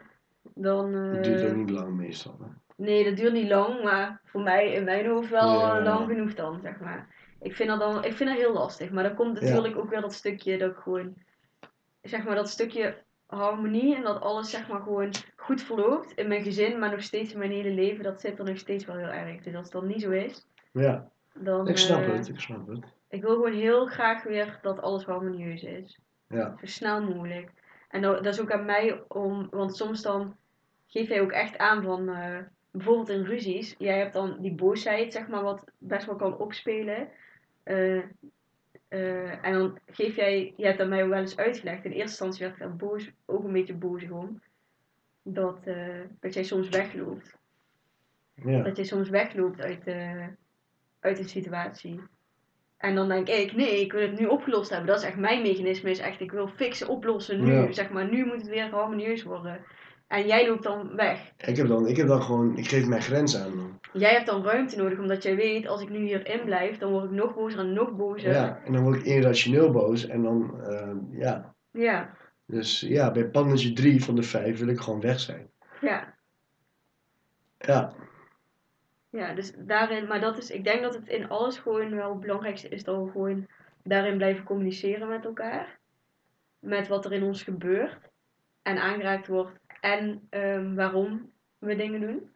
dan... 0.54 0.92
Het 0.94 1.24
duurt 1.24 1.40
eh, 1.40 1.48
ook 1.48 1.56
niet 1.56 1.70
lang 1.70 1.96
meestal. 1.96 2.36
Hè? 2.40 2.46
Nee, 2.84 3.04
dat 3.04 3.16
duurt 3.16 3.32
niet 3.32 3.48
lang, 3.48 3.82
maar 3.82 4.20
voor 4.24 4.40
mij 4.42 4.72
in 4.72 4.84
mijn 4.84 5.06
hoofd 5.06 5.28
wel 5.30 5.58
Ja. 5.60 5.78
eh, 5.78 5.84
lang 5.84 6.06
genoeg 6.08 6.34
dan, 6.34 6.60
zeg 6.62 6.80
maar. 6.80 7.08
Ik 7.40 7.54
vind 7.56 7.68
dat 7.68 7.78
dan, 7.80 8.04
ik 8.04 8.12
vind 8.12 8.28
dat 8.30 8.38
heel 8.38 8.52
lastig. 8.52 8.90
Maar 8.90 9.02
dan 9.02 9.14
komt 9.14 9.40
Ja. 9.40 9.44
natuurlijk 9.48 9.76
ook 9.76 9.90
weer 9.90 10.00
dat 10.00 10.12
stukje 10.14 10.58
dat 10.58 10.70
ik 10.70 10.76
gewoon, 10.76 11.14
zeg 12.02 12.24
maar, 12.24 12.34
dat 12.34 12.48
stukje 12.48 12.96
harmonie 13.30 13.96
en 13.96 14.02
dat 14.02 14.20
alles, 14.20 14.50
zeg 14.50 14.68
maar, 14.68 14.80
gewoon 14.80 15.10
goed 15.36 15.62
verloopt 15.62 16.12
in 16.12 16.28
mijn 16.28 16.42
gezin, 16.42 16.78
maar 16.78 16.90
nog 16.90 17.02
steeds 17.02 17.32
in 17.32 17.38
mijn 17.38 17.50
hele 17.50 17.70
leven, 17.70 18.04
dat 18.04 18.20
zit 18.20 18.38
er 18.38 18.44
nog 18.44 18.58
steeds 18.58 18.84
wel 18.84 18.96
heel 18.96 19.06
erg. 19.08 19.42
Dus 19.42 19.54
als 19.54 19.70
dat 19.70 19.82
niet 19.82 20.02
zo 20.02 20.10
is, 20.10 20.46
Ja, 20.72 21.08
dan. 21.34 21.68
ik 21.68 21.76
snap 21.76 22.00
eh, 22.02 22.12
het, 22.12 22.28
ik 22.28 22.40
snap 22.40 22.68
het. 22.68 22.84
Ik 23.08 23.22
wil 23.22 23.34
gewoon 23.34 23.52
heel 23.52 23.86
graag 23.86 24.22
weer 24.22 24.58
dat 24.62 24.80
alles 24.80 25.04
harmonieus 25.04 25.62
is. 25.62 25.98
Ja, 26.28 26.56
Zo 26.60 26.66
snel 26.66 27.02
mogelijk. 27.02 27.50
En 27.88 28.02
dat, 28.02 28.24
dat 28.24 28.34
is 28.34 28.40
ook 28.40 28.52
aan 28.52 28.64
mij 28.64 29.02
om, 29.08 29.48
want 29.50 29.76
soms 29.76 30.02
dan 30.02 30.36
geef 30.86 31.08
jij 31.08 31.20
ook 31.20 31.32
echt 31.32 31.58
aan 31.58 31.82
van, 31.82 32.08
eh, 32.08 32.38
bijvoorbeeld 32.70 33.08
in 33.08 33.24
ruzies, 33.24 33.74
jij 33.78 33.98
hebt 33.98 34.12
dan 34.12 34.36
die 34.40 34.54
boosheid, 34.54 35.12
zeg 35.12 35.28
maar, 35.28 35.42
wat 35.42 35.64
best 35.78 36.06
wel 36.06 36.16
kan 36.16 36.36
opspelen. 36.38 37.08
Eh, 37.62 38.02
eh, 38.90 39.44
en 39.44 39.52
dan 39.52 39.78
geef 39.86 40.16
jij, 40.16 40.54
je 40.56 40.66
hebt 40.66 40.80
aan 40.80 40.88
mij 40.88 41.08
wel 41.08 41.18
eens 41.18 41.36
uitgelegd, 41.36 41.84
in 41.84 41.90
eerste 41.90 42.24
instantie 42.24 42.40
werd 42.40 42.52
ik 42.52 42.60
daar 42.60 42.76
boos, 42.76 43.10
ook 43.26 43.44
een 43.44 43.52
beetje 43.52 43.74
boos 43.74 44.10
om, 44.10 44.42
dat, 45.22 45.58
eh, 45.64 46.00
dat 46.20 46.34
jij 46.34 46.44
soms 46.44 46.68
wegloopt. 46.68 47.36
ja. 48.34 48.62
Dat 48.62 48.76
jij 48.76 48.84
soms 48.84 49.08
wegloopt 49.08 49.60
uit, 49.60 49.84
de 49.84 50.28
uit 51.00 51.18
een 51.18 51.28
situatie. 51.28 52.00
En 52.76 52.94
dan 52.94 53.08
denk 53.08 53.28
ik, 53.28 53.52
nee, 53.52 53.80
ik 53.80 53.92
wil 53.92 54.00
het 54.00 54.18
nu 54.18 54.26
opgelost 54.26 54.70
hebben. 54.70 54.88
Dat 54.88 54.98
is 54.98 55.06
echt 55.06 55.16
mijn 55.16 55.42
mechanisme. 55.42 55.90
Is 55.90 55.98
echt, 55.98 56.20
ik 56.20 56.32
wil 56.32 56.48
fixen, 56.48 56.88
oplossen 56.88 57.44
nu. 57.44 57.52
Ja. 57.52 57.72
Zeg 57.72 57.90
maar, 57.90 58.10
nu 58.10 58.24
moet 58.24 58.40
het 58.40 58.48
weer 58.48 58.70
harmonieus 58.70 59.22
worden. 59.22 59.64
En 60.10 60.26
jij 60.26 60.48
loopt 60.48 60.62
dan 60.62 60.96
weg. 60.96 61.32
Ik 61.36 61.56
heb 61.56 61.66
dan, 61.66 61.86
ik 61.86 61.96
heb 61.96 62.06
dan 62.06 62.22
gewoon, 62.22 62.56
ik 62.56 62.68
geef 62.68 62.86
mijn 62.86 63.02
grens 63.02 63.36
aan. 63.36 63.78
Jij 63.92 64.12
hebt 64.12 64.26
dan 64.26 64.44
ruimte 64.44 64.76
nodig, 64.76 64.98
omdat 64.98 65.22
jij 65.22 65.36
weet, 65.36 65.66
als 65.66 65.82
ik 65.82 65.88
nu 65.88 65.98
hierin 65.98 66.44
blijf, 66.44 66.78
dan 66.78 66.90
word 66.90 67.04
ik 67.04 67.10
nog 67.10 67.34
bozer 67.34 67.58
en 67.58 67.72
nog 67.72 67.96
bozer. 67.96 68.32
Ja, 68.32 68.60
en 68.64 68.72
dan 68.72 68.82
word 68.82 68.96
ik 68.96 69.04
irrationeel 69.04 69.70
boos 69.70 70.06
en 70.06 70.22
dan, 70.22 70.60
eh, 70.62 70.92
ja. 71.10 71.54
Ja, 71.70 72.14
Dus 72.46 72.80
ja, 72.80 73.10
bij 73.10 73.28
pannetje 73.28 73.72
3 73.72 74.04
van 74.04 74.14
de 74.14 74.22
5 74.22 74.58
wil 74.58 74.68
ik 74.68 74.80
gewoon 74.80 75.00
weg 75.00 75.20
zijn. 75.20 75.50
ja. 75.80 76.14
Ja, 77.58 77.92
Ja, 79.10 79.34
dus 79.34 79.52
daarin, 79.58 80.06
maar 80.06 80.20
dat 80.20 80.38
is, 80.38 80.50
ik 80.50 80.64
denk 80.64 80.82
dat 80.82 80.94
het 80.94 81.08
in 81.08 81.28
alles 81.28 81.58
gewoon 81.58 81.94
wel 81.94 82.10
het 82.10 82.20
belangrijkste 82.20 82.68
is 82.68 82.84
dat 82.84 83.04
we 83.04 83.10
gewoon 83.10 83.46
daarin 83.82 84.16
blijven 84.16 84.44
communiceren 84.44 85.08
met 85.08 85.24
elkaar. 85.24 85.78
Met 86.58 86.88
wat 86.88 87.04
er 87.04 87.12
in 87.12 87.22
ons 87.22 87.42
gebeurt 87.42 88.10
en 88.62 88.78
aangeraakt 88.78 89.26
wordt 89.26 89.59
en 89.80 90.26
ehm, 90.30 90.74
waarom 90.74 91.30
we 91.58 91.76
dingen 91.76 92.00
doen. 92.00 92.30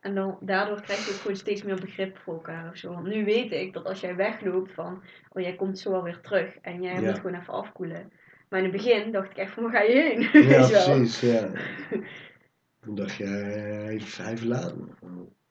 En 0.00 0.14
dan, 0.14 0.38
daardoor 0.40 0.80
krijg 0.80 1.06
je 1.06 1.12
ook 1.12 1.20
gewoon 1.20 1.36
steeds 1.36 1.62
meer 1.62 1.80
begrip 1.80 2.18
voor 2.18 2.34
elkaar 2.34 2.70
of 2.70 2.76
zo. 2.76 2.92
Want 2.92 3.06
nu 3.06 3.24
weet 3.24 3.52
ik 3.52 3.72
dat 3.72 3.84
als 3.84 4.00
jij 4.00 4.16
wegloopt 4.16 4.72
van, 4.72 5.02
oh 5.28 5.42
jij 5.42 5.54
komt 5.54 5.78
zo 5.78 5.92
alweer 5.92 6.20
terug 6.20 6.56
en 6.62 6.82
jij 6.82 6.94
Ja. 6.94 7.00
moet 7.00 7.18
gewoon 7.20 7.40
even 7.40 7.52
afkoelen. 7.52 8.12
Maar 8.48 8.58
in 8.62 8.72
het 8.72 8.76
begin 8.82 9.12
dacht 9.12 9.30
ik 9.30 9.36
echt 9.36 9.52
van, 9.52 9.62
waar 9.62 9.72
ga 9.72 9.80
je 9.80 9.92
heen? 9.92 10.20
ja 10.48 10.66
precies, 10.66 11.20
ja. 11.20 11.50
Toen 12.80 12.94
dacht 12.94 13.14
je, 13.16 13.24
hij, 13.24 14.00
hij. 14.16 14.36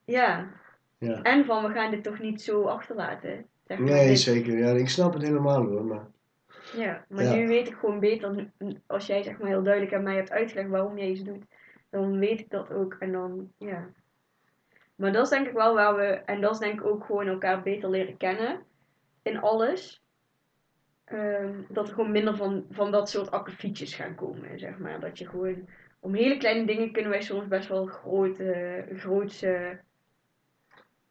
Ja, 0.06 0.50
Ja. 0.98 1.22
en 1.22 1.46
van, 1.46 1.64
we 1.68 1.74
gaan 1.74 1.92
dit 1.92 2.04
toch 2.04 2.20
niet 2.20 2.42
zo 2.42 2.64
achterlaten. 2.64 3.46
Zeg 3.68 3.78
maar. 3.78 3.90
Nee, 3.92 4.08
Dit- 4.08 4.20
zeker. 4.20 4.58
Ja, 4.58 4.68
ik 4.72 4.90
snap 4.90 5.14
het 5.14 5.22
helemaal 5.22 5.66
hoor, 5.66 5.86
maar 5.86 6.06
Ja, 6.76 7.06
maar 7.10 7.24
Ja. 7.24 7.34
nu 7.36 7.48
weet 7.48 7.68
ik 7.68 7.74
gewoon 7.76 8.00
beter, 8.00 8.52
als 8.88 9.06
jij 9.06 9.24
zeg 9.24 9.38
maar 9.38 9.48
heel 9.48 9.64
duidelijk 9.64 9.94
aan 9.94 10.04
mij 10.04 10.16
hebt 10.16 10.32
uitgelegd 10.32 10.70
waarom 10.70 10.98
jij 10.98 11.08
iets 11.10 11.24
doet, 11.24 11.44
dan 11.90 12.20
weet 12.20 12.40
ik 12.40 12.50
dat 12.50 12.72
ook 12.72 12.96
en 13.00 13.12
dan, 13.12 13.52
ja. 13.58 13.90
Maar 14.96 15.12
dat 15.12 15.24
is 15.24 15.30
denk 15.30 15.48
ik 15.48 15.54
wel 15.54 15.74
waar 15.74 15.96
we, 15.96 16.04
en 16.04 16.42
dat 16.42 16.52
is 16.54 16.60
denk 16.60 16.80
ik 16.80 16.86
ook 16.86 17.06
gewoon 17.06 17.28
elkaar 17.28 17.62
beter 17.62 17.90
leren 17.90 18.18
kennen 18.18 18.64
in 19.22 19.40
alles. 19.40 20.02
Ehm, 21.06 21.62
dat 21.70 21.88
er 21.88 21.94
gewoon 21.94 22.12
minder 22.12 22.36
van, 22.36 22.66
van 22.70 22.92
dat 22.92 23.10
soort 23.10 23.32
akkefietjes 23.32 23.96
gaan 23.96 24.16
komen, 24.16 24.60
zeg 24.60 24.78
maar. 24.78 25.00
Dat 25.00 25.18
je 25.18 25.28
gewoon, 25.30 25.68
om 26.00 26.14
hele 26.14 26.38
kleine 26.38 26.66
dingen 26.66 26.92
kunnen 26.92 27.12
wij 27.12 27.22
soms 27.22 27.48
best 27.48 27.68
wel 27.70 27.86
grote, 27.86 28.86
grootse 28.96 29.80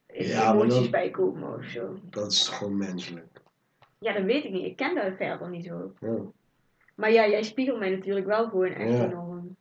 Ja, 0.07 0.53
emoties 0.53 0.91
dat- 0.91 1.19
of 1.43 1.65
zo. 1.65 1.99
dat 2.03 2.33
is 2.33 2.49
gewoon 2.49 2.77
menselijk. 2.77 3.32
Ja, 4.03 4.13
dat 4.13 4.23
weet 4.25 4.45
ik 4.45 4.53
niet. 4.53 4.65
Ik 4.65 4.77
ken 4.77 4.95
dat 4.95 5.13
verder 5.17 5.49
niet 5.51 5.65
zo. 5.65 5.93
Ja. 6.01 6.17
Maar 6.95 7.11
ja, 7.13 7.29
jij 7.29 7.43
spiegelt 7.43 7.79
mij 7.79 7.91
natuurlijk 7.91 8.27
wel 8.27 8.49
gewoon 8.49 8.73
echt 8.73 8.91
Ja. 8.91 9.05
enorm. 9.05 9.57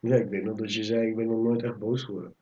ja, 0.00 0.16
ik 0.16 0.28
weet 0.28 0.44
nog 0.44 0.56
dat 0.56 0.74
je 0.74 0.84
zei, 0.84 1.06
ik 1.08 1.16
ben 1.16 1.26
nog 1.26 1.42
nooit 1.42 1.62
echt 1.62 1.78
boos 1.78 2.02
geworden. 2.02 2.34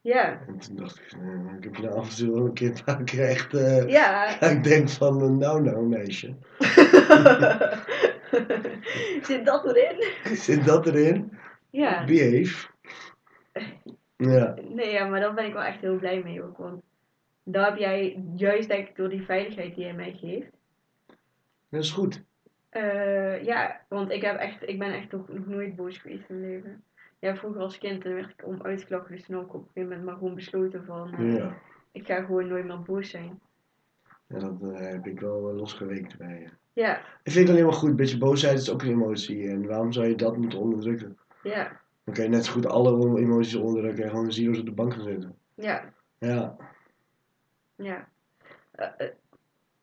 Ja, 0.00 0.40
En 0.46 0.58
toen 0.58 0.76
dacht 0.76 0.98
ik, 1.00 1.16
nee, 1.20 1.56
ik 1.56 1.64
heb 1.64 1.74
je 1.74 1.82
nou 1.82 1.94
af 1.94 2.10
en 2.10 2.16
toe 2.16 2.34
wel 2.34 2.44
een 2.44 2.52
keer, 2.52 2.84
keer 3.04 3.24
echt, 3.28 3.54
eh, 3.54 3.88
ja. 3.88 4.40
ik 4.50 4.64
denk 4.64 4.88
van, 4.88 5.38
nou 5.38 5.62
nou 5.62 5.86
meisje, 5.86 6.34
Zit 9.22 9.44
dat 9.44 9.66
erin? 9.76 10.04
zit 10.46 10.64
dat 10.64 10.86
erin? 10.86 11.32
Ja. 11.70 12.04
Behave. 12.04 12.68
Ja, 14.16 14.54
Nee, 14.68 14.90
ja, 14.92 15.06
maar 15.06 15.20
daar 15.20 15.34
ben 15.34 15.46
ik 15.46 15.52
wel 15.52 15.62
echt 15.62 15.80
heel 15.80 15.98
blij 15.98 16.22
mee 16.22 16.42
ook. 16.42 16.56
Want 16.58 16.82
daar 17.52 17.68
heb 17.68 17.78
jij, 17.78 18.22
juist 18.34 18.68
denk 18.68 18.88
ik 18.88 18.96
door 18.96 19.08
die 19.08 19.22
veiligheid 19.24 19.74
die 19.74 19.84
jij 19.84 19.94
mij 19.94 20.12
geeft. 20.12 20.50
dat 21.68 21.82
is 21.82 21.90
goed. 21.90 22.22
eh, 22.68 23.44
ja, 23.44 23.80
want 23.88 24.10
ik, 24.10 24.22
heb 24.22 24.36
echt, 24.38 24.68
ik 24.68 24.78
ben 24.78 24.92
echt 24.92 25.12
nog, 25.12 25.28
nog 25.28 25.46
nooit 25.46 25.76
boos 25.76 25.98
geweest 25.98 26.28
in 26.28 26.40
mijn 26.40 26.52
leven. 26.52 26.82
Ja, 27.18 27.36
vroeger 27.36 27.60
als 27.60 27.78
kind 27.78 28.02
werd 28.02 28.30
ik 28.30 28.46
om 28.46 28.62
uitgelachen. 28.62 29.16
Dus 29.16 29.28
ik 29.28 29.36
op 29.36 29.54
een 29.54 29.60
gegeven 29.60 29.82
moment 29.88 30.04
maar 30.04 30.14
gewoon 30.14 30.34
besloten 30.34 30.84
van... 30.84 31.14
eh, 31.14 31.36
Ja, 31.36 31.54
Ik 31.92 32.06
ga 32.06 32.22
gewoon 32.24 32.48
nooit 32.48 32.64
meer 32.64 32.82
boos 32.82 33.10
zijn. 33.10 33.40
ja 34.26 34.38
dat 34.38 34.62
eh, 34.62 34.78
heb 34.90 35.06
ik 35.06 35.20
wel 35.20 35.40
losgeweekt 35.54 36.16
bij 36.18 36.38
je. 36.40 36.48
Ja, 36.72 36.98
Ik 37.22 37.32
vind 37.32 37.46
het 37.48 37.48
alleen 37.56 37.64
maar 37.68 37.76
goed, 37.78 37.88
een 37.90 37.96
beetje 37.96 38.18
boosheid 38.18 38.58
is 38.58 38.70
ook 38.70 38.82
een 38.82 38.88
emotie. 38.88 39.48
En 39.48 39.66
waarom 39.66 39.92
zou 39.92 40.06
je 40.08 40.14
dat 40.14 40.36
moeten 40.36 40.58
onderdrukken? 40.58 41.18
ja, 41.42 41.80
Dan 42.04 42.22
je 42.24 42.28
net 42.28 42.44
zo 42.44 42.52
goed 42.52 42.66
alle 42.66 43.18
emoties 43.20 43.54
onderdrukken 43.54 44.04
en 44.04 44.10
gewoon 44.10 44.32
zieloos 44.32 44.58
op 44.58 44.66
de 44.66 44.72
bank 44.72 44.92
gaan 44.94 45.02
zitten. 45.04 45.36
ja. 45.54 45.92
Ja, 46.18 46.56
Ja. 47.82 48.08
Eh, 48.70 48.86
eh, 48.98 49.08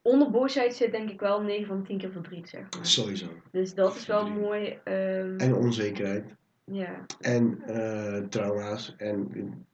onder 0.01 0.31
boosheid 0.31 0.73
zit 0.75 0.91
denk 0.91 1.09
ik 1.09 1.19
wel 1.19 1.41
9 1.41 1.65
van 1.67 1.83
10 1.83 1.97
keer 1.97 2.11
verdriet, 2.11 2.49
zeg 2.49 2.61
maar. 2.61 2.85
sowieso. 2.85 3.27
Dus 3.51 3.73
dat 3.73 3.95
is 3.95 4.05
wel 4.05 4.19
Verdriet. 4.25 4.41
mooi. 4.43 4.79
ehm, 4.83 5.37
En 5.37 5.55
onzekerheid. 5.55 6.35
ja. 6.63 7.05
En 7.19 7.61
eh, 7.65 8.17
trauma's. 8.27 8.93
En 8.97 9.65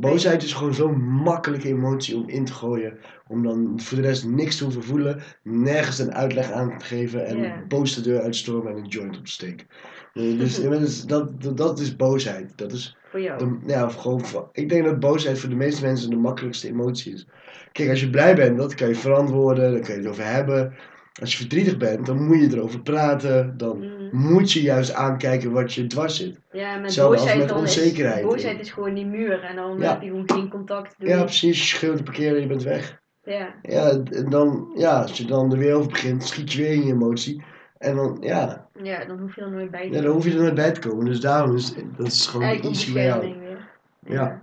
boosheid 0.00 0.42
is 0.42 0.52
gewoon 0.52 0.74
zo'n 0.74 1.00
makkelijke 1.02 1.68
emotie 1.68 2.16
om 2.16 2.28
in 2.28 2.44
te 2.44 2.52
gooien. 2.52 2.98
Om 3.28 3.42
dan 3.42 3.80
voor 3.80 3.96
de 3.96 4.02
rest 4.02 4.26
niks 4.26 4.56
te 4.56 4.64
hoeven 4.64 4.82
voelen. 4.82 5.22
Nergens 5.42 5.98
een 5.98 6.14
uitleg 6.14 6.50
aan 6.50 6.78
te 6.78 6.84
geven. 6.84 7.26
En 7.26 7.38
Ja. 7.38 7.62
boos 7.68 7.94
de 7.94 8.00
deur 8.00 8.20
uit 8.20 8.32
te 8.32 8.38
stormen 8.38 8.72
en 8.72 8.78
een 8.78 8.86
joint 8.88 9.18
op 9.18 9.24
te 9.24 9.30
steken. 9.32 9.66
Eh, 10.14 10.38
Dus 10.38 10.62
dat, 10.62 10.80
is- 10.80 11.04
dat, 11.04 11.56
dat, 11.56 11.80
is 11.80 11.96
boosheid. 11.96 12.52
Dat 12.56 12.72
is 12.72 12.96
Voor 13.10 13.20
jou. 13.20 13.38
de, 13.38 13.56
ja, 13.66 13.84
of 13.84 13.94
gewoon, 13.94 14.22
ik 14.52 14.68
denk 14.68 14.84
dat 14.84 15.00
boosheid 15.00 15.38
voor 15.38 15.48
de 15.48 15.54
meeste 15.56 15.84
mensen 15.84 16.10
de 16.10 16.16
makkelijkste 16.16 16.68
emotie 16.68 17.12
is. 17.12 17.26
Kijk, 17.72 17.90
als 17.90 18.00
je 18.00 18.10
blij 18.10 18.34
bent, 18.34 18.56
dat 18.58 18.74
kan 18.74 18.88
je 18.88 18.94
verantwoorden, 18.94 19.72
dan 19.72 19.80
kan 19.80 19.94
je 19.94 20.00
het 20.00 20.10
over 20.10 20.24
hebben. 20.32 20.74
Als 21.20 21.32
je 21.32 21.38
verdrietig 21.38 21.76
bent, 21.76 22.06
dan 22.06 22.26
moet 22.26 22.40
je 22.40 22.56
erover 22.56 22.80
praten. 22.80 23.54
Dan 23.56 23.78
Mhm. 23.78 23.95
Moet 24.16 24.52
je 24.52 24.62
juist 24.62 24.92
aankijken 24.94 25.52
wat 25.52 25.72
je 25.74 25.86
dwars 25.86 26.16
zit. 26.16 26.40
Ja, 26.52 26.76
met 26.76 26.84
als 26.84 26.96
boosheid 26.96 27.38
met 27.38 27.48
dan 27.48 27.58
onzekerheid. 27.58 28.18
is 28.18 28.24
boosheid 28.24 28.60
is 28.60 28.70
gewoon 28.72 28.94
die 28.94 29.06
muur 29.06 29.42
en 29.42 29.56
dan 29.56 29.78
Ja. 29.78 29.90
heb 29.92 30.02
je 30.02 30.08
gewoon 30.08 30.30
geen 30.30 30.48
contact. 30.48 30.94
Doe 30.98 31.08
Ja, 31.08 31.16
je- 31.18 31.24
precies. 31.24 31.58
Je 31.70 31.76
schreeuwt 31.76 32.04
parkeren, 32.04 32.40
je 32.40 32.46
bent 32.46 32.62
weg. 32.62 33.00
ja. 33.24 33.54
Ja, 33.62 33.88
en 33.90 34.30
dan, 34.30 34.72
ja, 34.76 35.00
als 35.02 35.16
je 35.18 35.24
dan 35.24 35.52
er 35.52 35.58
weer 35.58 35.74
over 35.74 35.90
begint, 35.90 36.24
schiet 36.24 36.52
je 36.52 36.62
weer 36.62 36.72
in 36.72 36.86
je 36.86 36.92
emotie. 36.92 37.44
En 37.78 37.96
dan, 37.96 38.16
ja, 38.20 38.68
ja, 38.82 39.04
dan 39.04 39.18
hoef 39.18 39.34
je 39.34 39.40
er 39.40 39.50
nooit 39.50 39.70
bij 39.70 39.88
te 39.88 39.94
ja 39.96 40.02
dan 40.02 40.12
hoef 40.12 40.24
je 40.24 40.30
er 40.32 40.40
nooit 40.40 40.54
bij 40.54 40.72
te 40.72 40.88
komen. 40.88 41.04
Dus 41.04 41.20
daarom 41.20 41.54
is 41.56 41.74
dat 41.96 42.06
is 42.06 42.26
gewoon 42.26 42.46
Eigenlijk 42.46 42.76
out. 42.76 42.84
bescherming 42.84 43.38
weer. 43.40 43.68
Ja. 44.00 44.42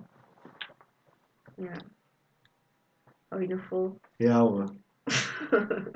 Ja. 1.56 1.72
Hou 3.28 3.42
je 3.42 3.48
nog 3.48 3.64
vol? 3.68 4.00
Ja 4.16 4.40
hoor. 4.40 4.64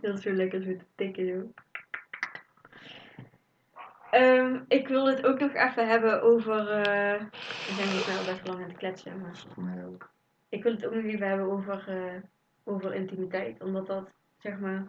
dat 0.00 0.14
is 0.16 0.22
zo 0.22 0.32
lekker 0.32 0.62
zo 0.62 0.76
te 0.76 0.84
tikken 0.94 1.26
zo. 1.26 1.52
Ehm, 4.10 4.60
ik 4.68 4.88
wil 4.88 5.06
het 5.06 5.26
ook 5.26 5.38
nog 5.40 5.54
even 5.54 5.88
hebben 5.88 6.22
over. 6.22 6.68
eh 6.70 7.22
we 7.64 7.76
zijn 7.76 7.90
hier 7.90 8.06
nou 8.06 8.24
best 8.24 8.46
lang 8.46 8.58
aan 8.62 8.68
het 8.68 8.76
kletsen, 8.76 9.20
maar. 9.20 9.44
Voor 9.54 9.62
mij 9.62 9.84
ook. 9.86 10.10
Ik 10.48 10.62
wil 10.62 10.72
het 10.72 10.86
ook 10.86 10.94
nog 10.94 11.04
even 11.04 11.28
hebben 11.28 11.50
over, 11.50 11.88
eh, 11.88 12.20
over 12.64 12.94
intimiteit. 12.94 13.62
Omdat 13.62 13.86
dat, 13.86 14.10
zeg 14.38 14.58
maar, 14.58 14.86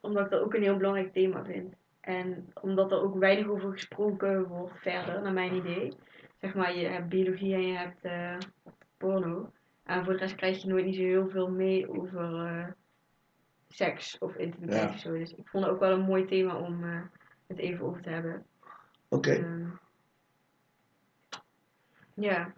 omdat 0.00 0.24
ik 0.24 0.30
dat 0.30 0.40
ook 0.42 0.54
een 0.54 0.62
heel 0.62 0.76
belangrijk 0.76 1.12
thema 1.12 1.44
vind. 1.44 1.74
En 2.00 2.50
omdat 2.60 2.92
er 2.92 3.02
ook 3.02 3.18
weinig 3.18 3.46
over 3.48 3.72
gesproken 3.72 4.46
wordt 4.46 4.78
verder, 4.80 5.22
naar 5.22 5.32
mijn 5.32 5.54
idee. 5.54 5.92
Zeg 6.40 6.54
maar, 6.54 6.76
je 6.76 6.86
hebt 6.86 7.08
biologie 7.08 7.54
en 7.54 7.66
je 7.66 7.76
hebt 7.76 8.04
eh, 8.04 8.36
porno. 8.96 9.50
En 9.84 10.04
voor 10.04 10.12
de 10.12 10.18
rest 10.18 10.34
krijg 10.34 10.62
je 10.62 10.68
nooit 10.68 10.84
niet 10.84 10.94
zo 10.94 11.02
heel 11.02 11.28
veel 11.28 11.50
mee 11.50 11.98
over 12.00 12.46
eh, 12.46 12.66
seks 13.68 14.18
of 14.18 14.36
intimiteit 14.36 14.82
Ja. 14.82 14.88
of 14.88 14.98
zo. 14.98 15.12
Dus 15.12 15.34
ik 15.34 15.48
vond 15.48 15.64
het 15.64 15.72
ook 15.74 15.80
wel 15.80 15.92
een 15.92 16.00
mooi 16.06 16.24
thema 16.24 16.56
om 16.56 16.84
het 17.46 17.58
even 17.58 17.86
over 17.86 18.02
te 18.02 18.10
hebben. 18.10 18.46
Oké. 19.08 19.30
Ehm, 19.32 19.68
ja, 22.14 22.52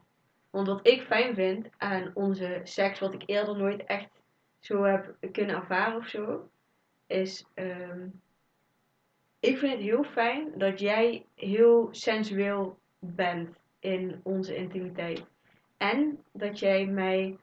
want 0.51 0.67
wat 0.67 0.87
ik 0.87 1.03
fijn 1.03 1.35
vind 1.35 1.69
aan 1.77 2.11
onze 2.15 2.61
seks, 2.65 2.99
wat 2.99 3.15
ik 3.15 3.23
eerder 3.27 3.57
nooit 3.57 3.85
echt 3.85 4.23
zo 4.59 4.83
heb 4.83 5.17
kunnen 5.33 5.57
ervaren 5.57 5.97
of 5.97 6.07
zo, 6.09 6.51
is. 7.07 7.47
ehm, 7.55 8.09
ik 9.41 9.59
vind 9.59 9.73
het 9.73 9.83
heel 9.83 10.05
fijn 10.05 10.59
dat 10.59 10.81
jij 10.81 11.27
heel 11.35 11.89
sensueel 11.91 12.79
bent 12.99 13.57
in 13.79 14.21
onze 14.23 14.57
intimiteit. 14.57 15.27
En 15.77 16.25
dat 16.33 16.59
jij 16.59 16.87
mij. 16.87 17.39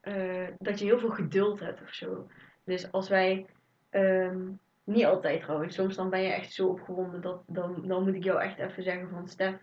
eh, 0.00 0.48
dat 0.58 0.78
je 0.78 0.84
heel 0.84 0.98
veel 0.98 1.10
geduld 1.10 1.60
hebt 1.60 1.82
of 1.82 1.94
zo. 1.94 2.28
Dus 2.64 2.92
als 2.92 3.08
wij. 3.08 3.46
ehm, 3.90 4.48
niet 4.84 5.04
altijd 5.04 5.40
trouwens. 5.42 5.74
Soms 5.74 5.96
dan 5.96 6.10
ben 6.10 6.22
je 6.22 6.28
echt 6.32 6.52
zo 6.52 6.66
opgewonden 6.68 7.20
dat 7.20 7.42
dan, 7.46 7.82
dan 7.88 8.04
moet 8.04 8.14
ik 8.14 8.24
jou 8.24 8.40
echt 8.40 8.58
even 8.58 8.82
zeggen 8.82 9.08
van 9.08 9.28
Stef. 9.28 9.54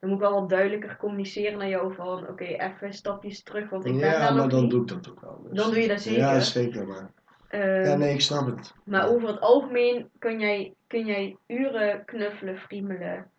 Dan 0.00 0.10
moet 0.10 0.18
ik 0.22 0.24
wel 0.28 0.40
wat 0.40 0.48
duidelijker 0.48 0.96
communiceren 0.96 1.58
naar 1.58 1.68
jou 1.68 1.94
van 1.94 2.28
oké, 2.28 2.44
even 2.44 2.92
stapjes 2.92 3.42
terug, 3.42 3.70
want 3.70 3.84
ik 3.84 3.92
ben 3.92 4.00
Ja, 4.10 4.18
daar 4.18 4.34
maar 4.34 4.48
dan 4.48 4.60
niet. 4.62 4.70
doe 4.70 4.80
ik 4.82 4.88
dat 4.88 5.10
ook 5.10 5.20
wel. 5.20 5.42
dus- 5.42 5.52
Dan 5.62 5.70
doe 5.70 5.80
je 5.82 5.88
dat 5.88 6.00
zeker. 6.00 6.20
Ja, 6.20 6.40
zeker. 6.40 6.86
Maar... 6.86 7.10
Ehm, 7.48 7.84
Ja, 7.84 7.96
nee, 7.96 8.12
ik 8.14 8.20
snap 8.20 8.46
het. 8.46 8.74
Maar 8.84 9.08
over 9.08 9.28
het 9.28 9.40
algemeen 9.40 10.10
kun 10.18 10.40
jij, 10.40 10.74
kun 10.86 11.06
jij 11.06 11.36
uren 11.46 12.04
knuffelen, 12.04 12.58
friemelen. 12.58 13.30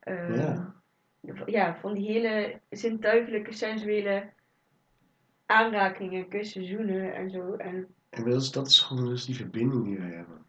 ehm, 0.00 0.34
Ja. 0.34 0.74
ja, 1.46 1.76
van 1.80 1.94
die 1.94 2.10
hele 2.12 2.60
zintuigelijke, 2.70 3.52
sensuele 3.52 4.30
aanrakingen, 5.46 6.28
kussen, 6.28 6.64
zoenen 6.66 7.14
en 7.14 7.30
zo. 7.30 7.52
En 7.54 7.86
En 8.10 8.24
dat 8.30 8.42
is, 8.42 8.50
dat 8.50 8.66
is 8.66 8.80
gewoon 8.80 9.12
is 9.12 9.24
die 9.24 9.34
verbinding 9.36 9.84
die 9.84 9.98
wij 9.98 10.10
hebben. 10.10 10.44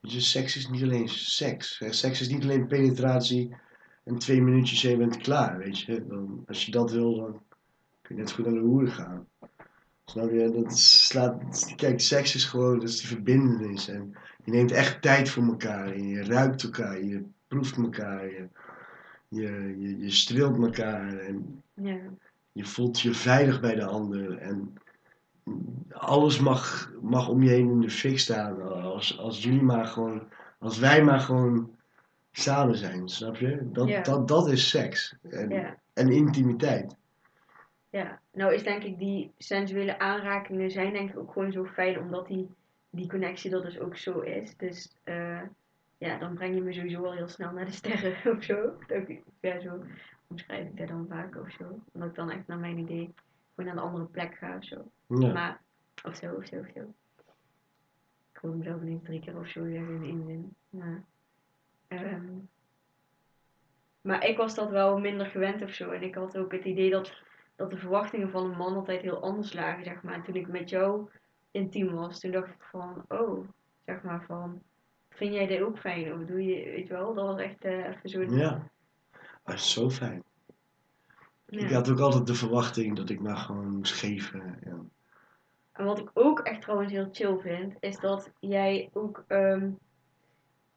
Je, 0.00 0.20
seks 0.20 0.56
is 0.56 0.68
niet 0.68 0.82
alleen 0.82 1.08
seks. 1.08 1.82
Seks 1.88 2.20
is 2.20 2.28
niet 2.28 2.42
alleen 2.42 2.66
penetratie 2.66 3.56
en 4.04 4.18
twee 4.18 4.42
minuutjes 4.42 4.84
en 4.84 4.90
je 4.90 4.96
bent 4.96 5.16
klaar, 5.16 5.58
weet 5.58 5.78
je. 5.78 6.06
Dan, 6.06 6.44
als 6.46 6.64
je 6.64 6.70
dat 6.70 6.90
wil, 6.90 7.16
dan 7.16 7.42
kun 8.02 8.16
je 8.16 8.22
net 8.22 8.32
goed 8.32 8.44
naar 8.44 8.54
de 8.54 8.60
hoeren 8.60 8.92
gaan. 8.92 9.26
Snap 10.04 10.30
je? 10.30 10.50
Dat 10.50 10.78
slaat, 10.78 11.72
kijk, 11.76 12.00
seks 12.00 12.34
is 12.34 12.44
gewoon, 12.44 12.78
dat 12.78 12.88
is 12.88 12.98
die 12.98 13.08
verbindenis. 13.08 13.88
En 13.88 14.16
je 14.44 14.50
neemt 14.50 14.72
echt 14.72 15.02
tijd 15.02 15.28
voor 15.28 15.42
elkaar. 15.42 15.92
En 15.92 16.08
je 16.08 16.24
ruikt 16.24 16.62
elkaar, 16.62 17.04
je 17.04 17.22
proeft 17.48 17.76
elkaar, 17.76 18.24
je, 18.26 18.48
je, 19.28 19.74
je, 19.78 19.98
je 19.98 20.10
streelt 20.10 20.58
elkaar. 20.58 21.18
En 21.18 21.62
ja, 21.74 21.98
je 22.52 22.64
voelt 22.64 23.00
je 23.00 23.14
veilig 23.14 23.60
bij 23.60 23.74
de 23.74 23.84
ander. 23.84 24.38
En 24.38 24.74
alles 25.90 26.38
mag, 26.40 26.92
mag 27.02 27.28
om 27.28 27.42
je 27.42 27.50
heen 27.50 27.68
in 27.70 27.80
de 27.80 27.90
fik 27.90 28.18
staan. 28.18 28.62
Als, 28.82 29.18
als 29.18 29.42
jullie 29.42 29.62
maar 29.62 29.84
gewoon, 29.86 30.28
als 30.58 30.78
wij 30.78 31.02
maar 31.04 31.20
gewoon 31.20 31.76
samen 32.32 32.76
zijn, 32.76 33.08
snap 33.08 33.36
je? 33.36 33.68
Dat, 33.72 33.88
Ja. 33.88 34.02
dat, 34.02 34.28
dat 34.28 34.48
is 34.50 34.68
seks. 34.68 35.16
En, 35.30 35.48
ja, 35.48 35.76
en 35.92 36.08
intimiteit. 36.10 36.96
ja. 37.90 38.20
Nou 38.32 38.54
is 38.54 38.62
denk 38.62 38.82
ik 38.82 38.98
die 38.98 39.32
sensuele 39.38 39.98
aanrakingen 39.98 40.70
zijn 40.70 40.92
denk 40.92 41.10
ik 41.10 41.18
ook 41.18 41.32
gewoon 41.32 41.52
zo 41.52 41.64
fijn, 41.64 41.98
omdat 41.98 42.26
die, 42.26 42.48
die 42.90 43.08
connectie 43.08 43.50
er 43.54 43.62
dus 43.62 43.78
ook 43.78 43.96
zo 43.96 44.20
is. 44.20 44.56
Dus 44.56 44.96
eh, 45.04 45.40
ja, 45.98 46.18
dan 46.18 46.34
breng 46.34 46.54
je 46.54 46.60
me 46.62 46.72
sowieso 46.72 47.04
al 47.04 47.12
heel 47.12 47.28
snel 47.28 47.52
naar 47.52 47.64
de 47.64 47.72
sterren 47.72 48.14
of 48.36 48.42
zo. 48.44 48.72
Dat 48.86 49.02
Ja, 49.40 49.60
zo 49.60 49.84
omschrijf 50.26 50.66
ik 50.68 50.76
dat 50.76 50.88
dan 50.88 51.06
vaak 51.08 51.36
of 51.36 51.50
zo. 51.58 51.64
Omdat 51.92 52.08
ik 52.08 52.14
dan 52.14 52.30
echt 52.30 52.46
naar 52.46 52.58
mijn 52.58 52.78
idee 52.78 53.14
gewoon 53.56 53.74
naar 53.74 53.84
een 53.84 53.90
andere 53.90 54.04
plek 54.04 54.34
ga 54.34 54.56
of 54.56 54.64
zo. 54.64 54.90
Ja. 55.06 55.32
Maar, 55.32 55.60
of 56.04 56.16
zo, 56.16 56.34
of 56.34 56.46
zo, 56.46 56.58
of 56.58 56.66
zo. 56.74 56.94
Ik 58.32 58.42
hoor 58.42 58.56
mezelf 58.56 58.82
ineens 58.82 59.04
drie 59.04 59.20
keer 59.20 59.38
of 59.38 59.48
zo 59.48 59.64
in 59.64 60.02
één 60.02 60.24
zin. 60.26 60.54
Maar, 60.70 61.02
ehm, 61.88 62.38
maar 64.00 64.24
ik 64.24 64.36
was 64.36 64.54
dat 64.54 64.70
wel 64.70 64.98
minder 64.98 65.26
gewend 65.26 65.62
of 65.62 65.70
zo. 65.70 65.90
En 65.90 66.02
ik 66.02 66.14
had 66.14 66.38
ook 66.38 66.52
het 66.52 66.64
idee 66.64 66.90
dat, 66.90 67.12
dat 67.56 67.70
de 67.70 67.76
verwachtingen 67.76 68.30
van 68.30 68.44
een 68.44 68.56
man 68.56 68.74
altijd 68.74 69.00
heel 69.00 69.22
anders 69.22 69.52
lagen, 69.52 69.84
zeg 69.84 70.02
maar. 70.02 70.14
En 70.14 70.22
toen 70.22 70.34
ik 70.34 70.48
met 70.48 70.68
jou 70.68 71.08
intiem 71.50 71.94
was, 71.94 72.20
toen 72.20 72.30
dacht 72.30 72.48
ik 72.48 72.62
van, 72.70 73.04
oh, 73.08 73.48
zeg 73.84 74.02
maar 74.02 74.24
van, 74.24 74.62
vind 75.10 75.34
jij 75.34 75.46
dit 75.46 75.60
ook 75.60 75.78
fijn? 75.78 76.12
Of 76.12 76.26
doe 76.26 76.44
je, 76.44 76.64
weet 76.64 76.86
je 76.86 76.92
wel, 76.92 77.14
dat 77.14 77.26
was 77.26 77.40
echt 77.40 77.64
eh, 77.64 77.86
even 77.86 78.08
zo. 78.08 78.22
Ja. 78.22 78.70
Dat 79.44 79.54
is 79.54 79.72
zo 79.72 79.90
fijn. 79.90 80.24
Ja. 81.46 81.60
Ik 81.60 81.72
had 81.72 81.90
ook 81.90 82.00
altijd 82.00 82.26
de 82.26 82.34
verwachting 82.34 82.96
dat 82.96 83.10
ik 83.10 83.20
maar 83.20 83.36
gewoon 83.36 83.68
moest 83.68 83.94
geven. 83.94 84.58
En, 84.62 84.90
En 85.72 85.84
wat 85.84 85.98
ik 85.98 86.10
ook 86.14 86.40
echt 86.40 86.62
trouwens 86.62 86.92
heel 86.92 87.08
chill 87.12 87.36
vind, 87.38 87.74
is 87.80 87.98
dat 87.98 88.30
jij 88.40 88.90
ook, 88.92 89.24
ehm, 89.26 89.70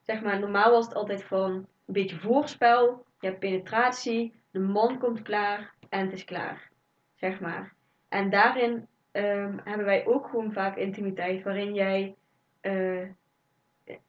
zeg 0.02 0.22
maar, 0.22 0.40
normaal 0.40 0.72
was 0.72 0.86
het 0.86 0.96
altijd 0.96 1.24
van 1.24 1.52
een 1.52 1.68
beetje 1.86 2.20
voorspel, 2.20 3.06
je 3.20 3.28
hebt 3.28 3.40
penetratie, 3.40 4.34
de 4.52 4.60
man 4.60 5.00
komt 5.00 5.22
klaar 5.22 5.74
en 5.90 6.00
het 6.06 6.14
is 6.14 6.26
klaar, 6.26 6.70
zeg 7.16 7.40
maar. 7.40 7.74
En 8.08 8.30
daarin 8.30 8.88
ehm, 9.12 9.58
hebben 9.64 9.86
wij 9.86 10.06
ook 10.06 10.28
gewoon 10.28 10.54
vaak 10.54 10.76
intimiteit 10.76 11.44
waarin 11.44 11.74
jij 11.74 12.16
eh, 12.60 13.08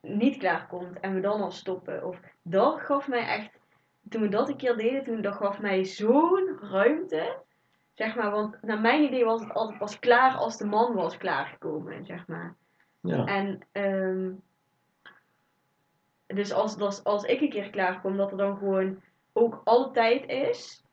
niet 0.00 0.36
klaar 0.36 0.66
komt 0.66 1.00
en 1.00 1.14
we 1.14 1.20
dan 1.20 1.40
al 1.40 1.50
stoppen. 1.50 2.06
Of 2.06 2.20
dat 2.42 2.80
gaf 2.80 3.08
mij 3.08 3.26
echt, 3.26 3.59
toen 4.08 4.22
we 4.22 4.28
dat 4.28 4.48
een 4.48 4.56
keer 4.56 4.76
deden, 4.76 5.04
toen 5.04 5.22
dat 5.22 5.34
gaf 5.34 5.60
mij 5.60 5.84
zo'n 5.84 6.58
ruimte. 6.60 7.42
Zeg 7.94 8.14
maar, 8.14 8.30
want 8.30 8.62
naar 8.62 8.80
mijn 8.80 9.02
idee 9.02 9.24
was 9.24 9.40
het 9.40 9.52
altijd 9.52 9.78
pas 9.78 9.98
klaar 9.98 10.34
als 10.34 10.56
de 10.56 10.66
man 10.66 10.94
was 10.94 11.16
klaargekomen, 11.16 12.04
zeg 12.04 12.26
maar. 12.26 12.56
ja. 13.00 13.24
En 13.24 13.60
ehm, 13.72 14.30
dus 16.34 16.52
als, 16.52 16.78
als, 16.78 17.04
als 17.04 17.24
ik 17.24 17.40
een 17.40 17.50
keer 17.50 17.70
klaar 17.70 18.00
kom, 18.00 18.16
dat 18.16 18.30
er 18.30 18.36
dan 18.36 18.56
gewoon 18.56 19.02
ook 19.32 19.60
alle 19.64 19.90
tijd 19.90 20.28
is. 20.28 20.84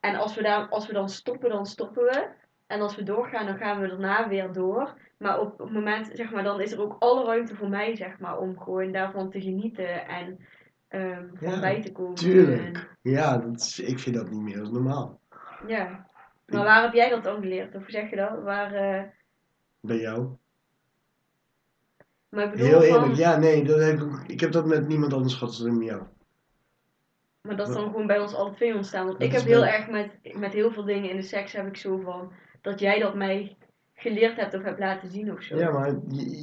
En 0.00 0.16
als 0.16 0.34
we, 0.34 0.42
daar, 0.42 0.68
als 0.68 0.86
we 0.86 0.92
dan 0.92 1.08
stoppen, 1.08 1.50
dan 1.50 1.66
stoppen 1.66 2.02
we. 2.02 2.28
En 2.66 2.80
als 2.80 2.96
we 2.96 3.02
doorgaan, 3.02 3.46
dan 3.46 3.56
gaan 3.56 3.80
we 3.80 3.88
daarna 3.88 4.28
weer 4.28 4.52
door. 4.52 4.94
Maar 5.18 5.40
op 5.40 5.58
het 5.58 5.70
moment, 5.70 6.10
zeg 6.12 6.30
maar, 6.30 6.42
dan 6.42 6.60
is 6.60 6.72
er 6.72 6.80
ook 6.80 6.96
alle 6.98 7.24
ruimte 7.24 7.54
voor 7.54 7.68
mij, 7.68 7.96
zeg 7.96 8.18
maar, 8.18 8.38
om 8.38 8.60
gewoon 8.60 8.92
daarvan 8.92 9.30
te 9.30 9.40
genieten 9.40 10.06
en 10.06 10.46
ehm 10.90 11.26
van 11.34 11.50
Ja, 11.50 11.60
bij 11.60 11.82
te 11.82 11.92
komen. 11.92 12.14
Tuurlijk. 12.14 12.96
Ja, 13.02 13.38
dat 13.38 13.60
is, 13.60 13.80
ik 13.80 13.98
vind 13.98 14.16
dat 14.16 14.30
niet 14.30 14.40
meer 14.40 14.60
als 14.60 14.70
normaal. 14.70 15.20
Ja. 15.66 16.08
Maar 16.46 16.64
waar 16.64 16.82
heb 16.82 16.92
jij 16.92 17.10
dat 17.10 17.24
dan 17.24 17.40
geleerd? 17.40 17.74
Of 17.74 17.82
hoe 17.82 17.90
zeg 17.90 18.10
je 18.10 18.16
dat? 18.16 18.42
Waar, 18.42 18.72
eh, 18.74 19.02
Bij 19.80 19.98
jou. 19.98 20.28
maar 22.28 22.44
ik 22.44 22.50
bedoel 22.50 22.66
Heel 22.66 22.82
van, 22.82 23.00
eerlijk, 23.00 23.14
ja, 23.18 23.36
nee, 23.36 23.64
dat 23.64 23.80
heb 23.80 24.00
ik, 24.00 24.12
ik 24.26 24.40
heb 24.40 24.52
dat 24.52 24.66
met 24.66 24.88
niemand 24.88 25.12
anders 25.12 25.34
gehad 25.34 25.60
dan 25.62 25.78
met 25.78 25.86
jou. 25.86 26.02
Maar 27.40 27.56
dat 27.56 27.68
is 27.68 27.74
dan 27.74 27.84
gewoon 27.90 28.06
bij 28.06 28.20
ons 28.20 28.34
alle 28.34 28.54
twee 28.54 28.74
ontstaan. 28.74 29.06
Want 29.06 29.18
Dat 29.18 29.28
ik 29.28 29.34
heb 29.34 29.44
heel 29.44 29.64
erg 29.66 29.88
met, 29.88 30.36
met 30.36 30.52
heel 30.52 30.72
veel 30.72 30.84
dingen 30.84 31.10
in 31.10 31.16
de 31.16 31.22
seks 31.22 31.52
heb 31.52 31.66
ik 31.66 31.76
zo 31.76 31.98
van 31.98 32.32
dat 32.60 32.80
jij 32.80 32.98
dat 32.98 33.14
mij 33.14 33.56
geleerd 33.94 34.36
hebt 34.36 34.54
of 34.54 34.62
hebt 34.62 34.78
laten 34.78 35.10
zien 35.10 35.32
of 35.32 35.42
zo. 35.42 35.56
Ja, 35.56 35.70
maar 35.70 35.94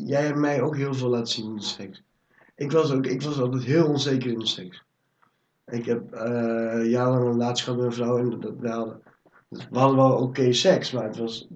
jij 0.05 0.21
hebt 0.21 0.37
mij 0.37 0.61
ook 0.61 0.75
heel 0.75 0.93
veel 0.93 1.09
laten 1.09 1.27
zien 1.27 1.45
in 1.45 1.55
de 1.55 1.61
seks. 1.61 2.03
Ik 2.57 2.71
was, 2.71 2.91
ook, 2.91 3.05
ik 3.05 3.21
was 3.21 3.39
altijd 3.39 3.63
heel 3.63 3.87
onzeker 3.87 4.31
in 4.31 4.39
de 4.39 4.45
seks. 4.45 4.83
Ik 5.65 5.85
heb 5.85 6.11
eh 6.11 6.89
jarenlang 6.89 7.25
een 7.25 7.31
relatie 7.31 7.63
gehad 7.63 7.79
met 7.79 7.87
een 7.87 7.93
vrouw 7.93 8.17
en 8.17 8.39
dat, 8.39 8.53
we, 8.59 8.69
hadden, 8.69 9.01
dus 9.49 9.67
we 9.69 9.77
hadden 9.77 9.97
wel 9.97 10.17
oké 10.17 10.53
seks, 10.53 10.91
maar 10.91 11.03
het 11.03 11.17
was, 11.17 11.47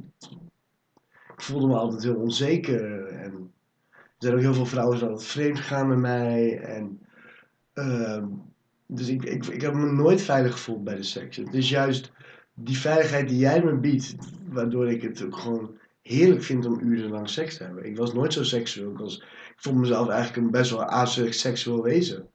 ik 1.33 1.41
voelde 1.41 1.67
me 1.67 1.75
altijd 1.75 2.03
heel 2.03 2.15
onzeker. 2.15 3.05
En 3.07 3.53
er 3.89 3.99
zijn 4.17 4.33
ook 4.33 4.39
heel 4.39 4.53
veel 4.53 4.65
vrouwen 4.65 4.97
die 4.97 5.07
altijd 5.07 5.27
vreemd 5.27 5.59
gegaan 5.59 5.87
met 5.87 5.97
mij. 5.97 6.59
En, 6.59 6.99
ehm, 7.73 8.27
dus 8.85 9.07
ik, 9.07 9.23
ik, 9.23 9.45
ik 9.45 9.61
heb 9.61 9.73
me 9.73 9.91
nooit 9.91 10.21
veilig 10.21 10.51
gevoeld 10.51 10.83
bij 10.83 10.95
de 10.95 11.03
seks. 11.03 11.37
Het 11.37 11.53
is 11.53 11.69
juist 11.69 12.11
die 12.53 12.77
veiligheid 12.77 13.27
die 13.27 13.37
jij 13.37 13.63
me 13.63 13.75
biedt, 13.75 14.15
waardoor 14.49 14.89
ik 14.89 15.01
het 15.01 15.23
ook 15.23 15.37
gewoon 15.37 15.77
heerlijk 16.01 16.43
vind 16.43 16.65
om 16.65 16.79
urenlang 16.79 17.29
seks 17.29 17.57
te 17.57 17.63
hebben. 17.63 17.85
Ik 17.85 17.97
was 17.97 18.13
nooit 18.13 18.33
zo 18.33 18.43
seksueel. 18.43 18.93
Was, 18.93 19.23
ik 19.51 19.61
vond 19.61 19.77
mezelf 19.77 20.09
eigenlijk 20.09 20.45
een 20.45 20.51
best 20.51 20.71
wel 20.71 20.83
aseksueel 20.85 21.83
wezen. 21.83 22.29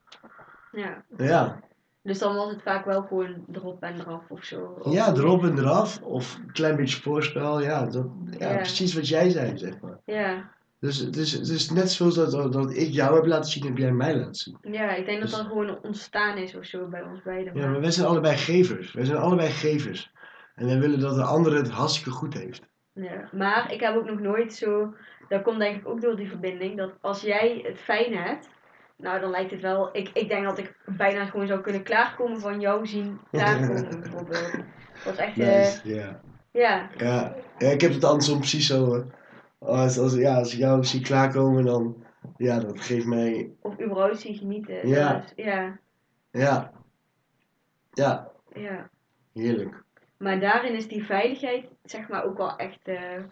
Ja. 0.72 1.04
Ja, 1.16 1.60
Dus 2.02 2.18
dan 2.18 2.34
was 2.34 2.50
het 2.50 2.62
vaak 2.62 2.84
wel 2.84 3.02
gewoon 3.02 3.44
erop 3.52 3.82
en 3.82 4.00
eraf 4.00 4.22
of 4.28 4.44
zo. 4.44 4.76
Of 4.78 4.92
ja 4.92 5.08
erop 5.14 5.42
en 5.44 5.58
eraf. 5.58 6.00
Of 6.02 6.36
een 6.38 6.52
klein 6.52 6.76
beetje 6.76 7.00
voorspel. 7.02 7.60
Ja, 7.62 7.86
dat, 7.86 8.06
ja, 8.38 8.50
Ja. 8.50 8.56
precies 8.56 8.94
wat 8.94 9.08
jij 9.08 9.30
zei, 9.30 9.58
zeg 9.58 9.80
maar. 9.80 9.98
Ja. 10.04 10.54
Dus 10.80 10.98
het 10.98 11.16
is, 11.16 11.32
het 11.32 11.48
is 11.48 11.70
net 11.70 11.90
zoals 11.90 12.14
dat, 12.14 12.30
dat, 12.30 12.52
dat 12.52 12.74
ik 12.76 12.88
jou 12.92 13.14
heb 13.14 13.26
laten 13.26 13.50
zien, 13.50 13.64
heb 13.64 13.76
jij 13.78 13.92
mij 13.92 14.16
laten 14.16 14.34
zien. 14.34 14.58
ja, 14.60 14.94
ik 14.94 15.06
denk 15.06 15.20
dat 15.20 15.28
Dus- 15.28 15.38
dat 15.38 15.46
gewoon 15.46 15.78
ontstaan 15.82 16.36
is 16.36 16.54
of 16.56 16.64
zo 16.64 16.88
bij 16.88 17.02
ons 17.02 17.22
beiden. 17.22 17.54
Ja, 17.54 17.60
maar- 17.60 17.70
maar 17.70 17.80
wij 17.80 17.90
zijn 17.90 18.06
allebei 18.06 18.36
gevers. 18.36 18.92
Wij 18.92 19.04
zijn 19.04 19.18
allebei 19.18 19.48
gevers. 19.50 20.12
En 20.54 20.66
wij 20.66 20.78
willen 20.80 21.00
dat 21.00 21.14
de 21.14 21.22
ander 21.22 21.54
het 21.54 21.70
hartstikke 21.70 22.10
goed 22.10 22.34
heeft. 22.34 22.62
Ja, 22.96 23.28
maar 23.32 23.72
ik 23.72 23.80
heb 23.80 23.94
ook 23.96 24.06
nog 24.10 24.20
nooit 24.20 24.54
zo. 24.54 24.94
Dat 25.28 25.42
komt 25.42 25.58
denk 25.58 25.76
ik 25.80 25.88
ook 25.88 26.00
door 26.00 26.16
die 26.16 26.28
verbinding. 26.28 26.76
Dat 26.76 26.92
als 27.00 27.20
jij 27.20 27.60
het 27.66 27.78
fijn 27.78 28.16
hebt. 28.16 28.48
Nou, 28.96 29.20
dan 29.20 29.30
lijkt 29.30 29.50
het 29.50 29.60
wel. 29.60 29.88
Ik, 29.96 30.10
ik 30.12 30.28
denk 30.28 30.44
dat 30.44 30.58
ik 30.58 30.76
bijna 30.86 31.24
gewoon 31.26 31.46
zou 31.46 31.60
kunnen 31.60 31.82
klaarkomen 31.82 32.40
van 32.40 32.60
jou 32.60 32.86
zien 32.86 33.20
klaarkomen, 33.30 34.00
bijvoorbeeld. 34.00 34.52
Dat 35.04 35.12
is 35.12 35.18
echt. 35.18 35.38
eh, 35.38 35.84
ja. 35.84 36.20
Ja, 36.52 36.90
Ja, 36.96 37.34
ja 37.58 37.68
ik 37.70 37.80
heb 37.80 37.92
het 37.92 38.04
andersom 38.04 38.38
precies 38.38 38.66
zo. 38.66 38.84
hoor. 38.84 39.06
Als, 39.58 39.98
als, 39.98 40.14
ja, 40.14 40.34
als 40.38 40.52
ik 40.52 40.58
jou 40.58 40.84
zie 40.84 41.00
klaarkomen, 41.00 41.64
dan. 41.64 42.04
Ja, 42.36 42.58
dat 42.60 42.80
geeft 42.80 43.06
mij. 43.06 43.50
of 43.60 43.80
überhaupt 43.80 44.20
zien 44.20 44.34
genieten. 44.34 44.88
Ja. 44.88 45.12
Dat 45.12 45.32
is- 45.36 45.44
ja, 45.44 45.78
Ja. 46.30 46.72
Ja, 47.92 48.30
ja. 48.54 48.90
heerlijk. 49.34 49.82
Maar 50.18 50.40
daarin 50.40 50.74
is 50.74 50.88
die 50.88 51.04
veiligheid, 51.04 51.68
zeg 51.84 52.08
maar, 52.08 52.24
ook 52.24 52.36
wel 52.36 52.56
echt, 52.56 52.88
eh, 52.88 53.22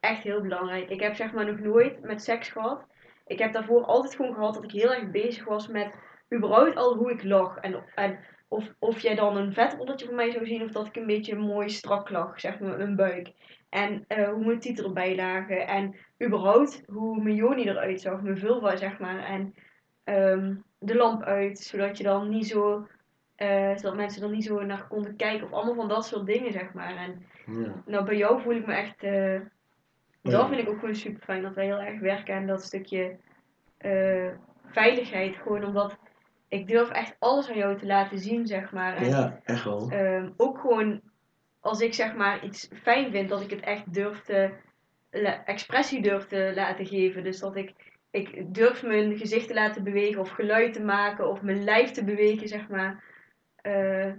echt 0.00 0.22
heel 0.22 0.40
belangrijk. 0.40 0.90
Ik 0.90 1.00
heb 1.00 1.14
zeg 1.14 1.32
maar 1.32 1.46
nog 1.46 1.58
nooit 1.58 2.02
met 2.02 2.22
seks 2.22 2.48
gehad. 2.48 2.86
Ik 3.26 3.38
heb 3.38 3.52
daarvoor 3.52 3.84
altijd 3.84 4.14
gewoon 4.14 4.34
gehad 4.34 4.54
dat 4.54 4.64
ik 4.64 4.70
heel 4.70 4.94
erg 4.94 5.10
bezig 5.10 5.44
was 5.44 5.68
met 5.68 5.94
überhaupt 6.34 6.76
al 6.76 6.96
hoe 6.96 7.12
ik 7.12 7.24
lag. 7.24 7.56
En, 7.56 7.84
en 7.94 8.18
of, 8.48 8.74
of 8.78 9.00
jij 9.00 9.14
dan 9.14 9.36
een 9.36 9.52
vetrolletje 9.52 10.06
van 10.06 10.14
mij 10.14 10.30
zou 10.30 10.46
zien 10.46 10.62
of 10.62 10.70
dat 10.70 10.86
ik 10.86 10.96
een 10.96 11.06
beetje 11.06 11.36
mooi 11.36 11.68
strak 11.68 12.10
lag, 12.10 12.40
zeg 12.40 12.60
maar, 12.60 12.76
mijn 12.76 12.96
buik. 12.96 13.32
En 13.68 14.04
eh, 14.08 14.28
hoe 14.28 14.44
mijn 14.44 14.60
tieten 14.60 14.84
erbij 14.84 15.16
lagen. 15.16 15.66
En 15.66 15.96
überhaupt 16.24 16.82
hoe 16.86 17.22
mijn 17.22 17.34
joni 17.34 17.68
eruit 17.68 18.00
zag, 18.00 18.22
mijn 18.22 18.38
vulva, 18.38 18.76
zeg 18.76 18.98
maar. 18.98 19.24
En 19.24 19.54
ehm, 20.04 20.54
de 20.78 20.94
lamp 20.94 21.22
uit, 21.22 21.58
zodat 21.58 21.96
je 21.96 22.04
dan 22.04 22.28
niet 22.28 22.46
zo... 22.46 22.86
eh, 23.36 23.76
zodat 23.76 23.96
mensen 23.96 24.22
er 24.22 24.30
niet 24.30 24.44
zo 24.44 24.62
naar 24.62 24.86
konden 24.88 25.16
kijken. 25.16 25.46
Of 25.46 25.52
allemaal 25.52 25.74
van 25.74 25.88
dat 25.88 26.06
soort 26.06 26.26
dingen, 26.26 26.52
zeg 26.52 26.72
maar. 26.72 26.96
En 26.96 27.22
Ja. 27.46 27.82
nou, 27.86 28.04
bij 28.04 28.16
jou 28.16 28.40
voel 28.42 28.54
ik 28.54 28.66
me 28.66 28.74
echt. 28.74 29.02
eh. 29.02 29.40
Dat 30.22 30.48
vind 30.48 30.60
ik 30.60 30.68
ook 30.68 30.78
gewoon 30.78 30.94
super 30.94 31.22
fijn 31.22 31.42
dat 31.42 31.54
wij 31.54 31.64
heel 31.64 31.80
erg 31.80 32.00
werken 32.00 32.34
aan 32.34 32.46
dat 32.46 32.62
stukje 32.62 33.16
eh, 33.78 34.28
veiligheid. 34.66 35.36
Gewoon 35.36 35.64
omdat 35.64 35.98
ik 36.48 36.68
durf 36.68 36.88
echt 36.90 37.16
alles 37.18 37.48
aan 37.50 37.56
jou 37.56 37.78
te 37.78 37.86
laten 37.86 38.18
zien, 38.18 38.46
zeg 38.46 38.72
maar. 38.72 38.96
En 38.96 39.08
ja, 39.08 39.40
echt 39.44 39.64
wel. 39.64 39.90
ehm, 39.90 40.30
ook 40.36 40.58
gewoon 40.58 41.00
als 41.60 41.80
ik 41.80 41.94
zeg 41.94 42.14
maar 42.14 42.44
iets 42.44 42.68
fijn 42.82 43.10
vind, 43.10 43.28
dat 43.28 43.40
ik 43.42 43.50
het 43.50 43.60
echt 43.60 43.92
durf 43.94 44.20
te. 44.22 44.50
expressie 45.44 46.02
durf 46.02 46.26
te 46.26 46.52
laten 46.54 46.86
geven. 46.86 47.24
Dus 47.24 47.38
dat 47.40 47.56
ik. 47.56 47.92
Ik 48.10 48.54
durf 48.54 48.82
mijn 48.82 49.16
gezicht 49.16 49.48
te 49.48 49.54
laten 49.54 49.84
bewegen 49.84 50.20
of 50.20 50.30
geluid 50.30 50.72
te 50.72 50.82
maken 50.82 51.28
of 51.30 51.42
mijn 51.42 51.64
lijf 51.64 51.90
te 51.90 52.04
bewegen, 52.04 52.48
zeg 52.48 52.68
maar. 52.68 53.02
Eh, 53.64 54.12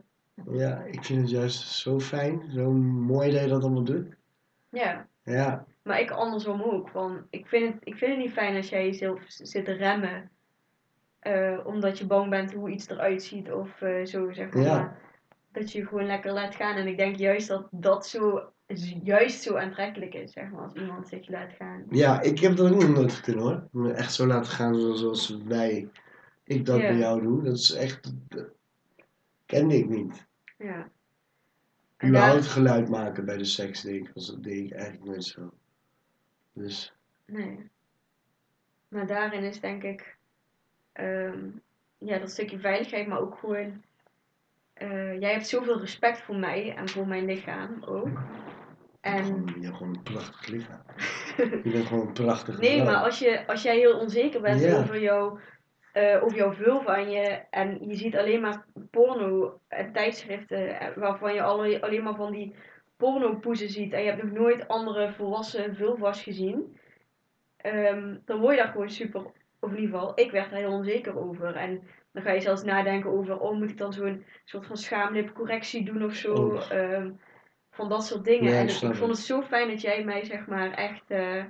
Ja, 0.52 0.84
ik 0.84 1.04
vind 1.04 1.22
het 1.22 1.30
juist 1.30 1.62
zo 1.68 2.00
fijn, 2.00 2.42
zo 2.52 2.72
mooi 2.72 3.32
dat 3.32 3.42
je 3.42 3.48
dat 3.48 3.62
allemaal 3.64 3.84
doet. 3.84 4.16
ja. 4.70 5.08
Ja, 5.24 5.66
Maar 5.84 6.00
ik 6.00 6.12
andersom 6.12 6.62
ook. 6.62 6.90
Van, 6.90 7.26
ik, 7.30 7.48
vind 7.48 7.74
het, 7.74 7.82
ik 7.88 7.96
vind 7.96 8.12
het 8.12 8.20
niet 8.20 8.32
fijn 8.32 8.56
als 8.56 8.70
jij 8.70 8.86
jezelf 8.86 9.22
zit 9.28 9.66
te 9.66 9.72
remmen. 9.72 10.30
eh, 11.20 11.60
omdat 11.66 11.98
je 11.98 12.06
bang 12.06 12.30
bent 12.30 12.54
hoe 12.54 12.70
iets 12.70 12.90
eruit 12.90 13.24
ziet 13.24 13.52
of 13.52 13.82
eh, 13.82 14.06
zo, 14.06 14.32
zeg 14.32 14.54
maar. 14.54 14.64
Ja. 14.64 14.98
Dat 15.52 15.72
je 15.72 15.86
gewoon 15.88 16.06
lekker 16.06 16.32
laat 16.32 16.56
gaan. 16.56 16.76
En 16.76 16.88
ik 16.88 16.98
denk 16.98 17.16
juist 17.16 17.48
dat 17.48 17.68
dat 17.72 18.08
zo, 18.08 18.50
juist 19.04 19.42
zo 19.42 19.56
aantrekkelijk 19.56 20.14
is, 20.14 20.32
zeg 20.32 20.50
maar. 20.50 20.62
Als 20.62 20.74
iemand 20.74 21.08
zich 21.08 21.30
laat 21.30 21.52
gaan. 21.58 21.84
ja 21.90 22.22
ik 22.22 22.40
heb 22.40 22.56
dat 22.56 22.72
ook 22.72 22.82
nog 22.82 22.90
nooit 22.96 23.22
kunnen 23.22 23.44
hoor. 23.44 23.68
Me 23.72 23.92
echt 23.92 24.14
zo 24.14 24.26
laten 24.28 24.52
gaan 24.52 24.76
zoals, 24.98 25.38
wij, 25.46 25.90
ik 26.44 26.66
dat 26.66 26.80
Ja. 26.80 26.88
bij 26.88 26.98
jou 26.98 27.22
doe. 27.22 27.44
Dat 27.44 27.56
is 27.58 27.72
echt, 27.74 28.14
kende 29.46 29.76
ik 29.78 29.90
niet. 29.90 30.26
Ja. 30.58 30.90
En 31.98 32.08
Überhaupt 32.10 32.42
daar, 32.44 32.52
geluid 32.52 32.90
maken 32.90 33.26
bij 33.26 33.38
de 33.38 33.46
seks 33.46 33.82
deed 33.82 34.02
ik, 34.08 34.12
was, 34.14 34.28
dat 34.28 34.44
deed 34.44 34.66
ik 34.66 34.72
eigenlijk 34.74 35.06
nooit 35.06 35.24
zo. 35.24 35.54
Dus, 36.54 36.94
nee. 37.26 37.70
Maar 38.88 39.08
daarin 39.08 39.44
is 39.44 39.60
denk 39.60 39.84
ik, 39.84 40.16
ehm, 40.92 41.40
ja, 41.98 42.18
dat 42.20 42.32
stukje 42.32 42.60
veiligheid, 42.60 43.08
maar 43.08 43.20
ook 43.20 43.38
gewoon, 43.38 43.84
eh, 44.74 45.20
jij 45.20 45.32
hebt 45.32 45.48
zoveel 45.48 45.80
respect 45.80 46.22
voor 46.22 46.36
mij 46.36 46.76
en 46.76 46.90
voor 46.90 47.08
mijn 47.08 47.26
lichaam 47.26 47.84
ook. 47.84 48.22
En 49.02 49.24
gewoon, 49.26 49.56
je 49.60 49.66
hebt 49.66 49.78
gewoon 49.78 49.96
een 49.96 50.04
prachtig 50.04 50.48
lichaam. 50.48 50.82
Je 51.64 51.70
bent 51.72 51.86
gewoon 51.86 52.08
een 52.08 52.14
prachtig 52.14 52.60
Nee, 52.60 52.74
vrouw. 52.74 52.86
maar 52.86 53.04
als, 53.04 53.20
je, 53.20 53.48
als 53.48 53.62
jij 53.62 53.78
heel 53.78 54.00
onzeker 54.00 54.42
bent 54.42 54.62
Ja. 54.62 54.78
over, 54.80 55.02
jouw, 55.02 55.40
eh, 55.96 56.24
over 56.24 56.38
jouw 56.38 56.54
vulva 56.54 56.98
en 56.98 57.10
je, 57.10 57.42
en 57.50 57.88
je 57.88 57.96
ziet 57.96 58.16
alleen 58.16 58.42
maar 58.42 58.66
porno 58.92 59.60
en 59.68 59.92
tijdschriften 59.92 60.80
eh, 60.80 60.88
waarvan 60.96 61.34
je 61.34 61.42
alle, 61.42 61.82
alleen 61.82 62.04
maar 62.04 62.16
van 62.16 62.32
die 62.32 62.56
pornopoezen 62.98 63.70
ziet 63.70 63.94
en 63.94 64.04
je 64.04 64.10
hebt 64.10 64.24
nog 64.24 64.32
nooit 64.32 64.68
andere 64.68 65.14
volwassen 65.14 65.76
vulva's 65.76 66.24
gezien, 66.24 66.78
ehm, 67.58 68.18
dan 68.26 68.40
word 68.40 68.56
je 68.56 68.62
daar 68.62 68.72
gewoon 68.72 68.90
super, 68.90 69.22
of 69.60 69.72
in 69.72 69.80
ieder 69.80 70.00
geval, 70.00 70.20
ik 70.20 70.32
werd 70.32 70.50
daar 70.50 70.60
heel 70.60 70.72
onzeker 70.72 71.20
over. 71.20 71.56
En 71.56 71.82
dan 72.12 72.24
ga 72.24 72.32
je 72.32 72.42
zelfs 72.42 72.64
nadenken 72.64 73.10
over, 73.10 73.40
oh 73.40 73.58
moet 73.58 73.70
ik 73.70 73.78
dan 73.78 73.94
zo'n 73.94 74.26
soort 74.44 74.66
van 74.66 74.78
schaamlipcorrectie 74.78 75.86
doen 75.86 76.04
of 76.04 76.14
zo. 76.14 76.34
Oh. 76.34 76.72
ehm, 76.72 77.12
van 77.72 77.90
dat 77.90 78.06
soort 78.06 78.24
dingen. 78.24 78.52
Ja, 78.52 78.60
en 78.60 78.68
ik 78.68 78.96
vond 78.96 79.12
het. 79.12 79.18
zo 79.18 79.42
fijn 79.42 79.68
dat 79.68 79.82
jij 79.82 80.04
mij 80.04 80.26
zeg 80.26 80.48
maar 80.48 80.72
echt 80.72 81.12
eh, 81.12 81.44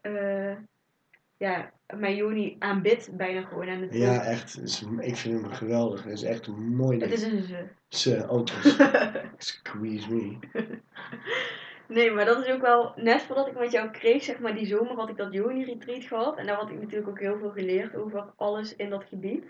eh, 0.00 0.56
ja, 1.36 1.70
mijn 1.94 2.16
Joni 2.16 2.56
aanbidt 2.58 3.16
bijna 3.16 3.42
gewoon. 3.42 3.66
En 3.66 3.80
het, 3.82 3.94
Ja, 3.94 4.24
echt. 4.24 4.60
is- 4.62 4.82
ik 5.00 5.16
vind 5.16 5.40
hem 5.42 5.52
geweldig. 5.52 6.02
Het 6.04 6.12
is 6.12 6.22
echt 6.22 6.46
een 6.46 6.74
mooi 6.76 6.98
het 6.98 7.12
is 7.12 7.22
een 7.22 7.42
ze. 7.42 7.64
Ze, 7.88 8.24
auto's. 8.24 8.76
Squeeze 9.36 10.12
me. 10.14 10.36
nee, 11.88 12.10
maar 12.10 12.24
dat 12.24 12.46
is 12.46 12.52
ook 12.52 12.60
wel, 12.60 12.92
net 12.96 13.22
voordat 13.22 13.46
ik 13.46 13.58
met 13.58 13.72
jou 13.72 13.90
kreeg, 13.90 14.22
zeg 14.22 14.38
maar 14.38 14.54
die 14.54 14.66
zomer 14.66 14.94
had 14.94 15.08
ik 15.08 15.16
dat 15.16 15.32
Joni 15.32 15.64
retreat 15.64 16.04
gehad. 16.04 16.36
En 16.38 16.46
daar 16.46 16.56
had 16.56 16.70
ik 16.70 16.80
natuurlijk 16.80 17.08
ook 17.08 17.20
heel 17.20 17.38
veel 17.38 17.50
geleerd 17.50 17.94
over 17.96 18.32
alles 18.36 18.76
in 18.76 18.90
dat 18.90 19.04
gebied. 19.04 19.44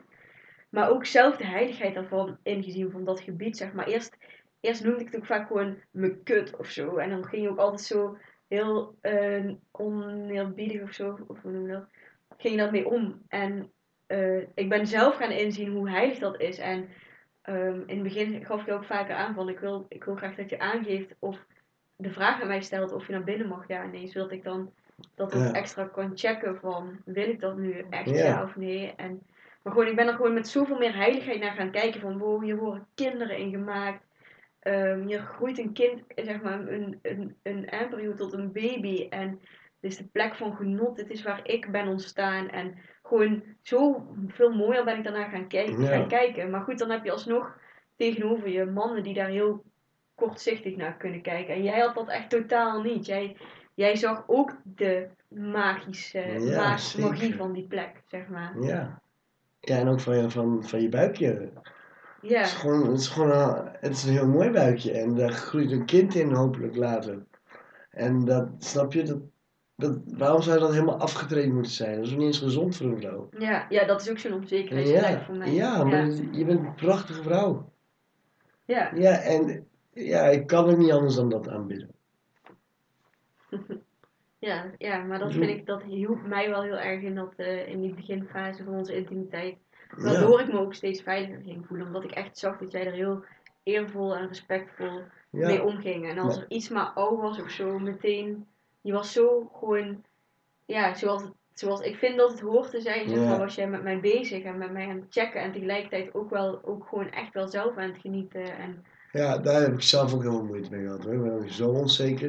Maar 0.71 0.91
ook 0.91 1.05
zelf 1.07 1.37
de 1.37 1.47
heiligheid 1.47 1.95
daarvan 1.95 2.39
ingezien 2.43 2.91
van 2.91 3.05
dat 3.05 3.21
gebied, 3.21 3.57
zeg 3.57 3.73
maar. 3.73 3.87
Eerst, 3.87 4.17
eerst 4.61 4.85
noemde 4.85 5.01
ik 5.01 5.07
het 5.07 5.17
ook 5.17 5.27
vaak 5.27 5.47
gewoon 5.47 5.77
me 5.91 6.17
kut 6.23 6.57
of 6.57 6.67
zo. 6.67 6.97
En 6.97 7.11
dan 7.11 7.25
ging 7.25 7.43
je 7.43 7.49
ook 7.51 7.59
altijd 7.59 7.81
zo 7.81 8.17
heel 8.49 8.97
eh 9.01 9.51
oneerbiedig 9.71 10.83
of 10.83 10.93
zo, 10.93 11.19
of 11.27 11.43
hoe 11.43 11.51
noem 11.53 11.67
je 11.67 11.73
dat? 11.73 11.87
Ging 12.37 12.55
je 12.55 12.61
daarmee 12.61 12.89
om. 12.89 13.23
En 13.29 13.71
eh, 14.07 14.39
ik 14.55 14.69
ben 14.69 14.87
zelf 14.87 15.17
gaan 15.17 15.31
inzien 15.31 15.73
hoe 15.73 15.91
heilig 15.91 16.19
dat 16.19 16.41
is. 16.41 16.59
En 16.59 16.89
ehm, 17.43 17.81
in 17.87 17.95
het 17.95 18.03
begin 18.03 18.45
gaf 18.45 18.67
ik 18.67 18.73
ook 18.73 18.85
vaker 18.85 19.15
aan 19.15 19.35
van 19.35 19.49
ik 19.49 19.59
wil, 19.59 19.87
ik 19.89 20.05
wil 20.05 20.15
graag 20.17 20.35
dat 20.35 20.51
je 20.51 20.59
aangeeft 20.59 21.15
of 21.19 21.47
de 21.97 22.11
vraag 22.11 22.41
aan 22.41 22.47
mij 22.49 22.63
stelt 22.63 22.93
of 22.93 23.07
je 23.07 23.13
naar 23.13 23.25
binnen 23.25 23.49
mag, 23.49 23.69
ja 23.69 23.87
nee. 23.87 24.09
Zodat 24.09 24.33
ik 24.33 24.43
dan 24.45 24.73
dat 25.15 25.35
ook 25.35 25.43
Ja. 25.43 25.53
extra 25.53 25.85
kan 25.85 26.13
checken 26.15 26.59
van 26.61 26.99
wil 27.05 27.29
ik 27.29 27.41
dat 27.41 27.57
nu 27.57 27.85
echt 27.91 28.11
Ja. 28.11 28.25
ja, 28.25 28.43
of 28.43 28.57
nee. 28.57 28.93
En, 28.97 29.23
maar 29.63 29.73
gewoon, 29.73 29.89
ik 29.89 29.97
ben 29.97 30.07
er 30.07 30.15
gewoon 30.15 30.33
met 30.35 30.49
zoveel 30.49 30.79
meer 30.79 30.95
heiligheid 30.95 31.41
naar 31.41 31.55
gaan 31.55 31.71
kijken 31.71 32.01
van 32.01 32.19
wow, 32.19 32.43
hier 32.43 32.57
worden 32.57 32.87
kinderen 32.95 33.37
in 33.37 33.51
gemaakt. 33.51 34.05
Ehm, 34.61 35.07
hier 35.07 35.19
groeit 35.21 35.59
een 35.59 35.73
kind, 35.73 36.03
zeg 36.15 36.43
maar, 36.43 36.69
een, 36.69 36.99
een, 37.03 37.37
een 37.43 37.69
embryo 37.69 38.15
tot 38.15 38.33
een 38.33 38.53
baby. 38.53 39.07
En 39.11 39.41
is 39.87 39.97
de 39.97 40.05
plek 40.13 40.35
van 40.35 40.57
genot. 40.57 40.97
Dit 40.97 41.11
is 41.11 41.23
waar 41.23 41.41
ik 41.49 41.71
ben 41.71 41.89
ontstaan. 41.89 42.49
En 42.49 42.75
gewoon 43.03 43.43
zo 43.63 44.07
veel 44.29 44.51
mooier 44.55 44.85
ben 44.85 44.97
ik 44.99 45.05
daarna 45.05 45.29
gaan, 45.29 45.49
kijken 45.49 45.81
Ja. 45.83 45.87
gaan 45.89 46.09
kijken. 46.09 46.51
Maar 46.51 46.61
goed, 46.61 46.79
dan 46.79 46.91
heb 46.91 47.05
je 47.05 47.11
alsnog 47.13 47.59
tegenover 47.97 48.49
je 48.49 48.65
mannen 48.65 49.03
die 49.03 49.15
daar 49.15 49.29
heel 49.29 49.65
kortzichtig 50.15 50.77
naar 50.77 50.97
kunnen 50.97 51.23
kijken. 51.23 51.55
En 51.55 51.63
jij 51.63 51.81
had 51.81 51.95
dat 51.95 52.09
echt 52.09 52.31
totaal 52.31 52.83
niet. 52.83 53.07
Jij, 53.07 53.37
jij 53.75 53.97
zag 53.97 54.25
ook 54.27 54.57
de 54.63 55.07
magische 55.29 56.19
Ja, 56.21 56.57
ma- 56.69 56.77
zeker. 56.77 57.09
magie 57.11 57.35
van 57.37 57.53
die 57.53 57.67
plek, 57.67 58.03
zeg 58.07 58.29
maar. 58.29 58.53
Ja. 58.61 59.01
Ja, 59.61 59.79
en 59.79 59.89
ook 59.89 60.01
van 60.01 60.17
je, 60.17 60.31
van, 60.31 60.65
van 60.65 60.83
je 60.83 60.89
buikje. 60.89 61.51
Ja, 62.23 62.39
Het 62.39 62.47
is 62.47 62.53
gewoon, 62.55 62.87
het 62.91 62.99
is 63.01 63.09
gewoon 63.09 63.31
een, 63.31 63.69
het 63.81 63.93
is 63.93 64.05
een 64.05 64.13
heel 64.13 64.29
mooi 64.29 64.51
buikje. 64.51 64.93
En 64.93 65.15
daar 65.15 65.31
groeit 65.31 65.71
een 65.71 65.85
kind 65.85 66.15
in 66.15 66.33
hopelijk 66.33 66.77
later. 66.77 67.25
En 67.91 68.25
dat, 68.25 68.49
snap 68.59 68.93
je, 68.93 69.03
dat, 69.03 69.19
dat, 69.77 69.99
waarom 70.07 70.43
zou 70.43 70.59
dat 70.59 70.73
helemaal 70.73 70.99
afgetraind 70.99 71.53
moeten 71.53 71.73
zijn? 71.73 71.97
Dat 71.97 72.07
is 72.07 72.11
niet 72.11 72.21
eens 72.21 72.39
gezond 72.39 72.77
voor 72.77 72.87
een 72.87 72.99
vrouw. 72.99 73.29
ja, 73.39 73.67
ja, 73.69 73.85
dat 73.85 74.01
is 74.01 74.11
ook 74.11 74.19
zo'n 74.19 74.33
onzekerheidsplek 74.33 75.03
Ja, 75.03 75.25
voor 75.25 75.35
mij. 75.37 75.53
ja, 75.53 75.85
maar 75.85 76.07
ja. 76.07 76.23
je 76.33 76.45
bent 76.45 76.61
een 76.61 76.75
prachtige 76.75 77.23
vrouw. 77.23 77.73
ja. 78.65 78.91
Ja, 78.95 79.21
en 79.21 79.67
ja, 79.93 80.23
ik 80.25 80.47
kan 80.47 80.65
ook 80.71 80.77
niet 80.79 80.93
anders 80.93 81.15
dan 81.15 81.29
dat 81.29 81.49
aanbidden. 81.49 81.91
Ja, 84.39 84.71
ja, 84.79 84.99
maar 85.03 85.19
dat 85.19 85.33
vind 85.33 85.49
ik, 85.49 85.67
dat 85.67 85.83
hielp 85.83 86.27
mij 86.27 86.49
wel 86.49 86.63
heel 86.63 86.79
erg 86.79 87.03
in, 87.03 87.15
dat, 87.15 87.33
eh, 87.37 87.69
in 87.69 87.81
die 87.81 87.95
beginfase 87.95 88.65
van 88.65 88.75
onze 88.75 88.97
intimiteit. 88.97 89.57
Ja, 89.97 90.03
Waardoor 90.03 90.41
ik 90.41 90.53
me 90.53 90.59
ook 90.59 90.75
steeds 90.75 91.03
veiliger 91.03 91.43
ging 91.43 91.67
voelen. 91.67 91.87
Omdat 91.87 92.05
ik 92.05 92.11
echt 92.11 92.39
zag 92.39 92.59
dat 92.59 92.73
jij 92.73 92.87
er 92.87 92.93
heel 92.93 93.25
eervol 93.63 94.17
en 94.17 94.29
respectvol 94.29 95.03
mee 95.31 95.63
omging. 95.63 96.09
En 96.09 96.19
als 96.19 96.37
er 96.37 96.45
iets 96.49 96.69
maar 96.69 96.87
oud 96.87 97.21
was 97.21 97.41
of 97.41 97.51
zo, 97.51 97.79
meteen... 97.79 98.47
Je 98.87 98.93
was 98.93 99.13
zo 99.13 99.51
gewoon... 99.59 100.05
Ja, 100.67 100.95
zoals, 100.95 101.23
zoals 101.55 101.81
ik 101.81 101.97
vind 101.97 102.17
dat 102.17 102.31
het 102.31 102.41
hoort 102.41 102.71
te 102.71 102.81
zijn, 102.81 103.09
zeg 103.09 103.19
maar, 103.19 103.39
was 103.39 103.55
jij 103.55 103.69
met 103.69 103.83
mij 103.83 104.01
bezig 104.01 104.43
en 104.45 104.59
met 104.59 104.73
mij 104.73 104.89
aan 104.89 104.97
het 105.01 105.07
checken. 105.13 105.41
En 105.41 105.53
tegelijkertijd 105.53 106.15
ook 106.15 106.31
wel, 106.31 106.61
ook 106.65 106.87
gewoon 106.89 107.11
echt 107.11 107.33
wel 107.35 107.49
zelf 107.49 107.77
aan 107.77 107.89
het 107.91 108.01
genieten. 108.01 108.59
En 108.59 108.85
ja, 109.13 109.39
daar 109.39 109.61
heb 109.61 109.73
ik 109.73 109.83
zelf 109.83 110.15
ook 110.15 110.23
heel 110.23 110.31
veel 110.33 110.45
moeite 110.45 110.71
mee 110.71 110.85
gehad. 110.85 111.05
Hoor. 111.05 111.13
Ik 111.15 111.23
ben 111.23 111.53
zo 111.53 111.69
onzeker. 111.71 112.29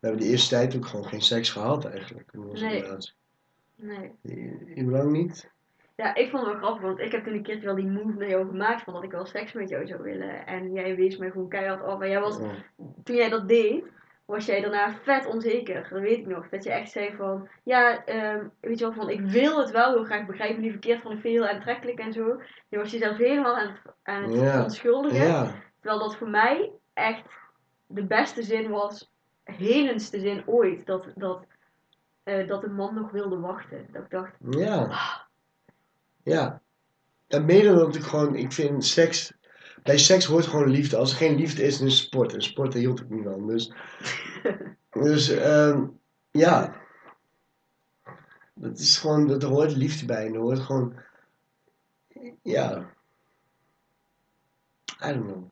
We 0.00 0.06
hebben 0.10 0.20
de 0.20 0.30
eerste 0.30 0.54
tijd 0.54 0.76
ook 0.76 0.86
gewoon 0.86 1.04
geen 1.04 1.20
seks 1.22 1.50
gehad 1.50 1.84
eigenlijk. 1.84 2.28
In 2.32 2.44
onze 2.44 2.64
Nee. 2.64 2.80
relatie. 2.82 3.12
nee. 3.76 4.12
I- 4.24 4.80
Überhaupt 4.80 5.12
niet. 5.12 5.52
Ja, 5.96 6.14
ik 6.14 6.30
vond 6.30 6.42
het 6.46 6.52
wel 6.52 6.60
grappig, 6.62 6.82
want 6.82 6.98
ik 6.98 7.12
heb 7.12 7.24
toen 7.24 7.34
een 7.34 7.42
keertje 7.42 7.66
wel 7.66 7.74
die 7.74 7.86
move 7.86 8.18
naar 8.18 8.28
jou 8.28 8.46
gemaakt 8.48 8.82
van 8.82 8.94
dat 8.94 9.02
ik 9.02 9.10
wel 9.10 9.26
seks 9.26 9.52
met 9.52 9.68
jou 9.68 9.86
zou 9.86 10.02
willen. 10.02 10.46
En 10.46 10.72
jij 10.72 10.96
wees 10.96 11.16
mij 11.16 11.30
gewoon 11.30 11.48
keihard 11.48 11.82
af. 11.82 12.00
En 12.00 12.08
jij 12.10 12.20
was, 12.20 12.38
toen 13.04 13.16
jij 13.16 13.28
dat 13.28 13.48
deed, 13.48 13.84
was 14.24 14.46
jij 14.46 14.60
daarna 14.60 14.92
vet 15.02 15.26
onzeker. 15.26 15.86
Dat 15.90 16.00
weet 16.00 16.18
ik 16.18 16.26
nog. 16.26 16.48
Dat 16.48 16.64
je 16.64 16.70
echt 16.70 16.90
zei 16.90 17.16
van, 17.16 17.48
ja, 17.62 18.04
ehm, 18.04 18.46
weet 18.60 18.78
je 18.78 18.84
wel, 18.84 18.94
van 18.94 19.10
ik 19.10 19.20
wil 19.20 19.58
het 19.58 19.70
wel 19.70 19.92
heel 19.94 20.04
graag, 20.04 20.26
begrijp 20.26 20.56
me 20.56 20.62
niet 20.62 20.70
verkeerd, 20.70 21.02
van 21.02 21.12
ik 21.12 21.20
vind 21.20 21.34
heel 21.34 21.48
aantrekkelijk 21.48 21.98
en 21.98 22.12
zo. 22.12 22.42
Je 22.68 22.78
was 22.78 22.90
jezelf 22.90 23.16
helemaal 23.16 23.56
aan 23.56 23.68
het, 23.68 23.94
aan 24.02 24.22
het 24.22 24.64
onschuldigen. 24.64 25.26
Ja, 25.26 25.62
Terwijl 25.80 26.02
dat 26.02 26.16
voor 26.16 26.28
mij 26.28 26.72
echt 26.92 27.24
de 27.86 28.04
beste 28.04 28.42
zin 28.42 28.70
was, 28.70 29.10
helendste 29.44 30.20
zin 30.20 30.42
ooit. 30.46 30.86
Dat, 30.86 31.06
dat, 31.14 31.46
eh, 32.22 32.48
dat 32.48 32.64
een 32.64 32.74
man 32.74 32.94
nog 32.94 33.10
wilde 33.10 33.38
wachten. 33.38 33.86
Dat 33.92 34.02
ik 34.02 34.10
dacht, 34.10 34.32
ja. 34.50 34.88
Ja. 36.22 36.62
En 37.28 37.44
mede 37.44 37.70
omdat 37.70 37.94
ik 37.94 38.02
gewoon, 38.02 38.34
ik 38.34 38.52
vind 38.52 38.84
seks, 38.84 39.32
bij 39.84 39.98
seks 39.98 40.24
hoort 40.24 40.46
gewoon 40.46 40.70
liefde. 40.70 40.96
Als 40.96 41.10
er 41.10 41.16
geen 41.16 41.36
liefde 41.36 41.62
is, 41.62 41.78
dan 41.78 41.86
is 41.86 41.98
het 41.98 42.06
sport. 42.06 42.34
En 42.34 42.42
sport, 42.42 42.72
daar 42.72 42.80
hield 42.80 43.00
ik 43.00 43.10
niet 43.10 43.24
van. 43.24 43.46
Dus, 43.46 43.72
dus 45.04 45.28
ehm, 45.28 45.86
ja. 46.30 46.82
Dat 48.54 48.78
is 48.78 48.98
gewoon, 48.98 49.26
dat 49.26 49.42
er 49.42 49.48
hoort 49.48 49.76
liefde 49.76 50.06
bij. 50.06 50.26
En 50.26 50.34
er 50.34 50.40
hoort 50.40 50.58
gewoon, 50.58 51.00
ja. 52.42 52.92
I 55.02 55.12
don't 55.12 55.24
know. 55.24 55.50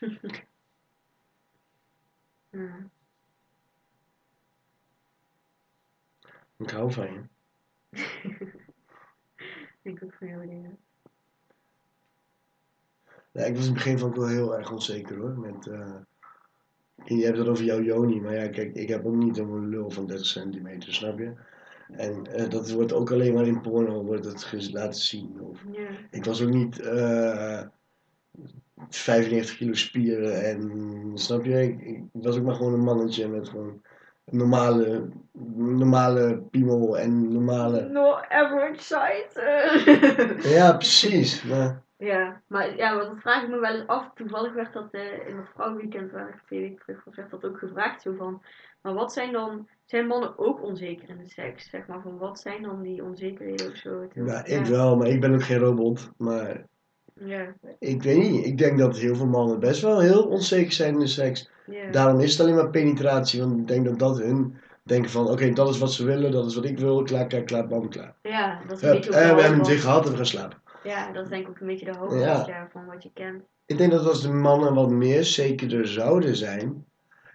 ja. 2.50 2.90
Ik 6.56 6.70
hou 6.70 6.92
van 6.92 7.12
je. 7.12 7.24
ik 9.90 10.02
ook 10.02 10.14
van 10.14 10.28
jou 10.28 10.46
dingen. 10.46 10.85
Ja, 13.36 13.44
ik 13.44 13.56
was 13.56 13.66
in 13.66 13.74
het 13.74 13.74
begin 13.74 13.98
van 13.98 14.08
ook 14.08 14.16
wel 14.16 14.28
heel 14.28 14.56
erg 14.56 14.72
onzeker 14.72 15.16
hoor. 15.16 15.38
Met, 15.38 15.66
eh, 15.66 15.94
je 17.04 17.24
hebt 17.24 17.38
het 17.38 17.48
over 17.48 17.64
jouw 17.64 17.80
Joni, 17.80 18.20
maar 18.20 18.34
ja, 18.34 18.48
kijk, 18.48 18.74
ik 18.74 18.88
heb 18.88 19.06
ook 19.06 19.14
niet 19.14 19.38
een 19.38 19.68
lul 19.68 19.90
van 19.90 20.06
30 20.06 20.26
centimeter, 20.26 20.94
snap 20.94 21.18
je? 21.18 21.32
En 21.92 22.26
eh, 22.26 22.48
dat 22.50 22.70
wordt 22.70 22.92
ook 22.92 23.12
alleen 23.12 23.34
maar 23.34 23.46
in 23.46 23.60
porno 23.60 24.04
wordt 24.04 24.24
het 24.24 24.72
laten 24.72 25.00
zien. 25.00 25.40
Of, 25.40 25.64
Ja. 25.72 25.88
ik 26.10 26.24
was 26.24 26.42
ook 26.42 26.50
niet 26.50 26.80
eh 26.80 27.62
95 28.88 29.56
kilo 29.56 29.74
spieren 29.74 30.42
en 30.44 31.10
snap 31.14 31.44
je? 31.44 31.62
Ik, 31.62 31.80
ik 31.80 32.02
was 32.12 32.36
ook 32.36 32.44
maar 32.44 32.54
gewoon 32.54 32.72
een 32.72 32.84
mannetje 32.84 33.28
met 33.28 33.48
gewoon 33.48 33.82
normale, 34.24 35.08
normale 35.56 36.38
piemel 36.50 36.98
en 36.98 37.32
normale. 37.32 37.88
No 37.88 38.14
average 38.28 38.82
size. 38.82 40.38
Ja, 40.56 40.72
precies. 40.72 41.42
Maar, 41.42 41.82
ja, 41.98 42.42
maar 42.46 42.76
ja, 42.76 42.94
maar 42.94 43.04
dat 43.04 43.20
vraag 43.20 43.42
ik 43.42 43.48
me 43.48 43.60
wel 43.60 43.74
eens 43.74 43.86
af. 43.86 44.10
Toevallig 44.14 44.52
werd 44.52 44.72
dat 44.72 44.88
eh, 44.90 45.28
in 45.28 45.36
het 45.36 45.48
vrouwenweekend 45.54 46.12
waar 46.12 46.28
ik 46.28 46.42
twee 46.46 46.60
weken 46.60 46.78
terug 46.78 47.04
was, 47.04 47.16
werd 47.16 47.30
dat 47.30 47.44
ook 47.44 47.58
gevraagd. 47.58 48.02
Zo 48.02 48.14
van, 48.18 48.42
maar 48.82 48.94
wat 48.94 49.12
zijn 49.12 49.32
dan, 49.32 49.68
zijn 49.84 50.06
mannen 50.06 50.38
ook 50.38 50.62
onzeker 50.62 51.08
in 51.08 51.18
de 51.18 51.28
seks? 51.28 51.70
Zeg 51.70 51.86
maar 51.86 52.00
van, 52.02 52.18
wat 52.18 52.40
zijn 52.40 52.62
dan 52.62 52.82
die 52.82 53.04
onzekerheden 53.04 53.70
of 53.70 53.76
zo? 53.76 54.08
Nou, 54.14 54.28
ja. 54.28 54.44
ik 54.44 54.64
wel, 54.66 54.96
maar 54.96 55.08
ik 55.08 55.20
ben 55.20 55.34
ook 55.34 55.42
geen 55.42 55.58
robot. 55.58 56.10
Maar 56.16 56.64
Ja, 57.14 57.54
Ik 57.78 58.02
weet 58.02 58.18
niet. 58.18 58.46
Ik 58.46 58.58
denk 58.58 58.78
dat 58.78 58.98
heel 58.98 59.14
veel 59.14 59.26
mannen 59.26 59.60
best 59.60 59.82
wel 59.82 60.00
heel 60.00 60.24
onzeker 60.24 60.72
zijn 60.72 60.92
in 60.92 61.00
de 61.00 61.06
seks. 61.06 61.50
ja. 61.66 61.90
Daarom 61.90 62.20
is 62.20 62.32
het 62.32 62.40
alleen 62.40 62.54
maar 62.54 62.70
penetratie. 62.70 63.40
Want 63.40 63.58
ik 63.58 63.66
denk 63.66 63.84
dat 63.84 63.98
dat 63.98 64.18
hun 64.18 64.56
denken 64.82 65.10
van... 65.10 65.28
Oké, 65.28 65.50
dat 65.50 65.68
is 65.68 65.78
wat 65.78 65.92
ze 65.92 66.04
willen. 66.04 66.32
Dat 66.32 66.46
is 66.46 66.54
wat 66.54 66.64
ik 66.64 66.78
wil. 66.78 67.02
Klaar, 67.02 67.26
klaar, 67.26 67.42
klaar, 67.42 67.66
bam, 67.66 67.88
klaar. 67.88 68.14
ja, 68.22 68.60
dat 68.66 68.76
is 68.76 68.82
een 68.82 68.90
beetje 68.90 69.14
en 69.14 69.34
we 69.34 69.40
hebben 69.40 69.58
het 69.58 69.68
weer 69.68 69.78
gehad 69.78 70.04
en 70.04 70.10
we 70.10 70.16
gaan 70.16 70.26
slapen. 70.26 70.64
Ja, 70.86 71.12
dat 71.12 71.22
is 71.22 71.28
denk 71.28 71.42
ik 71.42 71.48
ook 71.48 71.60
een 71.60 71.66
beetje 71.66 71.84
de 71.84 72.16
Ja. 72.18 72.44
ja. 72.46 72.68
van 72.72 72.86
wat 72.86 73.02
je 73.02 73.10
kent. 73.14 73.42
Ik 73.66 73.78
denk 73.78 73.90
dat 73.92 74.06
als 74.06 74.22
de 74.22 74.32
mannen 74.32 74.74
wat 74.74 74.90
meer 74.90 75.24
zekerder 75.24 75.88
zouden 75.88 76.36
zijn... 76.36 76.84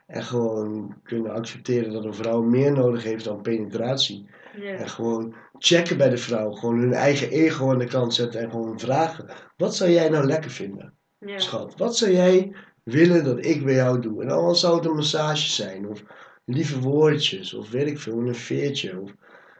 En 0.07 0.23
gewoon 0.23 0.95
kunnen 1.03 1.33
accepteren 1.33 1.93
dat 1.93 2.05
een 2.05 2.13
vrouw 2.13 2.41
meer 2.41 2.71
nodig 2.71 3.03
heeft 3.03 3.23
dan 3.23 3.41
penetratie. 3.41 4.29
Ja, 4.55 4.73
En 4.73 4.89
gewoon 4.89 5.33
checken 5.57 5.97
bij 5.97 6.09
de 6.09 6.17
vrouw. 6.17 6.51
Gewoon 6.51 6.79
hun 6.79 6.93
eigen 6.93 7.29
ego 7.29 7.69
aan 7.69 7.77
de 7.77 7.85
kant 7.85 8.13
zetten. 8.13 8.41
En 8.41 8.49
gewoon 8.49 8.79
vragen. 8.79 9.29
Wat 9.57 9.75
zou 9.75 9.89
jij 9.89 10.09
nou 10.09 10.25
lekker 10.25 10.51
vinden? 10.51 10.93
ja. 11.25 11.39
Schat, 11.39 11.77
wat 11.77 11.97
zou 11.97 12.11
jij 12.11 12.55
willen 12.83 13.23
dat 13.23 13.45
ik 13.45 13.63
bij 13.63 13.73
jou 13.73 14.01
doe? 14.01 14.21
En 14.21 14.27
dan 14.27 14.55
zou 14.55 14.75
het 14.75 14.85
een 14.85 14.95
massage 14.95 15.49
zijn, 15.49 15.87
of 15.87 16.03
lieve 16.45 16.79
woordjes, 16.79 17.53
of 17.53 17.69
weet 17.69 17.87
ik 17.87 17.99
veel, 17.99 18.19
een 18.19 18.35
veertje. 18.35 19.01
Of, 19.01 19.13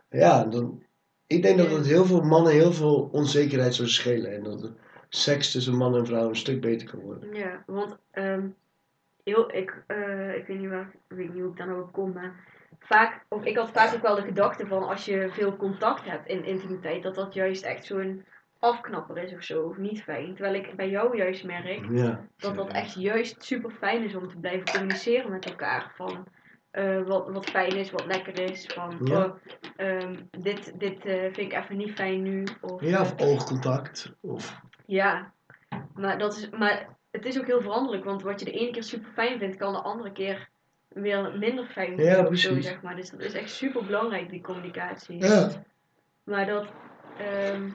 ja, 0.09 0.43
dan, 0.43 0.84
ik 1.32 1.41
denk 1.41 1.58
dat 1.58 1.72
het 1.72 1.86
heel 1.86 2.06
veel 2.06 2.22
mannen 2.22 2.52
heel 2.52 2.74
veel 2.74 3.10
onzekerheid 3.12 3.76
zou 3.76 3.88
schelen. 3.88 4.34
En 4.36 4.44
dat 4.44 4.62
de 4.62 4.72
seks 5.10 5.52
tussen 5.52 5.76
man 5.76 5.95
en 5.95 6.06
vrouw 6.06 6.30
een 6.30 6.36
stuk 6.36 6.62
beter 6.62 6.90
kan 6.90 6.99
worden. 6.99 7.34
Ja, 7.34 7.64
want 7.66 7.98
ehm, 8.12 8.48
heel, 9.24 9.56
ik, 9.56 9.84
eh, 9.88 10.36
ik 10.36 10.48
weet 10.48 10.60
niet 10.60 10.70
waar, 10.70 10.91
ik 11.10 11.16
weet 11.18 11.34
niet 11.34 11.41
hoe 11.41 11.52
ik 11.52 11.58
daar 11.58 11.68
nou 11.68 11.82
op 11.82 11.91
kom, 11.91 12.14
maar 12.14 12.36
vaak, 12.80 13.26
of 13.28 13.45
ik 13.45 13.58
had 13.58 13.72
vaak 13.72 13.94
ook 13.94 14.02
wel 14.02 14.16
de 14.16 14.22
gedachte 14.22 14.68
van 14.68 14.84
als 14.84 15.06
je 15.06 15.30
veel 15.32 15.56
contact 15.56 16.06
hebt 16.06 16.28
in 16.28 16.45
intimiteit, 16.45 17.03
dat 17.03 17.16
dat 17.16 17.34
juist 17.34 17.64
echt 17.64 17.86
zo'n 17.86 18.26
afknapper 18.60 19.18
is 19.18 19.34
of 19.34 19.44
zo, 19.44 19.62
of 19.62 19.78
niet 19.78 20.03
fijn. 20.03 20.36
Terwijl 20.36 20.56
ik 20.56 20.76
bij 20.76 20.90
jou 20.90 21.18
juist 21.18 21.44
merk 21.44 21.86
Ja. 21.91 22.26
dat 22.38 22.56
dat 22.56 22.72
echt 22.72 22.94
juist 22.94 23.44
super 23.44 23.72
fijn 23.72 24.03
is 24.03 24.16
om 24.16 24.28
te 24.28 24.38
blijven 24.38 24.72
communiceren 24.72 25.32
met 25.32 25.45
elkaar. 25.45 25.91
Van 25.95 26.28
eh, 26.72 27.02
wat, 27.03 27.30
wat 27.30 27.45
fijn 27.45 27.76
is, 27.76 27.91
wat 27.91 28.06
lekker 28.06 28.39
is. 28.39 28.65
Van 28.65 28.99
Ja. 29.03 29.26
oh, 29.26 29.35
ehm, 29.76 30.15
dit, 30.31 30.80
dit 30.80 31.06
eh, 31.06 31.22
vind 31.22 31.38
ik 31.38 31.53
even 31.53 31.77
niet 31.77 31.91
fijn 31.93 32.22
nu. 32.22 32.48
Of, 32.61 32.81
Ja, 32.81 32.95
eh, 32.95 33.02
of 33.02 33.22
oogcontact. 33.22 34.14
Of, 34.22 34.61
ja, 34.85 35.34
maar, 35.93 36.18
dat 36.18 36.38
is, 36.38 36.49
maar 36.49 36.88
het 37.11 37.26
is 37.26 37.39
ook 37.39 37.45
heel 37.48 37.61
veranderlijk, 37.61 38.03
want 38.03 38.22
wat 38.23 38.39
je 38.39 38.45
de 38.45 38.52
ene 38.52 38.72
keer 38.72 38.84
super 38.84 39.11
fijn 39.11 39.39
vindt, 39.39 39.57
kan 39.57 39.73
de 39.73 39.81
andere 39.81 40.11
keer 40.11 40.49
weer 40.88 41.38
minder 41.38 41.65
fijn 41.65 41.98
Ja, 41.98 42.26
of 42.26 42.38
zo, 42.38 42.49
precies. 42.49 42.65
zeg 42.65 42.81
maar. 42.81 42.95
Dus 42.95 43.10
dat 43.10 43.19
is 43.19 43.34
echt 43.34 43.49
super 43.52 43.85
belangrijk, 43.85 44.30
die 44.30 44.41
communicatie. 44.41 45.18
ja. 45.23 45.49
Maar 46.23 46.45
dat, 46.45 46.68
ehm, 47.18 47.69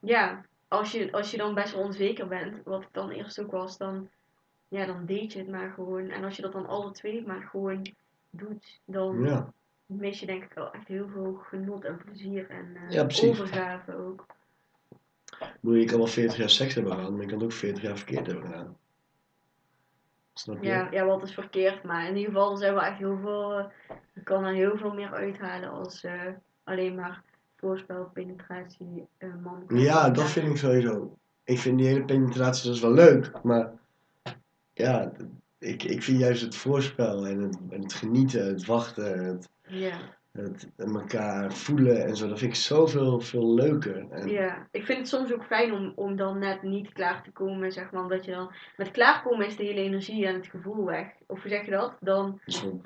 ja, 0.00 0.44
als 0.68 0.92
je, 0.92 1.12
als 1.12 1.30
je 1.30 1.36
dan 1.36 1.54
best 1.54 1.74
wel 1.74 1.82
onzeker 1.82 2.28
bent, 2.28 2.60
wat 2.64 2.82
ik 2.82 2.88
dan 2.92 3.10
eerst 3.10 3.40
ook 3.40 3.50
was, 3.50 3.78
dan, 3.78 4.08
ja, 4.68 4.86
dan 4.86 5.06
deed 5.06 5.32
je 5.32 5.38
het 5.38 5.48
maar 5.48 5.70
gewoon. 5.70 6.08
En 6.08 6.24
als 6.24 6.36
je 6.36 6.42
dat 6.42 6.52
dan 6.52 6.66
alle 6.66 6.90
twee 6.90 7.26
maar 7.26 7.48
gewoon 7.50 7.86
doet, 8.30 8.80
dan 8.84 9.22
ja. 9.22 9.52
mis 9.86 10.20
je 10.20 10.26
denk 10.26 10.44
ik 10.44 10.52
wel 10.52 10.72
echt 10.72 10.88
heel 10.88 11.08
veel 11.08 11.34
genot 11.34 11.84
en 11.84 11.96
plezier 11.96 12.50
en 12.50 12.76
eh, 12.76 12.90
Ja, 12.90 13.06
overgave 13.28 13.96
ook. 13.96 14.26
Bedoel, 15.60 15.78
Je 15.78 15.84
kan 15.86 15.98
wel 15.98 16.06
40 16.06 16.36
jaar 16.36 16.50
seks 16.50 16.74
hebben 16.74 16.92
gehad, 16.92 17.10
maar 17.10 17.20
je 17.20 17.26
kan 17.26 17.42
ook 17.42 17.52
40 17.52 17.82
jaar 17.82 17.96
verkeerd 17.96 18.26
hebben 18.26 18.44
gedaan. 18.44 18.76
Snap 20.34 20.62
je? 20.62 20.68
Ja, 20.68 20.88
ja, 20.90 21.04
wat 21.04 21.22
is 21.22 21.34
verkeerd, 21.34 21.82
maar 21.82 22.08
in 22.08 22.16
ieder 22.16 22.32
geval 22.32 22.52
er 22.52 22.58
zijn 22.58 22.74
wel 22.74 22.82
echt 22.82 22.98
heel 22.98 23.18
veel, 23.18 23.58
eh, 23.58 23.64
je 24.14 24.22
kan 24.22 24.44
er 24.44 24.54
heel 24.54 24.76
veel 24.76 24.94
meer 24.94 25.12
uithalen 25.12 25.70
als 25.70 26.04
eh, 26.04 26.20
alleen 26.64 26.94
maar 26.94 27.22
voorspel, 27.56 28.10
penetratie, 28.12 29.06
man. 29.42 29.64
Ja, 29.68 30.10
dat 30.10 30.30
vind 30.30 30.48
ik 30.48 30.56
sowieso. 30.56 31.16
Ik 31.44 31.58
vind 31.58 31.78
die 31.78 31.86
hele 31.86 32.04
penetratie 32.04 32.66
dat 32.66 32.74
is 32.74 32.80
wel 32.80 32.92
leuk, 32.92 33.42
maar 33.42 33.72
ja, 34.74 35.12
ik, 35.58 35.82
ik 35.82 36.02
vind 36.02 36.18
juist 36.18 36.42
het 36.42 36.56
voorspel 36.56 37.26
en 37.26 37.38
het, 37.38 37.58
en 37.70 37.82
het 37.82 37.92
genieten, 37.92 38.46
het 38.46 38.64
wachten, 38.64 39.24
het, 39.24 39.50
Ja, 39.68 39.98
het 40.32 40.70
elkaar 40.76 41.52
voelen 41.52 42.04
en 42.04 42.16
zo, 42.16 42.28
dat 42.28 42.38
vind 42.38 42.50
ik 42.50 42.58
zoveel 42.58 43.20
veel 43.20 43.54
leuker. 43.54 44.10
En, 44.10 44.28
ja, 44.28 44.68
ik 44.70 44.84
vind 44.84 44.98
het 44.98 45.08
soms 45.08 45.32
ook 45.32 45.44
fijn 45.44 45.72
om, 45.72 45.92
om 45.94 46.16
dan 46.16 46.38
net 46.38 46.62
niet 46.62 46.92
klaar 46.92 47.22
te 47.22 47.30
komen, 47.30 47.72
zeg 47.72 47.90
maar, 47.90 48.02
omdat 48.02 48.24
je 48.24 48.30
dan, 48.30 48.52
met 48.76 48.90
klaarkomen 48.90 49.46
is 49.46 49.56
de 49.56 49.64
hele 49.64 49.80
energie 49.80 50.26
en 50.26 50.34
het 50.34 50.46
gevoel 50.46 50.84
weg. 50.84 51.06
Of 51.26 51.40
hoe 51.40 51.50
zeg 51.50 51.64
je 51.64 51.70
dat? 51.70 51.96
Dan, 52.00 52.40
zo, 52.46 52.80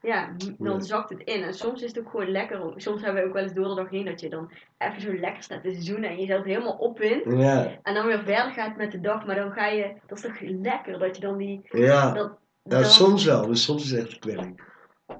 ja, 0.00 0.34
dan 0.58 0.82
zakt 0.82 1.10
het 1.10 1.20
in. 1.24 1.42
En 1.42 1.54
soms 1.54 1.82
is 1.82 1.88
het 1.88 1.98
ook 1.98 2.10
gewoon 2.10 2.30
lekker, 2.30 2.60
om- 2.62 2.80
soms 2.80 3.02
hebben 3.02 3.22
we 3.22 3.28
ook 3.28 3.34
wel 3.34 3.42
eens 3.42 3.52
door 3.54 3.68
de 3.68 3.74
dag 3.74 3.90
heen 3.90 4.04
dat 4.04 4.20
je 4.20 4.28
dan 4.28 4.50
even 4.78 5.00
zo 5.00 5.14
lekker 5.18 5.42
staat 5.42 5.62
te 5.62 5.76
zoenen 5.82 6.10
en 6.10 6.16
jezelf 6.20 6.44
helemaal 6.44 6.76
opwint. 6.76 7.24
ja, 7.24 7.78
En 7.82 7.94
dan 7.94 8.06
weer 8.06 8.18
verder 8.22 8.52
gaat 8.52 8.76
met 8.76 8.92
de 8.92 9.00
dag, 9.00 9.26
maar 9.26 9.36
dan 9.36 9.52
ga 9.52 9.66
je, 9.66 9.94
dat 10.06 10.18
is 10.18 10.24
toch 10.24 10.40
lekker 10.40 10.98
dat 10.98 11.14
je 11.16 11.22
dan 11.22 11.36
die, 11.36 11.60
ja. 11.70 12.12
dat, 12.12 12.38
ja 12.62 12.78
dat- 12.80 12.92
soms 12.92 13.24
wel, 13.24 13.46
maar 13.46 13.56
soms 13.56 13.84
is 13.84 13.90
het 13.90 14.00
echt 14.06 14.18
kwelling. 14.18 14.60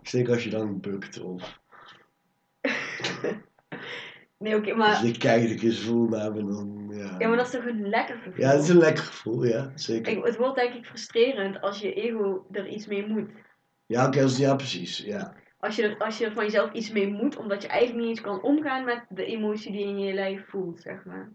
Zeker 0.02 0.32
als 0.32 0.44
je 0.44 0.50
dan 0.50 0.80
bukt 0.80 1.20
of 1.20 1.58
Nee, 4.38 4.56
oké, 4.56 4.74
maar, 4.74 5.04
je 5.06 5.18
kijkt 5.18 5.50
een 5.50 5.58
keer 5.58 5.74
voel 5.74 6.08
naar 6.08 6.32
me, 6.32 6.44
dan 6.44 6.88
ja. 6.92 7.14
ja, 7.18 7.28
maar 7.28 7.36
dat 7.36 7.46
is 7.46 7.52
toch 7.52 7.66
een 7.66 7.88
lekker 7.88 8.16
gevoel? 8.16 8.40
Ja, 8.40 8.50
het 8.50 8.62
is 8.62 8.68
een 8.68 8.78
lekker 8.78 9.04
gevoel, 9.04 9.44
ja, 9.44 9.72
zeker. 9.74 10.12
Ik- 10.12 10.24
het 10.24 10.36
wordt 10.36 10.54
denk 10.56 10.74
ik 10.74 10.86
frustrerend 10.86 11.60
als 11.60 11.80
je 11.80 11.92
ego 11.94 12.46
er 12.52 12.66
iets 12.68 12.86
mee 12.86 13.06
moet. 13.06 13.30
Ja, 13.90 14.06
oké, 14.06 14.20
ja, 14.20 14.56
precies, 14.56 14.98
ja. 14.98 15.34
Als 15.58 15.76
je, 15.76 15.82
er, 15.82 15.98
als 15.98 16.18
je 16.18 16.24
er 16.24 16.32
van 16.32 16.44
jezelf 16.44 16.72
iets 16.72 16.90
mee 16.90 17.08
moet, 17.08 17.36
omdat 17.36 17.62
je 17.62 17.68
eigenlijk 17.68 18.00
niet 18.00 18.08
eens 18.08 18.26
kan 18.26 18.42
omgaan 18.42 18.84
met 18.84 19.04
de 19.08 19.24
emotie 19.24 19.72
die 19.72 19.80
je 19.80 19.86
in 19.86 19.98
je 19.98 20.12
lijf 20.12 20.48
voelt, 20.48 20.80
zeg 20.80 21.04
maar. 21.04 21.32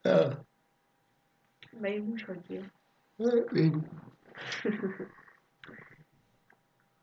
Ja, 0.00 0.44
Bij 1.70 1.92
je 1.92 2.02
ik 3.16 3.50
weet 3.50 3.74
niet. 3.74 3.88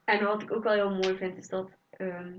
En 0.03 0.23
wat 0.25 0.41
ik 0.41 0.51
ook 0.51 0.63
wel 0.63 0.73
heel 0.73 0.95
mooi 0.95 1.17
vind, 1.17 1.37
is 1.37 1.47
dat, 1.47 1.69
ehm, 1.89 2.33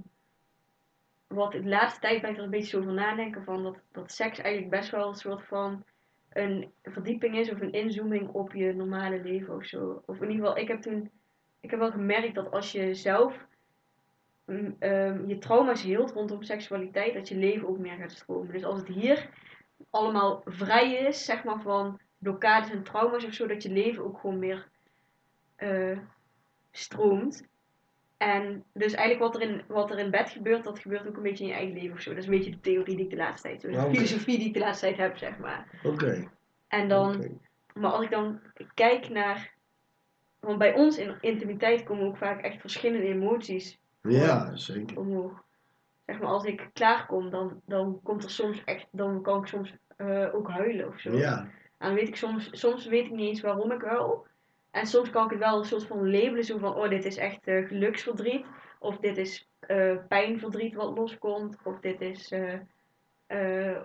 wat 1.27 1.53
de 1.53 1.65
laatste 1.65 2.01
tijd 2.01 2.21
ben 2.21 2.31
ik 2.31 2.37
er 2.37 2.43
een 2.43 2.51
beetje 2.51 2.69
zo 2.69 2.79
over 2.79 2.93
nadenken 2.93 3.45
van 3.45 3.63
dat, 3.63 3.77
dat 3.93 4.13
seks 4.13 4.39
eigenlijk 4.39 4.71
best 4.75 4.91
wel 4.91 5.09
een 5.09 5.15
soort 5.15 5.47
van 5.47 5.85
een 6.29 6.73
verdieping 6.83 7.37
is 7.37 7.51
of 7.51 7.61
een 7.61 7.73
inzooming 7.73 8.29
op 8.29 8.53
je 8.53 8.75
normale 8.75 9.23
leven 9.23 9.55
of 9.55 9.65
zo. 9.65 10.03
Of 10.07 10.21
in 10.21 10.31
ieder 10.31 10.47
geval, 10.47 10.63
ik 10.63 10.69
heb 10.69 10.83
toen, 10.83 11.11
ik 11.61 11.71
heb 11.71 11.79
wel 11.79 11.91
gemerkt 11.91 12.35
dat 12.35 12.51
als 12.51 12.73
je 12.73 12.95
zelf 12.95 13.47
mm, 14.45 14.77
ehm, 14.79 15.27
je 15.27 15.39
trauma's 15.39 15.83
heelt 15.83 16.13
rondom 16.13 16.43
seksualiteit, 16.43 17.15
dat 17.15 17.29
je 17.29 17.37
leven 17.37 17.69
ook 17.69 17.79
meer 17.79 17.97
gaat 17.97 18.13
stromen. 18.13 18.53
Dus 18.53 18.65
als 18.65 18.79
het 18.79 18.89
hier 18.89 19.29
allemaal 19.91 20.43
vrij 20.45 20.93
is, 20.95 21.25
zeg 21.25 21.45
maar 21.45 21.61
van 21.61 22.01
blokkades 22.19 22.71
en 22.71 22.83
trauma's 22.83 23.25
of 23.25 23.33
zo, 23.33 23.47
dat 23.47 23.63
je 23.63 23.71
leven 23.71 24.05
ook 24.05 24.19
gewoon 24.19 24.39
meer 24.39 24.69
eh, 25.57 25.99
stroomt. 26.71 27.47
En 28.17 28.65
dus 28.73 28.93
eigenlijk 28.93 29.33
wat 29.33 29.43
er, 29.43 29.49
in, 29.49 29.63
wat 29.69 29.91
er 29.91 29.99
in 29.99 30.11
bed 30.11 30.31
gebeurt, 30.31 30.65
dat 30.65 30.79
gebeurt 30.79 31.07
ook 31.09 31.17
een 31.17 31.23
beetje 31.23 31.45
in 31.45 31.51
je 31.51 31.57
eigen 31.57 31.75
leven 31.75 31.97
of 31.97 32.01
zo. 32.01 32.11
Dat 32.11 32.19
is 32.19 32.25
een 32.25 32.37
beetje 32.37 32.51
de 32.51 32.61
theorie 32.61 32.97
die 32.97 33.05
ik 33.05 33.11
de 33.11 33.17
laatste 33.17 33.49
tijd, 33.49 33.61
zo, 33.61 33.71
de 33.71 33.77
Oké. 33.77 33.95
filosofie 33.95 34.39
die 34.39 34.47
ik 34.47 34.55
de 34.55 34.61
laatste 34.61 34.87
tijd 34.87 34.99
heb, 34.99 35.17
zeg 35.17 35.39
maar. 35.39 35.81
Oké. 35.83 36.31
En 36.69 36.89
dan, 36.89 37.41
maar 37.75 37.91
als 37.91 38.05
ik 38.05 38.11
dan 38.11 38.41
kijk 38.75 39.09
naar, 39.09 39.55
want 40.41 40.59
bij 40.59 40.75
ons 40.75 40.99
in 40.99 41.17
intimiteit 41.21 41.83
komen 41.83 42.07
ook 42.07 42.17
vaak 42.17 42.41
echt 42.41 42.61
verschillende 42.61 43.07
emoties 43.07 43.79
Ja, 44.03 44.57
zeker. 44.57 44.99
omhoog. 44.99 45.43
Zeg 46.07 46.19
maar, 46.19 46.29
als 46.29 46.45
ik 46.45 46.71
klaarkom, 46.73 47.31
dan, 47.31 47.61
dan 47.67 48.01
komt 48.03 48.25
er 48.25 48.31
soms 48.31 48.65
echt, 48.65 48.87
dan 48.91 49.23
kan 49.23 49.41
ik 49.41 49.47
soms 49.47 49.75
eh, 49.97 50.35
ook 50.35 50.49
huilen 50.51 50.89
of 50.89 50.99
zo. 51.01 51.17
Ja, 51.17 51.39
En 51.79 51.87
dan 51.87 51.95
weet 51.95 52.09
ik 52.09 52.17
soms, 52.17 52.49
soms 52.53 52.87
weet 52.87 53.05
ik 53.07 53.11
niet 53.13 53.29
eens 53.29 53.41
waarom 53.41 53.73
ik 53.73 53.83
huil. 53.83 54.27
En 54.71 54.87
soms 54.87 55.11
kan 55.11 55.25
ik 55.25 55.31
het 55.31 55.39
wel 55.39 55.59
een 55.59 55.65
soort 55.65 55.87
van 55.87 56.11
labelen, 56.11 56.45
zo 56.45 56.59
van, 56.59 56.75
oh, 56.75 56.89
dit 56.89 57.05
is 57.05 57.17
echt 57.17 57.47
eh, 57.47 57.67
geluksverdriet. 57.67 58.47
Of 58.79 58.97
dit 58.99 59.17
is 59.17 59.49
eh, 59.61 59.97
pijnverdriet 60.09 60.75
wat 60.75 60.99
loskomt. 60.99 61.57
Of 61.65 61.81
dit 61.81 62.01
is 62.01 62.33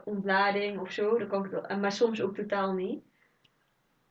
ontlading 0.04 0.80
of 0.80 0.92
zo. 0.92 1.18
Dan 1.18 1.28
kan 1.28 1.46
ik 1.46 1.52
het 1.52 1.68
wel, 1.68 1.78
maar 1.80 1.92
soms 1.92 2.22
ook 2.22 2.36
totaal 2.36 2.74
niet. 2.74 3.04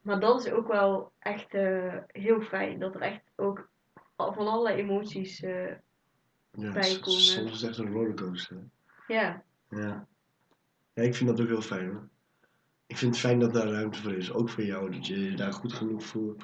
Maar 0.03 0.21
dat 0.21 0.47
is 0.47 0.53
ook 0.53 0.69
wel 0.69 1.13
echt 1.19 1.55
eh, 1.55 1.97
heel 2.07 2.41
fijn. 2.41 2.79
Dat 2.79 2.95
er 2.95 3.01
echt 3.01 3.23
ook 3.37 3.69
van 4.17 4.47
alle 4.49 4.73
emoties, 4.73 5.43
eh, 5.43 5.67
ja 6.51 6.73
Bijkomen. 6.73 7.21
s- 7.21 7.33
soms 7.33 7.51
is 7.51 7.61
het 7.61 7.71
echt 7.71 7.79
een 7.79 7.93
rollercoaster. 7.93 8.57
ja, 9.09 9.43
Ja. 9.69 10.07
ja, 10.95 11.03
ik 11.03 11.15
vind 11.15 11.31
dat 11.31 11.41
ook 11.41 11.47
heel 11.47 11.63
fijn 11.63 11.87
hoor. 11.91 12.09
Ik 12.87 12.97
vind 12.99 13.11
het 13.13 13.21
fijn 13.25 13.39
dat 13.39 13.53
daar 13.53 13.67
ruimte 13.67 14.03
voor 14.03 14.13
is, 14.13 14.33
ook 14.33 14.49
voor 14.49 14.65
jou, 14.65 14.91
dat 14.91 15.07
je 15.07 15.25
je 15.31 15.37
daar 15.37 15.53
goed 15.53 15.73
genoeg 15.73 16.05
voor, 16.05 16.37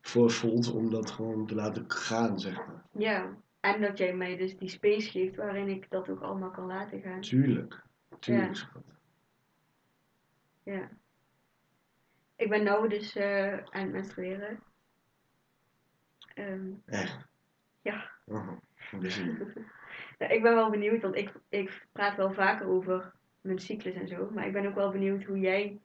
voor 0.00 0.30
voelt 0.30 0.72
om 0.72 0.90
dat 0.90 1.10
gewoon 1.10 1.46
te 1.46 1.54
laten 1.54 1.84
gaan, 1.90 2.40
zeg 2.40 2.56
maar. 2.56 2.84
ja. 2.92 3.36
En 3.60 3.80
dat 3.80 3.98
jij 3.98 4.14
mij 4.14 4.36
dus 4.36 4.56
die 4.56 4.68
space 4.68 5.10
geeft 5.10 5.36
waarin 5.36 5.68
ik 5.68 5.90
dat 5.90 6.08
ook 6.08 6.20
allemaal 6.20 6.50
kan 6.50 6.66
laten 6.66 7.00
gaan. 7.00 7.20
Tuurlijk, 7.20 7.82
tuurlijk 8.18 8.48
Ja. 8.48 8.54
schat. 8.54 8.82
Ja. 10.62 10.88
Ik 12.40 12.48
ben 12.48 12.62
nou 12.62 12.88
dus 12.88 13.16
eh, 13.16 13.52
aan 13.52 13.82
het 13.82 13.92
menstrueren. 13.92 14.62
Ehm, 16.34 16.70
Echt. 16.86 17.26
Ja. 17.82 18.10
Oh, 18.24 18.52
ik 18.90 19.12
ja, 20.18 20.28
ik 20.28 20.42
ben 20.42 20.54
wel 20.54 20.70
benieuwd, 20.70 21.02
want 21.02 21.14
ik, 21.14 21.32
ik 21.48 21.86
praat 21.92 22.16
wel 22.16 22.32
vaker 22.32 22.66
over 22.66 23.12
mijn 23.40 23.58
cyclus 23.58 23.94
en 23.94 24.08
zo. 24.08 24.30
Maar 24.30 24.46
ik 24.46 24.52
ben 24.52 24.66
ook 24.66 24.74
wel 24.74 24.90
benieuwd 24.90 25.24
hoe 25.24 25.38
jij 25.38 25.80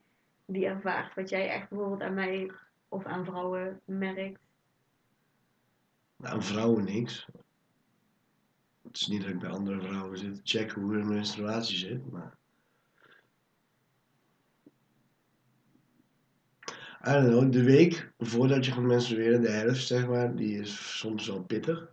die 0.45 0.65
ervaart. 0.65 1.13
Wat 1.13 1.29
jij 1.29 1.49
echt 1.49 1.69
bijvoorbeeld 1.69 2.01
aan 2.01 2.13
mij 2.13 2.51
of 2.87 3.05
aan 3.05 3.25
vrouwen 3.25 3.81
merkt. 3.85 4.39
Nou, 6.15 6.33
aan 6.33 6.43
vrouwen 6.43 6.83
niks. 6.83 7.27
Het 8.81 8.95
is 8.95 9.07
niet 9.07 9.21
dat 9.21 9.29
ik 9.29 9.39
bij 9.39 9.49
andere 9.49 9.81
vrouwen 9.81 10.17
zit 10.17 10.35
te 10.35 10.41
checken 10.43 10.81
hoe 10.81 10.93
hun 10.93 11.07
menstruatie 11.07 11.77
zit, 11.77 12.11
maar... 12.11 12.37
I 17.07 17.11
don't 17.11 17.27
know, 17.27 17.51
de 17.51 17.63
week 17.63 18.11
voordat 18.17 18.65
je 18.65 18.71
gaat 18.71 18.83
menstrueren, 18.83 19.41
de 19.41 19.49
helft 19.49 19.87
zeg 19.87 20.07
maar, 20.07 20.35
die 20.35 20.59
is 20.59 20.97
soms 20.99 21.27
wel 21.27 21.43
pittig. 21.43 21.87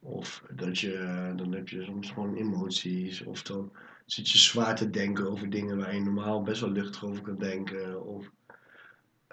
Of 0.00 0.42
dat 0.54 0.78
je, 0.78 1.32
dan 1.36 1.52
heb 1.52 1.68
je 1.68 1.82
soms 1.84 2.10
gewoon 2.10 2.34
emoties, 2.34 3.24
of 3.24 3.42
dan 3.42 3.72
zit 4.06 4.30
je 4.30 4.38
zwaar 4.38 4.76
te 4.76 4.90
denken 4.90 5.30
over 5.30 5.50
dingen 5.50 5.76
waar 5.76 5.94
je 5.94 6.00
normaal 6.00 6.42
best 6.42 6.60
wel 6.60 6.70
luchtig 6.70 7.04
over 7.04 7.22
kan 7.22 7.38
denken. 7.38 8.04
Of 8.06 8.30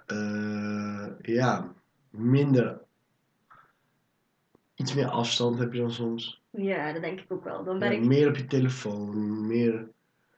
eh, 0.05 1.07
ja, 1.22 1.73
minder 2.09 2.81
iets 4.76 4.93
meer 4.93 5.07
afstand 5.07 5.59
heb 5.59 5.73
je 5.73 5.80
dan 5.80 5.91
soms. 5.91 6.41
Ja, 6.49 6.93
dat 6.93 7.01
denk 7.01 7.19
ik 7.19 7.31
ook 7.31 7.43
wel. 7.43 7.63
Dan 7.63 7.80
ben 7.80 7.91
Ja, 7.91 7.97
ik. 7.97 8.03
meer 8.05 8.27
op 8.27 8.35
je 8.35 8.45
telefoon, 8.45 9.47
meer 9.47 9.93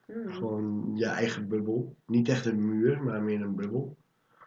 Hmm. 0.05 0.29
gewoon 0.33 0.91
je 0.95 1.05
eigen 1.05 1.47
bubbel. 1.47 1.95
Niet 2.05 2.29
echt 2.29 2.45
een 2.45 2.65
muur, 2.65 3.03
maar 3.03 3.21
meer 3.21 3.41
een 3.41 3.55
bubbel. 3.55 3.97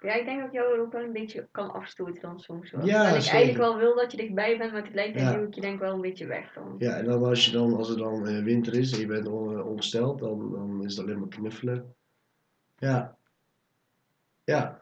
Ja, 0.00 0.12
ik 0.14 0.24
denk 0.24 0.40
dat 0.42 0.52
jou 0.52 0.78
ook 0.80 0.92
wel 0.92 1.02
een 1.02 1.12
beetje 1.12 1.48
kan 1.50 1.72
afstoten 1.72 2.20
dan 2.22 2.40
soms. 2.40 2.70
Hoor. 2.70 2.84
Ja, 2.84 2.92
Terwijl 2.92 3.14
ik 3.16 3.20
zeker. 3.20 3.36
eigenlijk 3.38 3.68
wel 3.68 3.78
wil 3.78 3.94
dat 3.96 4.10
je 4.10 4.16
dichtbij 4.16 4.58
bent, 4.58 4.72
maar 4.72 4.82
tegelijkertijd 4.82 5.32
Ja. 5.32 5.38
duw 5.38 5.46
ik 5.46 5.54
je 5.54 5.60
denk 5.60 5.80
wel 5.80 5.94
een 5.94 6.00
beetje 6.00 6.26
weg 6.26 6.52
dan. 6.52 6.74
Ja, 6.78 6.96
en 6.96 7.04
dan 7.04 7.24
als, 7.24 7.44
je 7.46 7.52
dan, 7.52 7.74
als 7.76 7.88
het 7.88 7.98
dan 7.98 8.26
eh, 8.26 8.42
winter 8.42 8.74
is 8.74 8.92
en 8.92 9.00
je 9.00 9.06
bent 9.06 9.26
on- 9.28 9.58
eh, 9.58 9.66
ongesteld, 9.66 10.18
dan, 10.18 10.50
dan 10.52 10.84
is 10.84 10.96
het 10.96 11.04
alleen 11.06 11.18
maar 11.18 11.28
knuffelen. 11.28 11.94
Ja. 12.78 13.16
Ja. 14.44 14.80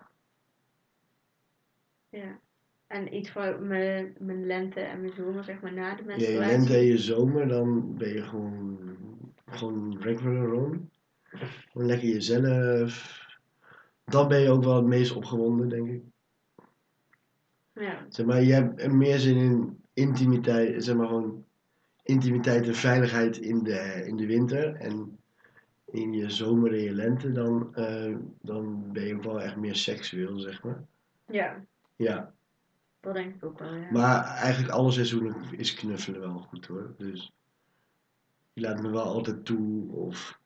Ja. 2.09 2.39
En 2.87 3.15
iets 3.15 3.31
van 3.31 3.67
mijn, 3.67 4.15
mijn 4.19 4.47
lente 4.47 4.81
en 4.81 5.01
mijn 5.01 5.13
zomer, 5.17 5.45
zeg 5.45 5.61
maar, 5.61 5.73
na 5.73 5.95
de 5.95 6.03
Ja, 6.03 6.03
je 6.03 6.05
menstruatie. 6.07 6.57
lente 6.57 6.75
en 6.75 6.85
je 6.85 6.99
zomer, 6.99 7.49
dan 7.49 7.97
ben 7.97 8.09
je 8.13 8.23
gewoon, 8.23 8.79
gewoon 9.47 9.97
regular 10.01 10.47
Ron. 10.47 10.91
Gewoon 11.73 11.87
lekker 11.87 12.09
jezelf. 12.09 13.18
Dan 14.09 14.29
ben 14.29 14.41
je 14.41 14.51
ook 14.51 14.65
wel 14.65 14.77
het 14.77 14.85
meest 14.85 15.13
opgewonden, 15.13 15.69
denk 15.69 15.89
ik. 15.89 16.03
Ja. 17.73 18.07
Zeg 18.09 18.27
maar, 18.27 18.43
je 18.43 18.53
hebt 18.53 18.93
meer 18.93 19.19
zin 19.19 19.37
in 19.37 19.83
intimiteit, 19.93 20.85
zeg 20.85 20.97
maar 20.97 21.07
gewoon 21.07 21.45
intimiteit 22.03 22.67
en 22.67 22.75
veiligheid 22.75 23.39
in 23.39 23.63
de, 23.63 24.03
in 24.07 24.17
de 24.17 24.27
winter. 24.27 24.75
En 24.75 25.19
in 25.91 26.13
je 26.13 26.31
zomer 26.31 26.73
en 26.73 26.81
je 26.81 26.93
lente, 26.93 27.33
dan, 27.33 27.75
eh, 27.75 28.17
dan 28.43 28.93
ben 28.93 29.07
je 29.07 29.15
ook 29.15 29.23
wel 29.23 29.41
echt 29.43 29.57
meer 29.57 29.77
seksueel, 29.77 30.39
zeg 30.39 30.63
maar. 30.63 30.85
ja, 31.27 31.65
Ja, 31.97 32.33
dat 33.01 33.15
denk 33.15 33.35
ik 33.35 33.45
ook 33.45 33.59
wel, 33.59 33.75
ja. 33.75 33.91
maar 33.91 34.25
eigenlijk 34.25 34.73
alle 34.73 34.91
seizoenen 34.91 35.37
is 35.51 35.75
knuffelen 35.75 36.21
wel 36.21 36.39
goed 36.39 36.67
hoor. 36.67 36.95
Dus 36.97 37.33
je 38.53 38.61
laat 38.61 38.83
me 38.83 38.91
wel 38.91 39.05
altijd 39.05 39.45
toe 39.45 39.93
of 39.93 40.38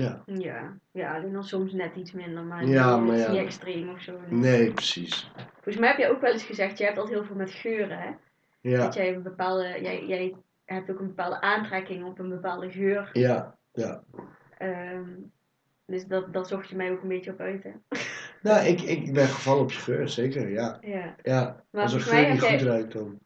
ja. 0.00 0.22
Ja, 0.26 0.76
ja, 0.92 1.14
alleen 1.16 1.32
dan 1.32 1.44
soms 1.44 1.72
net 1.72 1.96
iets 1.96 2.12
minder, 2.12 2.42
maar, 2.42 2.66
Ja, 2.66 2.96
niet- 2.98 3.06
maar 3.08 3.16
ja. 3.18 3.40
extreem 3.42 3.88
of 3.90 4.00
zo. 4.00 4.18
nee. 4.28 4.72
Precies. 4.72 5.30
Volgens 5.52 5.76
mij 5.76 5.88
heb 5.88 5.98
je 5.98 6.08
ook 6.08 6.20
wel 6.20 6.32
eens 6.32 6.44
gezegd, 6.44 6.78
je 6.78 6.84
hebt 6.84 6.98
altijd 6.98 7.16
heel 7.16 7.26
veel 7.26 7.36
met 7.36 7.50
geuren, 7.50 7.98
hè? 7.98 8.10
Ja, 8.60 8.78
Dat 8.78 8.94
jij 8.94 9.14
een 9.14 9.22
bepaalde, 9.22 9.78
jij, 9.82 10.04
jij 10.06 10.34
hebt 10.64 10.90
ook 10.90 10.98
een 11.00 11.06
bepaalde 11.06 11.40
aantrekking 11.40 12.04
op 12.04 12.18
een 12.18 12.28
bepaalde 12.28 12.70
geur. 12.70 13.10
ja, 13.12 13.56
ja. 13.72 14.02
Ehm, 14.58 15.04
dus 15.86 16.06
dat, 16.06 16.32
dat 16.32 16.48
zocht 16.48 16.68
je 16.68 16.76
mij 16.76 16.90
ook 16.92 17.02
een 17.02 17.08
beetje 17.08 17.30
op 17.32 17.40
uit, 17.40 17.62
hè? 17.64 17.70
Nou, 18.42 18.66
ik, 18.66 18.80
ik 18.80 19.12
ben 19.12 19.26
gevallen 19.26 19.62
op 19.62 19.72
je 19.72 19.78
geur, 19.78 20.08
zeker, 20.08 20.48
ja. 20.50 20.78
Ja. 20.80 21.14
Ja, 21.22 21.64
Maar 21.70 21.82
als 21.82 21.92
een 21.92 22.00
geur 22.00 22.26
heb 22.28 22.38
goed 22.38 22.48
jij- 22.48 22.58
ruikt 22.62 22.92
dan. 22.92 23.18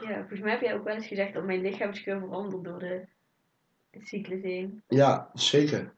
ja, 0.00 0.18
volgens 0.18 0.40
mij 0.40 0.50
heb 0.50 0.60
jij 0.60 0.74
ook 0.74 0.84
wel 0.84 0.94
eens 0.94 1.06
gezegd 1.06 1.32
dat 1.34 1.44
mijn 1.44 1.60
lichaamsgeur 1.60 2.18
verandert 2.18 2.64
door 2.64 2.78
de, 2.78 3.04
de 3.90 4.00
cyclus 4.02 4.42
heen. 4.42 4.82
Ja, 4.88 5.30
zeker. 5.34 5.92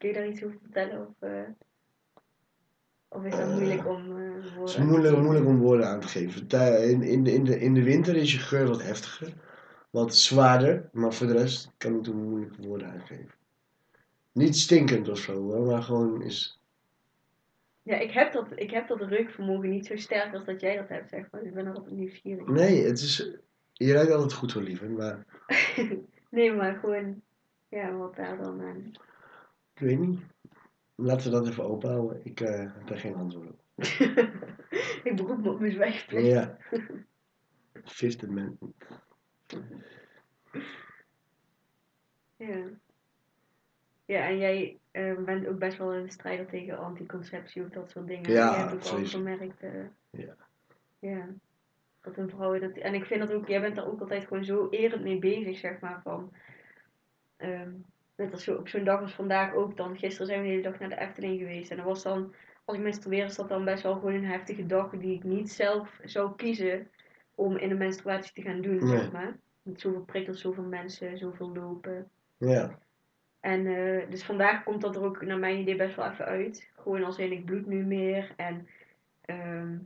Kun 0.00 0.08
je 0.08 0.14
daar 0.14 0.28
iets 0.28 0.44
over 0.44 0.58
vertellen? 0.62 1.06
Of, 1.06 1.28
eh, 1.28 1.42
of 3.08 3.24
is 3.24 3.36
dat 3.36 3.48
moeilijk 3.48 3.86
om 3.86 3.96
eh 3.96 4.32
woorden 4.32 4.60
Het 4.60 4.68
is 4.68 4.76
moeilijk, 4.78 5.16
moeilijk 5.16 5.46
om 5.46 5.58
woorden 5.58 5.86
aan 5.86 6.00
te 6.00 6.08
geven. 6.08 6.46
Tij- 6.46 6.88
In, 6.90 7.02
in, 7.02 7.24
de, 7.24 7.32
in, 7.32 7.44
de, 7.44 7.60
in 7.60 7.74
de 7.74 7.82
winter 7.82 8.16
is 8.16 8.32
je 8.32 8.38
geur 8.38 8.66
wat 8.66 8.82
heftiger, 8.82 9.32
wat 9.90 10.16
zwaarder, 10.16 10.88
maar 10.92 11.12
voor 11.12 11.26
de 11.26 11.32
rest 11.32 11.72
kan 11.76 11.98
ik 11.98 12.06
er 12.06 12.14
moeilijk 12.14 12.56
woorden 12.56 12.90
aan 12.90 13.00
geven. 13.06 13.34
Niet 14.32 14.56
stinkend 14.56 15.08
of 15.08 15.18
zo, 15.18 15.34
hoor, 15.42 15.66
maar 15.66 15.82
gewoon 15.82 16.22
is. 16.22 16.60
Ja, 17.82 17.96
ik 17.96 18.10
heb, 18.10 18.32
dat, 18.32 18.46
ik 18.54 18.70
heb 18.70 18.88
dat 18.88 19.00
reukvermogen 19.00 19.68
niet 19.70 19.86
zo 19.86 19.96
sterk 19.96 20.34
als 20.34 20.44
dat 20.44 20.60
jij 20.60 20.76
dat 20.76 20.88
hebt, 20.88 21.08
zeg 21.10 21.30
maar. 21.30 21.42
Ik 21.42 21.54
ben 21.54 21.66
er 21.66 21.74
altijd 21.74 21.94
nieuwsgierig. 21.96 22.46
Nee, 22.46 22.84
het 22.84 22.98
is. 22.98 23.30
Je 23.72 23.92
ruikt 23.92 24.12
altijd 24.12 24.32
goed 24.32 24.52
hoor, 24.52 24.62
lieve, 24.62 24.88
maar 24.88 25.24
nee, 26.30 26.52
maar 26.52 26.74
gewoon, 26.74 27.22
ja, 27.68 27.92
wat 27.92 28.16
daar 28.16 28.36
dan 28.42 28.60
aan. 28.62 28.92
Ik 29.80 29.86
weet 29.86 29.98
niet. 29.98 30.20
Laten 30.94 31.24
we 31.30 31.38
dat 31.38 31.48
even 31.48 31.64
open 31.64 31.90
houden. 31.90 32.20
Ik 32.24 32.40
eh, 32.40 32.58
heb 32.74 32.86
daar 32.86 32.98
geen 32.98 33.14
antwoord 33.14 33.48
op. 33.48 33.60
ik 35.04 35.12
beroep 35.16 35.42
me 35.42 35.50
op 35.50 35.60
mijn 35.60 35.72
zwijgplicht. 35.72 36.26
Ja. 36.26 36.56
Fifth 37.84 38.22
Amendment. 38.24 38.74
Ja. 42.36 42.64
Ja, 44.04 44.28
en 44.28 44.38
jij 44.38 44.78
eh, 44.90 45.18
bent 45.24 45.46
ook 45.46 45.58
best 45.58 45.78
wel 45.78 45.94
een 45.94 46.10
strijder 46.10 46.46
tegen 46.46 46.78
anticonceptie 46.78 47.62
of 47.64 47.68
dat 47.68 47.90
soort 47.90 48.06
dingen. 48.06 48.30
Ja, 48.30 48.50
Je 48.54 48.58
hebt 48.68 48.92
ook 48.92 49.06
gemerkt. 49.06 49.60
eh, 49.60 49.84
Ja. 50.10 50.34
Ja. 50.98 51.28
Dat 52.00 52.16
een 52.16 52.28
vrouw 52.30 52.58
dat, 52.58 52.76
en 52.76 52.94
ik 52.94 53.04
vind 53.04 53.20
dat 53.20 53.32
ook, 53.32 53.48
jij 53.48 53.60
bent 53.60 53.76
daar 53.76 53.86
ook 53.86 54.00
altijd 54.00 54.26
gewoon 54.26 54.44
zo 54.44 54.68
erend 54.70 55.02
mee 55.02 55.18
bezig, 55.18 55.58
zeg 55.58 55.80
maar. 55.80 56.00
Van, 56.02 56.32
ehm, 57.36 57.72
net 58.20 58.32
als 58.32 58.48
op 58.48 58.68
zo'n 58.68 58.84
dag 58.84 59.00
als 59.00 59.12
vandaag 59.12 59.54
ook 59.54 59.76
dan. 59.76 59.96
Gisteren 59.98 60.26
zijn 60.26 60.40
we 60.40 60.46
de 60.46 60.50
hele 60.50 60.62
dag 60.62 60.78
naar 60.78 60.88
de 60.88 60.98
Efteling 61.00 61.38
geweest. 61.38 61.70
En 61.70 61.76
dat 61.76 61.86
was 61.86 62.02
dan, 62.02 62.34
als 62.64 62.76
ik 62.76 62.82
menstrueer, 62.82 63.24
is 63.24 63.36
dat 63.36 63.48
dan 63.48 63.64
best 63.64 63.82
wel 63.82 63.94
gewoon 63.94 64.14
een 64.14 64.24
heftige 64.24 64.66
dag 64.66 64.90
die 64.90 65.14
ik 65.14 65.24
niet 65.24 65.50
zelf 65.50 66.00
zou 66.04 66.36
kiezen 66.36 66.88
om 67.34 67.56
in 67.56 67.70
een 67.70 67.78
menstruatie 67.78 68.32
te 68.32 68.42
gaan 68.42 68.60
doen, 68.60 68.76
Nee. 68.78 68.98
zeg 68.98 69.12
maar. 69.12 69.36
Met 69.62 69.80
zoveel 69.80 70.02
prikkels, 70.04 70.40
zoveel 70.40 70.64
mensen, 70.64 71.18
zoveel 71.18 71.52
lopen. 71.52 72.08
Ja. 72.36 72.78
En 73.40 73.66
eh, 73.66 74.10
dus 74.10 74.24
vandaag 74.24 74.64
komt 74.64 74.80
dat 74.80 74.96
er 74.96 75.02
ook 75.02 75.22
naar 75.22 75.38
mijn 75.38 75.58
idee 75.58 75.76
best 75.76 75.96
wel 75.96 76.10
even 76.10 76.24
uit. 76.24 76.70
Gewoon 76.76 77.04
als 77.04 77.18
in 77.18 77.32
ik 77.32 77.44
bloed 77.44 77.66
nu 77.66 77.84
meer. 77.84 78.32
En 78.36 78.68
ehm, 79.20 79.76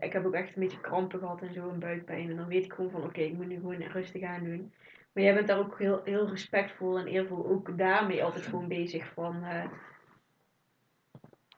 ik 0.00 0.12
heb 0.12 0.26
ook 0.26 0.34
echt 0.34 0.56
een 0.56 0.62
beetje 0.62 0.80
krampen 0.80 1.18
gehad 1.18 1.42
en 1.42 1.52
zo, 1.52 1.68
en 1.68 1.78
buikpijn. 1.78 2.30
En 2.30 2.36
dan 2.36 2.48
weet 2.48 2.64
ik 2.64 2.72
gewoon 2.72 2.90
van 2.90 3.04
oké, 3.04 3.20
ik 3.20 3.32
moet 3.32 3.46
nu 3.48 3.54
gewoon 3.54 3.82
rustig 3.82 4.22
aan 4.22 4.44
doen. 4.44 4.72
Maar 5.18 5.26
jij 5.26 5.36
bent 5.36 5.46
daar 5.48 5.58
ook 5.58 5.78
heel, 5.78 6.00
heel 6.04 6.28
respectvol 6.28 6.98
en 6.98 7.06
eervol 7.06 7.46
ook 7.46 7.78
daarmee 7.78 8.24
altijd 8.24 8.44
gewoon 8.46 8.68
bezig 8.68 9.12
van... 9.12 9.42
eh, 9.44 9.64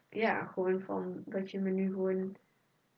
ja, 0.08 0.44
gewoon 0.44 0.80
van 0.80 1.22
dat 1.26 1.50
je 1.50 1.60
me 1.60 1.70
nu 1.70 1.90
gewoon 1.90 2.36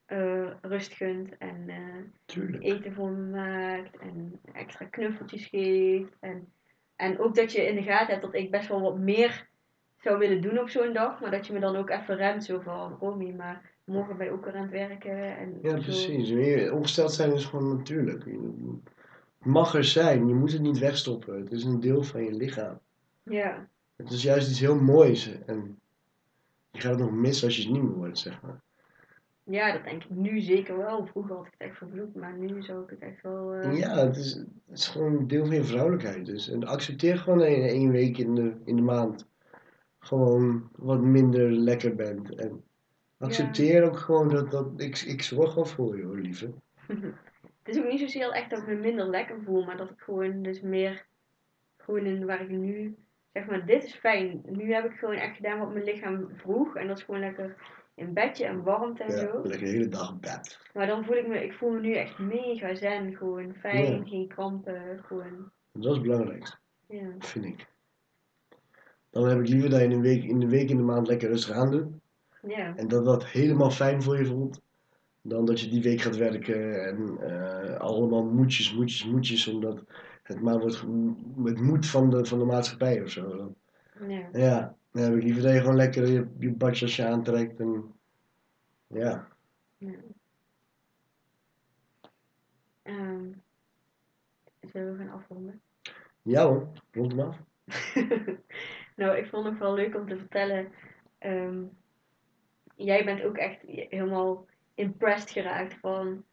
eh, 0.07 0.51
rust 0.61 0.93
gunt 0.93 1.39
en 1.39 1.69
eh, 1.69 2.61
eten 2.61 2.93
voor 2.93 3.11
me 3.11 3.31
maakt 3.31 3.97
en 3.97 4.41
extra 4.53 4.87
knuffeltjes 4.87 5.47
geeft. 5.47 6.17
En, 6.21 6.49
en 6.97 7.19
ook 7.19 7.35
dat 7.35 7.53
je 7.53 7.67
in 7.67 7.75
de 7.75 7.83
gaten 7.83 8.11
hebt 8.11 8.23
dat 8.23 8.35
ik 8.35 8.51
best 8.51 8.69
wel 8.69 8.81
wat 8.81 8.99
meer 8.99 9.49
zou 9.97 10.19
willen 10.19 10.41
doen 10.41 10.59
op 10.59 10.69
zo'n 10.69 10.93
dag, 10.93 11.21
maar 11.21 11.31
dat 11.31 11.47
je 11.47 11.53
me 11.53 11.61
dan 11.61 11.77
ook 11.77 11.91
even 11.91 12.17
remt 12.17 12.45
zo 12.45 12.61
van, 12.61 12.97
Romy, 13.01 13.31
maar 13.31 13.71
morgen 13.85 14.17
ben 14.17 14.27
je 14.27 14.33
ook 14.33 14.45
weer 14.45 14.55
aan 14.55 14.63
het 14.63 14.71
werken. 14.71 15.37
En 15.37 15.59
Ja, 15.63 15.71
zo. 15.71 15.83
precies. 15.83 16.71
Ongesteld 16.71 17.13
zijn 17.13 17.33
is 17.33 17.45
gewoon 17.45 17.77
natuurlijk. 17.77 18.25
Mag 19.43 19.75
er 19.75 19.85
zijn, 19.85 20.29
je 20.29 20.35
moet 20.35 20.53
het 20.53 20.61
niet 20.63 20.79
wegstoppen. 20.79 21.39
Het 21.39 21.53
is 21.53 21.65
een 21.65 21.81
deel 21.81 22.03
van 22.03 22.25
je 22.25 22.33
lichaam. 22.33 22.79
Ja, 23.23 23.69
Het 23.97 24.11
is 24.11 24.23
juist 24.23 24.51
iets 24.51 24.61
heel 24.61 24.81
moois. 24.81 25.39
En 25.47 25.79
je 26.71 26.81
gaat 26.81 26.91
het 26.91 27.01
nog 27.01 27.11
missen 27.13 27.47
als 27.47 27.57
je 27.57 27.63
het 27.63 27.73
niet 27.73 27.83
meer 27.83 27.93
wordt, 27.93 28.19
zeg 28.19 28.43
maar. 28.43 28.61
ja, 29.45 29.73
dat 29.73 29.85
denk 29.85 30.05
ik 30.05 30.11
nu 30.11 30.41
zeker 30.41 30.77
wel. 30.77 31.07
Vroeger 31.07 31.37
had 31.37 31.47
ik 31.47 31.53
het 31.59 31.69
echt 31.69 31.79
vervloekt, 31.79 32.15
maar 32.15 32.39
nu 32.39 32.63
zou 32.63 32.83
ik 32.83 32.91
het 32.91 32.99
echt 32.99 33.23
wel... 33.23 33.53
eh, 33.53 33.79
Ja, 33.79 33.97
het 34.07 34.17
is, 34.17 34.33
het 34.35 34.47
is 34.79 34.89
gewoon 34.89 35.17
een 35.17 35.29
deel 35.29 35.47
van 35.47 35.55
je 35.55 35.65
vrouwelijkheid. 35.65 36.27
Dus. 36.27 36.49
En 36.51 36.65
accepteer 36.67 37.19
gewoon 37.19 37.39
dat 37.39 37.49
je 37.49 37.55
één 37.63 37.91
week 37.91 38.19
in 38.19 38.35
de, 38.35 38.53
in 38.65 38.77
de 38.77 38.83
maand 38.83 39.27
gewoon 39.99 40.69
wat 40.77 41.01
minder 41.01 41.51
lekker 41.51 41.95
bent. 41.95 42.35
En 42.35 42.65
accepteer 43.19 43.83
ook 43.85 43.99
gewoon 43.99 44.29
dat, 44.29 44.51
dat 44.51 44.67
ik, 44.77 44.99
ik 45.01 45.23
zorg 45.23 45.55
wel 45.55 45.65
voor 45.65 45.97
je 45.97 46.05
hoor, 46.05 46.19
lieve. 46.19 46.51
Het 47.63 47.75
is 47.77 47.83
ook 47.83 47.91
niet 47.91 48.01
zozeer 48.01 48.31
echt 48.31 48.51
dat 48.51 48.59
ik 48.59 48.67
me 48.67 48.75
minder 48.75 49.07
lekker 49.11 49.37
voel, 49.45 49.65
maar 49.65 49.77
dat 49.77 49.91
ik 49.91 49.99
gewoon 50.01 50.43
dus 50.43 50.61
meer, 50.61 51.05
gewoon 51.77 52.07
in 52.07 52.27
waar 52.27 52.41
ik 52.43 52.49
nu, 52.49 52.97
zeg 53.33 53.47
maar, 53.47 53.67
dit 53.67 53.85
is 53.85 53.95
fijn. 53.95 54.43
Nu 54.47 54.73
heb 54.75 54.85
ik 54.85 54.93
gewoon 54.99 55.15
echt 55.15 55.37
gedaan 55.37 55.59
wat 55.59 55.73
mijn 55.73 55.85
lichaam 55.85 56.29
vroeg 56.37 56.77
en 56.77 56.87
dat 56.87 56.99
is 56.99 57.05
gewoon 57.05 57.21
lekker 57.21 57.57
in 57.95 58.13
bedje 58.13 58.45
en 58.45 58.63
warmte 58.63 59.03
en 59.03 59.11
Ja, 59.13 59.19
zo. 59.19 59.41
lekker 59.43 59.59
de 59.67 59.73
hele 59.73 59.89
dag 59.89 60.13
op 60.13 60.21
bed. 60.21 60.61
Maar 60.75 60.87
dan 60.87 61.05
voel 61.05 61.17
ik 61.17 61.27
me, 61.29 61.45
ik 61.45 61.53
voel 61.53 61.71
me 61.71 61.81
nu 61.81 61.95
echt 61.95 62.19
mega 62.19 62.75
zen, 62.75 63.17
gewoon 63.17 63.55
fijn, 63.55 63.97
Ja. 63.97 64.05
geen 64.05 64.29
krampen, 64.29 65.01
gewoon, 65.07 65.51
Dat 65.73 65.85
is 65.85 65.91
het 65.93 66.03
belangrijkste, 66.03 66.57
ja. 66.89 67.09
vind 67.19 67.45
ik. 67.45 67.67
Dan 69.11 69.29
heb 69.29 69.39
ik 69.39 69.49
liever 69.49 69.71
dat 69.71 69.81
je 69.81 69.87
een 69.87 70.01
week, 70.01 70.25
in 70.25 70.39
de 70.41 70.49
week 70.49 70.69
in 70.71 70.77
de 70.77 70.83
maand 70.83 71.07
lekker 71.07 71.29
rustig 71.29 71.57
aan 71.57 71.71
doet. 71.71 71.87
Ja, 72.47 72.73
En 72.77 72.89
dat 72.89 73.05
dat 73.05 73.27
helemaal 73.27 73.71
fijn 73.71 74.03
voor 74.03 74.19
je 74.19 74.27
voelt. 74.27 74.61
Dan 75.23 75.45
dat 75.45 75.61
je 75.61 75.69
die 75.69 75.83
week 75.83 76.01
gaat 76.01 76.17
werken 76.17 76.85
en 76.87 77.19
eh, 77.21 77.77
allemaal 77.77 78.25
moedjes, 78.25 78.75
moedjes, 78.75 79.05
moedjes. 79.05 79.47
Omdat 79.49 79.85
het 80.23 80.41
maar 80.41 80.59
wordt 80.59 80.81
het 81.45 81.61
moed 81.61 81.87
van 81.87 82.11
de, 82.11 82.25
van 82.25 82.39
de 82.39 82.45
maatschappij 82.45 83.03
of 83.03 83.11
zo. 83.11 83.55
Ja. 84.09 84.29
ja, 84.33 84.77
dan 84.93 85.03
heb 85.03 85.15
ik 85.15 85.23
liever 85.23 85.43
dat 85.43 85.53
je 85.53 85.61
gewoon 85.61 85.77
lekker 85.77 86.07
je, 86.11 86.27
je 86.39 86.51
badjasje 86.51 87.07
aantrekt. 87.07 87.61
En, 87.61 87.93
ja, 88.87 89.29
Ehm, 92.83 93.31
zullen 94.61 94.93
we 94.93 95.05
gaan 95.05 95.11
afronden? 95.21 95.61
ja 96.23 96.47
hoor, 96.47 96.69
rond 96.91 97.13
hem 97.13 97.21
af. 97.21 97.37
nou, 98.97 99.17
ik 99.17 99.27
vond 99.27 99.45
het 99.45 99.59
wel 99.59 99.75
leuk 99.75 99.95
om 99.95 100.09
te 100.09 100.17
vertellen. 100.17 100.73
ehm, 101.19 101.63
jij 102.75 103.05
bent 103.05 103.23
ook 103.23 103.37
echt 103.37 103.61
helemaal 103.65 104.47
impressed 104.75 105.31
geraakt 105.31 105.75
van. 105.81 106.25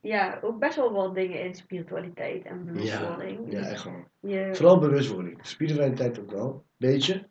Ja, 0.00 0.38
ook 0.42 0.58
best 0.58 0.76
wel 0.76 0.92
wat 0.92 1.14
dingen 1.14 1.44
in 1.44 1.54
spiritualiteit 1.54 2.44
en 2.44 2.64
bewustwording. 2.64 3.52
ja, 3.52 3.58
echt 3.58 3.80
gewoon. 3.80 4.06
Je, 4.20 4.50
Vooral 4.52 4.78
bewustwording. 4.78 5.46
Spiritualiteit 5.46 6.20
ook 6.20 6.30
wel. 6.30 6.64
Beetje. 6.76 7.28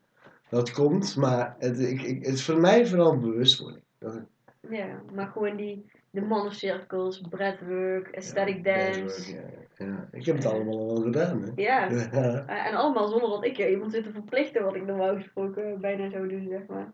Dat 0.50 0.72
komt, 0.72 1.16
maar 1.16 1.56
het, 1.60 1.80
ik, 1.80 2.02
ik, 2.02 2.26
het 2.26 2.34
is 2.34 2.46
voor 2.46 2.60
mij 2.60 2.86
vooral 2.86 3.18
bewustwording. 3.18 3.84
Dat, 3.98 4.22
ja, 4.70 5.02
maar 5.14 5.28
gewoon 5.28 5.56
die 5.56 5.86
de 6.12 6.22
mannencirkels, 6.22 7.22
breathwork, 7.30 8.16
aesthetic 8.16 8.64
dance. 8.64 9.34
Ja, 9.34 9.42
ja. 9.86 10.08
Ik 10.12 10.26
heb 10.26 10.36
het 10.36 10.46
allemaal 10.46 10.80
al 10.80 10.88
wel 10.94 11.02
gedaan. 11.04 11.42
Hè. 11.42 11.52
Ja, 11.56 11.90
Ja. 11.90 12.46
eh, 12.48 12.66
en 12.66 12.76
allemaal 12.76 13.08
zonder 13.08 13.30
dat 13.30 13.46
ik 13.46 13.58
er 13.58 13.70
iemand 13.70 13.92
zit 13.92 14.04
te 14.04 14.12
verplichten 14.12 14.64
wat 14.64 14.76
ik 14.76 14.86
normaal 14.86 15.16
gesproken 15.16 15.82
bijna 15.82 16.10
zou 16.10 16.28
doen, 16.28 16.48
zeg 16.50 16.66
maar. 16.68 16.92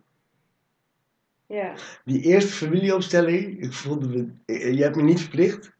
Ja, 1.48 1.74
Die 2.06 2.22
eerste 2.22 2.52
familieopstelling, 2.54 3.62
ik 3.62 3.74
voelde 3.74 4.08
me, 4.08 4.34
je 4.76 4.84
hebt 4.84 4.96
me 4.96 5.02
niet 5.04 5.20
verplicht, 5.22 5.72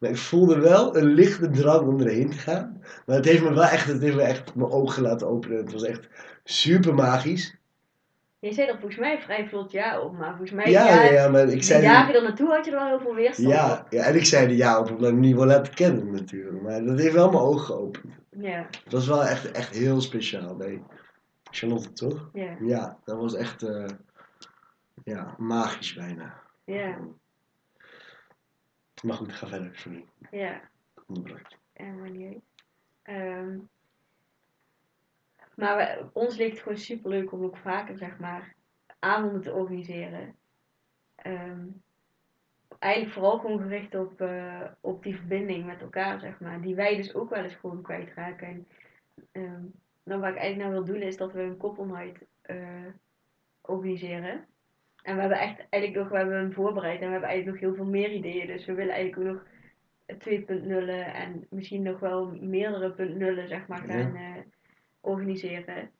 maar 0.00 0.10
ik 0.10 0.16
voelde 0.16 0.58
wel 0.60 0.96
een 0.96 1.04
lichte 1.06 1.50
drang 1.50 1.88
om 1.88 2.00
erheen 2.00 2.30
te 2.30 2.36
gaan. 2.36 2.80
Maar 3.06 3.16
het 3.16 3.24
heeft 3.24 3.42
me 3.42 3.54
wel 3.54 3.64
echt, 3.64 3.86
het 3.86 4.02
heeft 4.02 4.16
me 4.16 4.22
echt 4.22 4.54
mijn 4.54 4.70
ogen 4.70 5.02
laten 5.02 5.28
openen. 5.28 5.56
Het 5.56 5.72
was 5.72 5.82
echt 5.82 6.08
super 6.44 6.94
magisch. 6.94 7.56
je 8.38 8.52
zei 8.52 8.68
er 8.68 8.74
volgens 8.78 9.00
mij 9.00 9.18
vrij 9.20 9.48
vlot 9.48 9.72
ja 9.72 10.00
op, 10.00 10.12
maar 10.18 10.28
volgens 10.28 10.50
mij 10.50 10.70
Ja, 10.70 10.86
ja, 10.86 11.02
ja, 11.04 11.12
ja, 11.12 11.28
maar 11.28 11.42
ik 11.42 11.50
die 11.50 11.62
zei 11.62 11.82
dagen 11.82 12.14
er 12.14 12.22
naartoe 12.22 12.48
had 12.48 12.64
je 12.64 12.70
er 12.70 12.76
wel 12.76 12.86
heel 12.86 13.00
veel 13.00 13.14
weerstand 13.14 13.48
ja, 13.48 13.72
op. 13.84 13.92
ja, 13.92 14.04
en 14.04 14.14
ik 14.14 14.24
zei 14.24 14.46
er 14.46 14.52
ja 14.56 14.78
op 14.80 14.90
omdat 14.90 15.08
ik 15.08 15.14
me 15.14 15.20
niet 15.20 15.34
wil 15.36 15.46
laten 15.46 15.74
kennen 15.74 16.10
natuurlijk. 16.10 16.62
Maar 16.62 16.84
dat 16.84 16.98
heeft 16.98 17.14
wel 17.14 17.30
mijn 17.30 17.42
ogen 17.42 17.64
geopend. 17.66 18.14
Ja, 18.40 18.66
Het 18.84 18.92
was 18.92 19.06
wel 19.06 19.24
echt, 19.24 19.50
echt 19.50 19.74
heel 19.76 20.00
speciaal. 20.00 20.56
Nee. 20.56 20.82
Charlotte, 21.50 21.92
toch? 21.92 22.30
ja, 22.32 22.56
Ja, 22.60 22.98
dat 23.04 23.16
was 23.16 23.34
echt 23.34 23.62
eh, 23.62 23.84
ja, 25.04 25.34
magisch 25.38 25.94
bijna. 25.94 26.42
ja, 26.64 26.98
Maar 29.02 29.16
goed, 29.16 29.32
ga 29.32 29.46
verder, 29.46 29.76
sorry. 29.76 30.04
ja. 30.30 30.60
Onderbrak 31.06 31.46
je. 31.48 31.56
En 31.72 31.98
wanneer? 32.00 32.36
Ehm, 33.02 33.58
maar 35.54 35.76
we- 35.76 36.06
ons 36.12 36.36
leek 36.36 36.50
het 36.50 36.60
gewoon 36.60 36.78
super 36.78 37.10
leuk 37.10 37.32
om 37.32 37.44
ook 37.44 37.56
vaker, 37.56 37.96
zeg 37.98 38.18
maar, 38.18 38.54
avonden 38.98 39.40
te 39.42 39.52
organiseren. 39.52 40.36
Ehm, 41.14 41.66
eigenlijk 42.78 43.12
vooral 43.14 43.38
gewoon 43.38 43.58
gericht 43.60 43.94
op, 43.94 44.20
eh, 44.20 44.62
op 44.80 45.02
die 45.02 45.16
verbinding 45.16 45.66
met 45.66 45.80
elkaar, 45.80 46.20
zeg 46.20 46.40
maar. 46.40 46.60
Die 46.60 46.74
wij 46.74 46.96
dus 46.96 47.14
ook 47.14 47.30
wel 47.30 47.42
eens 47.42 47.54
gewoon 47.54 47.82
kwijtraken. 47.82 48.46
En 48.48 48.66
ehm, 49.32 49.64
nou, 50.02 50.20
waar 50.20 50.30
ik 50.32 50.36
eigenlijk 50.38 50.56
naar 50.56 50.70
wil 50.70 50.84
doen 50.94 51.02
is 51.02 51.16
dat 51.16 51.32
we 51.32 51.40
een 51.42 51.56
koppelnight 51.56 52.24
eh, 52.42 52.86
organiseren. 53.60 54.46
En 55.06 55.14
we 55.14 55.20
hebben 55.20 55.38
echt 55.38 55.66
eigenlijk 55.68 56.02
nog, 56.02 56.08
we 56.08 56.16
hebben 56.16 56.36
hem 56.36 56.52
voorbereid 56.52 57.00
en 57.00 57.06
we 57.06 57.12
hebben 57.12 57.28
eigenlijk 57.28 57.60
nog 57.60 57.70
heel 57.70 57.84
veel 57.84 57.92
meer 57.92 58.12
ideeën. 58.12 58.46
Dus 58.46 58.64
we 58.64 58.74
willen 58.74 58.94
eigenlijk 58.94 59.30
ook 59.30 59.34
nog 59.34 59.44
2.0 60.28 60.88
en 61.14 61.46
misschien 61.50 61.82
nog 61.82 62.00
wel 62.00 62.26
meerdere 62.40 62.90
punt 62.90 63.16
nullen 63.16 63.48
zeg 63.48 63.66
maar, 63.66 63.78
gaan 63.78 64.16
eh, 64.16 64.32
organiseren. 65.00 65.90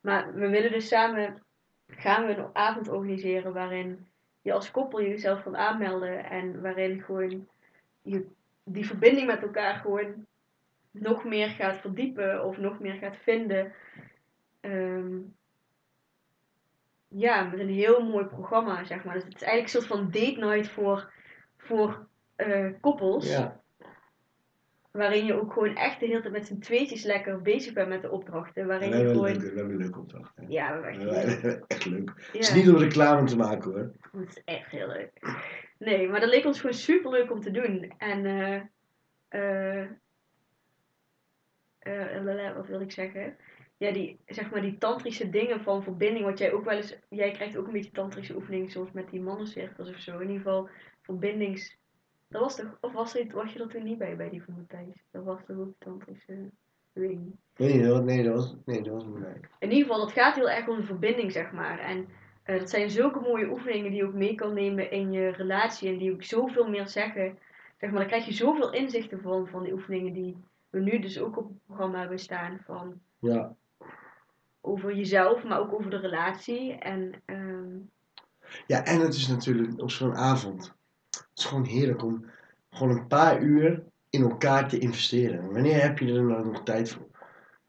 Maar 0.00 0.34
we 0.34 0.48
willen 0.48 0.72
dus 0.72 0.88
samen, 0.88 1.42
gaan 1.86 2.26
we 2.26 2.36
een 2.36 2.48
avond 2.52 2.88
organiseren 2.88 3.52
waarin 3.52 4.06
je 4.42 4.52
als 4.52 4.70
koppel 4.70 5.02
jezelf 5.02 5.42
kan 5.42 5.56
aanmelden 5.56 6.24
en 6.24 6.60
waarin 6.60 7.02
gewoon 7.02 7.48
je 8.02 8.26
die 8.64 8.86
verbinding 8.86 9.26
met 9.26 9.42
elkaar 9.42 9.74
gewoon 9.74 10.26
nog 10.90 11.24
meer 11.24 11.48
gaat 11.48 11.76
verdiepen 11.76 12.44
of 12.44 12.58
nog 12.58 12.80
meer 12.80 12.94
gaat 12.94 13.16
vinden. 13.16 13.72
Ehm, 14.60 15.18
ja, 17.08 17.42
met 17.42 17.60
een 17.60 17.68
heel 17.68 18.02
mooi 18.02 18.24
programma, 18.24 18.84
zeg 18.84 19.04
maar. 19.04 19.14
Dus 19.14 19.24
het 19.24 19.34
is 19.34 19.42
eigenlijk 19.42 19.74
een 19.74 19.82
soort 19.82 20.00
van 20.00 20.10
date 20.10 20.46
night 20.46 20.68
voor, 20.68 21.12
voor 21.56 22.06
eh, 22.36 22.66
koppels. 22.80 23.30
Ja, 23.30 23.60
Waarin 24.90 25.24
je 25.24 25.40
ook 25.40 25.52
gewoon 25.52 25.76
echt 25.76 26.00
de 26.00 26.06
hele 26.06 26.20
tijd 26.20 26.32
met 26.32 26.46
z'n 26.46 26.58
tweetjes 26.58 27.04
lekker 27.04 27.42
bezig 27.42 27.72
bent 27.72 27.88
met 27.88 28.02
de 28.02 28.10
opdrachten. 28.10 28.62
we 28.62 28.68
Waarin 28.68 28.88
je 28.88 28.94
hebben, 28.94 29.12
gewoon... 29.14 29.38
we 29.38 29.46
hebben 29.46 29.70
een 29.70 29.76
leuke 29.76 29.98
opdracht. 29.98 30.36
hè. 30.36 30.44
Ja, 30.48 30.80
we 30.80 30.86
hebben 30.86 31.42
We 31.42 31.64
echt 31.66 31.84
leuk. 31.84 32.12
Het 32.16 32.40
is 32.40 32.54
niet 32.54 32.68
om 32.68 32.76
reclame 32.76 33.26
te 33.26 33.36
maken 33.36 33.70
hoor. 33.70 33.92
het 34.20 34.28
is 34.28 34.42
echt 34.44 34.70
heel 34.70 34.86
leuk. 34.86 35.10
Nee, 35.78 36.08
maar 36.08 36.20
dat 36.20 36.28
leek 36.28 36.44
ons 36.44 36.60
gewoon 36.60 36.76
super 36.76 37.10
leuk 37.10 37.30
om 37.30 37.40
te 37.40 37.50
doen. 37.50 37.94
En 37.98 38.26
eh 38.26 38.60
eh 39.28 39.88
eh, 41.78 42.24
lala, 42.24 42.54
wat 42.54 42.66
wil 42.66 42.80
ik 42.80 42.92
zeggen? 42.92 43.36
Ja, 43.78 43.92
die, 43.92 44.18
zeg 44.26 44.50
maar, 44.50 44.60
die 44.60 44.78
tantrische 44.78 45.30
dingen 45.30 45.60
van 45.60 45.82
verbinding, 45.82 46.24
wat 46.24 46.38
jij 46.38 46.52
ook 46.52 46.64
wel 46.64 46.76
eens, 46.76 46.98
jij 47.08 47.30
krijgt 47.30 47.56
ook 47.56 47.66
een 47.66 47.72
beetje 47.72 47.90
tantrische 47.90 48.36
oefeningen, 48.36 48.70
soms 48.70 48.92
met 48.92 49.10
die 49.10 49.20
mannencirkels 49.20 49.90
of 49.90 49.98
zo. 49.98 50.14
In 50.14 50.20
ieder 50.20 50.36
geval 50.36 50.68
verbindings 51.02 51.76
Dat 52.28 52.40
was 52.40 52.56
toch, 52.56 52.78
of 52.80 52.92
was, 52.92 53.12
het, 53.12 53.32
was 53.32 53.52
je 53.52 53.58
er 53.58 53.68
toen 53.68 53.82
niet 53.82 53.98
bij, 53.98 54.16
bij 54.16 54.28
die 54.28 54.42
van 54.42 54.54
Matthijs? 54.54 55.04
Dat 55.10 55.24
was 55.24 55.40
toch 55.46 55.56
ook 55.56 55.74
tantrische, 55.78 56.50
weet 56.92 57.10
ik 57.10 57.18
niet. 57.18 57.36
Nee, 57.56 57.82
dat 57.82 57.92
was, 57.92 58.04
nee, 58.04 58.22
dat 58.22 58.34
was, 58.34 58.56
nee, 58.64 58.82
dat 58.82 58.92
was 58.92 59.04
niet 59.04 59.18
bij. 59.18 59.40
In 59.58 59.70
ieder 59.70 59.86
geval, 59.86 60.04
dat 60.04 60.12
gaat 60.12 60.34
heel 60.34 60.50
erg 60.50 60.68
om 60.68 60.76
de 60.76 60.82
verbinding, 60.82 61.32
zeg 61.32 61.52
maar. 61.52 61.78
En 61.78 62.08
eh, 62.42 62.58
dat 62.58 62.70
zijn 62.70 62.90
zulke 62.90 63.20
mooie 63.20 63.50
oefeningen 63.50 63.90
die 63.90 64.00
je 64.00 64.06
ook 64.06 64.14
mee 64.14 64.34
kan 64.34 64.54
nemen 64.54 64.90
in 64.90 65.12
je 65.12 65.28
relatie. 65.28 65.88
En 65.88 65.98
die 65.98 66.12
ook 66.12 66.22
zoveel 66.22 66.68
meer 66.68 66.88
zeggen. 66.88 67.38
Zeg 67.78 67.90
maar, 67.90 67.98
daar 67.98 68.08
krijg 68.08 68.26
je 68.26 68.32
zoveel 68.32 68.72
inzichten 68.72 69.20
van, 69.20 69.48
van 69.48 69.62
die 69.62 69.72
oefeningen 69.72 70.12
die 70.12 70.36
we 70.70 70.80
nu 70.80 70.98
dus 70.98 71.20
ook 71.20 71.36
op 71.36 71.48
het 71.48 71.64
programma 71.66 71.98
hebben 71.98 72.18
staan. 72.18 72.60
Van 72.64 73.00
Ja, 73.18 73.56
over 74.66 74.94
jezelf, 74.94 75.44
maar 75.44 75.58
ook 75.60 75.72
over 75.72 75.90
de 75.90 75.96
relatie. 75.98 76.72
En 76.74 77.12
ehm, 77.24 77.76
Ja, 78.66 78.84
en 78.84 79.00
het 79.00 79.14
is 79.14 79.28
natuurlijk 79.28 79.80
op 79.82 79.90
zo'n 79.90 80.14
avond. 80.16 80.74
Het 81.10 81.28
is 81.34 81.44
gewoon 81.44 81.64
heerlijk 81.64 82.02
om 82.02 82.24
gewoon 82.70 82.96
een 82.98 83.06
paar 83.06 83.40
uur 83.42 83.82
in 84.10 84.22
elkaar 84.22 84.68
te 84.68 84.78
investeren. 84.78 85.52
Wanneer 85.52 85.82
heb 85.82 85.98
je 85.98 86.14
er 86.14 86.22
nou 86.22 86.44
nog 86.46 86.62
tijd 86.62 86.90
voor? 86.90 87.06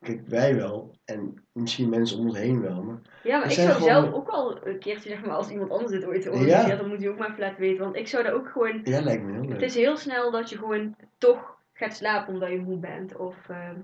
Kijk, 0.02 0.28
wij 0.28 0.56
wel. 0.56 0.96
En 1.06 1.44
misschien 1.52 1.90
mensen 1.90 2.18
om 2.20 2.26
ons 2.26 2.38
heen 2.38 2.62
wel. 2.62 2.84
Maar 2.84 3.00
ja, 3.24 3.38
maar 3.38 3.46
ik 3.48 3.52
zou 3.52 3.68
gewoon- 3.70 3.88
zelf 3.90 4.14
ook 4.14 4.28
al 4.28 4.68
een 4.68 4.80
keertje, 4.80 5.10
zeg 5.10 5.26
maar, 5.26 5.36
als 5.36 5.50
iemand 5.50 5.72
anders 5.72 5.92
dit 5.92 6.06
ooit 6.06 6.28
organiseert, 6.28 6.68
Ja. 6.68 6.76
dan 6.76 6.88
moet 6.88 7.02
je 7.02 7.10
ook 7.10 7.18
maar 7.18 7.30
even 7.30 7.40
laten 7.40 7.60
weten. 7.60 7.84
Want 7.84 7.96
ik 7.96 8.08
zou 8.08 8.24
daar 8.24 8.34
ook 8.34 8.50
gewoon 8.50 8.80
ja, 8.84 9.02
lijkt 9.02 9.24
me 9.24 9.32
heel 9.32 9.42
Het 9.42 9.50
leuk. 9.50 9.62
is 9.62 9.76
heel 9.76 9.98
snel 9.98 10.32
dat 10.32 10.50
je 10.50 10.58
gewoon 10.58 10.96
toch 11.18 11.58
gaat 11.74 11.96
slapen 11.96 12.34
omdat 12.34 12.50
je 12.50 12.58
moe 12.62 12.78
bent. 12.78 13.16
Of 13.16 13.50
ehm, 13.50 13.80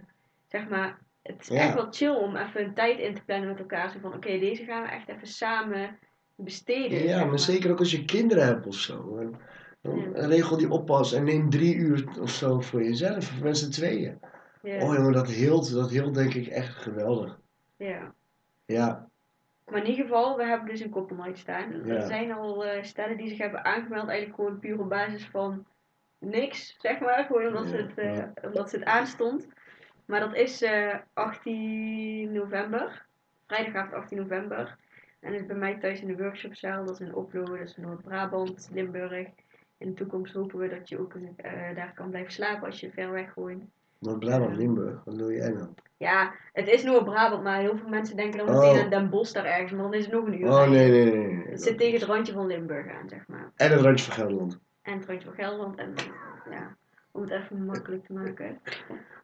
zeg 0.47 0.69
maar, 0.69 0.97
het 1.23 1.35
is 1.41 1.47
Ja. 1.47 1.55
echt 1.61 1.73
wel 1.73 1.87
chill 1.91 2.15
om 2.15 2.35
even 2.35 2.63
een 2.63 2.73
tijd 2.73 2.99
in 2.99 3.13
te 3.13 3.23
plannen 3.23 3.47
met 3.49 3.59
elkaar. 3.59 3.89
Zo 3.91 3.99
van, 4.01 4.13
oké, 4.13 4.39
deze 4.39 4.63
gaan 4.63 4.83
we 4.83 4.89
echt 4.89 5.07
even 5.09 5.27
samen 5.27 5.99
besteden. 6.35 7.03
Ja, 7.03 7.17
zeg 7.17 7.27
maar 7.29 7.39
zeker 7.39 7.71
ook 7.71 7.79
als 7.79 7.91
je 7.91 8.05
kinderen 8.05 8.45
hebt 8.45 8.67
of 8.67 8.75
zo. 8.75 9.17
En, 9.17 9.35
dan 9.81 9.97
Ja. 10.15 10.25
regel 10.27 10.57
die 10.57 10.69
oppas 10.69 11.13
en 11.13 11.23
neem 11.23 11.49
drie 11.49 11.75
uur 11.75 12.07
of 12.21 12.29
zo 12.29 12.59
voor 12.59 12.83
jezelf. 12.83 13.17
Of 13.17 13.41
met 13.41 13.57
z'n 13.57 13.69
tweeën. 13.71 14.19
Ja, 14.61 14.75
Oh 14.75 14.93
jongen, 14.95 15.11
dat 15.11 15.27
hield, 15.29 15.73
dat 15.73 15.89
hield 15.89 16.13
denk 16.15 16.33
ik 16.33 16.47
echt 16.47 16.75
geweldig. 16.75 17.39
ja. 17.77 18.13
Ja, 18.65 19.07
Maar 19.65 19.79
in 19.83 19.89
ieder 19.89 20.05
geval, 20.05 20.37
we 20.37 20.43
hebben 20.45 20.67
dus 20.69 20.79
een 20.79 20.89
koppelnight 20.89 21.37
staan. 21.37 21.81
Ja. 21.85 21.93
Er 21.95 22.01
zijn 22.07 22.31
al 22.31 22.65
eh, 22.65 22.83
stellen 22.83 23.17
die 23.17 23.27
zich 23.29 23.37
hebben 23.37 23.65
aangemeld, 23.65 24.07
eigenlijk 24.07 24.39
gewoon 24.39 24.59
puur 24.59 24.79
op 24.79 24.89
basis 24.89 25.25
van 25.25 25.65
niks, 26.19 26.75
zeg 26.79 26.99
maar. 26.99 27.23
Gewoon 27.25 27.47
omdat, 27.47 27.65
ze 27.67 27.75
het, 27.75 27.91
ja. 28.15 28.33
omdat 28.43 28.69
ze 28.69 28.75
het 28.75 28.85
aanstond. 28.85 29.47
Maar 30.05 30.19
dat 30.19 30.35
is 30.35 30.61
eh 30.61 30.95
18 31.13 32.31
november. 32.31 33.05
Vrijdagavond 33.47 33.93
18 33.93 34.17
november. 34.17 34.75
En 35.19 35.33
is 35.33 35.45
bij 35.45 35.55
mij 35.55 35.77
thuis 35.79 36.01
in 36.01 36.07
de 36.07 36.17
workshopzaal. 36.17 36.85
Dat 36.85 36.99
is 36.99 37.07
in 37.07 37.15
Oplo, 37.15 37.43
dat 37.43 37.59
is 37.59 37.75
in 37.77 37.83
Noord-Brabant, 37.83 38.69
Limburg. 38.73 39.27
In 39.77 39.87
de 39.89 39.93
toekomst 39.93 40.33
hopen 40.33 40.59
we 40.59 40.67
dat 40.67 40.89
je 40.89 40.99
ook 40.99 41.13
eh, 41.35 41.51
daar 41.75 41.91
kan 41.95 42.09
blijven 42.09 42.31
slapen 42.33 42.65
als 42.65 42.79
je 42.79 42.91
ver 42.91 43.11
weg 43.11 43.33
woont. 43.33 43.63
Noord-Brabant, 43.99 44.55
Limburg. 44.55 45.03
Wat 45.03 45.17
doe 45.17 45.33
jij 45.33 45.51
dan? 45.53 45.75
Ja, 45.97 46.33
het 46.53 46.67
is 46.67 46.83
Noord-Brabant, 46.83 47.43
maar 47.43 47.59
heel 47.59 47.77
veel 47.77 47.89
mensen 47.89 48.15
denken 48.15 48.37
dan 48.45 48.55
Oh. 48.55 48.61
meteen 48.61 48.83
aan 48.83 48.89
Den 48.89 49.09
Bosch 49.09 49.33
daar 49.33 49.45
ergens. 49.45 49.71
Maar 49.71 49.81
dan 49.81 49.93
is 49.93 50.03
het 50.05 50.13
nog 50.13 50.25
een 50.25 50.41
uur. 50.41 50.47
Oh 50.47 50.69
nee, 50.69 50.91
nee. 50.91 51.15
nee. 51.15 51.43
Het 51.49 51.61
zit 51.63 51.77
tegen 51.77 51.99
het 51.99 52.09
randje 52.09 52.33
van 52.33 52.47
Limburg 52.47 52.91
aan, 52.91 53.09
zeg 53.09 53.27
maar. 53.27 53.51
En 53.55 53.71
het 53.71 53.81
randje 53.81 54.05
van 54.05 54.13
Gelderland. 54.13 54.59
En 54.81 54.97
het 54.97 55.05
randje 55.05 55.25
van 55.27 55.35
Gelderland. 55.35 55.77
En 55.77 55.93
ja, 56.51 56.75
om 57.11 57.21
het 57.21 57.31
even 57.31 57.65
makkelijk 57.65 58.05
te 58.05 58.13
maken. 58.13 58.59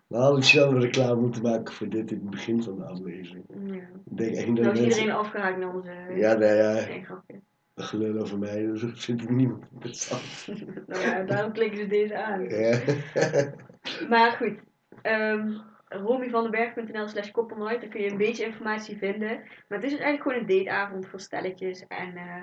We 0.10 0.18
hadden 0.18 0.44
snel 0.44 0.72
een 0.72 0.82
reclame 0.82 1.22
moeten 1.22 1.42
maken 1.42 1.74
voor 1.74 1.90
dit 1.90 2.12
in 2.12 2.18
het 2.18 2.30
begin 2.30 2.64
van 2.64 2.76
de 2.76 2.84
aflevering. 2.84 3.46
Ja. 3.48 3.74
Ik 3.76 4.18
denk 4.18 4.36
echt 4.36 4.46
dat 4.46 4.66
mensen... 4.66 4.84
iedereen 4.84 5.12
afgehaakt 5.12 5.58
naar 5.58 5.76
onze... 5.76 5.92
Ja, 6.16 6.34
nee, 6.34 6.56
ja. 6.56 6.74
Nee, 6.74 7.04
grapje. 7.04 7.42
Dat 7.74 7.86
gelul 7.86 8.22
over 8.22 8.40
mij, 8.40 8.66
dat 8.66 8.80
vindt 8.94 9.30
niemand 9.30 9.64
interessant. 9.74 10.48
nou 10.88 11.02
ja, 11.02 11.24
daarom 11.24 11.52
klikken 11.52 11.80
ze 11.80 11.88
deze 11.88 12.24
aan. 12.24 12.50
Ja. 12.50 12.80
Maar 14.10 14.32
goed. 14.32 14.60
ehm 15.02 15.58
romyvandenberg.nl 15.90 17.08
slash 17.08 17.32
koppelnight. 17.32 17.82
Daar 17.82 17.90
kun 17.90 18.02
je 18.02 18.12
een 18.12 18.18
beetje 18.18 18.46
informatie 18.46 18.98
vinden. 18.98 19.38
Maar 19.38 19.78
het 19.78 19.84
is 19.84 19.92
dus 19.92 20.00
eigenlijk 20.00 20.22
gewoon 20.22 20.38
een 20.38 20.66
dateavond 20.66 21.08
voor 21.08 21.20
stelletjes. 21.20 21.88
En 21.88 22.16
eh, 22.16 22.42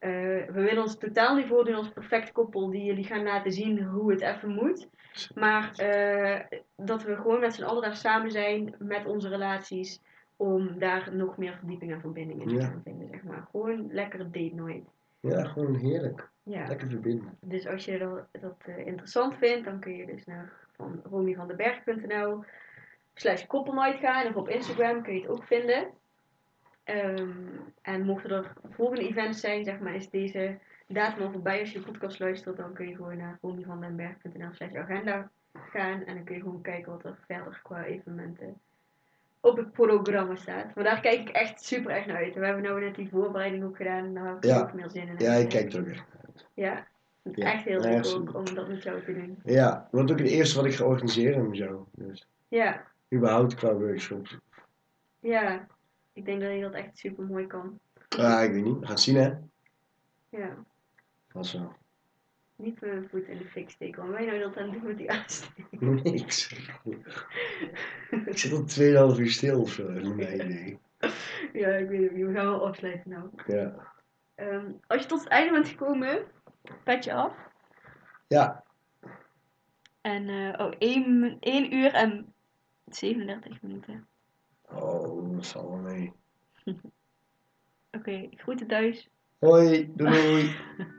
eh, 0.00 0.10
we 0.46 0.60
willen 0.60 0.82
ons 0.82 0.98
totaal 0.98 1.36
niet 1.36 1.46
voordoen 1.46 1.74
als 1.74 1.88
perfect 1.88 2.32
koppel. 2.32 2.70
Die 2.70 2.84
jullie 2.84 3.04
gaan 3.04 3.22
laten 3.22 3.52
zien 3.52 3.82
hoe 3.82 4.10
het 4.10 4.20
even 4.20 4.50
moet. 4.54 4.88
Maar 5.34 5.72
eh, 5.76 6.58
dat 6.76 7.02
we 7.02 7.16
gewoon 7.16 7.40
met 7.40 7.54
z'n 7.54 7.62
allen 7.62 7.82
daar 7.82 7.96
samen 7.96 8.30
zijn 8.30 8.74
met 8.78 9.06
onze 9.06 9.28
relaties. 9.28 10.00
Om 10.36 10.78
daar 10.78 11.14
nog 11.14 11.36
meer 11.36 11.54
verdieping 11.58 11.92
en 11.92 12.00
verbinding 12.00 12.40
in 12.42 12.48
te 12.48 12.54
Ja. 12.54 12.60
gaan 12.60 12.80
vinden. 12.84 13.08
Zeg 13.08 13.22
maar. 13.22 13.46
Gewoon 13.50 13.88
lekkere 13.92 14.24
date 14.24 14.54
night. 14.54 14.88
ja, 15.20 15.44
gewoon 15.44 15.74
heerlijk. 15.74 16.28
Ja. 16.42 16.66
Lekker 16.66 16.88
verbinden. 16.88 17.36
Dus 17.40 17.66
als 17.66 17.84
je 17.84 17.98
dat, 17.98 18.42
dat 18.42 18.56
eh, 18.66 18.86
interessant 18.86 19.34
vindt, 19.36 19.64
dan 19.64 19.80
kun 19.80 19.96
je 19.96 20.06
dus 20.06 20.26
naar 20.26 20.52
van 20.76 21.00
romyvandenberg.nl 21.04 22.44
slash 23.14 23.46
koppelnight 23.46 23.98
gaan. 23.98 24.26
Of 24.26 24.34
op 24.34 24.48
Instagram 24.48 25.02
kun 25.02 25.14
je 25.14 25.20
het 25.20 25.30
ook 25.30 25.44
vinden. 25.44 25.86
Ehm, 26.84 27.30
en 27.82 28.02
mochten 28.04 28.30
er 28.30 28.52
volgende 28.70 29.08
events 29.08 29.40
zijn, 29.40 29.64
zeg 29.64 29.78
maar, 29.78 29.94
is 29.94 30.10
deze 30.10 30.58
datum 30.86 31.22
al 31.24 31.32
voorbij. 31.32 31.60
Als 31.60 31.72
je 31.72 31.78
de 31.78 31.84
podcast 31.90 32.18
luistert, 32.18 32.56
dan 32.56 32.72
kun 32.72 32.88
je 32.88 32.94
gewoon 32.94 33.16
naar 33.16 33.38
romyvandenberg.nl 33.40 34.52
slash 34.52 34.74
agenda 34.74 35.30
gaan. 35.70 36.04
En 36.04 36.14
dan 36.14 36.24
kun 36.24 36.34
je 36.34 36.40
gewoon 36.40 36.62
kijken 36.62 36.92
wat 36.92 37.04
er 37.04 37.16
verder 37.26 37.60
qua 37.62 37.84
evenementen 37.84 38.60
op 39.40 39.56
het 39.56 39.72
programma 39.72 40.36
staat. 40.36 40.74
Maar 40.74 40.84
daar 40.84 41.00
kijk 41.00 41.20
ik 41.20 41.28
echt 41.28 41.64
super 41.64 41.90
erg 41.90 42.06
naar 42.06 42.16
uit. 42.16 42.34
We 42.34 42.44
hebben 42.44 42.62
nou 42.62 42.80
net 42.80 42.94
die 42.94 43.08
voorbereiding 43.08 43.64
ook 43.64 43.76
gedaan. 43.76 44.04
En 44.04 44.14
daar 44.14 44.26
heb 44.26 44.36
ik 44.36 44.44
Ja. 44.44 44.60
ook 44.60 44.72
meer 44.72 44.90
zin 44.90 45.08
in. 45.08 45.14
Ja, 45.18 45.32
ik 45.32 45.48
kijk 45.48 45.72
er 45.72 45.80
ook 45.80 45.86
echt. 45.86 46.04
Ja, 46.54 46.86
Ja, 47.22 47.52
echt 47.52 47.64
heel 47.64 47.80
leuk 47.80 47.92
echt 47.94 48.14
ook 48.14 48.34
om 48.34 48.54
dat 48.54 48.68
met 48.68 48.82
jou 48.82 49.04
te 49.04 49.12
doen. 49.12 49.38
Ja, 49.44 49.88
want 49.90 50.10
ook 50.12 50.18
het 50.18 50.28
eerste 50.28 50.56
wat 50.56 50.64
ik 50.66 50.74
ga 50.74 50.84
organiseren 50.84 51.48
met 51.48 51.56
jou. 51.56 51.84
Dus 51.92 52.26
Ja, 52.48 52.84
überhaupt 53.14 53.54
qua 53.54 53.72
workshops. 53.74 54.38
ja. 55.20 55.66
Ik 56.20 56.26
denk 56.26 56.40
dat 56.40 56.52
je 56.52 56.60
dat 56.60 56.72
echt 56.74 56.98
super 56.98 57.24
mooi 57.24 57.46
kan. 57.46 57.80
Ah, 58.08 58.42
ik 58.44 58.52
weet 58.52 58.64
niet. 58.64 58.74
We 58.78 58.80
gaan 58.80 58.90
het 58.90 59.00
zien, 59.00 59.16
hè? 59.16 59.32
Ja, 60.28 60.64
Vast 61.28 61.52
wel. 61.52 61.72
niet 62.56 62.80
mijn 62.80 63.08
voet 63.08 63.26
in 63.26 63.38
de 63.38 63.44
fik 63.44 63.70
steken. 63.70 64.02
Want 64.02 64.14
wij 64.14 64.26
nou 64.26 64.38
dat 64.38 64.56
aan 64.56 64.62
het 64.64 64.72
doen 64.72 64.86
met 64.86 64.96
die 64.98 65.10
aansteek. 65.10 65.80
Niks. 66.02 66.52
ik 68.26 68.38
zit 68.38 68.52
al 68.52 69.12
2,5 69.14 69.18
uur 69.20 69.30
stil 69.30 69.60
of 69.60 69.70
zo, 69.72 69.88
is 69.88 70.08
mijn 70.08 70.34
idee. 70.34 70.78
ja, 71.52 71.68
ik 71.68 71.88
weet 71.88 72.02
het 72.02 72.12
niet. 72.12 72.26
We 72.26 72.32
gaan 72.32 72.46
wel 72.46 72.66
afsluiten 72.66 73.10
nou. 73.10 73.28
Ja. 73.46 73.92
Ehm, 74.34 74.72
als 74.86 75.02
je 75.02 75.08
tot 75.08 75.20
het 75.20 75.28
einde 75.28 75.52
bent 75.52 75.68
gekomen, 75.68 76.26
pet 76.84 77.04
je 77.04 77.12
af. 77.12 77.34
Ja, 78.28 78.64
En, 80.00 80.28
eh 80.28 80.66
oh, 80.66 80.72
1, 80.78 81.36
1 81.40 81.74
uur 81.74 81.92
en 81.94 82.34
37 82.84 83.62
minuten. 83.62 84.06
Oh, 84.74 85.34
dat 85.34 85.46
valt 85.46 85.68
wel 85.68 85.78
mee. 85.78 86.12
Oké, 87.96 88.28
groeten 88.30 88.66
thuis. 88.66 89.10
Hoi, 89.38 89.92
doei 89.94 90.10
doei. 90.10 90.56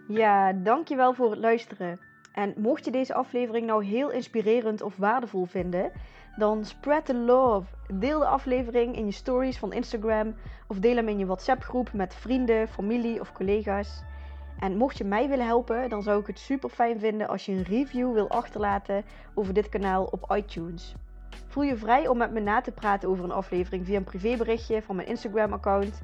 Ja, 0.19 0.53
dankjewel 0.53 1.13
voor 1.13 1.29
het 1.31 1.39
luisteren. 1.39 1.99
En 2.33 2.53
mocht 2.57 2.85
je 2.85 2.91
deze 2.91 3.13
aflevering 3.13 3.65
nou 3.65 3.83
heel 3.83 4.11
inspirerend 4.11 4.81
of 4.81 4.95
waardevol 4.97 5.45
vinden, 5.45 5.91
dan 6.37 6.65
spread 6.65 7.05
the 7.05 7.15
love. 7.15 7.75
Deel 7.93 8.19
de 8.19 8.25
aflevering 8.25 8.95
in 8.95 9.05
je 9.05 9.11
stories 9.11 9.57
van 9.57 9.73
Instagram 9.73 10.35
of 10.67 10.79
deel 10.79 10.95
hem 10.95 11.07
in 11.07 11.17
je 11.17 11.25
WhatsApp 11.25 11.63
groep 11.63 11.93
met 11.93 12.15
vrienden, 12.15 12.67
familie 12.67 13.19
of 13.19 13.31
collega's. 13.31 14.03
En 14.59 14.77
mocht 14.77 14.97
je 14.97 15.03
mij 15.03 15.29
willen 15.29 15.45
helpen, 15.45 15.89
dan 15.89 16.03
zou 16.03 16.19
ik 16.19 16.27
het 16.27 16.39
super 16.39 16.69
fijn 16.69 16.99
vinden 16.99 17.27
als 17.27 17.45
je 17.45 17.51
een 17.51 17.63
review 17.63 18.13
wil 18.13 18.29
achterlaten 18.29 19.03
over 19.33 19.53
dit 19.53 19.69
kanaal 19.69 20.03
op 20.03 20.33
iTunes. 20.35 20.95
Voel 21.51 21.63
je 21.63 21.77
vrij 21.77 22.07
om 22.07 22.17
met 22.17 22.31
me 22.31 22.39
na 22.39 22.61
te 22.61 22.71
praten 22.71 23.09
over 23.09 23.23
een 23.23 23.31
aflevering 23.31 23.85
via 23.85 23.97
een 23.97 24.03
privéberichtje 24.03 24.81
van 24.81 24.95
mijn 24.95 25.07
Instagram 25.07 25.53
account, 25.53 26.01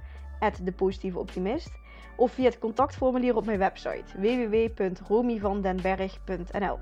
@depositieveoptimist 0.62 1.72
of 2.16 2.32
via 2.32 2.46
het 2.46 2.60
contactformulier 2.60 3.36
op 3.36 3.46
mijn 3.46 3.60
website 3.60 4.22
www.romyvandenberg.nl. 4.22 6.78